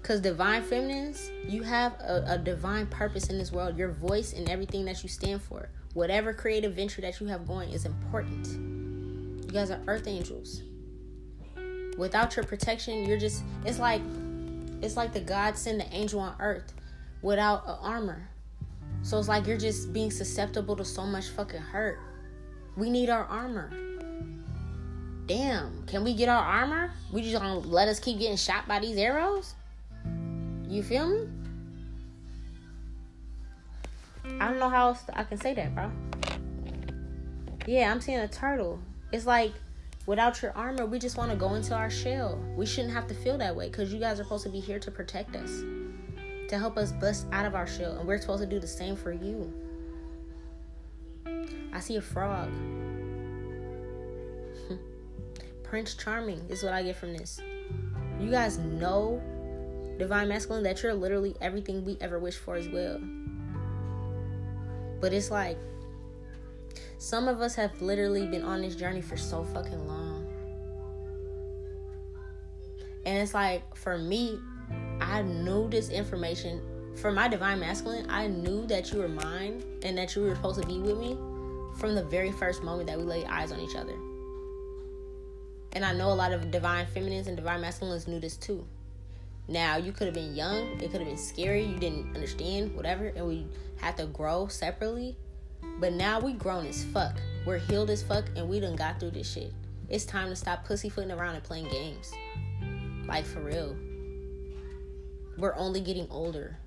Because 0.00 0.20
divine 0.20 0.62
feminines, 0.62 1.30
you 1.46 1.62
have 1.62 1.94
a, 2.00 2.24
a 2.28 2.38
divine 2.38 2.86
purpose 2.86 3.28
in 3.28 3.38
this 3.38 3.52
world. 3.52 3.76
Your 3.76 3.90
voice 3.90 4.32
and 4.32 4.48
everything 4.48 4.84
that 4.86 5.02
you 5.02 5.08
stand 5.08 5.42
for, 5.42 5.68
whatever 5.94 6.32
creative 6.32 6.74
venture 6.74 7.00
that 7.02 7.20
you 7.20 7.26
have 7.26 7.46
going, 7.46 7.70
is 7.70 7.84
important. 7.84 8.46
You 9.46 9.52
guys 9.52 9.70
are 9.70 9.80
earth 9.86 10.06
angels. 10.06 10.62
Without 11.98 12.34
your 12.36 12.44
protection, 12.44 13.04
you're 13.04 13.18
just, 13.18 13.42
it's 13.64 13.78
like, 13.78 14.00
it's 14.80 14.96
like 14.96 15.12
the 15.12 15.20
God 15.20 15.56
send 15.56 15.80
the 15.80 15.92
angel 15.94 16.20
on 16.20 16.34
earth 16.40 16.72
without 17.20 17.62
armor. 17.66 18.28
So 19.02 19.18
it's 19.18 19.28
like 19.28 19.46
you're 19.46 19.58
just 19.58 19.92
being 19.92 20.10
susceptible 20.10 20.76
to 20.76 20.84
so 20.84 21.04
much 21.04 21.28
fucking 21.28 21.60
hurt. 21.60 21.98
We 22.76 22.88
need 22.88 23.10
our 23.10 23.24
armor. 23.24 23.70
Damn, 25.26 25.84
can 25.86 26.04
we 26.04 26.14
get 26.14 26.28
our 26.28 26.42
armor? 26.42 26.92
We 27.12 27.22
just 27.22 27.34
gonna 27.34 27.58
let 27.58 27.88
us 27.88 27.98
keep 28.00 28.18
getting 28.18 28.36
shot 28.36 28.66
by 28.66 28.80
these 28.80 28.96
arrows? 28.96 29.54
You 30.68 30.82
feel 30.82 31.08
me? 31.08 31.28
I 34.40 34.48
don't 34.48 34.58
know 34.58 34.68
how 34.68 34.88
else 34.88 35.02
I 35.12 35.24
can 35.24 35.38
say 35.38 35.54
that, 35.54 35.74
bro. 35.74 35.90
Yeah, 37.66 37.90
I'm 37.90 38.00
seeing 38.00 38.18
a 38.18 38.28
turtle. 38.28 38.80
It's 39.12 39.26
like 39.26 39.52
without 40.06 40.42
your 40.42 40.52
armor, 40.52 40.86
we 40.86 40.98
just 40.98 41.16
want 41.16 41.30
to 41.30 41.36
go 41.36 41.54
into 41.54 41.74
our 41.74 41.90
shell. 41.90 42.42
We 42.56 42.66
shouldn't 42.66 42.94
have 42.94 43.06
to 43.08 43.14
feel 43.14 43.38
that 43.38 43.54
way 43.54 43.68
because 43.68 43.92
you 43.92 44.00
guys 44.00 44.18
are 44.18 44.24
supposed 44.24 44.44
to 44.44 44.50
be 44.50 44.60
here 44.60 44.78
to 44.78 44.90
protect 44.90 45.36
us, 45.36 45.62
to 46.52 46.58
help 46.58 46.76
us 46.76 46.92
bust 46.92 47.26
out 47.32 47.46
of 47.46 47.54
our 47.54 47.66
shell, 47.66 47.96
and 47.96 48.06
we're 48.06 48.20
supposed 48.20 48.42
to 48.42 48.46
do 48.46 48.60
the 48.60 48.66
same 48.66 48.94
for 48.94 49.10
you. 49.10 49.50
I 51.72 51.80
see 51.80 51.96
a 51.96 52.02
frog. 52.02 52.50
Prince 55.62 55.94
Charming 55.94 56.44
is 56.50 56.62
what 56.62 56.74
I 56.74 56.82
get 56.82 56.96
from 56.96 57.16
this. 57.16 57.40
You 58.20 58.30
guys 58.30 58.58
know 58.58 59.22
divine 59.98 60.28
masculine 60.28 60.62
that 60.64 60.82
you're 60.82 60.92
literally 60.92 61.34
everything 61.40 61.86
we 61.86 61.96
ever 62.02 62.18
wish 62.18 62.36
for 62.36 62.56
as 62.56 62.68
well. 62.68 63.00
But 65.00 65.14
it's 65.14 65.30
like 65.30 65.56
some 66.98 67.28
of 67.28 67.40
us 67.40 67.54
have 67.54 67.80
literally 67.80 68.26
been 68.26 68.42
on 68.42 68.60
this 68.60 68.76
journey 68.76 69.00
for 69.00 69.16
so 69.16 69.42
fucking 69.42 69.88
long. 69.88 70.26
And 73.06 73.16
it's 73.16 73.32
like 73.32 73.74
for 73.74 73.96
me, 73.96 74.38
I 75.08 75.22
knew 75.22 75.68
this 75.68 75.90
information 75.90 76.60
for 76.96 77.10
my 77.10 77.28
divine 77.28 77.60
masculine. 77.60 78.08
I 78.10 78.26
knew 78.26 78.66
that 78.66 78.92
you 78.92 78.98
were 78.98 79.08
mine 79.08 79.62
and 79.82 79.96
that 79.98 80.14
you 80.14 80.22
were 80.22 80.34
supposed 80.34 80.60
to 80.60 80.66
be 80.66 80.78
with 80.78 80.98
me 80.98 81.16
from 81.78 81.94
the 81.94 82.04
very 82.04 82.32
first 82.32 82.62
moment 82.62 82.88
that 82.88 82.98
we 82.98 83.04
laid 83.04 83.26
eyes 83.26 83.52
on 83.52 83.60
each 83.60 83.76
other. 83.76 83.94
And 85.72 85.84
I 85.84 85.92
know 85.94 86.12
a 86.12 86.14
lot 86.14 86.32
of 86.32 86.50
divine 86.50 86.86
feminines 86.86 87.28
and 87.28 87.36
divine 87.36 87.60
masculines 87.62 88.06
knew 88.06 88.20
this 88.20 88.36
too. 88.36 88.66
Now, 89.48 89.76
you 89.76 89.92
could 89.92 90.06
have 90.06 90.14
been 90.14 90.36
young, 90.36 90.80
it 90.80 90.90
could 90.90 91.00
have 91.00 91.08
been 91.08 91.16
scary, 91.16 91.64
you 91.64 91.76
didn't 91.76 92.14
understand, 92.14 92.76
whatever, 92.76 93.06
and 93.16 93.26
we 93.26 93.46
had 93.76 93.96
to 93.96 94.06
grow 94.06 94.46
separately. 94.46 95.16
But 95.80 95.94
now 95.94 96.20
we 96.20 96.34
grown 96.34 96.66
as 96.66 96.84
fuck. 96.84 97.16
We're 97.46 97.58
healed 97.58 97.90
as 97.90 98.02
fuck, 98.02 98.26
and 98.36 98.48
we 98.48 98.60
done 98.60 98.76
got 98.76 99.00
through 99.00 99.12
this 99.12 99.32
shit. 99.32 99.52
It's 99.88 100.04
time 100.04 100.28
to 100.28 100.36
stop 100.36 100.64
pussyfooting 100.64 101.10
around 101.10 101.34
and 101.34 101.44
playing 101.44 101.68
games. 101.68 102.12
Like, 103.06 103.24
for 103.24 103.40
real. 103.40 103.76
We're 105.38 105.56
only 105.56 105.80
getting 105.80 106.06
older. 106.10 106.58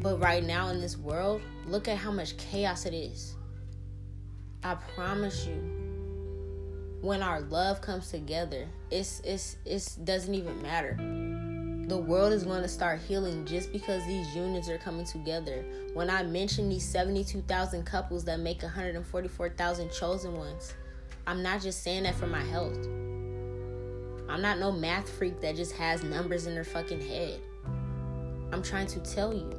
But 0.00 0.20
right 0.20 0.44
now 0.44 0.68
in 0.68 0.80
this 0.80 0.96
world, 0.96 1.42
look 1.66 1.88
at 1.88 1.98
how 1.98 2.12
much 2.12 2.36
chaos 2.36 2.86
it 2.86 2.94
is. 2.94 3.34
I 4.62 4.74
promise 4.94 5.46
you, 5.46 5.78
when 7.00 7.22
our 7.22 7.40
love 7.42 7.80
comes 7.80 8.10
together, 8.10 8.66
it's 8.90 9.20
it's 9.24 9.56
it 9.64 10.04
doesn't 10.04 10.34
even 10.34 10.60
matter. 10.62 10.96
The 11.88 11.96
world 11.96 12.32
is 12.32 12.44
going 12.44 12.62
to 12.62 12.68
start 12.68 13.00
healing 13.00 13.46
just 13.46 13.72
because 13.72 14.04
these 14.06 14.34
unions 14.36 14.68
are 14.68 14.78
coming 14.78 15.06
together. 15.06 15.64
When 15.94 16.10
I 16.10 16.22
mention 16.22 16.68
these 16.68 16.84
72,000 16.84 17.84
couples 17.86 18.24
that 18.24 18.40
make 18.40 18.62
144,000 18.62 19.90
chosen 19.90 20.36
ones, 20.36 20.74
I'm 21.26 21.42
not 21.42 21.62
just 21.62 21.82
saying 21.82 22.02
that 22.02 22.14
for 22.14 22.26
my 22.26 22.42
health. 22.42 22.76
I'm 24.28 24.42
not 24.42 24.58
no 24.58 24.70
math 24.70 25.08
freak 25.08 25.40
that 25.40 25.56
just 25.56 25.72
has 25.76 26.02
numbers 26.02 26.46
in 26.46 26.54
their 26.54 26.64
fucking 26.64 27.00
head. 27.00 27.40
I'm 28.52 28.62
trying 28.62 28.86
to 28.88 29.00
tell 29.00 29.32
you. 29.32 29.58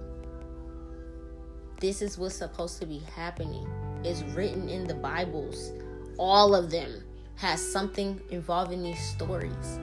This 1.80 2.02
is 2.02 2.18
what's 2.18 2.36
supposed 2.36 2.80
to 2.82 2.86
be 2.86 3.00
happening. 3.16 3.68
It's 4.04 4.22
written 4.36 4.70
in 4.70 4.86
the 4.86 4.96
Bibles. 4.96 5.72
All 6.18 6.54
of 6.54 6.70
them 6.70 7.04
has 7.36 7.62
something 7.62 8.20
involving 8.30 8.84
these 8.84 9.00
stories. 9.00 9.78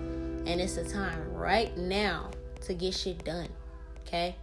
And 0.47 0.61
it's 0.61 0.77
a 0.77 0.89
time 0.89 1.33
right 1.33 1.77
now 1.77 2.31
to 2.67 2.75
get 2.75 2.95
shit 2.95 3.25
done. 3.25 3.49
Okay? 4.07 4.37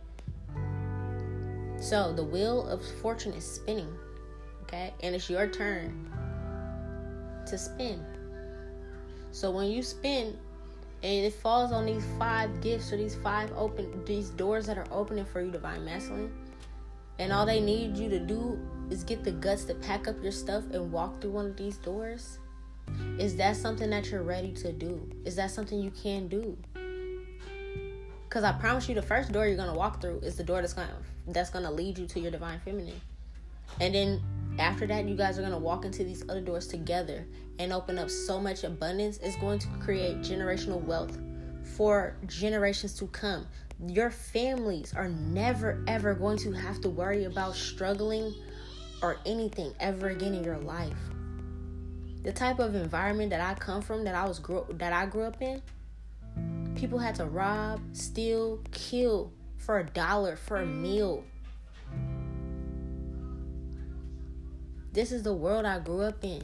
So 1.80 2.12
the 2.12 2.24
wheel 2.24 2.68
of 2.68 2.84
fortune 3.02 3.34
is 3.34 3.46
spinning. 3.46 3.94
Okay? 4.64 4.94
And 5.02 5.16
it's 5.16 5.30
your 5.30 5.48
turn 5.48 6.12
to 7.46 7.58
spin. 7.58 8.04
So 9.34 9.52
when 9.52 9.68
you 9.68 9.84
spin 9.84 10.38
and 11.02 11.26
it 11.26 11.34
falls 11.34 11.74
on 11.74 11.86
these 11.86 12.06
five 12.18 12.62
gifts 12.62 12.94
or 12.94 12.98
these 12.98 13.16
five 13.16 13.52
open 13.58 14.06
these 14.06 14.30
doors 14.30 14.66
that 14.68 14.78
are 14.78 14.88
opening 14.92 15.26
for 15.26 15.42
you, 15.42 15.52
divine 15.52 15.84
masculine, 15.84 16.32
and 17.20 17.34
all 17.34 17.46
they 17.46 17.60
need 17.60 17.98
you 17.98 18.10
to 18.10 18.20
do 18.20 18.58
is 18.90 19.04
get 19.04 19.24
the 19.24 19.32
guts 19.32 19.66
to 19.66 19.76
pack 19.76 20.08
up 20.08 20.16
your 20.24 20.32
stuff 20.32 20.64
and 20.72 20.92
walk 20.92 21.20
through 21.20 21.32
one 21.32 21.48
of 21.48 21.58
these 21.58 21.78
doors 21.78 22.40
is 23.20 23.36
that 23.38 23.56
something 23.56 23.90
that 23.90 24.10
you're 24.10 24.24
ready 24.24 24.52
to 24.54 24.72
do? 24.72 25.10
Is 25.26 25.36
that 25.36 25.52
something 25.52 25.80
you 25.80 25.92
can 25.92 26.28
do? 26.28 26.58
Cause 28.30 28.44
I 28.44 28.52
promise 28.54 28.90
you, 28.90 28.96
the 28.96 29.02
first 29.02 29.32
door 29.32 29.46
you're 29.46 29.58
gonna 29.58 29.76
walk 29.76 30.02
through 30.02 30.20
is 30.20 30.36
the 30.36 30.44
door 30.44 30.62
that's 30.62 30.74
gonna 30.74 30.98
that's 31.28 31.52
gonna 31.52 31.72
lead 31.72 31.98
you 31.98 32.08
to 32.08 32.20
your 32.20 32.32
divine 32.32 32.60
feminine, 32.60 33.00
and 33.80 33.94
then 33.94 34.22
after 34.60 34.86
that, 34.88 35.06
you 35.06 35.16
guys 35.16 35.40
are 35.40 35.42
gonna 35.42 35.58
walk 35.58 35.86
into 35.86 36.04
these 36.04 36.24
other 36.24 36.42
doors 36.42 36.68
together 36.68 37.26
and 37.60 37.74
open 37.74 37.98
up 38.00 38.10
so 38.10 38.40
much 38.40 38.64
abundance. 38.64 39.18
It's 39.18 39.36
going 39.38 39.60
to 39.60 39.68
create 39.80 40.20
generational 40.20 40.82
wealth 40.82 41.18
for 41.76 42.16
generations 42.28 42.98
to 43.00 43.08
come. 43.08 43.48
Your 43.88 44.12
families 44.12 44.94
are 44.96 45.10
never 45.10 45.84
ever 45.88 46.14
going 46.14 46.38
to 46.40 46.52
have 46.52 46.82
to 46.82 46.90
worry 46.90 47.26
about 47.26 47.56
struggling 47.56 48.34
or 49.02 49.18
anything 49.26 49.74
ever 49.80 50.10
again 50.10 50.34
in 50.34 50.44
your 50.44 50.60
life 50.60 50.98
the 52.24 52.32
type 52.32 52.60
of 52.60 52.74
environment 52.74 53.30
that 53.30 53.42
I 53.42 53.54
come 53.54 53.82
from, 53.82 54.06
that 54.06 54.16
I 54.16 54.26
was 54.26 54.40
grew, 54.40 54.66
that 54.72 54.94
I 54.94 55.06
grew 55.06 55.24
up 55.24 55.42
in, 55.42 55.62
people 56.76 56.98
had 56.98 57.16
to 57.16 57.26
rob, 57.26 57.82
steal, 57.92 58.62
kill 58.72 59.32
for 59.58 59.80
a 59.80 59.84
dollar 59.84 60.36
for 60.36 60.58
a 60.58 60.66
meal. 60.66 61.24
This 64.94 65.12
is 65.12 65.24
the 65.24 65.34
world 65.34 65.66
I 65.66 65.80
grew 65.80 66.02
up 66.02 66.24
in. 66.24 66.44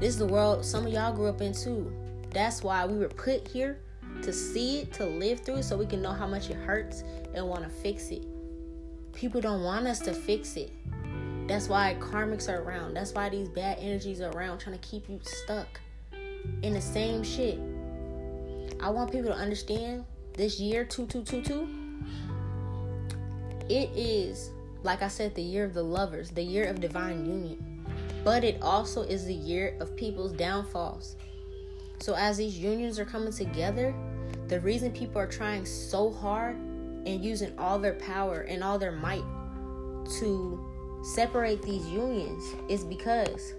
This 0.00 0.14
is 0.14 0.18
the 0.18 0.26
world 0.26 0.64
some 0.64 0.86
of 0.86 0.92
y'all 0.92 1.12
grew 1.12 1.26
up 1.26 1.42
in 1.42 1.52
too. 1.52 1.92
That's 2.30 2.62
why 2.62 2.86
we 2.86 2.96
were 2.96 3.08
put 3.08 3.46
here 3.46 3.78
to 4.22 4.32
see 4.32 4.78
it, 4.78 4.94
to 4.94 5.04
live 5.04 5.40
through 5.40 5.62
so 5.62 5.76
we 5.76 5.84
can 5.84 6.00
know 6.00 6.12
how 6.12 6.26
much 6.26 6.48
it 6.48 6.56
hurts 6.56 7.04
and 7.34 7.46
want 7.46 7.62
to 7.62 7.68
fix 7.68 8.08
it. 8.08 8.26
People 9.12 9.42
don't 9.42 9.62
want 9.62 9.86
us 9.86 9.98
to 10.00 10.14
fix 10.14 10.56
it. 10.56 10.72
That's 11.46 11.68
why 11.68 11.96
karmics 12.00 12.48
are 12.48 12.62
around. 12.62 12.94
That's 12.94 13.12
why 13.12 13.28
these 13.28 13.50
bad 13.50 13.76
energies 13.80 14.22
are 14.22 14.30
around 14.30 14.58
trying 14.58 14.78
to 14.78 14.88
keep 14.88 15.06
you 15.08 15.20
stuck 15.22 15.80
in 16.62 16.72
the 16.72 16.80
same 16.80 17.22
shit. 17.22 17.58
I 18.80 18.88
want 18.88 19.12
people 19.12 19.30
to 19.30 19.36
understand 19.36 20.06
this 20.34 20.58
year 20.58 20.84
2222 20.84 21.86
it 23.68 23.90
is 23.96 24.50
like 24.86 25.02
I 25.02 25.08
said, 25.08 25.34
the 25.34 25.42
year 25.42 25.64
of 25.64 25.74
the 25.74 25.82
lovers, 25.82 26.30
the 26.30 26.42
year 26.42 26.64
of 26.64 26.80
divine 26.80 27.26
union. 27.26 27.82
But 28.24 28.44
it 28.44 28.62
also 28.62 29.02
is 29.02 29.26
the 29.26 29.34
year 29.34 29.76
of 29.80 29.96
people's 29.96 30.32
downfalls. 30.32 31.16
So 32.00 32.14
as 32.14 32.36
these 32.36 32.56
unions 32.56 32.98
are 32.98 33.04
coming 33.04 33.32
together, 33.32 33.94
the 34.46 34.60
reason 34.60 34.92
people 34.92 35.20
are 35.20 35.26
trying 35.26 35.66
so 35.66 36.10
hard 36.10 36.56
and 36.56 37.24
using 37.24 37.52
all 37.58 37.78
their 37.80 37.94
power 37.94 38.42
and 38.42 38.62
all 38.62 38.78
their 38.78 38.92
might 38.92 39.24
to 40.20 41.02
separate 41.02 41.62
these 41.62 41.86
unions 41.88 42.44
is 42.68 42.84
because 42.84 43.54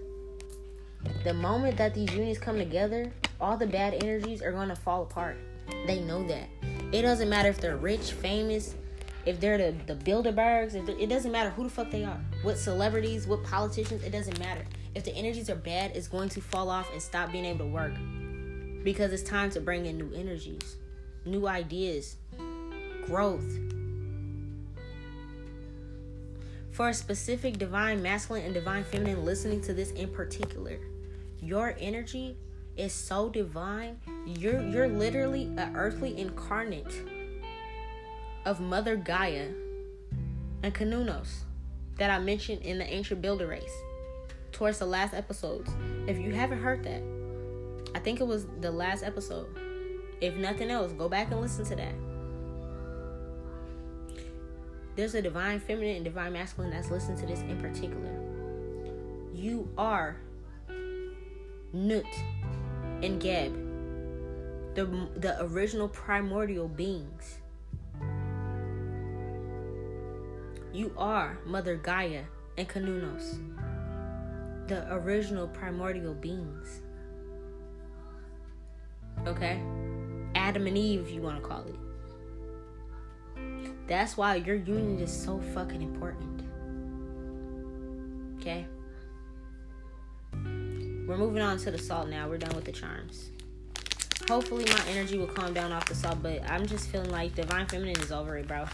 the 1.24 1.34
moment 1.34 1.76
that 1.76 1.94
these 1.94 2.12
unions 2.12 2.38
come 2.38 2.56
together, 2.56 3.12
all 3.38 3.56
the 3.56 3.66
bad 3.66 4.02
energies 4.02 4.40
are 4.40 4.52
going 4.52 4.68
to 4.68 4.76
fall 4.76 5.02
apart. 5.02 5.36
They 5.86 6.00
know 6.00 6.26
that. 6.26 6.48
It 6.92 7.02
doesn't 7.02 7.28
matter 7.28 7.50
if 7.50 7.60
they're 7.60 7.76
rich, 7.76 8.12
famous, 8.12 8.74
if 9.28 9.40
they're 9.40 9.58
the, 9.58 9.76
the 9.86 9.94
Bilderbergs, 9.94 10.74
it 10.74 11.08
doesn't 11.10 11.30
matter 11.30 11.50
who 11.50 11.64
the 11.64 11.68
fuck 11.68 11.90
they 11.90 12.02
are. 12.02 12.18
What 12.40 12.56
celebrities, 12.56 13.26
what 13.26 13.44
politicians, 13.44 14.02
it 14.02 14.10
doesn't 14.10 14.38
matter. 14.38 14.64
If 14.94 15.04
the 15.04 15.14
energies 15.14 15.50
are 15.50 15.54
bad, 15.54 15.94
it's 15.94 16.08
going 16.08 16.30
to 16.30 16.40
fall 16.40 16.70
off 16.70 16.90
and 16.94 17.02
stop 17.02 17.30
being 17.30 17.44
able 17.44 17.66
to 17.66 17.70
work. 17.70 17.92
Because 18.82 19.12
it's 19.12 19.22
time 19.22 19.50
to 19.50 19.60
bring 19.60 19.84
in 19.84 19.98
new 19.98 20.10
energies, 20.14 20.76
new 21.26 21.46
ideas, 21.46 22.16
growth. 23.04 23.44
For 26.70 26.88
a 26.88 26.94
specific 26.94 27.58
divine 27.58 28.02
masculine 28.02 28.46
and 28.46 28.54
divine 28.54 28.84
feminine 28.84 29.26
listening 29.26 29.60
to 29.62 29.74
this 29.74 29.90
in 29.90 30.08
particular, 30.08 30.78
your 31.42 31.76
energy 31.78 32.38
is 32.78 32.94
so 32.94 33.28
divine. 33.28 34.00
You're 34.24 34.62
you're 34.62 34.88
literally 34.88 35.52
an 35.58 35.76
earthly 35.76 36.18
incarnate 36.18 37.17
of 38.44 38.60
Mother 38.60 38.96
Gaia 38.96 39.48
and 40.62 40.74
Cernunnos 40.74 41.44
that 41.98 42.10
I 42.10 42.18
mentioned 42.18 42.62
in 42.62 42.78
the 42.78 42.84
ancient 42.84 43.20
builder 43.20 43.46
race 43.46 43.76
towards 44.52 44.78
the 44.78 44.86
last 44.86 45.14
episodes. 45.14 45.70
If 46.06 46.18
you 46.18 46.32
haven't 46.34 46.60
heard 46.60 46.84
that, 46.84 47.02
I 47.94 47.98
think 48.00 48.20
it 48.20 48.26
was 48.26 48.46
the 48.60 48.70
last 48.70 49.02
episode. 49.02 49.48
If 50.20 50.34
nothing 50.36 50.70
else, 50.70 50.92
go 50.92 51.08
back 51.08 51.30
and 51.30 51.40
listen 51.40 51.64
to 51.66 51.76
that. 51.76 51.94
There's 54.96 55.14
a 55.14 55.22
divine 55.22 55.60
feminine 55.60 55.96
and 55.96 56.04
divine 56.04 56.32
masculine 56.32 56.72
that's 56.72 56.90
listening 56.90 57.18
to 57.20 57.26
this 57.26 57.40
in 57.40 57.60
particular. 57.60 58.10
You 59.32 59.70
are 59.78 60.16
Nut 61.72 62.04
and 63.02 63.20
Geb, 63.20 63.54
the, 64.74 64.86
the 65.16 65.36
original 65.42 65.88
primordial 65.88 66.66
beings. 66.66 67.37
You 70.72 70.92
are 70.98 71.38
Mother 71.46 71.76
Gaia 71.76 72.24
and 72.58 72.68
Cernunnos, 72.68 73.38
the 74.68 74.92
original 74.92 75.48
primordial 75.48 76.12
beings. 76.12 76.82
Okay? 79.26 79.62
Adam 80.34 80.66
and 80.66 80.76
Eve, 80.76 81.06
if 81.06 81.12
you 81.12 81.22
want 81.22 81.40
to 81.40 81.48
call 81.48 81.64
it. 81.64 81.74
That's 83.86 84.18
why 84.18 84.36
your 84.36 84.56
union 84.56 85.00
is 85.00 85.10
so 85.10 85.40
fucking 85.54 85.80
important. 85.80 86.42
Okay? 88.38 88.66
We're 90.34 91.16
moving 91.16 91.40
on 91.40 91.56
to 91.58 91.70
the 91.70 91.78
salt 91.78 92.10
now. 92.10 92.28
We're 92.28 92.36
done 92.36 92.54
with 92.54 92.66
the 92.66 92.72
charms. 92.72 93.30
Hopefully 94.28 94.66
my 94.66 94.82
energy 94.90 95.16
will 95.16 95.26
calm 95.26 95.54
down 95.54 95.72
off 95.72 95.86
the 95.86 95.94
salt, 95.94 96.22
but 96.22 96.42
I'm 96.50 96.66
just 96.66 96.90
feeling 96.90 97.10
like 97.10 97.34
Divine 97.34 97.66
Feminine 97.66 97.98
is 98.00 98.12
over 98.12 98.36
it, 98.36 98.46
bro. 98.46 98.66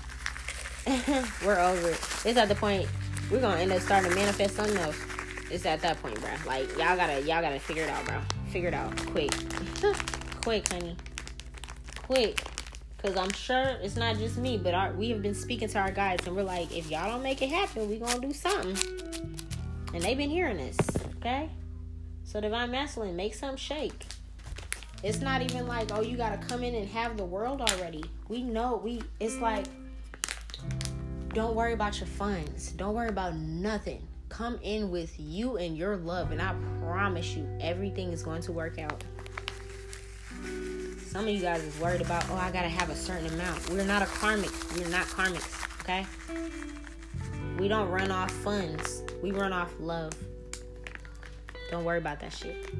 we're 1.45 1.59
over 1.59 1.91
it. 1.91 2.01
It's 2.25 2.37
at 2.37 2.49
the 2.49 2.55
point 2.55 2.89
we're 3.31 3.41
gonna 3.41 3.61
end 3.61 3.73
up 3.73 3.81
starting 3.81 4.11
to 4.11 4.17
manifest 4.17 4.57
something 4.57 4.77
else. 4.77 4.99
It's 5.51 5.65
at 5.67 5.81
that 5.81 6.01
point, 6.03 6.21
bro. 6.21 6.31
Like 6.47 6.69
y'all 6.77 6.97
gotta 6.97 7.21
y'all 7.23 7.41
gotta 7.41 7.59
figure 7.59 7.85
it 7.85 7.91
out, 7.91 8.05
bro. 8.05 8.21
Figure 8.51 8.69
it 8.69 8.75
out 8.75 8.95
quick, 9.07 9.33
quick, 10.43 10.69
honey, 10.69 10.97
quick. 12.03 12.41
Cause 12.99 13.17
I'm 13.17 13.33
sure 13.33 13.77
it's 13.83 13.97
not 13.97 14.17
just 14.17 14.39
me, 14.39 14.57
but 14.57 14.73
our, 14.73 14.93
we 14.95 15.11
have 15.11 15.21
been 15.21 15.35
speaking 15.35 15.69
to 15.69 15.79
our 15.79 15.91
guides, 15.91 16.27
and 16.27 16.35
we're 16.35 16.43
like, 16.43 16.75
if 16.75 16.91
y'all 16.91 17.11
don't 17.11 17.23
make 17.23 17.43
it 17.43 17.51
happen, 17.51 17.89
we 17.89 17.99
gonna 17.99 18.19
do 18.19 18.33
something. 18.33 18.77
And 19.93 20.03
they've 20.03 20.17
been 20.17 20.31
hearing 20.31 20.57
this, 20.57 20.79
okay? 21.17 21.51
So 22.25 22.41
divine 22.41 22.71
masculine, 22.71 23.15
make 23.15 23.35
some 23.35 23.57
shake. 23.57 24.07
It's 25.03 25.21
not 25.21 25.43
even 25.43 25.67
like, 25.67 25.93
oh, 25.93 26.01
you 26.01 26.17
gotta 26.17 26.39
come 26.39 26.63
in 26.63 26.75
and 26.75 26.89
have 26.89 27.19
the 27.19 27.27
world 27.27 27.61
already. 27.61 28.05
We 28.29 28.43
know 28.43 28.81
we. 28.83 29.03
It's 29.21 29.37
like, 29.37 29.67
don't 31.35 31.55
worry 31.55 31.73
about 31.73 31.99
your 31.99 32.07
funds. 32.07 32.71
Don't 32.73 32.95
worry 32.95 33.09
about 33.09 33.37
nothing. 33.37 34.07
Come 34.29 34.59
in 34.63 34.91
with 34.91 35.15
you 35.19 35.57
and 35.57 35.77
your 35.77 35.97
love, 35.97 36.31
and 36.31 36.41
I 36.41 36.55
promise 36.81 37.35
you, 37.35 37.49
everything 37.61 38.13
is 38.13 38.23
going 38.23 38.43
to 38.43 38.53
work 38.53 38.79
out. 38.79 39.03
Some 41.07 41.27
of 41.27 41.31
you 41.31 41.41
guys 41.41 41.63
is 41.63 41.79
worried 41.79 42.01
about, 42.01 42.29
oh, 42.31 42.35
I 42.35 42.51
gotta 42.51 42.69
have 42.69 42.91
a 42.91 42.97
certain 42.97 43.27
amount. 43.35 43.71
We're 43.71 43.85
not 43.85 44.03
a 44.03 44.07
karmic. 44.07 44.51
We're 44.77 44.89
not 44.89 45.07
karmics, 45.07 45.81
okay? 45.81 46.07
We 47.59 47.69
don't 47.69 47.89
run 47.89 48.11
off 48.11 48.31
funds. 48.31 49.03
We 49.23 49.31
run 49.31 49.53
off 49.53 49.73
love. 49.79 50.13
Don't 51.71 51.85
worry 51.85 51.99
about 51.99 52.21
that 52.21 52.33
shit. 52.33 52.71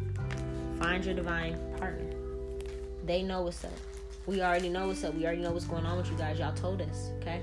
Find 0.79 1.05
your 1.05 1.15
divine 1.15 1.59
partner. 1.79 2.11
They 3.05 3.23
know 3.23 3.43
what's 3.43 3.65
up. 3.65 3.71
We 4.27 4.43
already 4.43 4.69
know 4.69 4.89
what's 4.89 5.05
up. 5.05 5.15
We 5.15 5.27
already 5.27 5.43
know 5.43 5.53
what's 5.53 5.67
going 5.67 5.87
on 5.87 5.97
with 5.99 6.11
you 6.11 6.17
guys. 6.17 6.39
Y'all 6.39 6.55
told 6.55 6.83
us, 6.83 7.11
okay? 7.21 7.43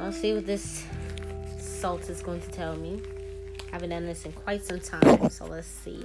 I'll 0.00 0.12
see 0.12 0.32
what 0.32 0.46
this 0.46 0.84
salt 1.58 2.08
is 2.08 2.22
going 2.22 2.40
to 2.40 2.50
tell 2.50 2.74
me. 2.74 3.00
I 3.68 3.74
haven't 3.74 3.90
done 3.90 4.06
this 4.06 4.24
in 4.24 4.32
quite 4.32 4.64
some 4.64 4.80
time, 4.80 5.28
so 5.30 5.44
let's 5.44 5.66
see. 5.66 6.04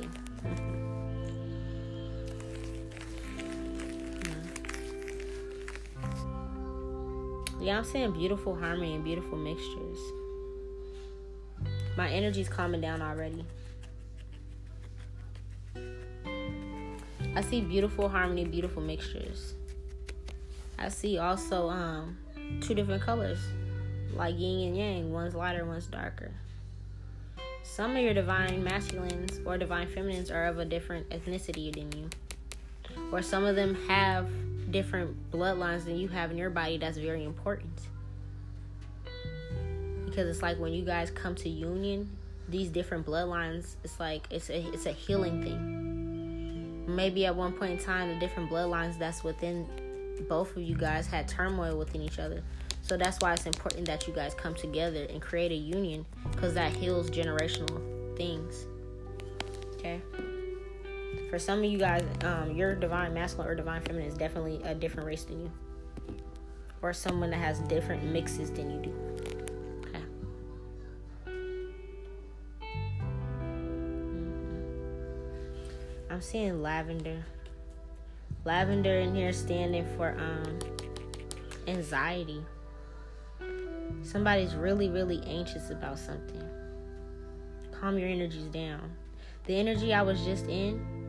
Yeah, 7.59 7.79
I'm 7.79 7.83
seeing 7.83 8.11
beautiful 8.11 8.53
harmony 8.55 8.93
and 8.93 9.03
beautiful 9.03 9.37
mixtures. 9.37 9.97
My 11.97 12.09
energy's 12.09 12.49
calming 12.49 12.81
down 12.81 13.01
already. 13.01 13.43
I 17.35 17.41
see 17.41 17.61
beautiful 17.61 18.07
harmony, 18.07 18.45
beautiful 18.45 18.83
mixtures. 18.83 19.55
I 20.77 20.89
see 20.89 21.17
also 21.17 21.69
um 21.69 22.17
two 22.61 22.75
different 22.75 23.01
colors, 23.01 23.39
like 24.13 24.37
yin 24.37 24.67
and 24.67 24.77
yang. 24.77 25.13
One's 25.13 25.35
lighter, 25.35 25.65
one's 25.65 25.87
darker. 25.87 26.31
Some 27.63 27.95
of 27.95 28.01
your 28.03 28.13
divine 28.13 28.63
masculines 28.63 29.39
or 29.45 29.57
divine 29.57 29.87
feminines 29.87 30.29
are 30.29 30.45
of 30.45 30.59
a 30.59 30.65
different 30.65 31.09
ethnicity 31.09 31.73
than 31.73 31.91
you, 31.91 32.09
or 33.11 33.21
some 33.21 33.43
of 33.43 33.55
them 33.55 33.75
have 33.87 34.29
different 34.71 35.31
bloodlines 35.31 35.85
than 35.85 35.97
you 35.97 36.07
have 36.07 36.31
in 36.31 36.37
your 36.37 36.49
body 36.49 36.77
that's 36.77 36.97
very 36.97 37.23
important 37.23 37.81
because 40.05 40.27
it's 40.27 40.41
like 40.41 40.57
when 40.59 40.73
you 40.73 40.83
guys 40.83 41.11
come 41.11 41.35
to 41.35 41.49
union 41.49 42.09
these 42.49 42.69
different 42.69 43.05
bloodlines 43.05 43.75
it's 43.83 43.99
like 43.99 44.25
it's 44.31 44.49
a 44.49 44.65
it's 44.73 44.85
a 44.85 44.91
healing 44.91 45.43
thing 45.43 46.95
maybe 46.95 47.25
at 47.25 47.35
one 47.35 47.51
point 47.51 47.71
in 47.71 47.77
time 47.77 48.09
the 48.09 48.19
different 48.19 48.49
bloodlines 48.49 48.97
that's 48.97 49.23
within 49.23 49.67
both 50.29 50.55
of 50.55 50.63
you 50.63 50.75
guys 50.75 51.05
had 51.05 51.27
turmoil 51.27 51.77
within 51.77 52.01
each 52.01 52.19
other 52.19 52.41
so 52.85 52.95
that's 52.95 53.19
why 53.19 53.33
it's 53.33 53.45
important 53.45 53.85
that 53.85 54.07
you 54.07 54.13
guys 54.13 54.33
come 54.33 54.53
together 54.53 55.05
and 55.09 55.21
create 55.21 55.51
a 55.51 55.55
union 55.55 56.05
because 56.31 56.53
that 56.53 56.71
heals 56.71 57.09
generational 57.09 58.15
things 58.15 58.67
okay 59.75 60.01
for 61.35 61.39
some 61.39 61.59
of 61.59 61.65
you 61.65 61.77
guys, 61.77 62.01
um, 62.23 62.55
your 62.55 62.75
divine 62.75 63.13
masculine 63.13 63.49
or 63.49 63.55
divine 63.55 63.81
feminine 63.81 64.07
is 64.07 64.13
definitely 64.13 64.61
a 64.63 64.73
different 64.73 65.05
race 65.05 65.25
than 65.25 65.41
you, 65.41 65.51
or 66.81 66.93
someone 66.93 67.29
that 67.31 67.39
has 67.41 67.59
different 67.59 68.05
mixes 68.05 68.51
than 68.51 68.69
you 68.69 68.79
do. 68.79 68.93
Okay. 69.81 70.03
Mm-hmm. 71.27 71.71
I'm 76.09 76.21
seeing 76.21 76.61
lavender. 76.61 77.25
Lavender 78.45 78.99
in 78.99 79.13
here 79.13 79.33
standing 79.33 79.85
for 79.97 80.15
um 80.17 80.59
anxiety. 81.67 82.41
Somebody's 84.03 84.55
really, 84.55 84.89
really 84.89 85.21
anxious 85.27 85.69
about 85.69 85.99
something. 85.99 86.43
Calm 87.71 87.97
your 87.97 88.09
energies 88.09 88.47
down. 88.47 88.91
The 89.45 89.55
energy 89.55 89.93
I 89.93 90.01
was 90.01 90.23
just 90.23 90.47
in 90.47 91.05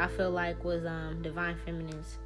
I 0.00 0.06
feel 0.06 0.30
like 0.30 0.64
was 0.64 0.86
um 0.86 1.20
divine 1.20 1.56
feminines. 1.66 2.16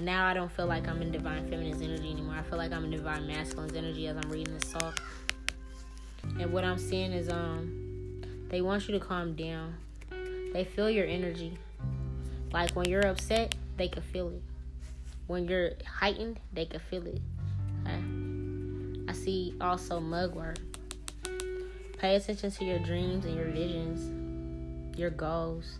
Now 0.00 0.26
I 0.26 0.34
don't 0.34 0.50
feel 0.50 0.66
like 0.66 0.88
I'm 0.88 1.00
in 1.00 1.12
divine 1.12 1.48
feminine's 1.48 1.80
energy 1.80 2.10
anymore. 2.10 2.34
I 2.36 2.42
feel 2.42 2.58
like 2.58 2.72
I'm 2.72 2.84
in 2.84 2.90
divine 2.90 3.26
masculine's 3.26 3.74
energy 3.74 4.08
as 4.08 4.16
I'm 4.16 4.28
reading 4.30 4.52
this 4.52 4.68
song. 4.70 4.94
And 6.40 6.52
what 6.52 6.64
I'm 6.64 6.78
seeing 6.78 7.12
is 7.12 7.28
um 7.28 8.22
they 8.48 8.62
want 8.62 8.88
you 8.88 8.98
to 8.98 9.04
calm 9.04 9.34
down. 9.34 9.74
They 10.52 10.64
feel 10.64 10.90
your 10.90 11.06
energy. 11.06 11.56
Like 12.52 12.72
when 12.72 12.88
you're 12.88 13.06
upset, 13.06 13.54
they 13.76 13.88
can 13.88 14.02
feel 14.02 14.30
it. 14.30 14.42
When 15.28 15.46
you're 15.46 15.72
heightened, 15.84 16.40
they 16.52 16.64
can 16.64 16.80
feel 16.80 17.06
it. 17.06 17.20
Okay? 17.86 18.37
I 19.08 19.12
see 19.12 19.54
also 19.60 20.00
mugwort. 20.00 20.60
Pay 21.98 22.16
attention 22.16 22.50
to 22.50 22.64
your 22.64 22.78
dreams 22.78 23.24
and 23.24 23.34
your 23.34 23.46
visions, 23.46 24.98
your 24.98 25.08
goals. 25.10 25.78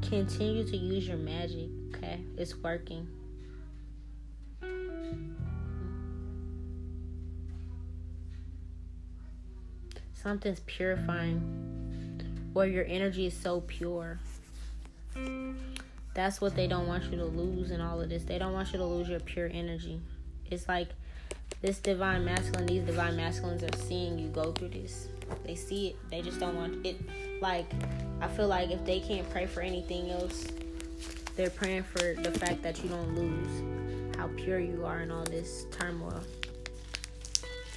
Continue 0.00 0.64
to 0.64 0.76
use 0.76 1.06
your 1.06 1.18
magic, 1.18 1.68
okay? 1.94 2.20
It's 2.38 2.56
working. 2.56 3.06
Something's 10.14 10.60
purifying, 10.60 11.40
where 12.52 12.66
your 12.66 12.86
energy 12.86 13.26
is 13.26 13.36
so 13.36 13.60
pure. 13.60 14.18
That's 16.14 16.40
what 16.40 16.54
they 16.54 16.66
don't 16.66 16.86
want 16.86 17.04
you 17.04 17.16
to 17.18 17.24
lose 17.24 17.70
in 17.70 17.80
all 17.80 18.00
of 18.00 18.08
this. 18.08 18.24
They 18.24 18.38
don't 18.38 18.52
want 18.52 18.72
you 18.72 18.78
to 18.78 18.84
lose 18.84 19.08
your 19.08 19.20
pure 19.20 19.50
energy. 19.52 20.00
It's 20.52 20.68
like 20.68 20.88
this 21.62 21.78
divine 21.78 22.24
masculine, 22.26 22.66
these 22.66 22.82
divine 22.82 23.16
masculines 23.16 23.62
are 23.62 23.76
seeing 23.78 24.18
you 24.18 24.28
go 24.28 24.52
through 24.52 24.68
this. 24.68 25.08
They 25.44 25.54
see 25.54 25.88
it. 25.88 25.96
They 26.10 26.20
just 26.20 26.38
don't 26.38 26.54
want 26.54 26.84
it. 26.84 27.00
Like, 27.40 27.66
I 28.20 28.28
feel 28.28 28.48
like 28.48 28.70
if 28.70 28.84
they 28.84 29.00
can't 29.00 29.28
pray 29.30 29.46
for 29.46 29.62
anything 29.62 30.10
else, 30.10 30.46
they're 31.36 31.50
praying 31.50 31.84
for 31.84 32.14
the 32.20 32.30
fact 32.38 32.62
that 32.62 32.82
you 32.82 32.90
don't 32.90 33.14
lose 33.14 34.16
how 34.18 34.28
pure 34.36 34.60
you 34.60 34.84
are 34.84 35.00
in 35.00 35.10
all 35.10 35.24
this 35.24 35.64
turmoil. 35.70 36.20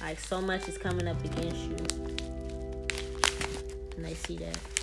Like, 0.02 0.20
so 0.20 0.42
much 0.42 0.68
is 0.68 0.76
coming 0.76 1.08
up 1.08 1.24
against 1.24 1.62
you. 1.62 1.76
And 3.96 4.04
they 4.04 4.14
see 4.14 4.36
that. 4.36 4.75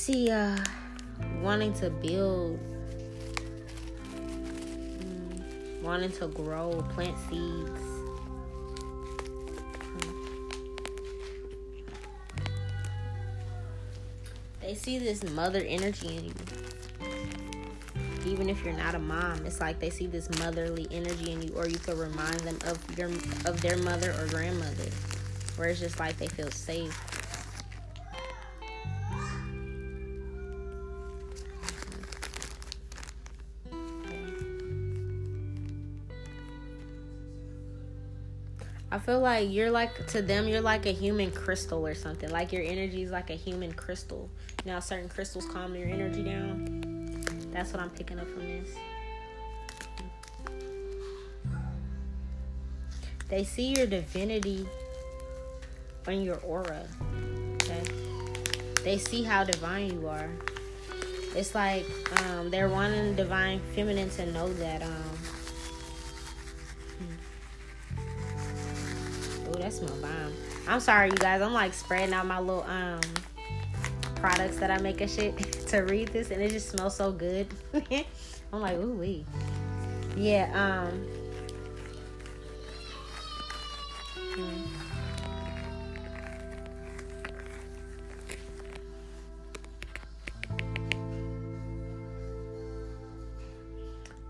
See 0.00 0.30
uh 0.30 0.56
wanting 1.42 1.74
to 1.74 1.90
build 1.90 2.58
mm, 4.16 5.82
wanting 5.82 6.10
to 6.10 6.26
grow 6.28 6.82
plant 6.94 7.14
seeds. 7.28 7.70
They 14.62 14.74
see 14.74 14.98
this 14.98 15.22
mother 15.32 15.62
energy 15.66 16.16
in 16.16 16.24
you. 16.24 16.34
Even 18.24 18.48
if 18.48 18.64
you're 18.64 18.72
not 18.72 18.94
a 18.94 18.98
mom 18.98 19.44
it's 19.44 19.60
like 19.60 19.80
they 19.80 19.90
see 19.90 20.06
this 20.06 20.30
motherly 20.38 20.86
energy 20.90 21.32
in 21.32 21.42
you 21.42 21.52
or 21.54 21.68
you 21.68 21.78
could 21.78 21.98
remind 21.98 22.40
them 22.40 22.56
of 22.64 22.98
your 22.98 23.08
of 23.44 23.60
their 23.60 23.76
mother 23.76 24.12
or 24.12 24.26
grandmother 24.28 24.88
where 25.56 25.68
it's 25.68 25.80
just 25.80 26.00
like 26.00 26.16
they 26.16 26.28
feel 26.28 26.50
safe 26.50 26.98
feel 39.10 39.18
like 39.18 39.50
you're 39.50 39.72
like 39.72 40.06
to 40.06 40.22
them 40.22 40.46
you're 40.46 40.60
like 40.60 40.86
a 40.86 40.92
human 40.92 41.32
crystal 41.32 41.84
or 41.84 41.96
something. 41.96 42.30
Like 42.30 42.52
your 42.52 42.62
energy 42.62 43.02
is 43.02 43.10
like 43.10 43.30
a 43.30 43.34
human 43.34 43.72
crystal. 43.72 44.30
Know 44.64 44.78
certain 44.78 45.08
crystals 45.08 45.46
calm 45.46 45.74
your 45.74 45.88
energy 45.88 46.22
down. 46.22 47.24
That's 47.50 47.72
what 47.72 47.82
I'm 47.82 47.90
picking 47.90 48.20
up 48.20 48.28
from 48.28 48.46
this. 48.46 48.68
They 53.28 53.42
see 53.42 53.74
your 53.76 53.88
divinity 53.88 54.64
in 56.06 56.22
your 56.22 56.38
aura. 56.44 56.86
Okay. 57.62 57.82
They 58.84 58.98
see 58.98 59.24
how 59.24 59.42
divine 59.42 59.90
you 59.90 60.06
are. 60.06 60.30
It's 61.34 61.52
like 61.52 61.84
um, 62.22 62.50
they're 62.50 62.68
wanting 62.68 63.16
divine 63.16 63.60
feminine 63.74 64.10
to 64.10 64.26
know 64.26 64.52
that 64.52 64.82
um, 64.82 65.09
smell 69.70 69.96
bomb. 70.00 70.32
I'm 70.68 70.80
sorry, 70.80 71.10
you 71.10 71.16
guys. 71.16 71.42
I'm 71.42 71.52
like 71.52 71.74
spreading 71.74 72.14
out 72.14 72.26
my 72.26 72.38
little 72.38 72.64
um 72.64 73.00
products 74.16 74.56
that 74.56 74.70
I 74.70 74.78
make 74.78 75.00
and 75.00 75.10
shit 75.10 75.36
to 75.68 75.78
read 75.78 76.08
this, 76.08 76.30
and 76.30 76.42
it 76.42 76.50
just 76.50 76.70
smells 76.70 76.96
so 76.96 77.12
good. 77.12 77.46
I'm 78.52 78.60
like, 78.60 78.76
ooh 78.78 78.92
wee. 78.92 79.24
Yeah. 80.16 80.50
Um. 80.54 81.06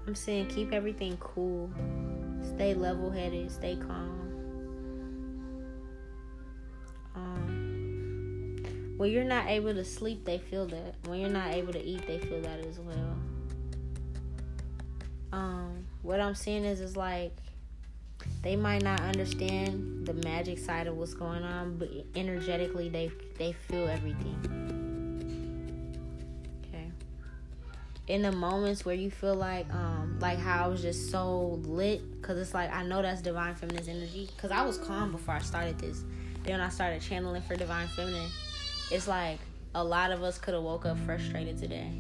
I'm 0.07 0.17
saying 0.17 0.49
keep 0.49 0.73
everything 0.73 1.17
cool. 1.21 1.71
Stay 2.43 2.75
level 2.75 3.11
headed, 3.11 3.49
stay 3.51 3.77
calm. 3.77 4.30
When 9.01 9.11
you're 9.11 9.25
not 9.25 9.49
able 9.49 9.73
to 9.73 9.83
sleep, 9.83 10.27
they 10.27 10.37
feel 10.37 10.67
that. 10.67 10.95
When 11.07 11.21
you're 11.21 11.31
not 11.31 11.55
able 11.55 11.73
to 11.73 11.83
eat, 11.83 12.07
they 12.07 12.19
feel 12.19 12.43
that 12.43 12.61
as 12.61 12.79
well. 12.79 13.17
Um, 15.33 15.87
what 16.03 16.21
I'm 16.21 16.35
seeing 16.35 16.67
is 16.67 16.83
is 16.83 16.99
like 16.99 17.33
they 18.43 18.57
might 18.57 18.83
not 18.83 19.01
understand 19.01 20.07
the 20.07 20.13
magic 20.13 20.59
side 20.59 20.87
of 20.87 20.99
what's 20.99 21.15
going 21.15 21.45
on, 21.45 21.79
but 21.79 21.89
energetically 22.15 22.91
they 22.91 23.11
they 23.39 23.53
feel 23.53 23.89
everything. 23.89 24.37
Okay. 26.69 26.91
In 28.07 28.21
the 28.21 28.33
moments 28.33 28.85
where 28.85 28.95
you 28.95 29.11
feel 29.11 29.35
like 29.35 29.73
um 29.73 30.19
like 30.21 30.39
how 30.39 30.67
I 30.67 30.69
was 30.69 30.83
just 30.83 31.11
so 31.11 31.59
lit, 31.63 32.03
cause 32.21 32.37
it's 32.37 32.53
like 32.53 32.71
I 32.71 32.83
know 32.83 33.01
that's 33.01 33.23
divine 33.23 33.55
feminine 33.55 33.89
energy, 33.89 34.29
cause 34.37 34.51
I 34.51 34.61
was 34.61 34.77
calm 34.77 35.11
before 35.11 35.37
I 35.37 35.39
started 35.39 35.79
this. 35.79 36.05
Then 36.43 36.61
I 36.61 36.69
started 36.69 37.01
channeling 37.01 37.41
for 37.41 37.57
divine 37.57 37.89
feminine 37.89 38.29
it's 38.91 39.07
like 39.07 39.39
a 39.75 39.83
lot 39.83 40.11
of 40.11 40.23
us 40.23 40.39
could 40.39 40.55
have 40.55 40.63
woke 40.63 40.85
up 40.85 40.99
frustrated 41.07 41.59
today 41.59 41.91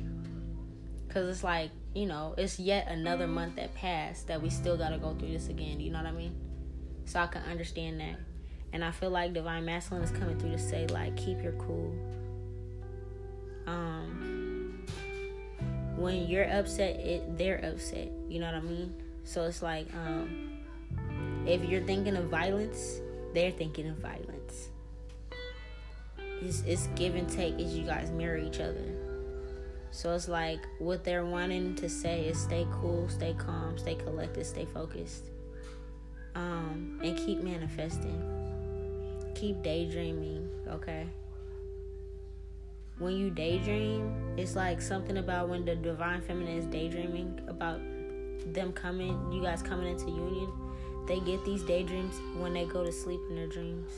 because 1.07 1.29
it's 1.29 1.45
like 1.45 1.71
you 1.95 2.07
know 2.07 2.35
it's 2.37 2.59
yet 2.59 2.89
another 2.89 3.27
month 3.27 3.57
that 3.57 3.75
passed 3.75 4.27
that 4.29 4.43
we 4.43 4.51
still 4.51 4.77
got 4.77 4.91
to 4.91 4.99
go 4.99 5.15
through 5.15 5.33
this 5.33 5.49
again. 5.49 5.81
You 5.81 5.91
know 5.91 5.99
what 5.99 6.07
i 6.07 6.13
mean? 6.13 6.35
So 7.05 7.21
i 7.21 7.27
can 7.27 7.43
understand 7.43 8.01
that. 8.01 8.17
And 8.73 8.85
i 8.85 8.91
feel 8.91 9.11
like 9.11 9.33
divine 9.33 9.65
masculine 9.65 10.05
is 10.05 10.11
coming 10.11 10.39
through 10.39 10.53
to 10.53 10.59
say 10.59 10.87
like 10.89 11.17
keep 11.17 11.43
your 11.43 11.53
cool. 11.53 11.95
Um 13.67 14.85
when 15.97 16.27
you're 16.27 16.51
upset 16.51 16.97
it 16.97 17.39
they're 17.39 17.65
upset. 17.65 18.11
You 18.29 18.41
know 18.41 18.47
what 18.47 18.57
i 18.57 18.61
mean? 18.61 18.95
So 19.25 19.45
it's 19.45 19.63
like 19.63 19.87
um 19.95 20.59
if 21.47 21.65
you're 21.65 21.83
thinking 21.83 22.17
of 22.17 22.25
violence 22.25 23.01
they're 23.33 23.53
thinking 23.53 23.89
of 23.89 23.97
violence 23.99 24.30
it's, 26.43 26.63
it's 26.67 26.87
give 26.89 27.15
and 27.15 27.29
take 27.29 27.59
as 27.59 27.77
you 27.77 27.85
guys 27.85 28.11
mirror 28.11 28.39
each 28.39 28.61
other. 28.61 28.85
So 29.91 30.15
it's 30.15 30.29
like 30.29 30.61
what 30.79 31.05
they're 31.05 31.27
wanting 31.27 31.75
to 31.77 31.89
say 31.89 32.23
is 32.27 32.41
stay 32.41 32.67
cool, 32.81 33.09
stay 33.09 33.35
calm, 33.35 33.77
stay 33.77 33.97
collected, 33.97 34.47
stay 34.47 34.65
focused. 34.65 35.27
Um, 36.35 37.01
and 37.03 37.17
keep 37.17 37.43
manifesting. 37.43 38.23
Keep 39.35 39.63
daydreaming, 39.63 40.49
okay? 40.69 41.07
When 42.99 43.17
you 43.17 43.31
daydream, 43.31 44.35
it's 44.37 44.55
like 44.55 44.81
something 44.81 45.17
about 45.17 45.49
when 45.49 45.65
the 45.65 45.75
divine 45.75 46.21
feminine 46.21 46.59
is 46.59 46.67
daydreaming 46.67 47.41
about 47.49 47.81
them 48.53 48.73
coming, 48.73 49.33
you 49.33 49.43
guys 49.43 49.63
coming 49.63 49.89
into 49.89 50.11
union. 50.11 50.53
They 51.07 51.19
get 51.21 51.45
these 51.45 51.63
daydreams 51.63 52.15
when 52.37 52.53
they 52.53 52.67
go 52.67 52.85
to 52.85 52.93
sleep 52.93 53.21
in 53.29 53.37
their 53.37 53.47
dreams. 53.49 53.91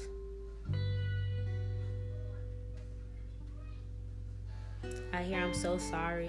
I 5.22 5.24
hear 5.24 5.38
I'm 5.38 5.54
so 5.54 5.78
sorry. 5.78 6.28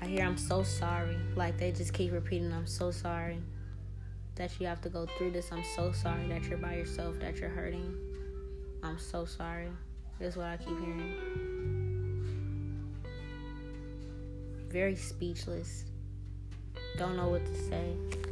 I 0.00 0.06
hear 0.06 0.24
I'm 0.24 0.38
so 0.38 0.62
sorry. 0.62 1.18
Like 1.36 1.58
they 1.58 1.70
just 1.70 1.92
keep 1.92 2.10
repeating, 2.12 2.50
I'm 2.50 2.66
so 2.66 2.90
sorry 2.90 3.36
that 4.36 4.58
you 4.58 4.66
have 4.68 4.80
to 4.80 4.88
go 4.88 5.04
through 5.18 5.32
this. 5.32 5.52
I'm 5.52 5.64
so 5.76 5.92
sorry 5.92 6.26
that 6.28 6.44
you're 6.44 6.56
by 6.56 6.76
yourself, 6.76 7.20
that 7.20 7.36
you're 7.36 7.50
hurting. 7.50 7.94
I'm 8.82 8.98
so 8.98 9.26
sorry. 9.26 9.68
That's 10.18 10.34
what 10.34 10.46
I 10.46 10.56
keep 10.56 10.78
hearing. 10.80 11.14
Very 14.70 14.96
speechless. 14.96 15.84
Don't 16.96 17.18
know 17.18 17.28
what 17.28 17.44
to 17.44 17.54
say 17.54 18.23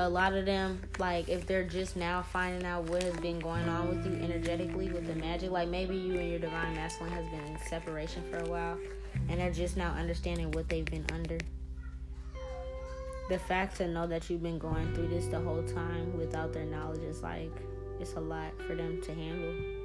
a 0.00 0.08
lot 0.08 0.32
of 0.32 0.46
them 0.46 0.80
like 0.98 1.28
if 1.28 1.46
they're 1.46 1.64
just 1.64 1.96
now 1.96 2.22
finding 2.22 2.64
out 2.64 2.84
what 2.84 3.02
has 3.02 3.16
been 3.16 3.38
going 3.38 3.68
on 3.68 3.88
with 3.88 4.04
you 4.06 4.12
energetically 4.24 4.88
with 4.88 5.06
the 5.06 5.14
magic 5.14 5.50
like 5.50 5.68
maybe 5.68 5.96
you 5.96 6.18
and 6.18 6.30
your 6.30 6.38
divine 6.38 6.74
masculine 6.74 7.12
has 7.12 7.26
been 7.28 7.44
in 7.46 7.58
separation 7.68 8.22
for 8.30 8.38
a 8.38 8.48
while 8.48 8.78
and 9.28 9.40
they're 9.40 9.52
just 9.52 9.76
now 9.76 9.90
understanding 9.92 10.50
what 10.52 10.68
they've 10.68 10.86
been 10.86 11.04
under 11.12 11.38
the 13.28 13.38
fact 13.38 13.76
to 13.76 13.86
know 13.86 14.06
that 14.06 14.28
you've 14.28 14.42
been 14.42 14.58
going 14.58 14.92
through 14.94 15.08
this 15.08 15.26
the 15.26 15.40
whole 15.40 15.62
time 15.62 16.16
without 16.18 16.52
their 16.52 16.64
knowledge 16.64 17.02
is 17.02 17.22
like 17.22 17.52
it's 18.00 18.14
a 18.14 18.20
lot 18.20 18.52
for 18.66 18.74
them 18.74 19.00
to 19.02 19.14
handle. 19.14 19.79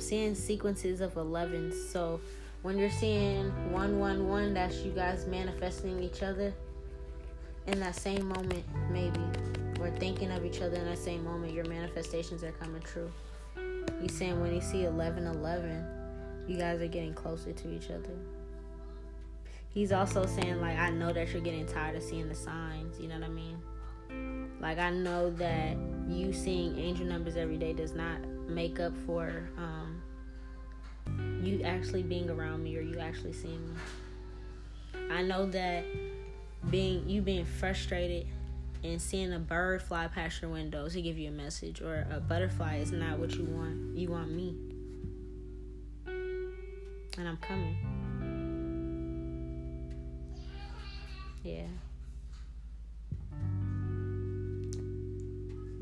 Seeing 0.00 0.34
sequences 0.34 1.00
of 1.00 1.14
11s. 1.14 1.74
So 1.90 2.20
when 2.62 2.78
you're 2.78 2.90
seeing 2.90 3.50
111, 3.72 4.54
that's 4.54 4.78
you 4.78 4.92
guys 4.92 5.26
manifesting 5.26 6.02
each 6.02 6.22
other 6.22 6.52
in 7.66 7.78
that 7.80 7.94
same 7.94 8.26
moment, 8.28 8.64
maybe. 8.90 9.20
Or 9.80 9.90
thinking 9.90 10.30
of 10.30 10.44
each 10.44 10.60
other 10.60 10.76
in 10.76 10.84
that 10.86 10.98
same 10.98 11.24
moment, 11.24 11.52
your 11.52 11.64
manifestations 11.66 12.42
are 12.42 12.52
coming 12.52 12.82
true. 12.82 13.10
He's 14.00 14.14
saying 14.14 14.40
when 14.40 14.54
you 14.54 14.60
see 14.60 14.84
11 14.84 15.26
11, 15.26 15.84
you 16.46 16.56
guys 16.56 16.80
are 16.80 16.88
getting 16.88 17.14
closer 17.14 17.52
to 17.52 17.74
each 17.74 17.90
other. 17.90 18.16
He's 19.72 19.92
also 19.92 20.26
saying, 20.26 20.60
like, 20.60 20.76
I 20.78 20.90
know 20.90 21.12
that 21.12 21.32
you're 21.32 21.42
getting 21.42 21.66
tired 21.66 21.94
of 21.96 22.02
seeing 22.02 22.28
the 22.28 22.34
signs. 22.34 22.98
You 22.98 23.08
know 23.08 23.20
what 23.20 23.24
I 23.24 23.28
mean? 23.28 24.50
Like, 24.60 24.78
I 24.78 24.90
know 24.90 25.30
that 25.30 25.76
you 26.08 26.32
seeing 26.32 26.76
angel 26.78 27.06
numbers 27.06 27.36
every 27.36 27.56
day 27.56 27.72
does 27.72 27.94
not 27.94 28.20
make 28.48 28.80
up 28.80 28.92
for 29.06 29.48
um, 29.56 29.89
you 31.42 31.62
actually 31.62 32.02
being 32.02 32.30
around 32.30 32.62
me 32.62 32.76
or 32.76 32.80
you 32.80 32.98
actually 32.98 33.32
seeing 33.32 33.66
me. 33.68 33.80
I 35.10 35.22
know 35.22 35.46
that 35.46 35.84
being 36.70 37.08
you 37.08 37.22
being 37.22 37.44
frustrated 37.44 38.26
and 38.82 39.00
seeing 39.00 39.32
a 39.32 39.38
bird 39.38 39.82
fly 39.82 40.08
past 40.08 40.42
your 40.42 40.50
window 40.50 40.88
to 40.88 41.02
give 41.02 41.18
you 41.18 41.28
a 41.28 41.32
message 41.32 41.80
or 41.80 42.06
a 42.10 42.20
butterfly 42.20 42.76
is 42.76 42.92
not 42.92 43.18
what 43.18 43.34
you 43.34 43.44
want. 43.44 43.96
You 43.96 44.10
want 44.10 44.30
me. 44.30 44.54
And 47.18 47.28
I'm 47.28 47.36
coming. 47.38 47.76
Yeah. 51.42 51.66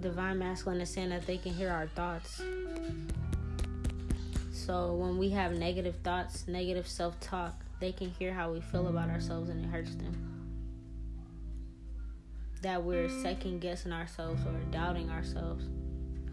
Divine 0.01 0.39
masculine 0.39 0.81
is 0.81 0.91
saying 0.91 1.11
that 1.11 1.27
they 1.27 1.39
can 1.39 1.53
hear 1.53 1.71
our 1.71 1.89
thoughts. 1.89 2.41
So 4.69 4.93
when 4.93 5.17
we 5.17 5.31
have 5.31 5.53
negative 5.53 5.95
thoughts, 6.05 6.47
negative 6.47 6.87
self 6.87 7.19
talk, 7.21 7.65
they 7.81 7.91
can 7.91 8.11
hear 8.11 8.35
how 8.35 8.53
we 8.53 8.61
feel 8.61 8.89
about 8.89 9.09
ourselves 9.09 9.49
and 9.49 9.65
it 9.65 9.69
hurts 9.69 9.95
them 9.95 10.29
that 12.61 12.83
we're 12.83 13.09
second 13.09 13.61
guessing 13.61 13.93
ourselves 13.93 14.43
or 14.45 14.61
doubting 14.71 15.09
ourselves 15.09 15.65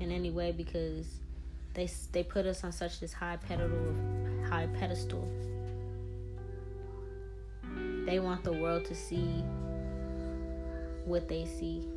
in 0.02 0.12
any 0.12 0.32
way 0.32 0.52
because 0.52 1.06
they 1.76 1.88
they 2.12 2.24
put 2.24 2.45
us 2.45 2.66
on 2.66 2.74
such 2.74 2.99
this 2.99 3.14
high 3.14 3.38
pedestal 3.38 3.95
high 4.49 4.68
pedestal. 4.80 5.26
They 8.06 8.20
want 8.20 8.44
the 8.44 8.52
world 8.52 8.84
to 8.86 8.95
see 8.95 9.45
what 11.06 11.30
they 11.30 11.45
see. 11.45 11.88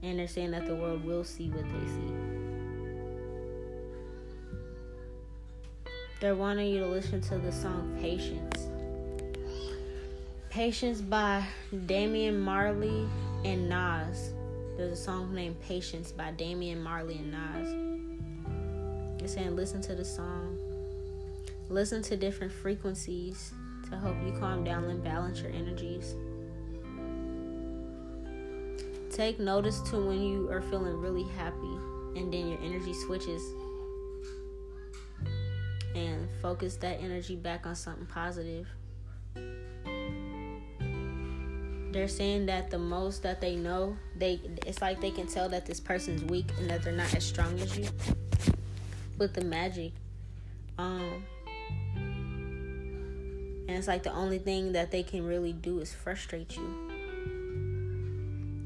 And 0.00 0.20
they're 0.20 0.28
saying 0.28 0.52
that 0.52 0.66
the 0.66 0.76
world 0.76 1.04
will 1.04 1.24
see 1.24 1.48
what 1.48 1.64
they 1.64 1.86
see. 1.88 2.43
They're 6.20 6.36
wanting 6.36 6.72
you 6.72 6.80
to 6.80 6.86
listen 6.86 7.20
to 7.22 7.38
the 7.38 7.50
song 7.50 7.96
Patience. 8.00 8.68
Patience 10.48 11.00
by 11.00 11.44
Damian 11.86 12.40
Marley 12.40 13.06
and 13.44 13.68
Nas. 13.68 14.32
There's 14.76 14.92
a 14.92 15.02
song 15.02 15.34
named 15.34 15.60
Patience 15.60 16.12
by 16.12 16.30
Damian 16.30 16.80
Marley 16.82 17.16
and 17.16 17.32
Nas. 17.32 19.22
It's 19.22 19.34
saying 19.34 19.56
listen 19.56 19.80
to 19.82 19.94
the 19.94 20.04
song. 20.04 20.56
Listen 21.68 22.00
to 22.02 22.16
different 22.16 22.52
frequencies 22.52 23.52
to 23.90 23.96
help 23.98 24.16
you 24.24 24.32
calm 24.38 24.62
down 24.62 24.84
and 24.84 25.02
balance 25.02 25.40
your 25.40 25.50
energies. 25.50 26.14
Take 29.10 29.40
notice 29.40 29.80
to 29.90 29.96
when 29.96 30.22
you 30.22 30.48
are 30.50 30.62
feeling 30.62 30.96
really 30.96 31.24
happy 31.36 31.76
and 32.16 32.32
then 32.32 32.48
your 32.48 32.60
energy 32.62 32.94
switches 32.94 33.42
and 35.94 36.28
focus 36.42 36.76
that 36.76 37.00
energy 37.00 37.36
back 37.36 37.66
on 37.66 37.74
something 37.74 38.06
positive. 38.06 38.66
they're 41.94 42.08
saying 42.08 42.44
that 42.46 42.72
the 42.72 42.78
most 42.78 43.22
that 43.22 43.40
they 43.40 43.54
know, 43.54 43.96
they 44.18 44.40
it's 44.66 44.82
like 44.82 45.00
they 45.00 45.12
can 45.12 45.28
tell 45.28 45.48
that 45.48 45.64
this 45.64 45.78
person's 45.78 46.24
weak 46.24 46.50
and 46.58 46.68
that 46.68 46.82
they're 46.82 46.92
not 46.92 47.14
as 47.14 47.24
strong 47.24 47.58
as 47.60 47.78
you. 47.78 47.88
With 49.16 49.32
the 49.32 49.44
magic, 49.44 49.92
um, 50.76 51.24
and 51.94 53.70
it's 53.70 53.86
like 53.86 54.02
the 54.02 54.12
only 54.12 54.40
thing 54.40 54.72
that 54.72 54.90
they 54.90 55.04
can 55.04 55.24
really 55.24 55.52
do 55.52 55.78
is 55.78 55.94
frustrate 55.94 56.56
you, 56.56 56.66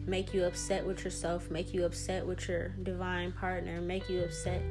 make 0.07 0.33
you 0.33 0.45
upset 0.45 0.87
with 0.87 1.05
yourself, 1.05 1.51
make 1.51 1.75
you 1.75 1.85
upset 1.85 2.27
with 2.27 2.49
your 2.49 2.69
divine 2.83 3.33
partner, 3.33 3.83
make 3.83 4.09
you 4.09 4.23
upset 4.25 4.63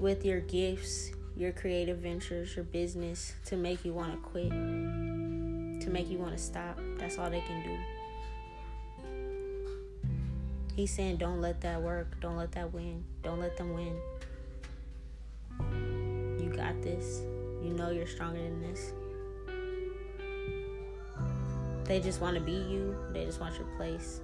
with 0.00 0.24
your 0.24 0.40
gifts, 0.40 1.10
your 1.38 1.52
creative 1.52 1.98
ventures, 1.98 2.54
your 2.54 2.66
business, 2.66 3.32
to 3.46 3.56
make 3.56 3.84
you 3.84 3.94
want 3.94 4.12
to 4.12 4.18
quit 4.18 4.52
to 5.88 5.94
make 5.94 6.10
you 6.10 6.18
want 6.18 6.32
to 6.32 6.42
stop. 6.42 6.78
That's 6.98 7.18
all 7.18 7.30
they 7.30 7.40
can 7.40 7.62
do. 7.62 7.78
He's 10.74 10.90
saying, 10.92 11.16
don't 11.16 11.40
let 11.40 11.60
that 11.62 11.80
work. 11.80 12.20
Don't 12.20 12.36
let 12.36 12.52
that 12.52 12.72
win. 12.72 13.04
Don't 13.22 13.40
let 13.40 13.56
them 13.56 13.74
win. 13.74 13.96
You 16.40 16.50
got 16.54 16.80
this. 16.82 17.22
You 17.62 17.72
know 17.74 17.90
you're 17.90 18.06
stronger 18.06 18.40
than 18.40 18.60
this. 18.60 18.92
They 21.84 22.00
just 22.00 22.20
want 22.20 22.34
to 22.34 22.42
be 22.42 22.52
you, 22.52 22.94
they 23.12 23.24
just 23.24 23.40
want 23.40 23.54
your 23.56 23.66
place. 23.78 24.20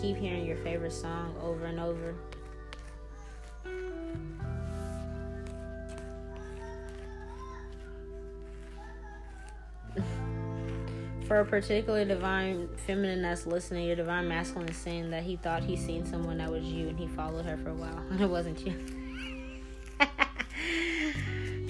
Keep 0.00 0.16
hearing 0.16 0.44
your 0.44 0.56
favorite 0.58 0.92
song 0.92 1.34
over 1.42 1.66
and 1.66 1.80
over. 1.80 2.14
For 11.26 11.40
a 11.40 11.44
particular 11.44 12.04
divine 12.06 12.68
feminine 12.86 13.20
that's 13.20 13.46
listening, 13.46 13.86
your 13.86 13.96
divine 13.96 14.28
masculine 14.28 14.70
is 14.70 14.76
saying 14.76 15.10
that 15.10 15.24
he 15.24 15.36
thought 15.36 15.62
he 15.62 15.76
seen 15.76 16.06
someone 16.06 16.38
that 16.38 16.50
was 16.50 16.64
you 16.64 16.88
and 16.88 16.98
he 16.98 17.06
followed 17.06 17.44
her 17.44 17.58
for 17.58 17.70
a 17.70 17.74
while 17.74 17.98
and 18.10 18.20
it 18.22 18.30
wasn't 18.30 18.66
you. 18.66 18.74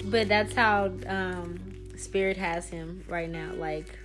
but 0.05 0.29
that's 0.29 0.53
how 0.53 0.91
um, 1.07 1.59
spirit 1.97 2.37
has 2.37 2.69
him 2.69 3.03
right 3.09 3.29
now. 3.29 3.51
Like 3.55 3.99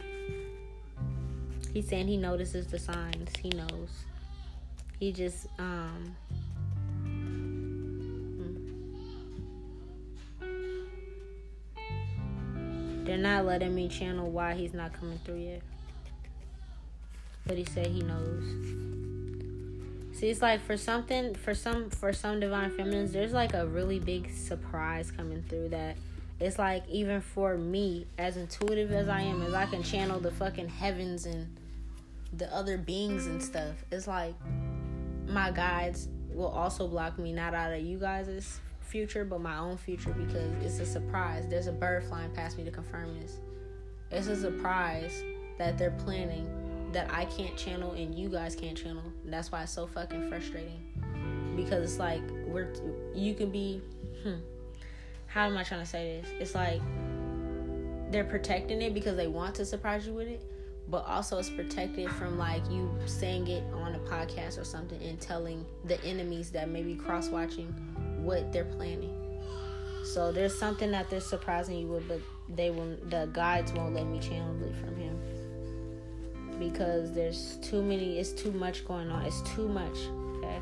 He's 1.75 1.89
saying 1.89 2.07
he 2.07 2.17
notices 2.17 2.69
the 2.69 2.79
signs. 2.79 3.31
He 3.43 3.51
knows. 3.51 3.91
He 5.01 5.13
just 5.13 5.49
um 5.59 6.17
They're 13.05 13.19
not 13.19 13.45
letting 13.45 13.75
me 13.75 13.89
channel 13.89 14.31
why 14.31 14.55
he's 14.55 14.73
not 14.73 14.95
coming 14.95 15.21
through 15.25 15.41
yet. 15.41 15.63
But 17.47 17.59
he 17.59 17.65
said 17.65 17.89
he 17.89 18.01
knows. 18.01 18.45
See, 20.19 20.31
it's 20.31 20.41
like 20.41 20.63
for 20.63 20.79
something, 20.79 21.35
for 21.35 21.55
some, 21.55 21.91
for 21.91 22.15
some 22.15 22.41
divine 22.41 22.71
feminines, 22.71 23.13
there's 23.13 23.33
like 23.35 23.53
a 23.53 23.67
really 23.67 23.99
big 23.99 24.31
surprise 24.33 25.11
coming 25.11 25.45
through 25.51 25.69
that 25.71 25.97
it's 26.41 26.59
like 26.59 26.83
even 26.89 27.21
for 27.21 27.57
me, 27.57 28.07
as 28.19 28.37
intuitive 28.37 28.91
as 28.91 29.09
I 29.09 29.21
am, 29.21 29.43
as 29.43 29.55
I 29.55 29.67
can 29.67 29.83
channel 29.83 30.19
the 30.19 30.31
fucking 30.33 30.69
heavens 30.69 31.27
and 31.27 31.47
the 32.39 32.53
other 32.55 32.79
beings 32.79 33.27
and 33.27 33.43
stuff. 33.43 33.85
It's 33.91 34.07
like 34.07 34.35
my 35.27 35.51
guides 35.51 36.09
will 36.29 36.49
also 36.49 36.89
block 36.89 37.19
me 37.19 37.33
not 37.33 37.55
out 37.55 37.73
of 37.73 37.83
you 37.83 37.99
guys' 37.99 38.61
future, 38.81 39.25
but 39.25 39.41
my 39.41 39.59
own 39.59 39.77
future 39.77 40.13
because 40.13 40.53
it's 40.63 40.79
a 40.79 40.87
surprise. 40.87 41.47
There's 41.49 41.67
a 41.67 41.73
bird 41.73 42.05
flying 42.05 42.31
past 42.33 42.59
me 42.59 42.65
to 42.65 42.71
confirm 42.71 43.19
this. 43.21 43.39
It's 44.11 44.27
a 44.27 44.37
surprise 44.37 45.23
that 45.59 45.79
they're 45.79 45.91
planning 45.91 46.49
that 46.93 47.13
I 47.13 47.25
can't 47.27 47.57
channel 47.57 47.93
and 47.93 48.15
you 48.15 48.29
guys 48.29 48.55
can't 48.55 48.77
channel. 48.77 49.03
That's 49.25 49.51
why 49.51 49.63
it's 49.63 49.73
so 49.73 49.87
fucking 49.87 50.29
frustrating. 50.29 50.81
Because 51.57 51.85
it's 51.85 51.99
like 51.99 52.23
we're 52.47 52.73
you 53.15 53.35
can 53.35 53.51
be 53.51 53.81
hmm, 54.23 54.37
how 55.27 55.47
am 55.47 55.57
I 55.57 55.65
trying 55.65 55.81
to 55.81 55.87
say 55.87 56.21
this? 56.21 56.31
It's 56.41 56.55
like 56.55 56.81
they're 58.11 58.25
protecting 58.25 58.81
it 58.81 58.95
because 58.95 59.17
they 59.17 59.27
want 59.27 59.57
to 59.57 59.65
surprise 59.65 60.07
you 60.07 60.15
with 60.15 60.29
it, 60.29 60.43
but 60.89 61.05
also 61.07 61.39
it's 61.39 61.51
protected 61.51 62.11
from 62.11 62.39
like 62.39 62.63
you 62.71 62.91
saying 63.07 63.49
it 63.49 63.65
on 63.73 63.95
a 63.95 63.99
podcast 64.01 64.59
or 64.59 64.65
something 64.65 65.03
and 65.03 65.21
telling 65.21 65.65
the 65.85 66.03
enemies 66.05 66.51
that 66.51 66.69
may 66.69 66.83
be 66.83 66.95
cross 66.95 67.29
watching 67.29 67.69
what 68.23 68.53
they're 68.53 68.65
planning. 68.65 69.25
So 70.05 70.31
there's 70.31 70.57
something 70.57 70.91
that 70.91 71.09
they're 71.09 71.21
surprising 71.21 71.79
you 71.79 71.87
with, 71.89 72.07
but 72.07 72.21
they 72.49 72.71
will 72.71 72.97
the 73.09 73.29
guides 73.33 73.73
won't 73.73 73.95
let 73.95 74.07
me 74.07 74.21
channel 74.21 74.63
it 74.63 74.75
from 74.77 74.97
him 74.97 75.19
because 76.59 77.13
there's 77.13 77.57
too 77.63 77.83
many. 77.83 78.19
It's 78.19 78.33
too 78.33 78.53
much 78.53 78.85
going 78.87 79.11
on. 79.11 79.25
It's 79.25 79.41
too 79.55 79.67
much. 79.69 79.97
Okay, 80.37 80.61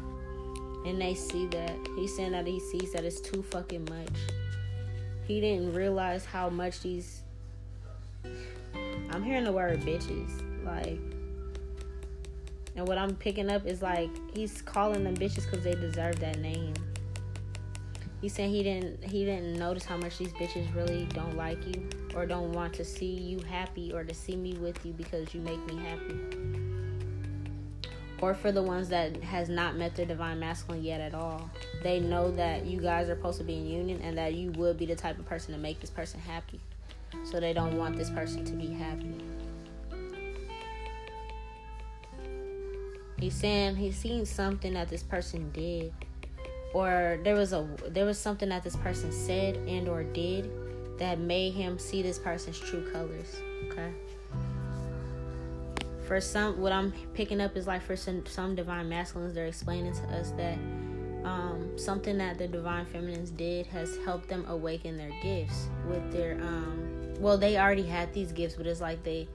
and 0.87 1.01
they 1.01 1.15
see 1.15 1.47
that. 1.47 1.77
He's 1.97 2.15
saying 2.15 2.33
that 2.33 2.47
he 2.47 2.61
sees 2.61 2.93
that 2.93 3.05
it's 3.05 3.21
too 3.21 3.43
fucking 3.43 3.89
much. 3.91 4.17
He 5.27 5.41
didn't 5.41 5.75
realize 5.75 6.25
how 6.25 6.49
much 6.49 6.81
these. 6.81 7.22
I'm 9.13 9.23
hearing 9.23 9.45
the 9.45 9.53
word 9.53 9.81
bitches 9.83 10.31
like. 10.65 10.99
And 12.75 12.89
what 12.89 12.97
I'm 12.97 13.15
picking 13.15 13.51
up 13.51 13.67
is 13.67 13.83
like 13.83 14.09
he's 14.35 14.63
calling 14.63 15.05
them 15.05 15.15
bitches 15.15 15.45
because 15.45 15.63
they 15.63 15.75
deserve 15.75 16.19
that 16.21 16.39
name. 16.39 16.73
He 18.23 18.29
said 18.29 18.49
he 18.49 18.63
didn't 18.63 19.05
he 19.05 19.25
didn't 19.25 19.59
notice 19.59 19.85
how 19.85 19.99
much 19.99 20.17
these 20.17 20.33
bitches 20.33 20.75
really 20.75 21.07
don't 21.13 21.37
like 21.37 21.59
you 21.67 21.91
or 22.15 22.25
don't 22.25 22.53
want 22.53 22.73
to 22.75 22.85
see 22.85 23.13
you 23.13 23.41
happy 23.41 23.93
or 23.93 24.03
to 24.03 24.15
see 24.15 24.37
me 24.37 24.55
with 24.55 24.85
you 24.87 24.93
because 24.95 25.35
you 25.35 25.43
make 25.43 25.63
me 25.67 25.77
happy. 25.77 26.19
Or 28.23 28.33
for 28.33 28.53
the 28.53 28.63
ones 28.63 28.89
that 28.91 29.23
has 29.25 29.49
not 29.49 29.77
met 29.77 29.97
their 29.97 30.07
divine 30.07 30.39
masculine 30.39 30.85
yet 30.85 31.01
at 31.01 31.13
all. 31.13 31.51
They 31.83 31.99
know 31.99 32.31
that 32.31 32.65
you 32.65 32.81
guys 32.81 33.09
are 33.11 33.17
supposed 33.17 33.39
to 33.39 33.45
be 33.45 33.59
in 33.59 33.67
union 33.67 34.01
and 34.01 34.17
that 34.17 34.35
you 34.35 34.53
would 34.53 34.79
be 34.79 34.87
the 34.87 34.95
type 34.95 35.19
of 35.19 35.27
person 35.27 35.53
to 35.53 35.61
make 35.61 35.81
this 35.81 35.91
person 35.91 36.21
happy. 36.21 36.61
So 37.33 37.41
they 37.41 37.55
don't 37.55 37.79
want 37.79 37.97
this 37.97 38.11
person 38.11 38.45
to 38.45 38.53
be 38.53 38.67
happy. 38.67 39.17
He's 43.19 43.35
saying 43.35 43.77
he's 43.77 43.97
seen 43.97 44.27
something 44.27 44.75
that 44.75 44.91
this 44.91 45.03
person 45.03 45.51
did 45.53 45.95
or 46.75 47.19
there 47.25 47.35
was 47.35 47.53
a 47.53 47.67
there 47.89 48.05
was 48.05 48.19
something 48.19 48.49
that 48.49 48.63
this 48.63 48.77
person 48.77 49.13
said 49.13 49.57
and 49.69 49.89
or 49.89 50.03
did 50.03 50.51
that 50.99 51.19
made 51.19 51.53
him 51.55 51.79
see 51.79 52.03
this 52.03 52.19
person's 52.19 52.59
true 52.59 52.91
colors 52.93 53.37
okay 53.69 53.93
for 56.07 56.21
some 56.21 56.59
what 56.61 56.73
i'm 56.73 56.93
picking 57.15 57.41
up 57.41 57.57
is 57.57 57.67
like 57.67 57.83
for 57.83 57.97
some, 57.97 58.25
some 58.27 58.55
divine 58.55 58.89
masculines 58.89 59.35
they're 59.35 59.47
explaining 59.47 59.93
to 59.93 60.03
us 60.19 60.31
that 60.33 60.59
um, 61.25 61.71
something 61.77 62.19
that 62.19 62.39
the 62.39 62.49
divine 62.49 62.85
feminines 62.87 63.31
did 63.31 63.67
has 63.67 63.97
helped 64.05 64.29
them 64.29 64.45
awaken 64.49 64.97
their 64.97 65.13
gifts 65.23 65.69
with 65.89 66.11
their 66.13 66.35
um, 66.43 66.92
well 67.19 67.39
they 67.39 67.59
already 67.59 67.83
had 67.83 68.13
these 68.13 68.33
gifts 68.33 68.55
but 68.55 68.67
it's 68.67 68.81
like 68.81 69.03
they 69.03 69.29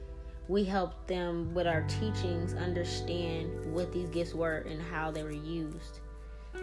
we 0.47 0.63
helped 0.63 1.07
them 1.07 1.53
with 1.53 1.67
our 1.67 1.85
teachings 1.99 2.53
understand 2.53 3.49
what 3.73 3.91
these 3.91 4.09
gifts 4.09 4.33
were 4.33 4.59
and 4.69 4.81
how 4.81 5.11
they 5.11 5.23
were 5.23 5.31
used 5.31 5.99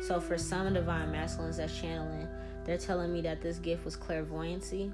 so 0.01 0.21
for 0.21 0.37
some 0.37 0.73
divine 0.75 1.11
masculines 1.13 1.57
that's 1.57 1.79
channeling, 1.79 2.29
they're 2.65 2.79
telling 2.79 3.13
me 3.13 3.21
that 3.23 3.41
this 3.41 3.59
gift 3.59 3.85
was 3.85 3.97
clairvoyancy, 3.97 4.93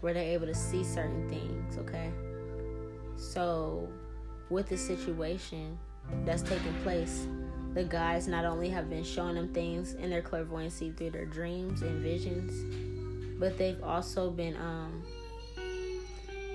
where 0.00 0.14
they're 0.14 0.22
able 0.22 0.46
to 0.46 0.54
see 0.54 0.84
certain 0.84 1.28
things, 1.28 1.76
okay? 1.78 2.10
So 3.16 3.88
with 4.48 4.68
the 4.68 4.78
situation 4.78 5.78
that's 6.24 6.42
taking 6.42 6.74
place, 6.82 7.26
the 7.74 7.84
guys 7.84 8.28
not 8.28 8.44
only 8.44 8.68
have 8.68 8.90
been 8.90 9.04
showing 9.04 9.34
them 9.34 9.52
things 9.52 9.94
in 9.94 10.10
their 10.10 10.22
clairvoyancy 10.22 10.92
through 10.92 11.10
their 11.10 11.26
dreams 11.26 11.82
and 11.82 12.02
visions, 12.02 13.38
but 13.38 13.58
they've 13.58 13.82
also 13.82 14.30
been 14.30 14.56
um 14.56 15.02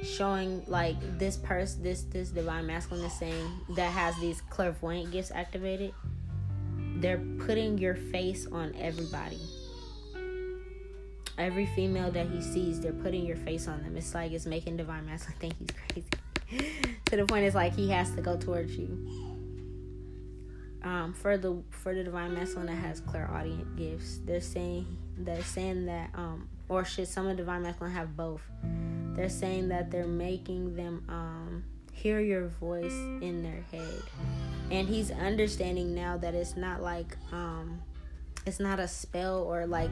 showing 0.03 0.63
like 0.67 0.95
this 1.17 1.37
person 1.37 1.83
this 1.83 2.03
this 2.03 2.29
divine 2.29 2.65
masculine 2.67 3.05
is 3.05 3.13
saying 3.13 3.49
that 3.75 3.91
has 3.91 4.15
these 4.19 4.41
clairvoyant 4.49 5.11
gifts 5.11 5.31
activated 5.31 5.93
they're 7.01 7.23
putting 7.45 7.77
your 7.77 7.95
face 7.95 8.47
on 8.51 8.73
everybody. 8.79 9.39
Every 11.37 11.67
female 11.67 12.09
that 12.11 12.27
he 12.27 12.41
sees, 12.41 12.81
they're 12.81 12.91
putting 12.91 13.23
your 13.23 13.37
face 13.37 13.67
on 13.67 13.83
them. 13.83 13.95
It's 13.95 14.15
like 14.15 14.31
it's 14.31 14.47
making 14.47 14.77
Divine 14.77 15.05
Masculine 15.05 15.39
think 15.39 15.55
he's 15.59 16.03
crazy. 16.49 16.89
to 17.05 17.17
the 17.17 17.25
point 17.25 17.45
it's 17.45 17.55
like 17.55 17.75
he 17.75 17.89
has 17.89 18.11
to 18.15 18.21
go 18.21 18.35
towards 18.35 18.75
you. 18.75 18.87
Um, 20.83 21.13
for 21.13 21.37
the 21.37 21.61
for 21.69 21.93
the 21.93 22.03
divine 22.03 22.33
masculine 22.33 22.67
that 22.67 22.75
has 22.75 23.01
clairaudient 23.01 23.75
gifts, 23.75 24.19
they're 24.25 24.41
saying 24.41 24.97
they're 25.17 25.43
saying 25.43 25.85
that 25.85 26.09
um, 26.15 26.47
or 26.69 26.85
should 26.85 27.07
some 27.07 27.27
of 27.27 27.37
divine 27.37 27.63
masculine 27.63 27.93
have 27.93 28.15
both? 28.15 28.41
They're 29.15 29.29
saying 29.29 29.69
that 29.69 29.89
they're 29.89 30.05
making 30.07 30.75
them 30.75 31.03
um, 31.09 31.63
hear 31.91 32.19
your 32.19 32.47
voice 32.47 32.93
in 33.21 33.41
their 33.41 33.63
head 33.71 34.03
and 34.69 34.87
he's 34.87 35.11
understanding 35.11 35.95
now 35.95 36.17
that 36.17 36.35
it's 36.35 36.55
not 36.55 36.81
like 36.81 37.17
um 37.31 37.81
it's 38.45 38.59
not 38.59 38.79
a 38.79 38.87
spell 38.87 39.39
or 39.43 39.65
like 39.65 39.91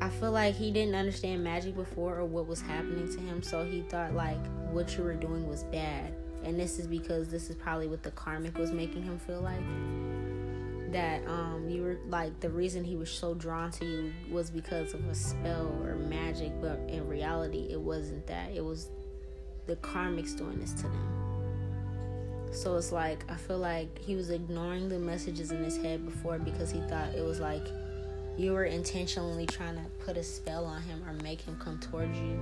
I 0.00 0.08
feel 0.08 0.30
like 0.30 0.54
he 0.54 0.70
didn't 0.70 0.94
understand 0.94 1.42
magic 1.42 1.74
before 1.74 2.16
or 2.16 2.24
what 2.24 2.46
was 2.46 2.60
happening 2.60 3.12
to 3.12 3.20
him, 3.20 3.42
so 3.42 3.64
he 3.64 3.82
thought 3.82 4.14
like 4.14 4.38
what 4.70 4.96
you 4.96 5.02
were 5.02 5.14
doing 5.14 5.48
was 5.48 5.64
bad. 5.64 6.14
And 6.44 6.58
this 6.58 6.78
is 6.78 6.86
because 6.86 7.28
this 7.28 7.50
is 7.50 7.56
probably 7.56 7.88
what 7.88 8.04
the 8.04 8.12
karmic 8.12 8.56
was 8.56 8.70
making 8.70 9.02
him 9.02 9.18
feel 9.18 9.40
like. 9.40 9.58
That 10.92 11.26
um 11.26 11.68
you 11.68 11.82
were 11.82 11.98
like 12.08 12.40
the 12.40 12.48
reason 12.48 12.82
he 12.84 12.96
was 12.96 13.10
so 13.10 13.34
drawn 13.34 13.70
to 13.72 13.84
you 13.84 14.12
was 14.30 14.50
because 14.50 14.94
of 14.94 15.06
a 15.06 15.14
spell 15.14 15.72
or 15.82 15.96
magic, 15.96 16.52
but 16.60 16.80
in 16.88 17.06
reality 17.06 17.68
it 17.70 17.80
wasn't 17.80 18.26
that. 18.26 18.52
It 18.54 18.64
was 18.64 18.88
the 19.66 19.76
karmics 19.76 20.36
doing 20.36 20.58
this 20.58 20.72
to 20.74 20.84
them. 20.84 21.28
So 22.50 22.76
it's 22.76 22.92
like 22.92 23.30
I 23.30 23.34
feel 23.36 23.58
like 23.58 23.98
he 23.98 24.16
was 24.16 24.30
ignoring 24.30 24.88
the 24.88 24.98
messages 24.98 25.52
in 25.52 25.62
his 25.62 25.76
head 25.76 26.04
before 26.04 26.38
because 26.38 26.70
he 26.70 26.80
thought 26.82 27.14
it 27.14 27.24
was 27.24 27.40
like 27.40 27.66
you 28.38 28.52
were 28.52 28.64
intentionally 28.64 29.46
trying 29.46 29.74
to 29.74 29.84
put 30.04 30.16
a 30.16 30.22
spell 30.22 30.64
on 30.64 30.80
him 30.82 31.02
or 31.06 31.12
make 31.24 31.40
him 31.40 31.58
come 31.58 31.78
towards 31.80 32.16
you. 32.18 32.40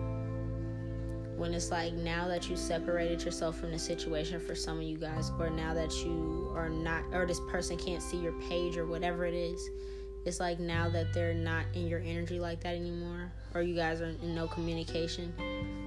When 1.37 1.53
it's 1.53 1.71
like 1.71 1.93
now 1.93 2.29
that 2.29 2.49
you 2.49 2.57
separated 2.57 3.23
yourself 3.23 3.59
from 3.59 3.71
the 3.71 3.79
situation 3.79 4.41
for 4.41 4.55
some 4.55 4.79
of 4.79 4.85
you 4.85 4.97
guys, 4.97 5.31
or 5.39 5.51
now 5.51 5.75
that 5.75 5.93
you 6.03 6.51
are 6.57 6.71
not, 6.71 7.05
or 7.13 7.27
this 7.27 7.41
person 7.51 7.77
can't 7.77 8.03
see 8.03 8.17
your 8.17 8.33
page 8.49 8.79
or 8.79 8.87
whatever 8.87 9.27
it 9.27 9.35
is, 9.35 9.61
it's 10.25 10.41
like 10.41 10.59
now 10.59 10.89
that 10.89 11.13
they're 11.13 11.35
not 11.35 11.67
in 11.75 11.87
your 11.87 12.01
energy 12.01 12.41
like 12.41 12.61
that 12.63 12.75
anymore, 12.75 13.31
or 13.55 13.61
you 13.61 13.75
guys 13.75 14.01
are 14.01 14.15
in 14.23 14.35
no 14.35 14.49
communication, 14.49 15.33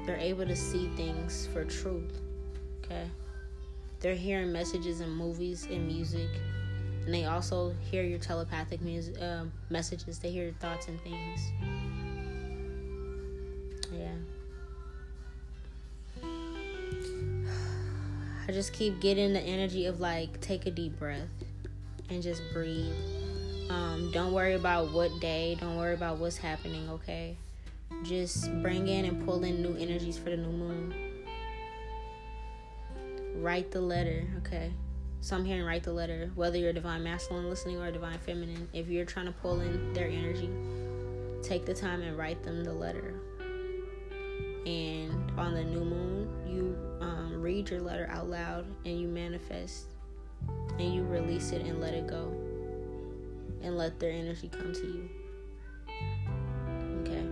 they're 0.05 0.17
able 0.17 0.45
to 0.45 0.55
see 0.55 0.87
things 0.95 1.47
for 1.51 1.65
truth. 1.65 2.21
Okay. 2.85 3.09
They're 3.99 4.15
hearing 4.15 4.51
messages 4.51 5.01
in 5.01 5.09
movies 5.09 5.67
and 5.69 5.85
music, 5.87 6.29
and 7.05 7.13
they 7.13 7.25
also 7.25 7.75
hear 7.91 8.03
your 8.03 8.19
telepathic 8.19 8.81
music 8.81 9.21
uh, 9.21 9.45
messages. 9.69 10.19
They 10.19 10.29
hear 10.31 10.43
your 10.43 10.53
thoughts 10.53 10.87
and 10.87 11.01
things. 11.01 11.41
Yeah. 13.91 14.13
I 18.49 18.51
just 18.51 18.73
keep 18.73 18.99
getting 18.99 19.31
the 19.31 19.41
energy 19.41 19.85
of 19.85 19.99
like 19.99 20.41
take 20.41 20.65
a 20.65 20.71
deep 20.71 20.97
breath 20.97 21.29
and 22.09 22.23
just 22.23 22.41
breathe. 22.51 22.91
Um, 23.69 24.09
don't 24.11 24.33
worry 24.33 24.55
about 24.55 24.91
what 24.91 25.19
day. 25.19 25.55
Don't 25.61 25.77
worry 25.77 25.93
about 25.93 26.17
what's 26.17 26.37
happening. 26.37 26.89
Okay. 26.89 27.37
Just 28.01 28.51
bring 28.63 28.87
in 28.87 29.05
and 29.05 29.23
pull 29.23 29.43
in 29.43 29.61
new 29.61 29.75
energies 29.77 30.17
for 30.17 30.31
the 30.31 30.37
new 30.37 30.51
moon 30.51 31.09
write 33.35 33.69
the 33.71 33.79
letter, 33.79 34.27
okay? 34.39 34.71
So 35.21 35.35
I'm 35.35 35.45
hearing 35.45 35.63
write 35.63 35.83
the 35.83 35.93
letter, 35.93 36.31
whether 36.35 36.57
you're 36.57 36.73
divine 36.73 37.03
masculine 37.03 37.49
listening 37.49 37.77
or 37.77 37.91
divine 37.91 38.17
feminine. 38.17 38.67
If 38.73 38.87
you're 38.87 39.05
trying 39.05 39.27
to 39.27 39.31
pull 39.31 39.61
in 39.61 39.93
their 39.93 40.07
energy, 40.07 40.49
take 41.43 41.65
the 41.65 41.73
time 41.73 42.01
and 42.01 42.17
write 42.17 42.43
them 42.43 42.63
the 42.63 42.73
letter. 42.73 43.13
And 44.65 45.31
on 45.37 45.53
the 45.53 45.63
new 45.63 45.83
moon, 45.83 46.29
you 46.47 46.77
um, 47.01 47.41
read 47.41 47.69
your 47.69 47.81
letter 47.81 48.07
out 48.11 48.29
loud 48.29 48.65
and 48.85 48.99
you 48.99 49.07
manifest 49.07 49.85
and 50.77 50.93
you 50.93 51.03
release 51.03 51.51
it 51.51 51.61
and 51.61 51.79
let 51.81 51.93
it 51.93 52.07
go 52.07 52.33
and 53.61 53.77
let 53.77 53.99
their 53.99 54.11
energy 54.11 54.49
come 54.49 54.73
to 54.73 54.85
you. 54.85 55.09
Okay. 57.01 57.25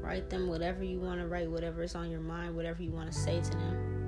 Write 0.00 0.30
them 0.30 0.48
whatever 0.48 0.82
you 0.82 1.00
want 1.00 1.20
to 1.20 1.26
write, 1.26 1.50
whatever 1.50 1.82
is 1.82 1.94
on 1.94 2.10
your 2.10 2.20
mind, 2.20 2.56
whatever 2.56 2.82
you 2.82 2.90
want 2.90 3.10
to 3.10 3.16
say 3.16 3.40
to 3.40 3.50
them 3.50 4.00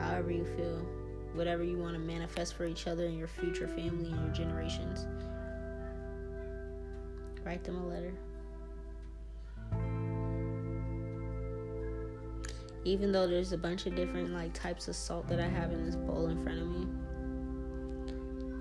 however 0.00 0.30
you 0.30 0.44
feel, 0.56 0.86
whatever 1.34 1.62
you 1.62 1.78
want 1.78 1.94
to 1.94 2.00
manifest 2.00 2.54
for 2.54 2.66
each 2.66 2.86
other 2.86 3.06
and 3.06 3.18
your 3.18 3.28
future 3.28 3.68
family 3.68 4.10
and 4.10 4.24
your 4.24 4.34
generations. 4.34 5.06
Write 7.44 7.62
them 7.64 7.76
a 7.76 7.86
letter. 7.86 8.14
Even 12.84 13.12
though 13.12 13.26
there's 13.26 13.52
a 13.52 13.58
bunch 13.58 13.86
of 13.86 13.94
different 13.94 14.32
like 14.32 14.52
types 14.54 14.88
of 14.88 14.96
salt 14.96 15.28
that 15.28 15.38
I 15.40 15.48
have 15.48 15.70
in 15.72 15.84
this 15.84 15.96
bowl 15.96 16.28
in 16.28 16.42
front 16.42 16.60
of 16.60 16.66
me, 16.66 16.86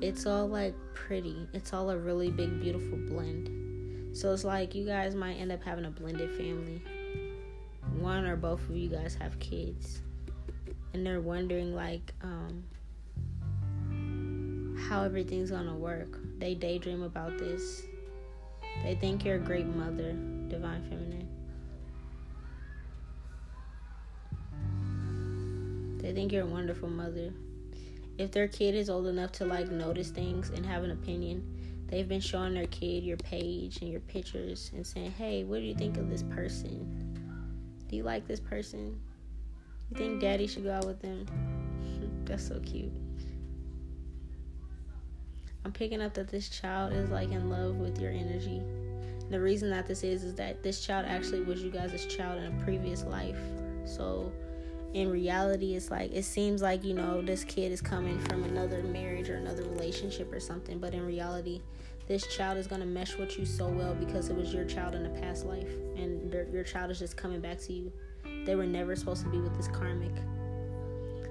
it's 0.01 0.25
all 0.25 0.47
like 0.47 0.75
pretty. 0.93 1.47
It's 1.53 1.73
all 1.73 1.89
a 1.89 1.97
really 1.97 2.31
big, 2.31 2.59
beautiful 2.59 2.97
blend. 2.97 4.17
So 4.17 4.33
it's 4.33 4.43
like 4.43 4.75
you 4.75 4.85
guys 4.85 5.15
might 5.15 5.35
end 5.35 5.51
up 5.51 5.63
having 5.63 5.85
a 5.85 5.91
blended 5.91 6.35
family. 6.35 6.81
One 7.97 8.25
or 8.25 8.35
both 8.35 8.61
of 8.69 8.75
you 8.75 8.89
guys 8.89 9.15
have 9.15 9.39
kids 9.39 10.01
and 10.93 11.05
they're 11.05 11.21
wondering 11.21 11.75
like 11.75 12.13
um, 12.23 12.63
how 14.87 15.03
everything's 15.03 15.51
gonna 15.51 15.75
work. 15.75 16.17
They 16.39 16.55
daydream 16.55 17.03
about 17.03 17.37
this. 17.37 17.83
They 18.83 18.95
think 18.95 19.25
you're 19.25 19.35
a 19.35 19.39
great 19.39 19.67
mother, 19.67 20.13
divine 20.47 20.83
feminine. 20.83 21.27
They 25.99 26.13
think 26.13 26.31
you're 26.31 26.43
a 26.43 26.47
wonderful 26.47 26.89
mother. 26.89 27.33
If 28.17 28.31
their 28.31 28.47
kid 28.47 28.73
is 28.73 28.89
old 28.89 29.07
enough 29.07 29.31
to 29.33 29.45
like 29.45 29.69
notice 29.69 30.09
things 30.09 30.49
and 30.49 30.65
have 30.65 30.83
an 30.83 30.91
opinion, 30.91 31.43
they've 31.87 32.07
been 32.07 32.21
showing 32.21 32.53
their 32.53 32.67
kid 32.67 33.03
your 33.03 33.17
page 33.17 33.81
and 33.81 33.91
your 33.91 34.01
pictures 34.01 34.71
and 34.73 34.85
saying, 34.85 35.11
"Hey, 35.11 35.43
what 35.43 35.57
do 35.57 35.63
you 35.63 35.75
think 35.75 35.97
of 35.97 36.09
this 36.09 36.23
person? 36.23 37.15
Do 37.87 37.95
you 37.95 38.03
like 38.03 38.27
this 38.27 38.39
person? 38.39 38.99
You 39.89 39.97
think 39.97 40.21
daddy 40.21 40.47
should 40.47 40.63
go 40.63 40.73
out 40.73 40.85
with 40.85 41.01
them?" 41.01 41.25
That's 42.25 42.47
so 42.47 42.59
cute. 42.59 42.91
I'm 45.65 45.73
picking 45.73 46.01
up 46.01 46.13
that 46.13 46.29
this 46.29 46.47
child 46.49 46.93
is 46.93 47.09
like 47.09 47.31
in 47.31 47.49
love 47.49 47.75
with 47.75 47.99
your 47.99 48.11
energy. 48.11 48.61
The 49.29 49.39
reason 49.39 49.69
that 49.69 49.85
this 49.85 50.03
is 50.03 50.23
is 50.23 50.35
that 50.35 50.63
this 50.63 50.85
child 50.85 51.05
actually 51.07 51.41
was 51.41 51.61
you 51.61 51.69
guys' 51.69 52.05
child 52.05 52.41
in 52.41 52.53
a 52.53 52.63
previous 52.63 53.03
life. 53.03 53.39
So 53.85 54.31
in 54.93 55.09
reality 55.09 55.75
it's 55.75 55.91
like 55.91 56.11
it 56.11 56.23
seems 56.23 56.61
like 56.61 56.83
you 56.83 56.93
know 56.93 57.21
this 57.21 57.43
kid 57.43 57.71
is 57.71 57.81
coming 57.81 58.19
from 58.21 58.43
another 58.43 58.81
marriage 58.83 59.29
or 59.29 59.35
another 59.35 59.63
relationship 59.63 60.31
or 60.33 60.39
something 60.39 60.79
but 60.79 60.93
in 60.93 61.05
reality 61.05 61.61
this 62.09 62.25
child 62.25 62.57
is 62.57 62.65
going 62.65 62.81
to 62.81 62.87
mesh 62.87 63.17
with 63.17 63.37
you 63.37 63.45
so 63.45 63.67
well 63.67 63.93
because 63.93 64.29
it 64.29 64.35
was 64.35 64.51
your 64.51 64.65
child 64.65 64.95
in 64.95 65.05
a 65.05 65.09
past 65.21 65.45
life 65.45 65.69
and 65.95 66.33
your 66.51 66.63
child 66.63 66.89
is 66.89 66.97
just 66.97 67.15
coming 67.15 67.39
back 67.39 67.59
to 67.59 67.71
you. 67.71 67.91
They 68.45 68.55
were 68.55 68.65
never 68.65 68.95
supposed 68.95 69.21
to 69.25 69.29
be 69.29 69.39
with 69.39 69.55
this 69.55 69.67
karmic. 69.67 70.11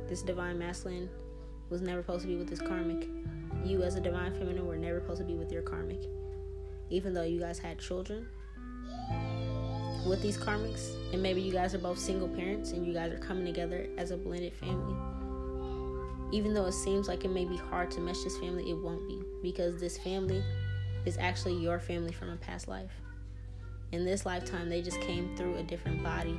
This 0.09 0.23
divine 0.23 0.57
masculine 0.57 1.11
was 1.69 1.83
never 1.83 2.01
supposed 2.01 2.23
to 2.23 2.29
be 2.29 2.37
with 2.37 2.49
this 2.49 2.61
karmic. 2.61 3.09
You 3.65 3.83
as 3.83 3.97
a 3.97 4.01
divine 4.01 4.33
feminine 4.35 4.69
were 4.69 4.77
never 4.77 5.01
supposed 5.01 5.19
to 5.19 5.27
be 5.27 5.35
with 5.35 5.51
your 5.51 5.63
karmic. 5.63 6.07
Even 6.91 7.13
though 7.13 7.25
you 7.25 7.41
guys 7.41 7.59
had 7.59 7.81
children 7.81 8.29
with 10.07 10.23
these 10.23 10.37
karmics, 10.37 10.93
and 11.13 11.23
maybe 11.23 11.41
you 11.41 11.53
guys 11.53 11.75
are 11.75 11.79
both 11.79 11.99
single 11.99 12.29
parents 12.29 12.73
and 12.73 12.87
you 12.87 12.93
guys 12.93 13.13
are 13.13 13.19
coming 13.19 13.45
together 13.45 13.87
as 13.97 14.11
a 14.11 14.17
blended 14.17 14.55
family. 14.55 14.97
Even 16.31 16.53
though 16.53 16.67
it 16.67 16.73
seems 16.73 17.09
like 17.09 17.25
it 17.25 17.31
may 17.31 17.45
be 17.45 17.57
hard 17.57 17.91
to 17.91 18.01
mesh 18.01 18.23
this 18.23 18.37
family, 18.39 18.71
it 18.71 18.77
won't 18.77 19.07
be 19.09 19.23
because 19.43 19.81
this 19.81 19.99
family 19.99 20.43
is 21.07 21.17
actually 21.19 21.55
your 21.55 21.79
family 21.79 22.13
from 22.13 22.31
a 22.31 22.37
past 22.37 22.69
life. 22.69 22.91
In 23.93 24.05
this 24.05 24.27
lifetime, 24.27 24.69
they 24.69 24.83
just 24.83 25.01
came 25.01 25.35
through 25.37 25.57
a 25.57 25.63
different 25.63 26.03
body, 26.03 26.39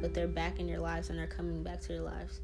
but 0.00 0.12
they're 0.12 0.26
back 0.26 0.58
in 0.58 0.68
your 0.68 0.80
lives 0.80 1.10
and 1.10 1.18
they're 1.18 1.28
coming 1.28 1.62
back 1.62 1.80
to 1.82 1.92
your 1.92 2.02
lives. 2.02 2.40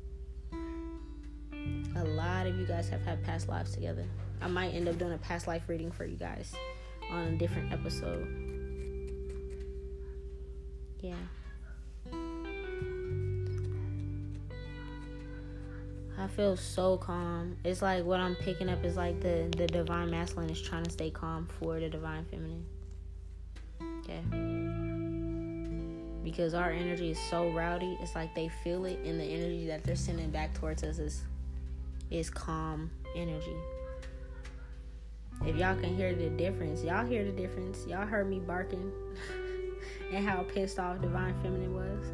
A 1.96 2.04
lot 2.04 2.46
of 2.46 2.56
you 2.56 2.64
guys 2.64 2.88
have 2.88 3.02
had 3.02 3.24
past 3.24 3.48
lives 3.48 3.72
together. 3.72 4.04
I 4.40 4.46
might 4.46 4.68
end 4.68 4.88
up 4.88 4.98
doing 4.98 5.12
a 5.12 5.18
past 5.18 5.48
life 5.48 5.62
reading 5.66 5.90
for 5.90 6.04
you 6.04 6.16
guys 6.16 6.54
on 7.10 7.24
a 7.24 7.36
different 7.36 7.72
episode 7.72 8.57
yeah. 11.00 11.14
I 16.18 16.26
feel 16.26 16.56
so 16.56 16.96
calm. 16.96 17.56
It's 17.64 17.80
like 17.80 18.04
what 18.04 18.18
I'm 18.18 18.34
picking 18.34 18.68
up 18.68 18.84
is 18.84 18.96
like 18.96 19.20
the 19.20 19.48
the 19.56 19.68
divine 19.68 20.10
masculine 20.10 20.50
is 20.50 20.60
trying 20.60 20.82
to 20.82 20.90
stay 20.90 21.10
calm 21.10 21.46
for 21.60 21.78
the 21.78 21.88
divine 21.88 22.24
feminine. 22.24 22.66
Okay. 24.00 24.22
Because 26.24 26.54
our 26.54 26.70
energy 26.70 27.12
is 27.12 27.18
so 27.30 27.50
rowdy, 27.50 27.96
it's 28.02 28.16
like 28.16 28.34
they 28.34 28.48
feel 28.48 28.84
it 28.84 28.98
and 29.04 29.20
the 29.20 29.24
energy 29.24 29.66
that 29.68 29.84
they're 29.84 29.96
sending 29.96 30.30
back 30.30 30.54
towards 30.54 30.82
us 30.82 30.98
is 30.98 31.22
is 32.10 32.30
calm 32.30 32.90
energy. 33.14 33.56
If 35.46 35.54
y'all 35.56 35.76
can 35.76 35.94
hear 35.94 36.14
the 36.14 36.30
difference, 36.30 36.82
y'all 36.82 37.06
hear 37.06 37.24
the 37.24 37.30
difference. 37.30 37.86
Y'all 37.86 38.06
heard 38.06 38.28
me 38.28 38.40
barking. 38.40 38.90
and 40.12 40.26
how 40.26 40.42
pissed 40.42 40.78
off 40.78 41.00
Divine 41.00 41.34
Feminine 41.42 41.74
was. 41.74 42.04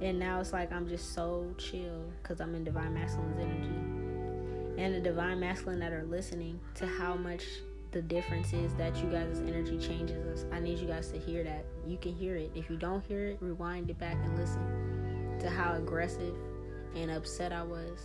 And 0.00 0.18
now 0.18 0.40
it's 0.40 0.52
like 0.52 0.72
I'm 0.72 0.88
just 0.88 1.14
so 1.14 1.52
chill 1.56 2.04
because 2.22 2.40
I'm 2.40 2.54
in 2.54 2.64
Divine 2.64 2.94
Masculine's 2.94 3.38
energy. 3.38 4.82
And 4.82 4.94
the 4.94 5.00
Divine 5.00 5.40
Masculine 5.40 5.80
that 5.80 5.92
are 5.92 6.04
listening 6.04 6.60
to 6.74 6.86
how 6.86 7.14
much 7.14 7.44
the 7.92 8.02
difference 8.02 8.52
is 8.52 8.74
that 8.74 8.94
you 8.96 9.08
guys' 9.10 9.40
energy 9.46 9.78
changes 9.78 10.26
us. 10.26 10.44
I 10.52 10.60
need 10.60 10.78
you 10.78 10.86
guys 10.86 11.10
to 11.12 11.18
hear 11.18 11.42
that. 11.44 11.64
You 11.86 11.96
can 11.96 12.14
hear 12.14 12.36
it. 12.36 12.50
If 12.54 12.68
you 12.68 12.76
don't 12.76 13.02
hear 13.06 13.30
it, 13.30 13.38
rewind 13.40 13.88
it 13.88 13.98
back 13.98 14.16
and 14.22 14.38
listen 14.38 15.38
to 15.40 15.48
how 15.48 15.74
aggressive 15.76 16.34
and 16.94 17.10
upset 17.10 17.52
I 17.52 17.62
was. 17.62 17.98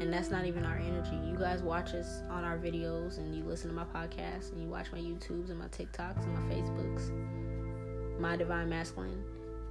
And 0.00 0.12
that's 0.12 0.30
not 0.30 0.44
even 0.44 0.64
our 0.64 0.76
energy. 0.76 1.16
You 1.24 1.36
guys 1.38 1.62
watch 1.62 1.94
us 1.94 2.22
on 2.28 2.44
our 2.44 2.58
videos 2.58 3.18
and 3.18 3.34
you 3.34 3.44
listen 3.44 3.70
to 3.70 3.74
my 3.74 3.84
podcasts 3.84 4.52
and 4.52 4.62
you 4.62 4.68
watch 4.68 4.90
my 4.92 4.98
YouTubes 4.98 5.50
and 5.50 5.58
my 5.58 5.68
TikToks 5.68 6.24
and 6.24 6.34
my 6.34 6.54
Facebooks. 6.54 8.20
My 8.20 8.36
divine 8.36 8.68
masculine 8.68 9.22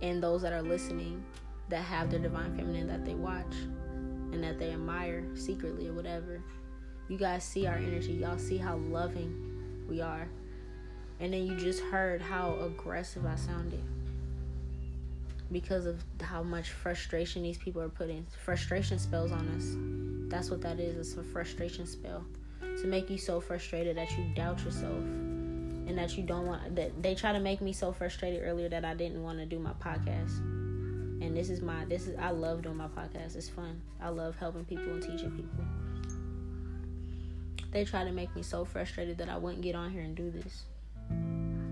and 0.02 0.22
those 0.22 0.42
that 0.42 0.54
are 0.54 0.62
listening 0.62 1.24
that 1.70 1.82
have 1.82 2.10
their 2.10 2.20
divine 2.20 2.56
feminine 2.56 2.88
that 2.88 3.06
they 3.06 3.16
watch 3.16 3.54
and 4.32 4.44
that 4.44 4.60
they 4.60 4.72
admire 4.72 5.24
secretly 5.36 5.88
or 5.88 5.94
whatever. 5.94 6.42
You 7.10 7.18
guys 7.18 7.44
see 7.44 7.68
our 7.68 7.76
energy. 7.76 8.14
Y'all 8.14 8.38
see 8.38 8.58
how 8.58 8.78
loving 8.78 9.86
we 9.88 10.02
are. 10.02 10.28
And 11.20 11.34
then 11.34 11.46
you 11.46 11.56
just 11.56 11.80
heard 11.80 12.22
how 12.22 12.58
aggressive 12.62 13.26
I 13.26 13.36
sounded 13.36 13.84
because 15.54 15.86
of 15.86 16.04
how 16.22 16.44
much 16.44 16.72
frustration 16.72 17.44
these 17.44 17.58
people 17.58 17.82
are 17.82 17.90
putting 17.90 18.26
frustration 18.44 18.98
spells 18.98 19.32
on 19.32 19.48
us. 19.50 19.76
That's 20.30 20.50
what 20.50 20.62
that 20.62 20.80
is. 20.80 20.98
It's 20.98 21.18
a 21.18 21.24
frustration 21.24 21.86
spell 21.86 22.26
to 22.60 22.88
make 22.88 23.10
you 23.10 23.20
so 23.20 23.40
frustrated 23.40 23.96
that 23.98 24.10
you 24.18 24.26
doubt 24.36 24.64
yourself 24.66 24.92
and 24.92 25.98
that 25.98 26.18
you 26.18 26.24
don't 26.24 26.48
want 26.48 26.76
that 26.76 27.04
they 27.04 27.14
try 27.14 27.32
to 27.32 27.40
make 27.40 27.62
me 27.62 27.72
so 27.72 27.94
frustrated 27.94 28.42
earlier 28.44 28.68
that 28.68 28.84
I 28.84 28.96
didn't 28.96 29.22
want 29.22 29.38
to 29.40 29.46
do 29.46 29.60
my 29.60 29.74
podcast. 29.74 30.40
And 31.22 31.38
this 31.38 31.50
is 31.50 31.62
my 31.62 31.86
this 31.86 32.08
is 32.08 32.18
I 32.18 32.32
love 32.32 32.64
doing 32.64 32.78
my 32.78 32.88
podcast. 32.88 33.36
It's 33.36 33.48
fun. 33.48 33.80
I 34.02 34.10
love 34.10 34.36
helping 34.38 34.66
people 34.66 34.92
and 34.92 35.02
teaching 35.02 35.32
people. 35.32 35.66
They 37.72 37.86
try 37.86 38.04
to 38.04 38.12
make 38.12 38.36
me 38.36 38.44
so 38.44 38.66
frustrated 38.66 39.18
that 39.20 39.30
I 39.30 39.38
wouldn't 39.38 39.62
get 39.62 39.76
on 39.76 39.92
here 39.92 40.02
and 40.02 40.16
do 40.16 40.32
this. 40.32 40.64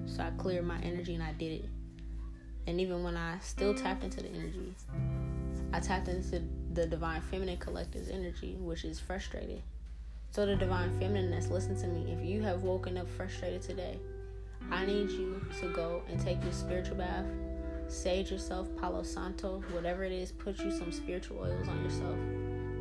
So 0.05 0.23
I 0.23 0.31
cleared 0.37 0.65
my 0.65 0.79
energy 0.81 1.15
and 1.15 1.23
I 1.23 1.33
did 1.33 1.63
it. 1.63 1.69
And 2.67 2.79
even 2.79 3.03
when 3.03 3.17
I 3.17 3.39
still 3.39 3.73
mm-hmm. 3.73 3.83
tapped 3.83 4.03
into 4.03 4.21
the 4.21 4.29
energy, 4.29 4.75
I 5.73 5.79
tapped 5.79 6.07
into 6.07 6.43
the 6.73 6.85
divine 6.85 7.21
feminine 7.21 7.57
collective's 7.57 8.09
energy, 8.09 8.55
which 8.59 8.85
is 8.85 8.99
frustrated. 8.99 9.61
So, 10.31 10.45
the 10.45 10.55
divine 10.55 10.97
feminine 10.99 11.31
that's 11.31 11.49
listening 11.49 11.81
to 11.81 11.87
me, 11.87 12.13
if 12.13 12.25
you 12.25 12.41
have 12.43 12.63
woken 12.63 12.97
up 12.97 13.09
frustrated 13.09 13.61
today, 13.61 13.99
I 14.69 14.85
need 14.85 15.09
you 15.09 15.45
to 15.59 15.73
go 15.73 16.03
and 16.09 16.19
take 16.19 16.41
your 16.43 16.53
spiritual 16.53 16.95
bath, 16.95 17.25
sage 17.87 18.31
yourself, 18.31 18.69
Palo 18.79 19.03
Santo, 19.03 19.61
whatever 19.71 20.03
it 20.03 20.13
is, 20.13 20.31
put 20.31 20.59
you 20.59 20.71
some 20.71 20.91
spiritual 20.91 21.39
oils 21.39 21.67
on 21.67 21.83
yourself. 21.83 22.17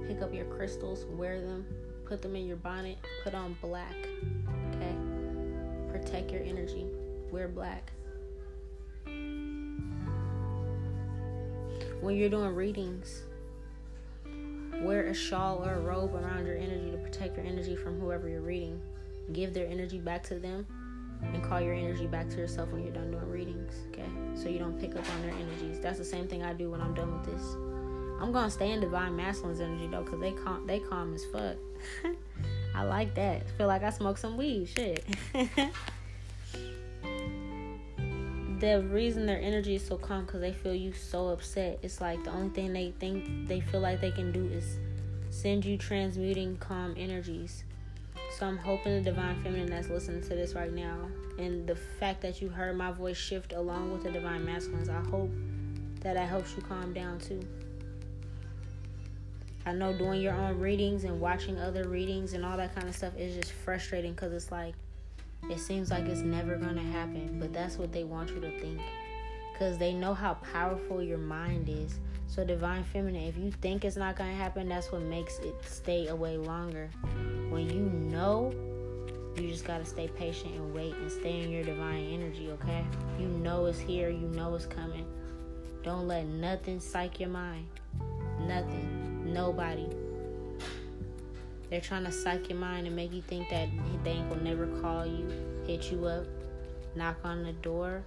Pick 0.06 0.22
up 0.22 0.32
your 0.32 0.44
crystals, 0.44 1.04
wear 1.06 1.40
them, 1.40 1.64
put 2.04 2.22
them 2.22 2.36
in 2.36 2.46
your 2.46 2.56
bonnet, 2.56 2.98
put 3.24 3.34
on 3.34 3.56
black. 3.60 3.96
Okay? 4.74 4.94
Protect 5.90 6.30
your 6.30 6.42
energy. 6.42 6.86
Wear 7.32 7.48
black. 7.48 7.92
When 12.00 12.16
you're 12.16 12.30
doing 12.30 12.54
readings, 12.54 13.22
wear 14.80 15.06
a 15.06 15.14
shawl 15.14 15.64
or 15.64 15.74
a 15.74 15.80
robe 15.80 16.14
around 16.14 16.46
your 16.46 16.56
energy 16.56 16.90
to 16.90 16.96
protect 16.96 17.36
your 17.36 17.46
energy 17.46 17.76
from 17.76 18.00
whoever 18.00 18.28
you're 18.28 18.40
reading. 18.40 18.80
Give 19.32 19.52
their 19.52 19.66
energy 19.66 19.98
back 19.98 20.22
to 20.24 20.36
them 20.36 20.66
and 21.22 21.42
call 21.42 21.60
your 21.60 21.74
energy 21.74 22.06
back 22.06 22.30
to 22.30 22.36
yourself 22.36 22.70
when 22.70 22.82
you're 22.82 22.92
done 22.92 23.10
doing 23.10 23.28
readings, 23.28 23.74
okay? 23.88 24.08
So 24.34 24.48
you 24.48 24.58
don't 24.58 24.80
pick 24.80 24.96
up 24.96 25.08
on 25.10 25.22
their 25.22 25.32
energies. 25.32 25.78
That's 25.78 25.98
the 25.98 26.04
same 26.04 26.26
thing 26.26 26.42
I 26.42 26.54
do 26.54 26.70
when 26.70 26.80
I'm 26.80 26.94
done 26.94 27.12
with 27.12 27.34
this. 27.34 27.42
I'm 28.20 28.32
gonna 28.32 28.50
stay 28.50 28.72
in 28.72 28.80
divine 28.80 29.16
masculine's 29.16 29.60
energy 29.60 29.86
though, 29.86 30.04
cause 30.04 30.20
they 30.20 30.32
calm, 30.32 30.66
they 30.66 30.78
calm 30.78 31.14
as 31.14 31.24
fuck. 31.26 31.56
I 32.74 32.82
like 32.84 33.14
that. 33.14 33.50
Feel 33.58 33.66
like 33.66 33.82
I 33.82 33.90
smoke 33.90 34.18
some 34.18 34.36
weed. 34.36 34.66
Shit. 34.68 35.04
the 38.60 38.82
reason 38.90 39.24
their 39.24 39.40
energy 39.40 39.74
is 39.74 39.86
so 39.86 39.96
calm 39.96 40.26
because 40.26 40.42
they 40.42 40.52
feel 40.52 40.74
you 40.74 40.92
so 40.92 41.28
upset. 41.28 41.78
It's 41.82 42.00
like 42.00 42.22
the 42.24 42.30
only 42.30 42.50
thing 42.50 42.72
they 42.72 42.92
think 43.00 43.48
they 43.48 43.60
feel 43.60 43.80
like 43.80 44.02
they 44.02 44.10
can 44.10 44.30
do 44.32 44.44
is 44.44 44.78
send 45.30 45.64
you 45.64 45.78
transmuting 45.78 46.58
calm 46.58 46.94
energies. 46.98 47.64
So 48.36 48.46
I'm 48.46 48.58
hoping 48.58 49.02
the 49.02 49.10
divine 49.10 49.42
feminine 49.42 49.70
that's 49.70 49.88
listening 49.88 50.22
to 50.22 50.28
this 50.28 50.54
right 50.54 50.72
now, 50.72 50.98
and 51.38 51.66
the 51.66 51.74
fact 51.74 52.20
that 52.20 52.40
you 52.40 52.48
heard 52.48 52.76
my 52.76 52.92
voice 52.92 53.16
shift 53.16 53.52
along 53.54 53.92
with 53.92 54.02
the 54.04 54.10
divine 54.10 54.44
masculines, 54.44 54.88
I 54.88 55.00
hope 55.00 55.30
that 56.00 56.14
that 56.14 56.28
helps 56.28 56.54
you 56.54 56.62
calm 56.62 56.92
down 56.92 57.18
too. 57.18 57.40
I 59.66 59.72
know 59.72 59.96
doing 59.96 60.20
your 60.20 60.34
own 60.34 60.58
readings 60.58 61.04
and 61.04 61.20
watching 61.20 61.58
other 61.58 61.88
readings 61.88 62.34
and 62.34 62.44
all 62.44 62.56
that 62.56 62.74
kind 62.74 62.88
of 62.88 62.94
stuff 62.94 63.16
is 63.16 63.34
just 63.36 63.52
frustrating 63.52 64.12
because 64.12 64.32
it's 64.32 64.50
like 64.50 64.74
it 65.48 65.58
seems 65.58 65.90
like 65.90 66.06
it's 66.06 66.20
never 66.20 66.56
going 66.56 66.76
to 66.76 66.82
happen, 66.82 67.38
but 67.40 67.52
that's 67.52 67.76
what 67.78 67.92
they 67.92 68.04
want 68.04 68.30
you 68.30 68.40
to 68.40 68.60
think. 68.60 68.80
Because 69.52 69.78
they 69.78 69.92
know 69.92 70.14
how 70.14 70.34
powerful 70.34 71.02
your 71.02 71.18
mind 71.18 71.68
is. 71.68 71.98
So, 72.26 72.44
Divine 72.44 72.84
Feminine, 72.84 73.24
if 73.24 73.36
you 73.36 73.50
think 73.50 73.84
it's 73.84 73.96
not 73.96 74.16
going 74.16 74.30
to 74.30 74.36
happen, 74.36 74.68
that's 74.68 74.92
what 74.92 75.02
makes 75.02 75.38
it 75.40 75.54
stay 75.64 76.06
away 76.08 76.36
longer. 76.36 76.90
When 77.50 77.68
you 77.68 77.80
know 77.80 78.52
You 79.36 79.48
just 79.48 79.64
gotta 79.64 79.84
stay 79.84 80.08
patient 80.08 80.54
and 80.54 80.74
wait 80.74 80.94
and 80.94 81.10
stay 81.10 81.40
in 81.40 81.50
your 81.50 81.62
divine 81.62 82.04
energy, 82.12 82.50
okay? 82.50 82.84
You 83.18 83.26
know 83.26 83.66
it's 83.66 83.78
here, 83.78 84.10
you 84.10 84.26
know 84.28 84.54
it's 84.54 84.66
coming. 84.66 85.06
Don't 85.82 86.06
let 86.06 86.26
nothing 86.26 86.80
psych 86.80 87.20
your 87.20 87.30
mind. 87.30 87.66
Nothing. 88.40 89.32
Nobody. 89.32 89.88
They're 91.70 91.80
trying 91.80 92.04
to 92.04 92.12
psych 92.12 92.48
your 92.48 92.58
mind 92.58 92.88
and 92.88 92.96
make 92.96 93.12
you 93.12 93.22
think 93.22 93.48
that 93.50 93.68
they 94.02 94.10
ain't 94.10 94.28
gonna 94.28 94.42
never 94.42 94.66
call 94.80 95.06
you, 95.06 95.28
hit 95.66 95.92
you 95.92 96.04
up, 96.04 96.26
knock 96.96 97.16
on 97.22 97.44
the 97.44 97.52
door, 97.52 98.02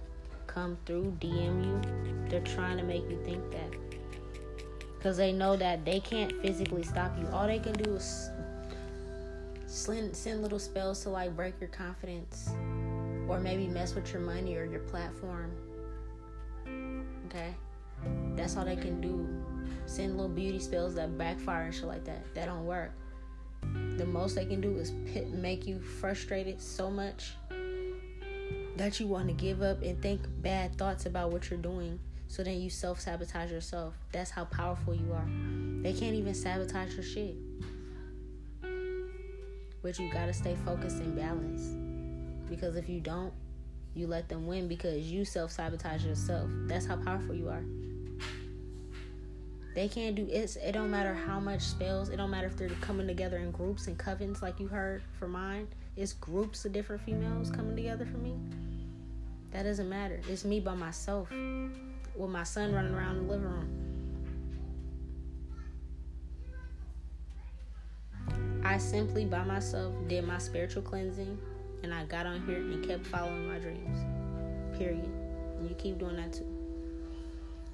come 0.46 0.76
through, 0.84 1.16
DM 1.18 1.64
you. 1.64 2.28
They're 2.28 2.40
trying 2.40 2.76
to 2.76 2.82
make 2.82 3.08
you 3.08 3.18
think 3.24 3.50
that. 3.52 3.70
Because 4.98 5.16
they 5.16 5.32
know 5.32 5.56
that 5.56 5.84
they 5.84 6.00
can't 6.00 6.32
physically 6.42 6.82
stop 6.82 7.18
you. 7.18 7.26
All 7.28 7.46
they 7.46 7.58
can 7.58 7.72
do 7.72 7.94
is 7.94 8.30
send, 9.66 10.14
send 10.14 10.42
little 10.42 10.58
spells 10.58 11.02
to 11.02 11.10
like 11.10 11.34
break 11.34 11.54
your 11.60 11.70
confidence 11.70 12.50
or 13.28 13.40
maybe 13.40 13.66
mess 13.66 13.94
with 13.94 14.12
your 14.12 14.20
money 14.20 14.56
or 14.56 14.64
your 14.64 14.80
platform. 14.80 15.50
Okay? 17.26 17.54
That's 18.36 18.56
all 18.56 18.64
they 18.64 18.76
can 18.76 19.00
do. 19.00 19.26
Send 19.86 20.16
little 20.16 20.28
beauty 20.28 20.58
spells 20.58 20.94
that 20.94 21.16
backfire 21.16 21.64
and 21.64 21.74
shit 21.74 21.84
like 21.84 22.04
that. 22.04 22.22
That 22.34 22.46
don't 22.46 22.66
work. 22.66 22.92
The 23.96 24.06
most 24.06 24.34
they 24.34 24.44
can 24.44 24.60
do 24.60 24.76
is 24.76 24.92
pit, 25.06 25.30
make 25.32 25.66
you 25.66 25.80
frustrated 25.80 26.60
so 26.60 26.90
much 26.90 27.32
that 28.76 28.98
you 28.98 29.06
want 29.06 29.28
to 29.28 29.34
give 29.34 29.62
up 29.62 29.82
and 29.82 30.00
think 30.02 30.20
bad 30.42 30.76
thoughts 30.76 31.06
about 31.06 31.30
what 31.30 31.48
you're 31.50 31.58
doing. 31.58 31.98
So 32.28 32.42
then 32.42 32.60
you 32.60 32.70
self 32.70 33.00
sabotage 33.00 33.50
yourself. 33.50 33.94
That's 34.12 34.30
how 34.30 34.44
powerful 34.46 34.94
you 34.94 35.12
are. 35.12 35.28
They 35.82 35.92
can't 35.92 36.14
even 36.16 36.34
sabotage 36.34 36.94
your 36.94 37.04
shit. 37.04 37.36
But 39.82 39.98
you 39.98 40.10
gotta 40.12 40.32
stay 40.32 40.56
focused 40.64 40.96
and 40.96 41.14
balanced. 41.14 41.76
Because 42.48 42.76
if 42.76 42.88
you 42.88 43.00
don't, 43.00 43.32
you 43.94 44.06
let 44.08 44.28
them 44.28 44.46
win 44.46 44.66
because 44.66 45.10
you 45.10 45.24
self 45.24 45.52
sabotage 45.52 46.04
yourself. 46.04 46.50
That's 46.66 46.86
how 46.86 46.96
powerful 46.96 47.34
you 47.34 47.48
are. 47.48 47.62
They 49.74 49.88
can't 49.88 50.14
do 50.14 50.26
it. 50.30 50.56
It 50.56 50.72
don't 50.72 50.90
matter 50.90 51.14
how 51.14 51.40
much 51.40 51.60
spells. 51.60 52.08
It 52.08 52.16
don't 52.16 52.30
matter 52.30 52.46
if 52.46 52.56
they're 52.56 52.68
coming 52.80 53.08
together 53.08 53.38
in 53.38 53.50
groups 53.50 53.88
and 53.88 53.98
covens, 53.98 54.40
like 54.40 54.60
you 54.60 54.68
heard 54.68 55.02
for 55.18 55.26
mine. 55.26 55.66
It's 55.96 56.12
groups 56.12 56.64
of 56.64 56.72
different 56.72 57.02
females 57.02 57.50
coming 57.50 57.74
together 57.74 58.06
for 58.06 58.18
me. 58.18 58.34
That 59.50 59.64
doesn't 59.64 59.88
matter. 59.88 60.20
It's 60.28 60.44
me 60.44 60.60
by 60.60 60.74
myself 60.74 61.30
with 61.30 62.30
my 62.30 62.44
son 62.44 62.72
running 62.72 62.94
around 62.94 63.16
the 63.16 63.32
living 63.32 63.48
room. 63.48 63.80
I 68.64 68.78
simply 68.78 69.24
by 69.24 69.44
myself 69.44 69.92
did 70.08 70.24
my 70.24 70.38
spiritual 70.38 70.82
cleansing 70.82 71.38
and 71.82 71.92
I 71.92 72.04
got 72.06 72.26
on 72.26 72.44
here 72.46 72.56
and 72.56 72.84
kept 72.84 73.06
following 73.06 73.46
my 73.46 73.58
dreams. 73.58 73.98
Period. 74.78 75.04
And 75.58 75.68
you 75.68 75.76
keep 75.76 75.98
doing 75.98 76.16
that 76.16 76.32
too. 76.32 76.53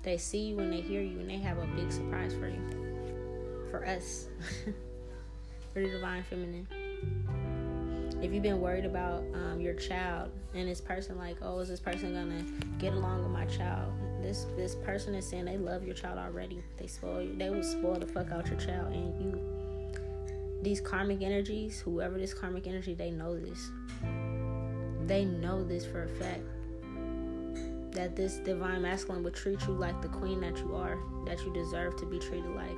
They 0.02 0.16
see 0.16 0.48
you 0.48 0.59
and 0.60 0.72
they 0.72 0.81
hear 0.81 1.02
you 1.02 1.20
and 1.20 1.28
they 1.28 1.39
have 1.39 1.59
a 1.59 1.66
big 1.66 1.93
surprise 1.93 2.32
for 2.35 2.48
you. 2.48 3.68
For 3.70 3.86
us. 3.86 4.28
for 5.72 5.81
the 5.81 5.89
divine 5.89 6.22
feminine. 6.24 6.66
If 8.22 8.32
you've 8.32 8.43
been 8.43 8.60
worried 8.60 8.85
about 8.85 9.24
um, 9.35 9.60
your 9.60 9.74
child 9.74 10.31
and 10.55 10.68
this 10.68 10.81
person 10.81 11.16
like, 11.16 11.36
oh, 11.43 11.59
is 11.60 11.68
this 11.68 11.81
person 11.81 12.12
gonna 12.12 12.44
get 12.78 12.93
along 12.93 13.22
with 13.22 13.32
my 13.32 13.47
child? 13.47 13.93
This 14.20 14.47
this 14.56 14.74
person 14.74 15.14
is 15.14 15.27
saying 15.27 15.47
they 15.47 15.56
love 15.56 15.85
your 15.85 15.94
child 15.94 16.18
already. 16.18 16.62
They 16.77 16.86
spoil 16.86 17.22
you. 17.22 17.35
They 17.36 17.48
will 17.48 17.62
spoil 17.62 17.94
the 17.94 18.06
fuck 18.06 18.31
out 18.31 18.47
your 18.48 18.59
child 18.59 18.93
and 18.93 19.20
you. 19.22 20.60
These 20.62 20.82
karmic 20.82 21.22
energies, 21.22 21.81
whoever 21.81 22.18
this 22.18 22.35
karmic 22.35 22.66
energy, 22.66 22.93
they 22.93 23.10
know 23.10 23.39
this. 23.39 23.70
They 25.06 25.24
know 25.24 25.64
this 25.64 25.86
for 25.86 26.05
a 26.05 26.09
fact 26.09 26.43
that 27.92 28.16
this 28.16 28.36
divine 28.36 28.82
masculine 28.82 29.22
would 29.24 29.34
treat 29.34 29.60
you 29.66 29.72
like 29.72 30.00
the 30.00 30.08
queen 30.08 30.40
that 30.40 30.58
you 30.58 30.74
are, 30.74 30.98
that 31.26 31.44
you 31.44 31.52
deserve 31.52 31.96
to 31.96 32.06
be 32.06 32.18
treated 32.18 32.50
like. 32.54 32.76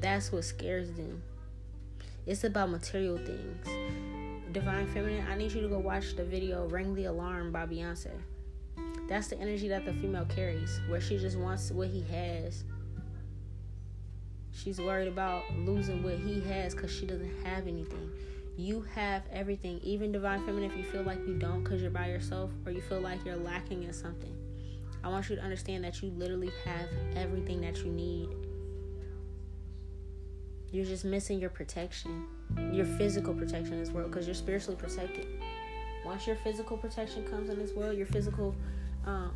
That's 0.00 0.32
what 0.32 0.44
scares 0.44 0.90
them. 0.92 1.22
It's 2.26 2.44
about 2.44 2.70
material 2.70 3.18
things. 3.18 3.66
Divine 4.52 4.86
Feminine, 4.88 5.26
I 5.28 5.36
need 5.36 5.52
you 5.52 5.62
to 5.62 5.68
go 5.68 5.78
watch 5.78 6.14
the 6.14 6.24
video 6.24 6.66
Ring 6.66 6.94
the 6.94 7.04
Alarm 7.04 7.52
by 7.52 7.66
Beyonce. 7.66 8.10
That's 9.08 9.28
the 9.28 9.38
energy 9.38 9.68
that 9.68 9.84
the 9.84 9.92
female 9.94 10.26
carries, 10.26 10.80
where 10.88 11.00
she 11.00 11.18
just 11.18 11.38
wants 11.38 11.70
what 11.70 11.88
he 11.88 12.02
has. 12.02 12.64
She's 14.52 14.78
worried 14.78 15.08
about 15.08 15.42
losing 15.56 16.02
what 16.02 16.18
he 16.18 16.40
has 16.42 16.74
because 16.74 16.92
she 16.92 17.06
doesn't 17.06 17.44
have 17.44 17.66
anything. 17.66 18.10
You 18.62 18.86
have 18.94 19.24
everything, 19.32 19.80
even 19.82 20.12
divine 20.12 20.46
feminine. 20.46 20.70
If 20.70 20.76
you 20.76 20.84
feel 20.84 21.02
like 21.02 21.18
you 21.26 21.34
don't 21.34 21.64
because 21.64 21.82
you're 21.82 21.90
by 21.90 22.06
yourself 22.06 22.52
or 22.64 22.70
you 22.70 22.80
feel 22.80 23.00
like 23.00 23.24
you're 23.24 23.34
lacking 23.34 23.82
in 23.82 23.92
something, 23.92 24.32
I 25.02 25.08
want 25.08 25.28
you 25.28 25.34
to 25.34 25.42
understand 25.42 25.82
that 25.82 26.00
you 26.00 26.10
literally 26.10 26.52
have 26.64 26.86
everything 27.16 27.60
that 27.62 27.78
you 27.78 27.90
need. 27.90 28.28
You're 30.70 30.84
just 30.84 31.04
missing 31.04 31.40
your 31.40 31.50
protection, 31.50 32.28
your 32.70 32.86
physical 32.86 33.34
protection 33.34 33.72
in 33.72 33.80
this 33.80 33.90
world 33.90 34.12
because 34.12 34.28
you're 34.28 34.34
spiritually 34.36 34.76
protected. 34.76 35.26
Once 36.04 36.28
your 36.28 36.36
physical 36.36 36.76
protection 36.76 37.24
comes 37.24 37.50
in 37.50 37.58
this 37.58 37.72
world, 37.72 37.96
your 37.96 38.06
physical, 38.06 38.54
um, 39.06 39.32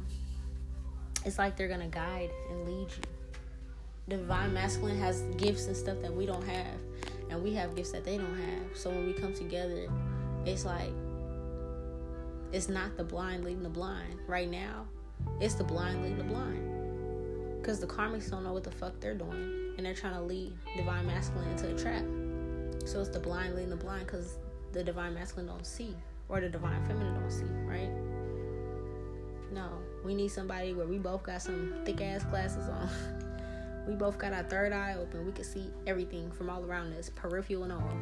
it's 1.25 1.37
like 1.37 1.57
they're 1.57 1.67
gonna 1.67 1.89
guide 1.89 2.31
and 2.49 2.65
lead 2.65 2.89
you. 2.91 4.17
Divine 4.19 4.55
masculine 4.55 5.01
has 5.01 5.23
gifts 5.37 5.67
and 5.67 5.77
stuff 5.77 6.01
that 6.01 6.15
we 6.15 6.27
don't 6.27 6.47
have 6.47 6.79
and 7.31 7.43
we 7.43 7.55
have 7.55 7.75
gifts 7.75 7.93
that 7.93 8.05
they 8.05 8.17
don't 8.17 8.37
have. 8.37 8.77
So 8.77 8.91
when 8.91 9.07
we 9.07 9.13
come 9.13 9.35
together, 9.35 9.89
it's 10.45 10.65
like 10.65 10.93
it's 12.53 12.69
not 12.69 12.97
the 12.97 13.05
blind 13.05 13.45
leading 13.45 13.63
the 13.63 13.69
blind. 13.69 14.19
Right 14.27 14.51
now, 14.51 14.87
it's 15.41 15.55
the 15.55 15.65
blind 15.65 16.03
leading 16.03 16.19
the 16.19 16.25
blind. 16.25 17.61
Because 17.61 17.81
the 17.81 17.87
karmics 17.87 18.31
don't 18.31 18.45
know 18.45 18.53
what 18.53 18.65
the 18.65 18.71
fuck 18.71 19.01
they're 19.01 19.15
doing. 19.15 19.75
And 19.77 19.85
they're 19.85 19.95
trying 19.95 20.15
to 20.15 20.23
lead 20.23 20.53
divine 20.77 21.07
masculine 21.07 21.51
into 21.51 21.75
a 21.75 21.79
trap. 21.79 22.05
So 22.87 23.01
it's 23.01 23.11
the 23.11 23.19
blind 23.19 23.57
leading 23.57 23.71
the 23.71 23.77
blind 23.77 24.07
because 24.07 24.39
the 24.73 24.85
divine 24.85 25.15
masculine 25.15 25.49
don't 25.49 25.67
see. 25.67 25.95
Or 26.29 26.41
the 26.41 26.49
divine 26.49 26.85
feminine 26.87 27.15
don't 27.15 27.31
see, 27.31 27.45
right? 27.65 27.91
No. 29.53 29.69
We 30.05 30.15
need 30.15 30.29
somebody 30.29 30.73
where 30.73 30.87
we 30.87 30.99
both 30.99 31.25
got 31.25 31.43
some 31.43 31.75
thick 31.85 32.01
ass 32.01 32.25
glasses 32.25 32.69
on. 32.69 32.89
We 33.87 33.95
both 33.95 34.19
got 34.19 34.33
our 34.33 34.43
third 34.43 34.73
eye 34.73 34.97
open. 34.99 35.25
We 35.25 35.33
could 35.33 35.47
see 35.47 35.71
everything 35.87 36.33
from 36.33 36.51
all 36.51 36.65
around 36.65 36.93
us, 36.95 37.11
peripheral 37.15 37.63
and 37.63 37.73
all. 37.73 37.93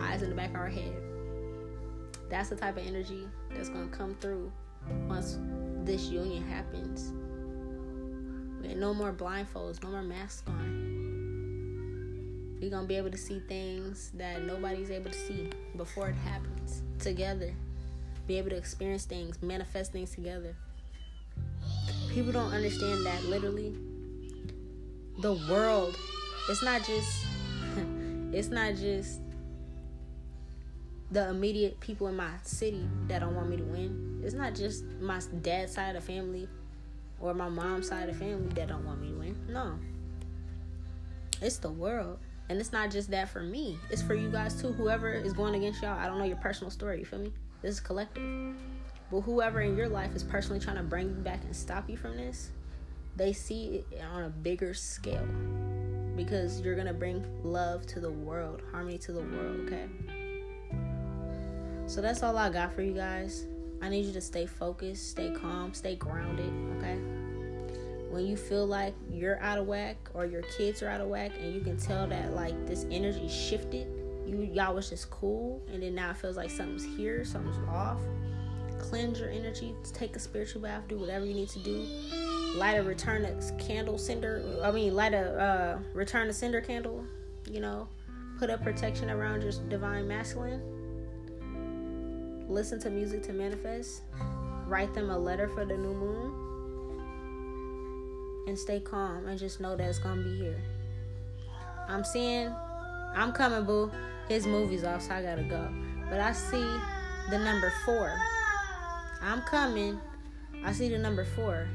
Eyes 0.00 0.22
in 0.22 0.30
the 0.30 0.36
back 0.36 0.50
of 0.50 0.56
our 0.56 0.68
head. 0.68 0.96
That's 2.28 2.48
the 2.48 2.56
type 2.56 2.76
of 2.76 2.86
energy 2.86 3.26
that's 3.54 3.68
gonna 3.68 3.88
come 3.88 4.16
through 4.20 4.50
once 5.06 5.38
this 5.84 6.08
union 6.08 6.46
happens. 6.46 7.12
no 8.76 8.92
more 8.92 9.12
blindfolds, 9.12 9.82
no 9.82 9.90
more 9.90 10.02
masks 10.02 10.42
on. 10.46 10.98
We're 12.60 12.70
gonna 12.70 12.86
be 12.86 12.96
able 12.96 13.10
to 13.10 13.16
see 13.16 13.40
things 13.48 14.10
that 14.14 14.44
nobody's 14.44 14.90
able 14.90 15.10
to 15.10 15.18
see 15.18 15.50
before 15.76 16.08
it 16.08 16.16
happens 16.16 16.82
together. 16.98 17.54
Be 18.26 18.36
able 18.36 18.50
to 18.50 18.56
experience 18.56 19.04
things, 19.04 19.40
manifest 19.42 19.92
things 19.92 20.14
together. 20.14 20.54
People 22.10 22.32
don't 22.32 22.52
understand 22.52 23.06
that 23.06 23.24
literally 23.24 23.74
the 25.18 25.34
world. 25.50 25.96
It's 26.48 26.62
not 26.62 26.84
just 26.84 27.26
it's 28.32 28.48
not 28.48 28.76
just 28.76 29.20
the 31.10 31.28
immediate 31.28 31.80
people 31.80 32.08
in 32.08 32.16
my 32.16 32.30
city 32.42 32.86
that 33.08 33.20
don't 33.20 33.34
want 33.34 33.48
me 33.48 33.56
to 33.56 33.64
win. 33.64 34.20
It's 34.24 34.34
not 34.34 34.54
just 34.54 34.84
my 35.00 35.20
dad's 35.42 35.72
side 35.72 35.96
of 35.96 36.04
the 36.04 36.12
family 36.12 36.48
or 37.20 37.34
my 37.34 37.48
mom's 37.48 37.88
side 37.88 38.08
of 38.08 38.18
the 38.18 38.24
family 38.24 38.48
that 38.54 38.68
don't 38.68 38.84
want 38.84 39.00
me 39.00 39.08
to 39.08 39.14
win. 39.14 39.36
No. 39.48 39.78
It's 41.40 41.58
the 41.58 41.70
world. 41.70 42.18
And 42.48 42.58
it's 42.58 42.72
not 42.72 42.90
just 42.90 43.10
that 43.10 43.28
for 43.28 43.42
me. 43.42 43.78
It's 43.90 44.02
for 44.02 44.14
you 44.14 44.30
guys 44.30 44.60
too. 44.60 44.72
Whoever 44.72 45.10
is 45.10 45.32
going 45.32 45.54
against 45.54 45.82
y'all, 45.82 45.98
I 45.98 46.06
don't 46.06 46.18
know 46.18 46.24
your 46.24 46.36
personal 46.36 46.70
story, 46.70 47.00
you 47.00 47.04
feel 47.04 47.18
me? 47.18 47.32
This 47.62 47.74
is 47.74 47.80
collective. 47.80 48.54
But 49.10 49.20
whoever 49.20 49.60
in 49.60 49.76
your 49.76 49.88
life 49.88 50.14
is 50.14 50.22
personally 50.22 50.60
trying 50.60 50.76
to 50.76 50.82
bring 50.82 51.08
you 51.08 51.14
back 51.14 51.42
and 51.44 51.54
stop 51.54 51.88
you 51.88 51.96
from 51.96 52.16
this, 52.16 52.50
they 53.18 53.32
see 53.32 53.84
it 53.90 54.02
on 54.12 54.22
a 54.22 54.28
bigger 54.28 54.72
scale 54.72 55.26
because 56.16 56.60
you're 56.60 56.76
gonna 56.76 56.94
bring 56.94 57.24
love 57.42 57.84
to 57.86 58.00
the 58.00 58.10
world, 58.10 58.62
harmony 58.70 58.96
to 58.98 59.12
the 59.12 59.20
world, 59.20 59.60
okay? 59.66 59.88
So 61.86 62.00
that's 62.00 62.22
all 62.22 62.36
I 62.38 62.48
got 62.48 62.72
for 62.72 62.82
you 62.82 62.92
guys. 62.92 63.46
I 63.82 63.88
need 63.88 64.06
you 64.06 64.12
to 64.12 64.20
stay 64.20 64.46
focused, 64.46 65.10
stay 65.10 65.30
calm, 65.32 65.74
stay 65.74 65.96
grounded, 65.96 66.52
okay? 66.76 66.96
When 68.10 68.24
you 68.26 68.36
feel 68.36 68.66
like 68.66 68.94
you're 69.10 69.40
out 69.40 69.58
of 69.58 69.66
whack 69.66 69.96
or 70.14 70.24
your 70.24 70.42
kids 70.56 70.82
are 70.82 70.88
out 70.88 71.00
of 71.00 71.08
whack 71.08 71.32
and 71.40 71.54
you 71.54 71.60
can 71.60 71.76
tell 71.76 72.06
that 72.06 72.34
like 72.34 72.66
this 72.66 72.86
energy 72.90 73.28
shifted, 73.28 73.86
you 74.26 74.48
y'all 74.52 74.74
was 74.74 74.90
just 74.90 75.10
cool 75.10 75.62
and 75.72 75.82
then 75.82 75.94
now 75.94 76.10
it 76.10 76.16
feels 76.16 76.36
like 76.36 76.50
something's 76.50 76.84
here, 76.84 77.24
something's 77.24 77.58
off. 77.68 78.00
Cleanse 78.78 79.18
your 79.18 79.30
energy, 79.30 79.74
take 79.92 80.14
a 80.14 80.20
spiritual 80.20 80.62
bath, 80.62 80.86
do 80.88 80.98
whatever 80.98 81.24
you 81.24 81.34
need 81.34 81.48
to 81.48 81.58
do 81.58 82.37
light 82.56 82.78
a 82.78 82.82
return 82.82 83.24
a 83.24 83.62
candle 83.62 83.98
sender. 83.98 84.42
I 84.62 84.70
mean, 84.70 84.94
light 84.94 85.14
a 85.14 85.40
uh, 85.40 85.78
return 85.94 86.28
a 86.28 86.32
sender 86.32 86.60
candle. 86.60 87.04
You 87.50 87.60
know, 87.60 87.88
Put 88.38 88.50
up 88.50 88.62
protection 88.62 89.10
around 89.10 89.42
your 89.42 89.50
divine 89.68 90.06
masculine. 90.06 90.62
Listen 92.48 92.78
to 92.78 92.88
music 92.88 93.24
to 93.24 93.32
manifest. 93.32 94.02
Write 94.68 94.94
them 94.94 95.10
a 95.10 95.18
letter 95.18 95.48
for 95.48 95.64
the 95.64 95.76
new 95.76 95.92
moon. 95.92 96.44
And 98.46 98.56
stay 98.56 98.78
calm 98.78 99.26
and 99.26 99.36
just 99.36 99.60
know 99.60 99.74
that 99.74 99.88
it's 99.88 99.98
gonna 99.98 100.22
be 100.22 100.38
here. 100.38 100.62
I'm 101.88 102.04
seeing, 102.04 102.54
I'm 103.16 103.32
coming, 103.32 103.64
boo. 103.64 103.90
His 104.28 104.46
movie's 104.46 104.84
off, 104.84 105.02
so 105.02 105.14
I 105.14 105.22
gotta 105.22 105.42
go. 105.42 105.68
But 106.08 106.20
I 106.20 106.30
see 106.30 106.64
the 107.30 107.40
number 107.40 107.72
four. 107.84 108.16
I'm 109.20 109.42
coming. 109.42 109.98
I 110.64 110.70
see 110.72 110.88
the 110.88 110.98
number 110.98 111.24
four. 111.24 111.66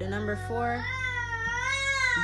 The 0.00 0.08
number 0.08 0.34
four. 0.48 0.82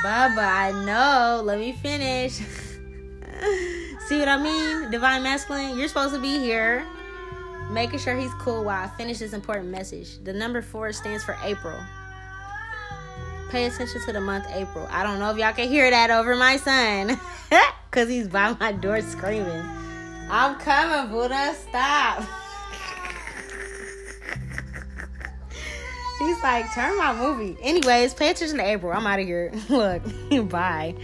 Baba, 0.01 0.41
I 0.41 0.71
know. 0.83 1.43
Let 1.43 1.59
me 1.59 1.73
finish. 1.73 2.33
see 4.07 4.17
what 4.17 4.27
I 4.27 4.41
mean? 4.41 4.89
Divine 4.89 5.21
masculine, 5.21 5.77
you're 5.77 5.87
supposed 5.87 6.15
to 6.15 6.19
be 6.19 6.39
here. 6.39 6.83
Making 7.69 7.99
sure 7.99 8.15
he's 8.15 8.33
cool 8.39 8.63
while 8.63 8.83
I 8.83 8.87
finish 8.97 9.19
this 9.19 9.33
important 9.33 9.69
message. 9.69 10.17
The 10.23 10.33
number 10.33 10.63
four 10.63 10.91
stands 10.91 11.23
for 11.23 11.37
April. 11.43 11.79
Pay 13.51 13.65
attention 13.65 14.01
to 14.05 14.11
the 14.11 14.21
month 14.21 14.47
April. 14.53 14.87
I 14.89 15.03
don't 15.03 15.19
know 15.19 15.29
if 15.29 15.37
y'all 15.37 15.53
can 15.53 15.69
hear 15.69 15.89
that 15.91 16.09
over 16.09 16.35
my 16.35 16.57
son. 16.57 17.19
Because 17.89 18.09
he's 18.09 18.27
by 18.27 18.53
my 18.59 18.73
door 18.73 19.01
screaming. 19.01 19.63
I'm 20.29 20.59
coming, 20.59 21.09
Buddha. 21.09 21.55
Stop. 21.69 22.23
He's 26.19 26.41
like, 26.41 26.73
turn 26.73 26.97
my 26.97 27.13
movie. 27.13 27.57
Anyways, 27.61 28.13
pay 28.13 28.29
attention 28.31 28.57
to 28.57 28.65
April. 28.65 28.91
I'm 28.91 29.05
out 29.05 29.19
of 29.19 29.25
here. 29.25 29.51
Look, 29.69 30.01
bye. 30.49 30.95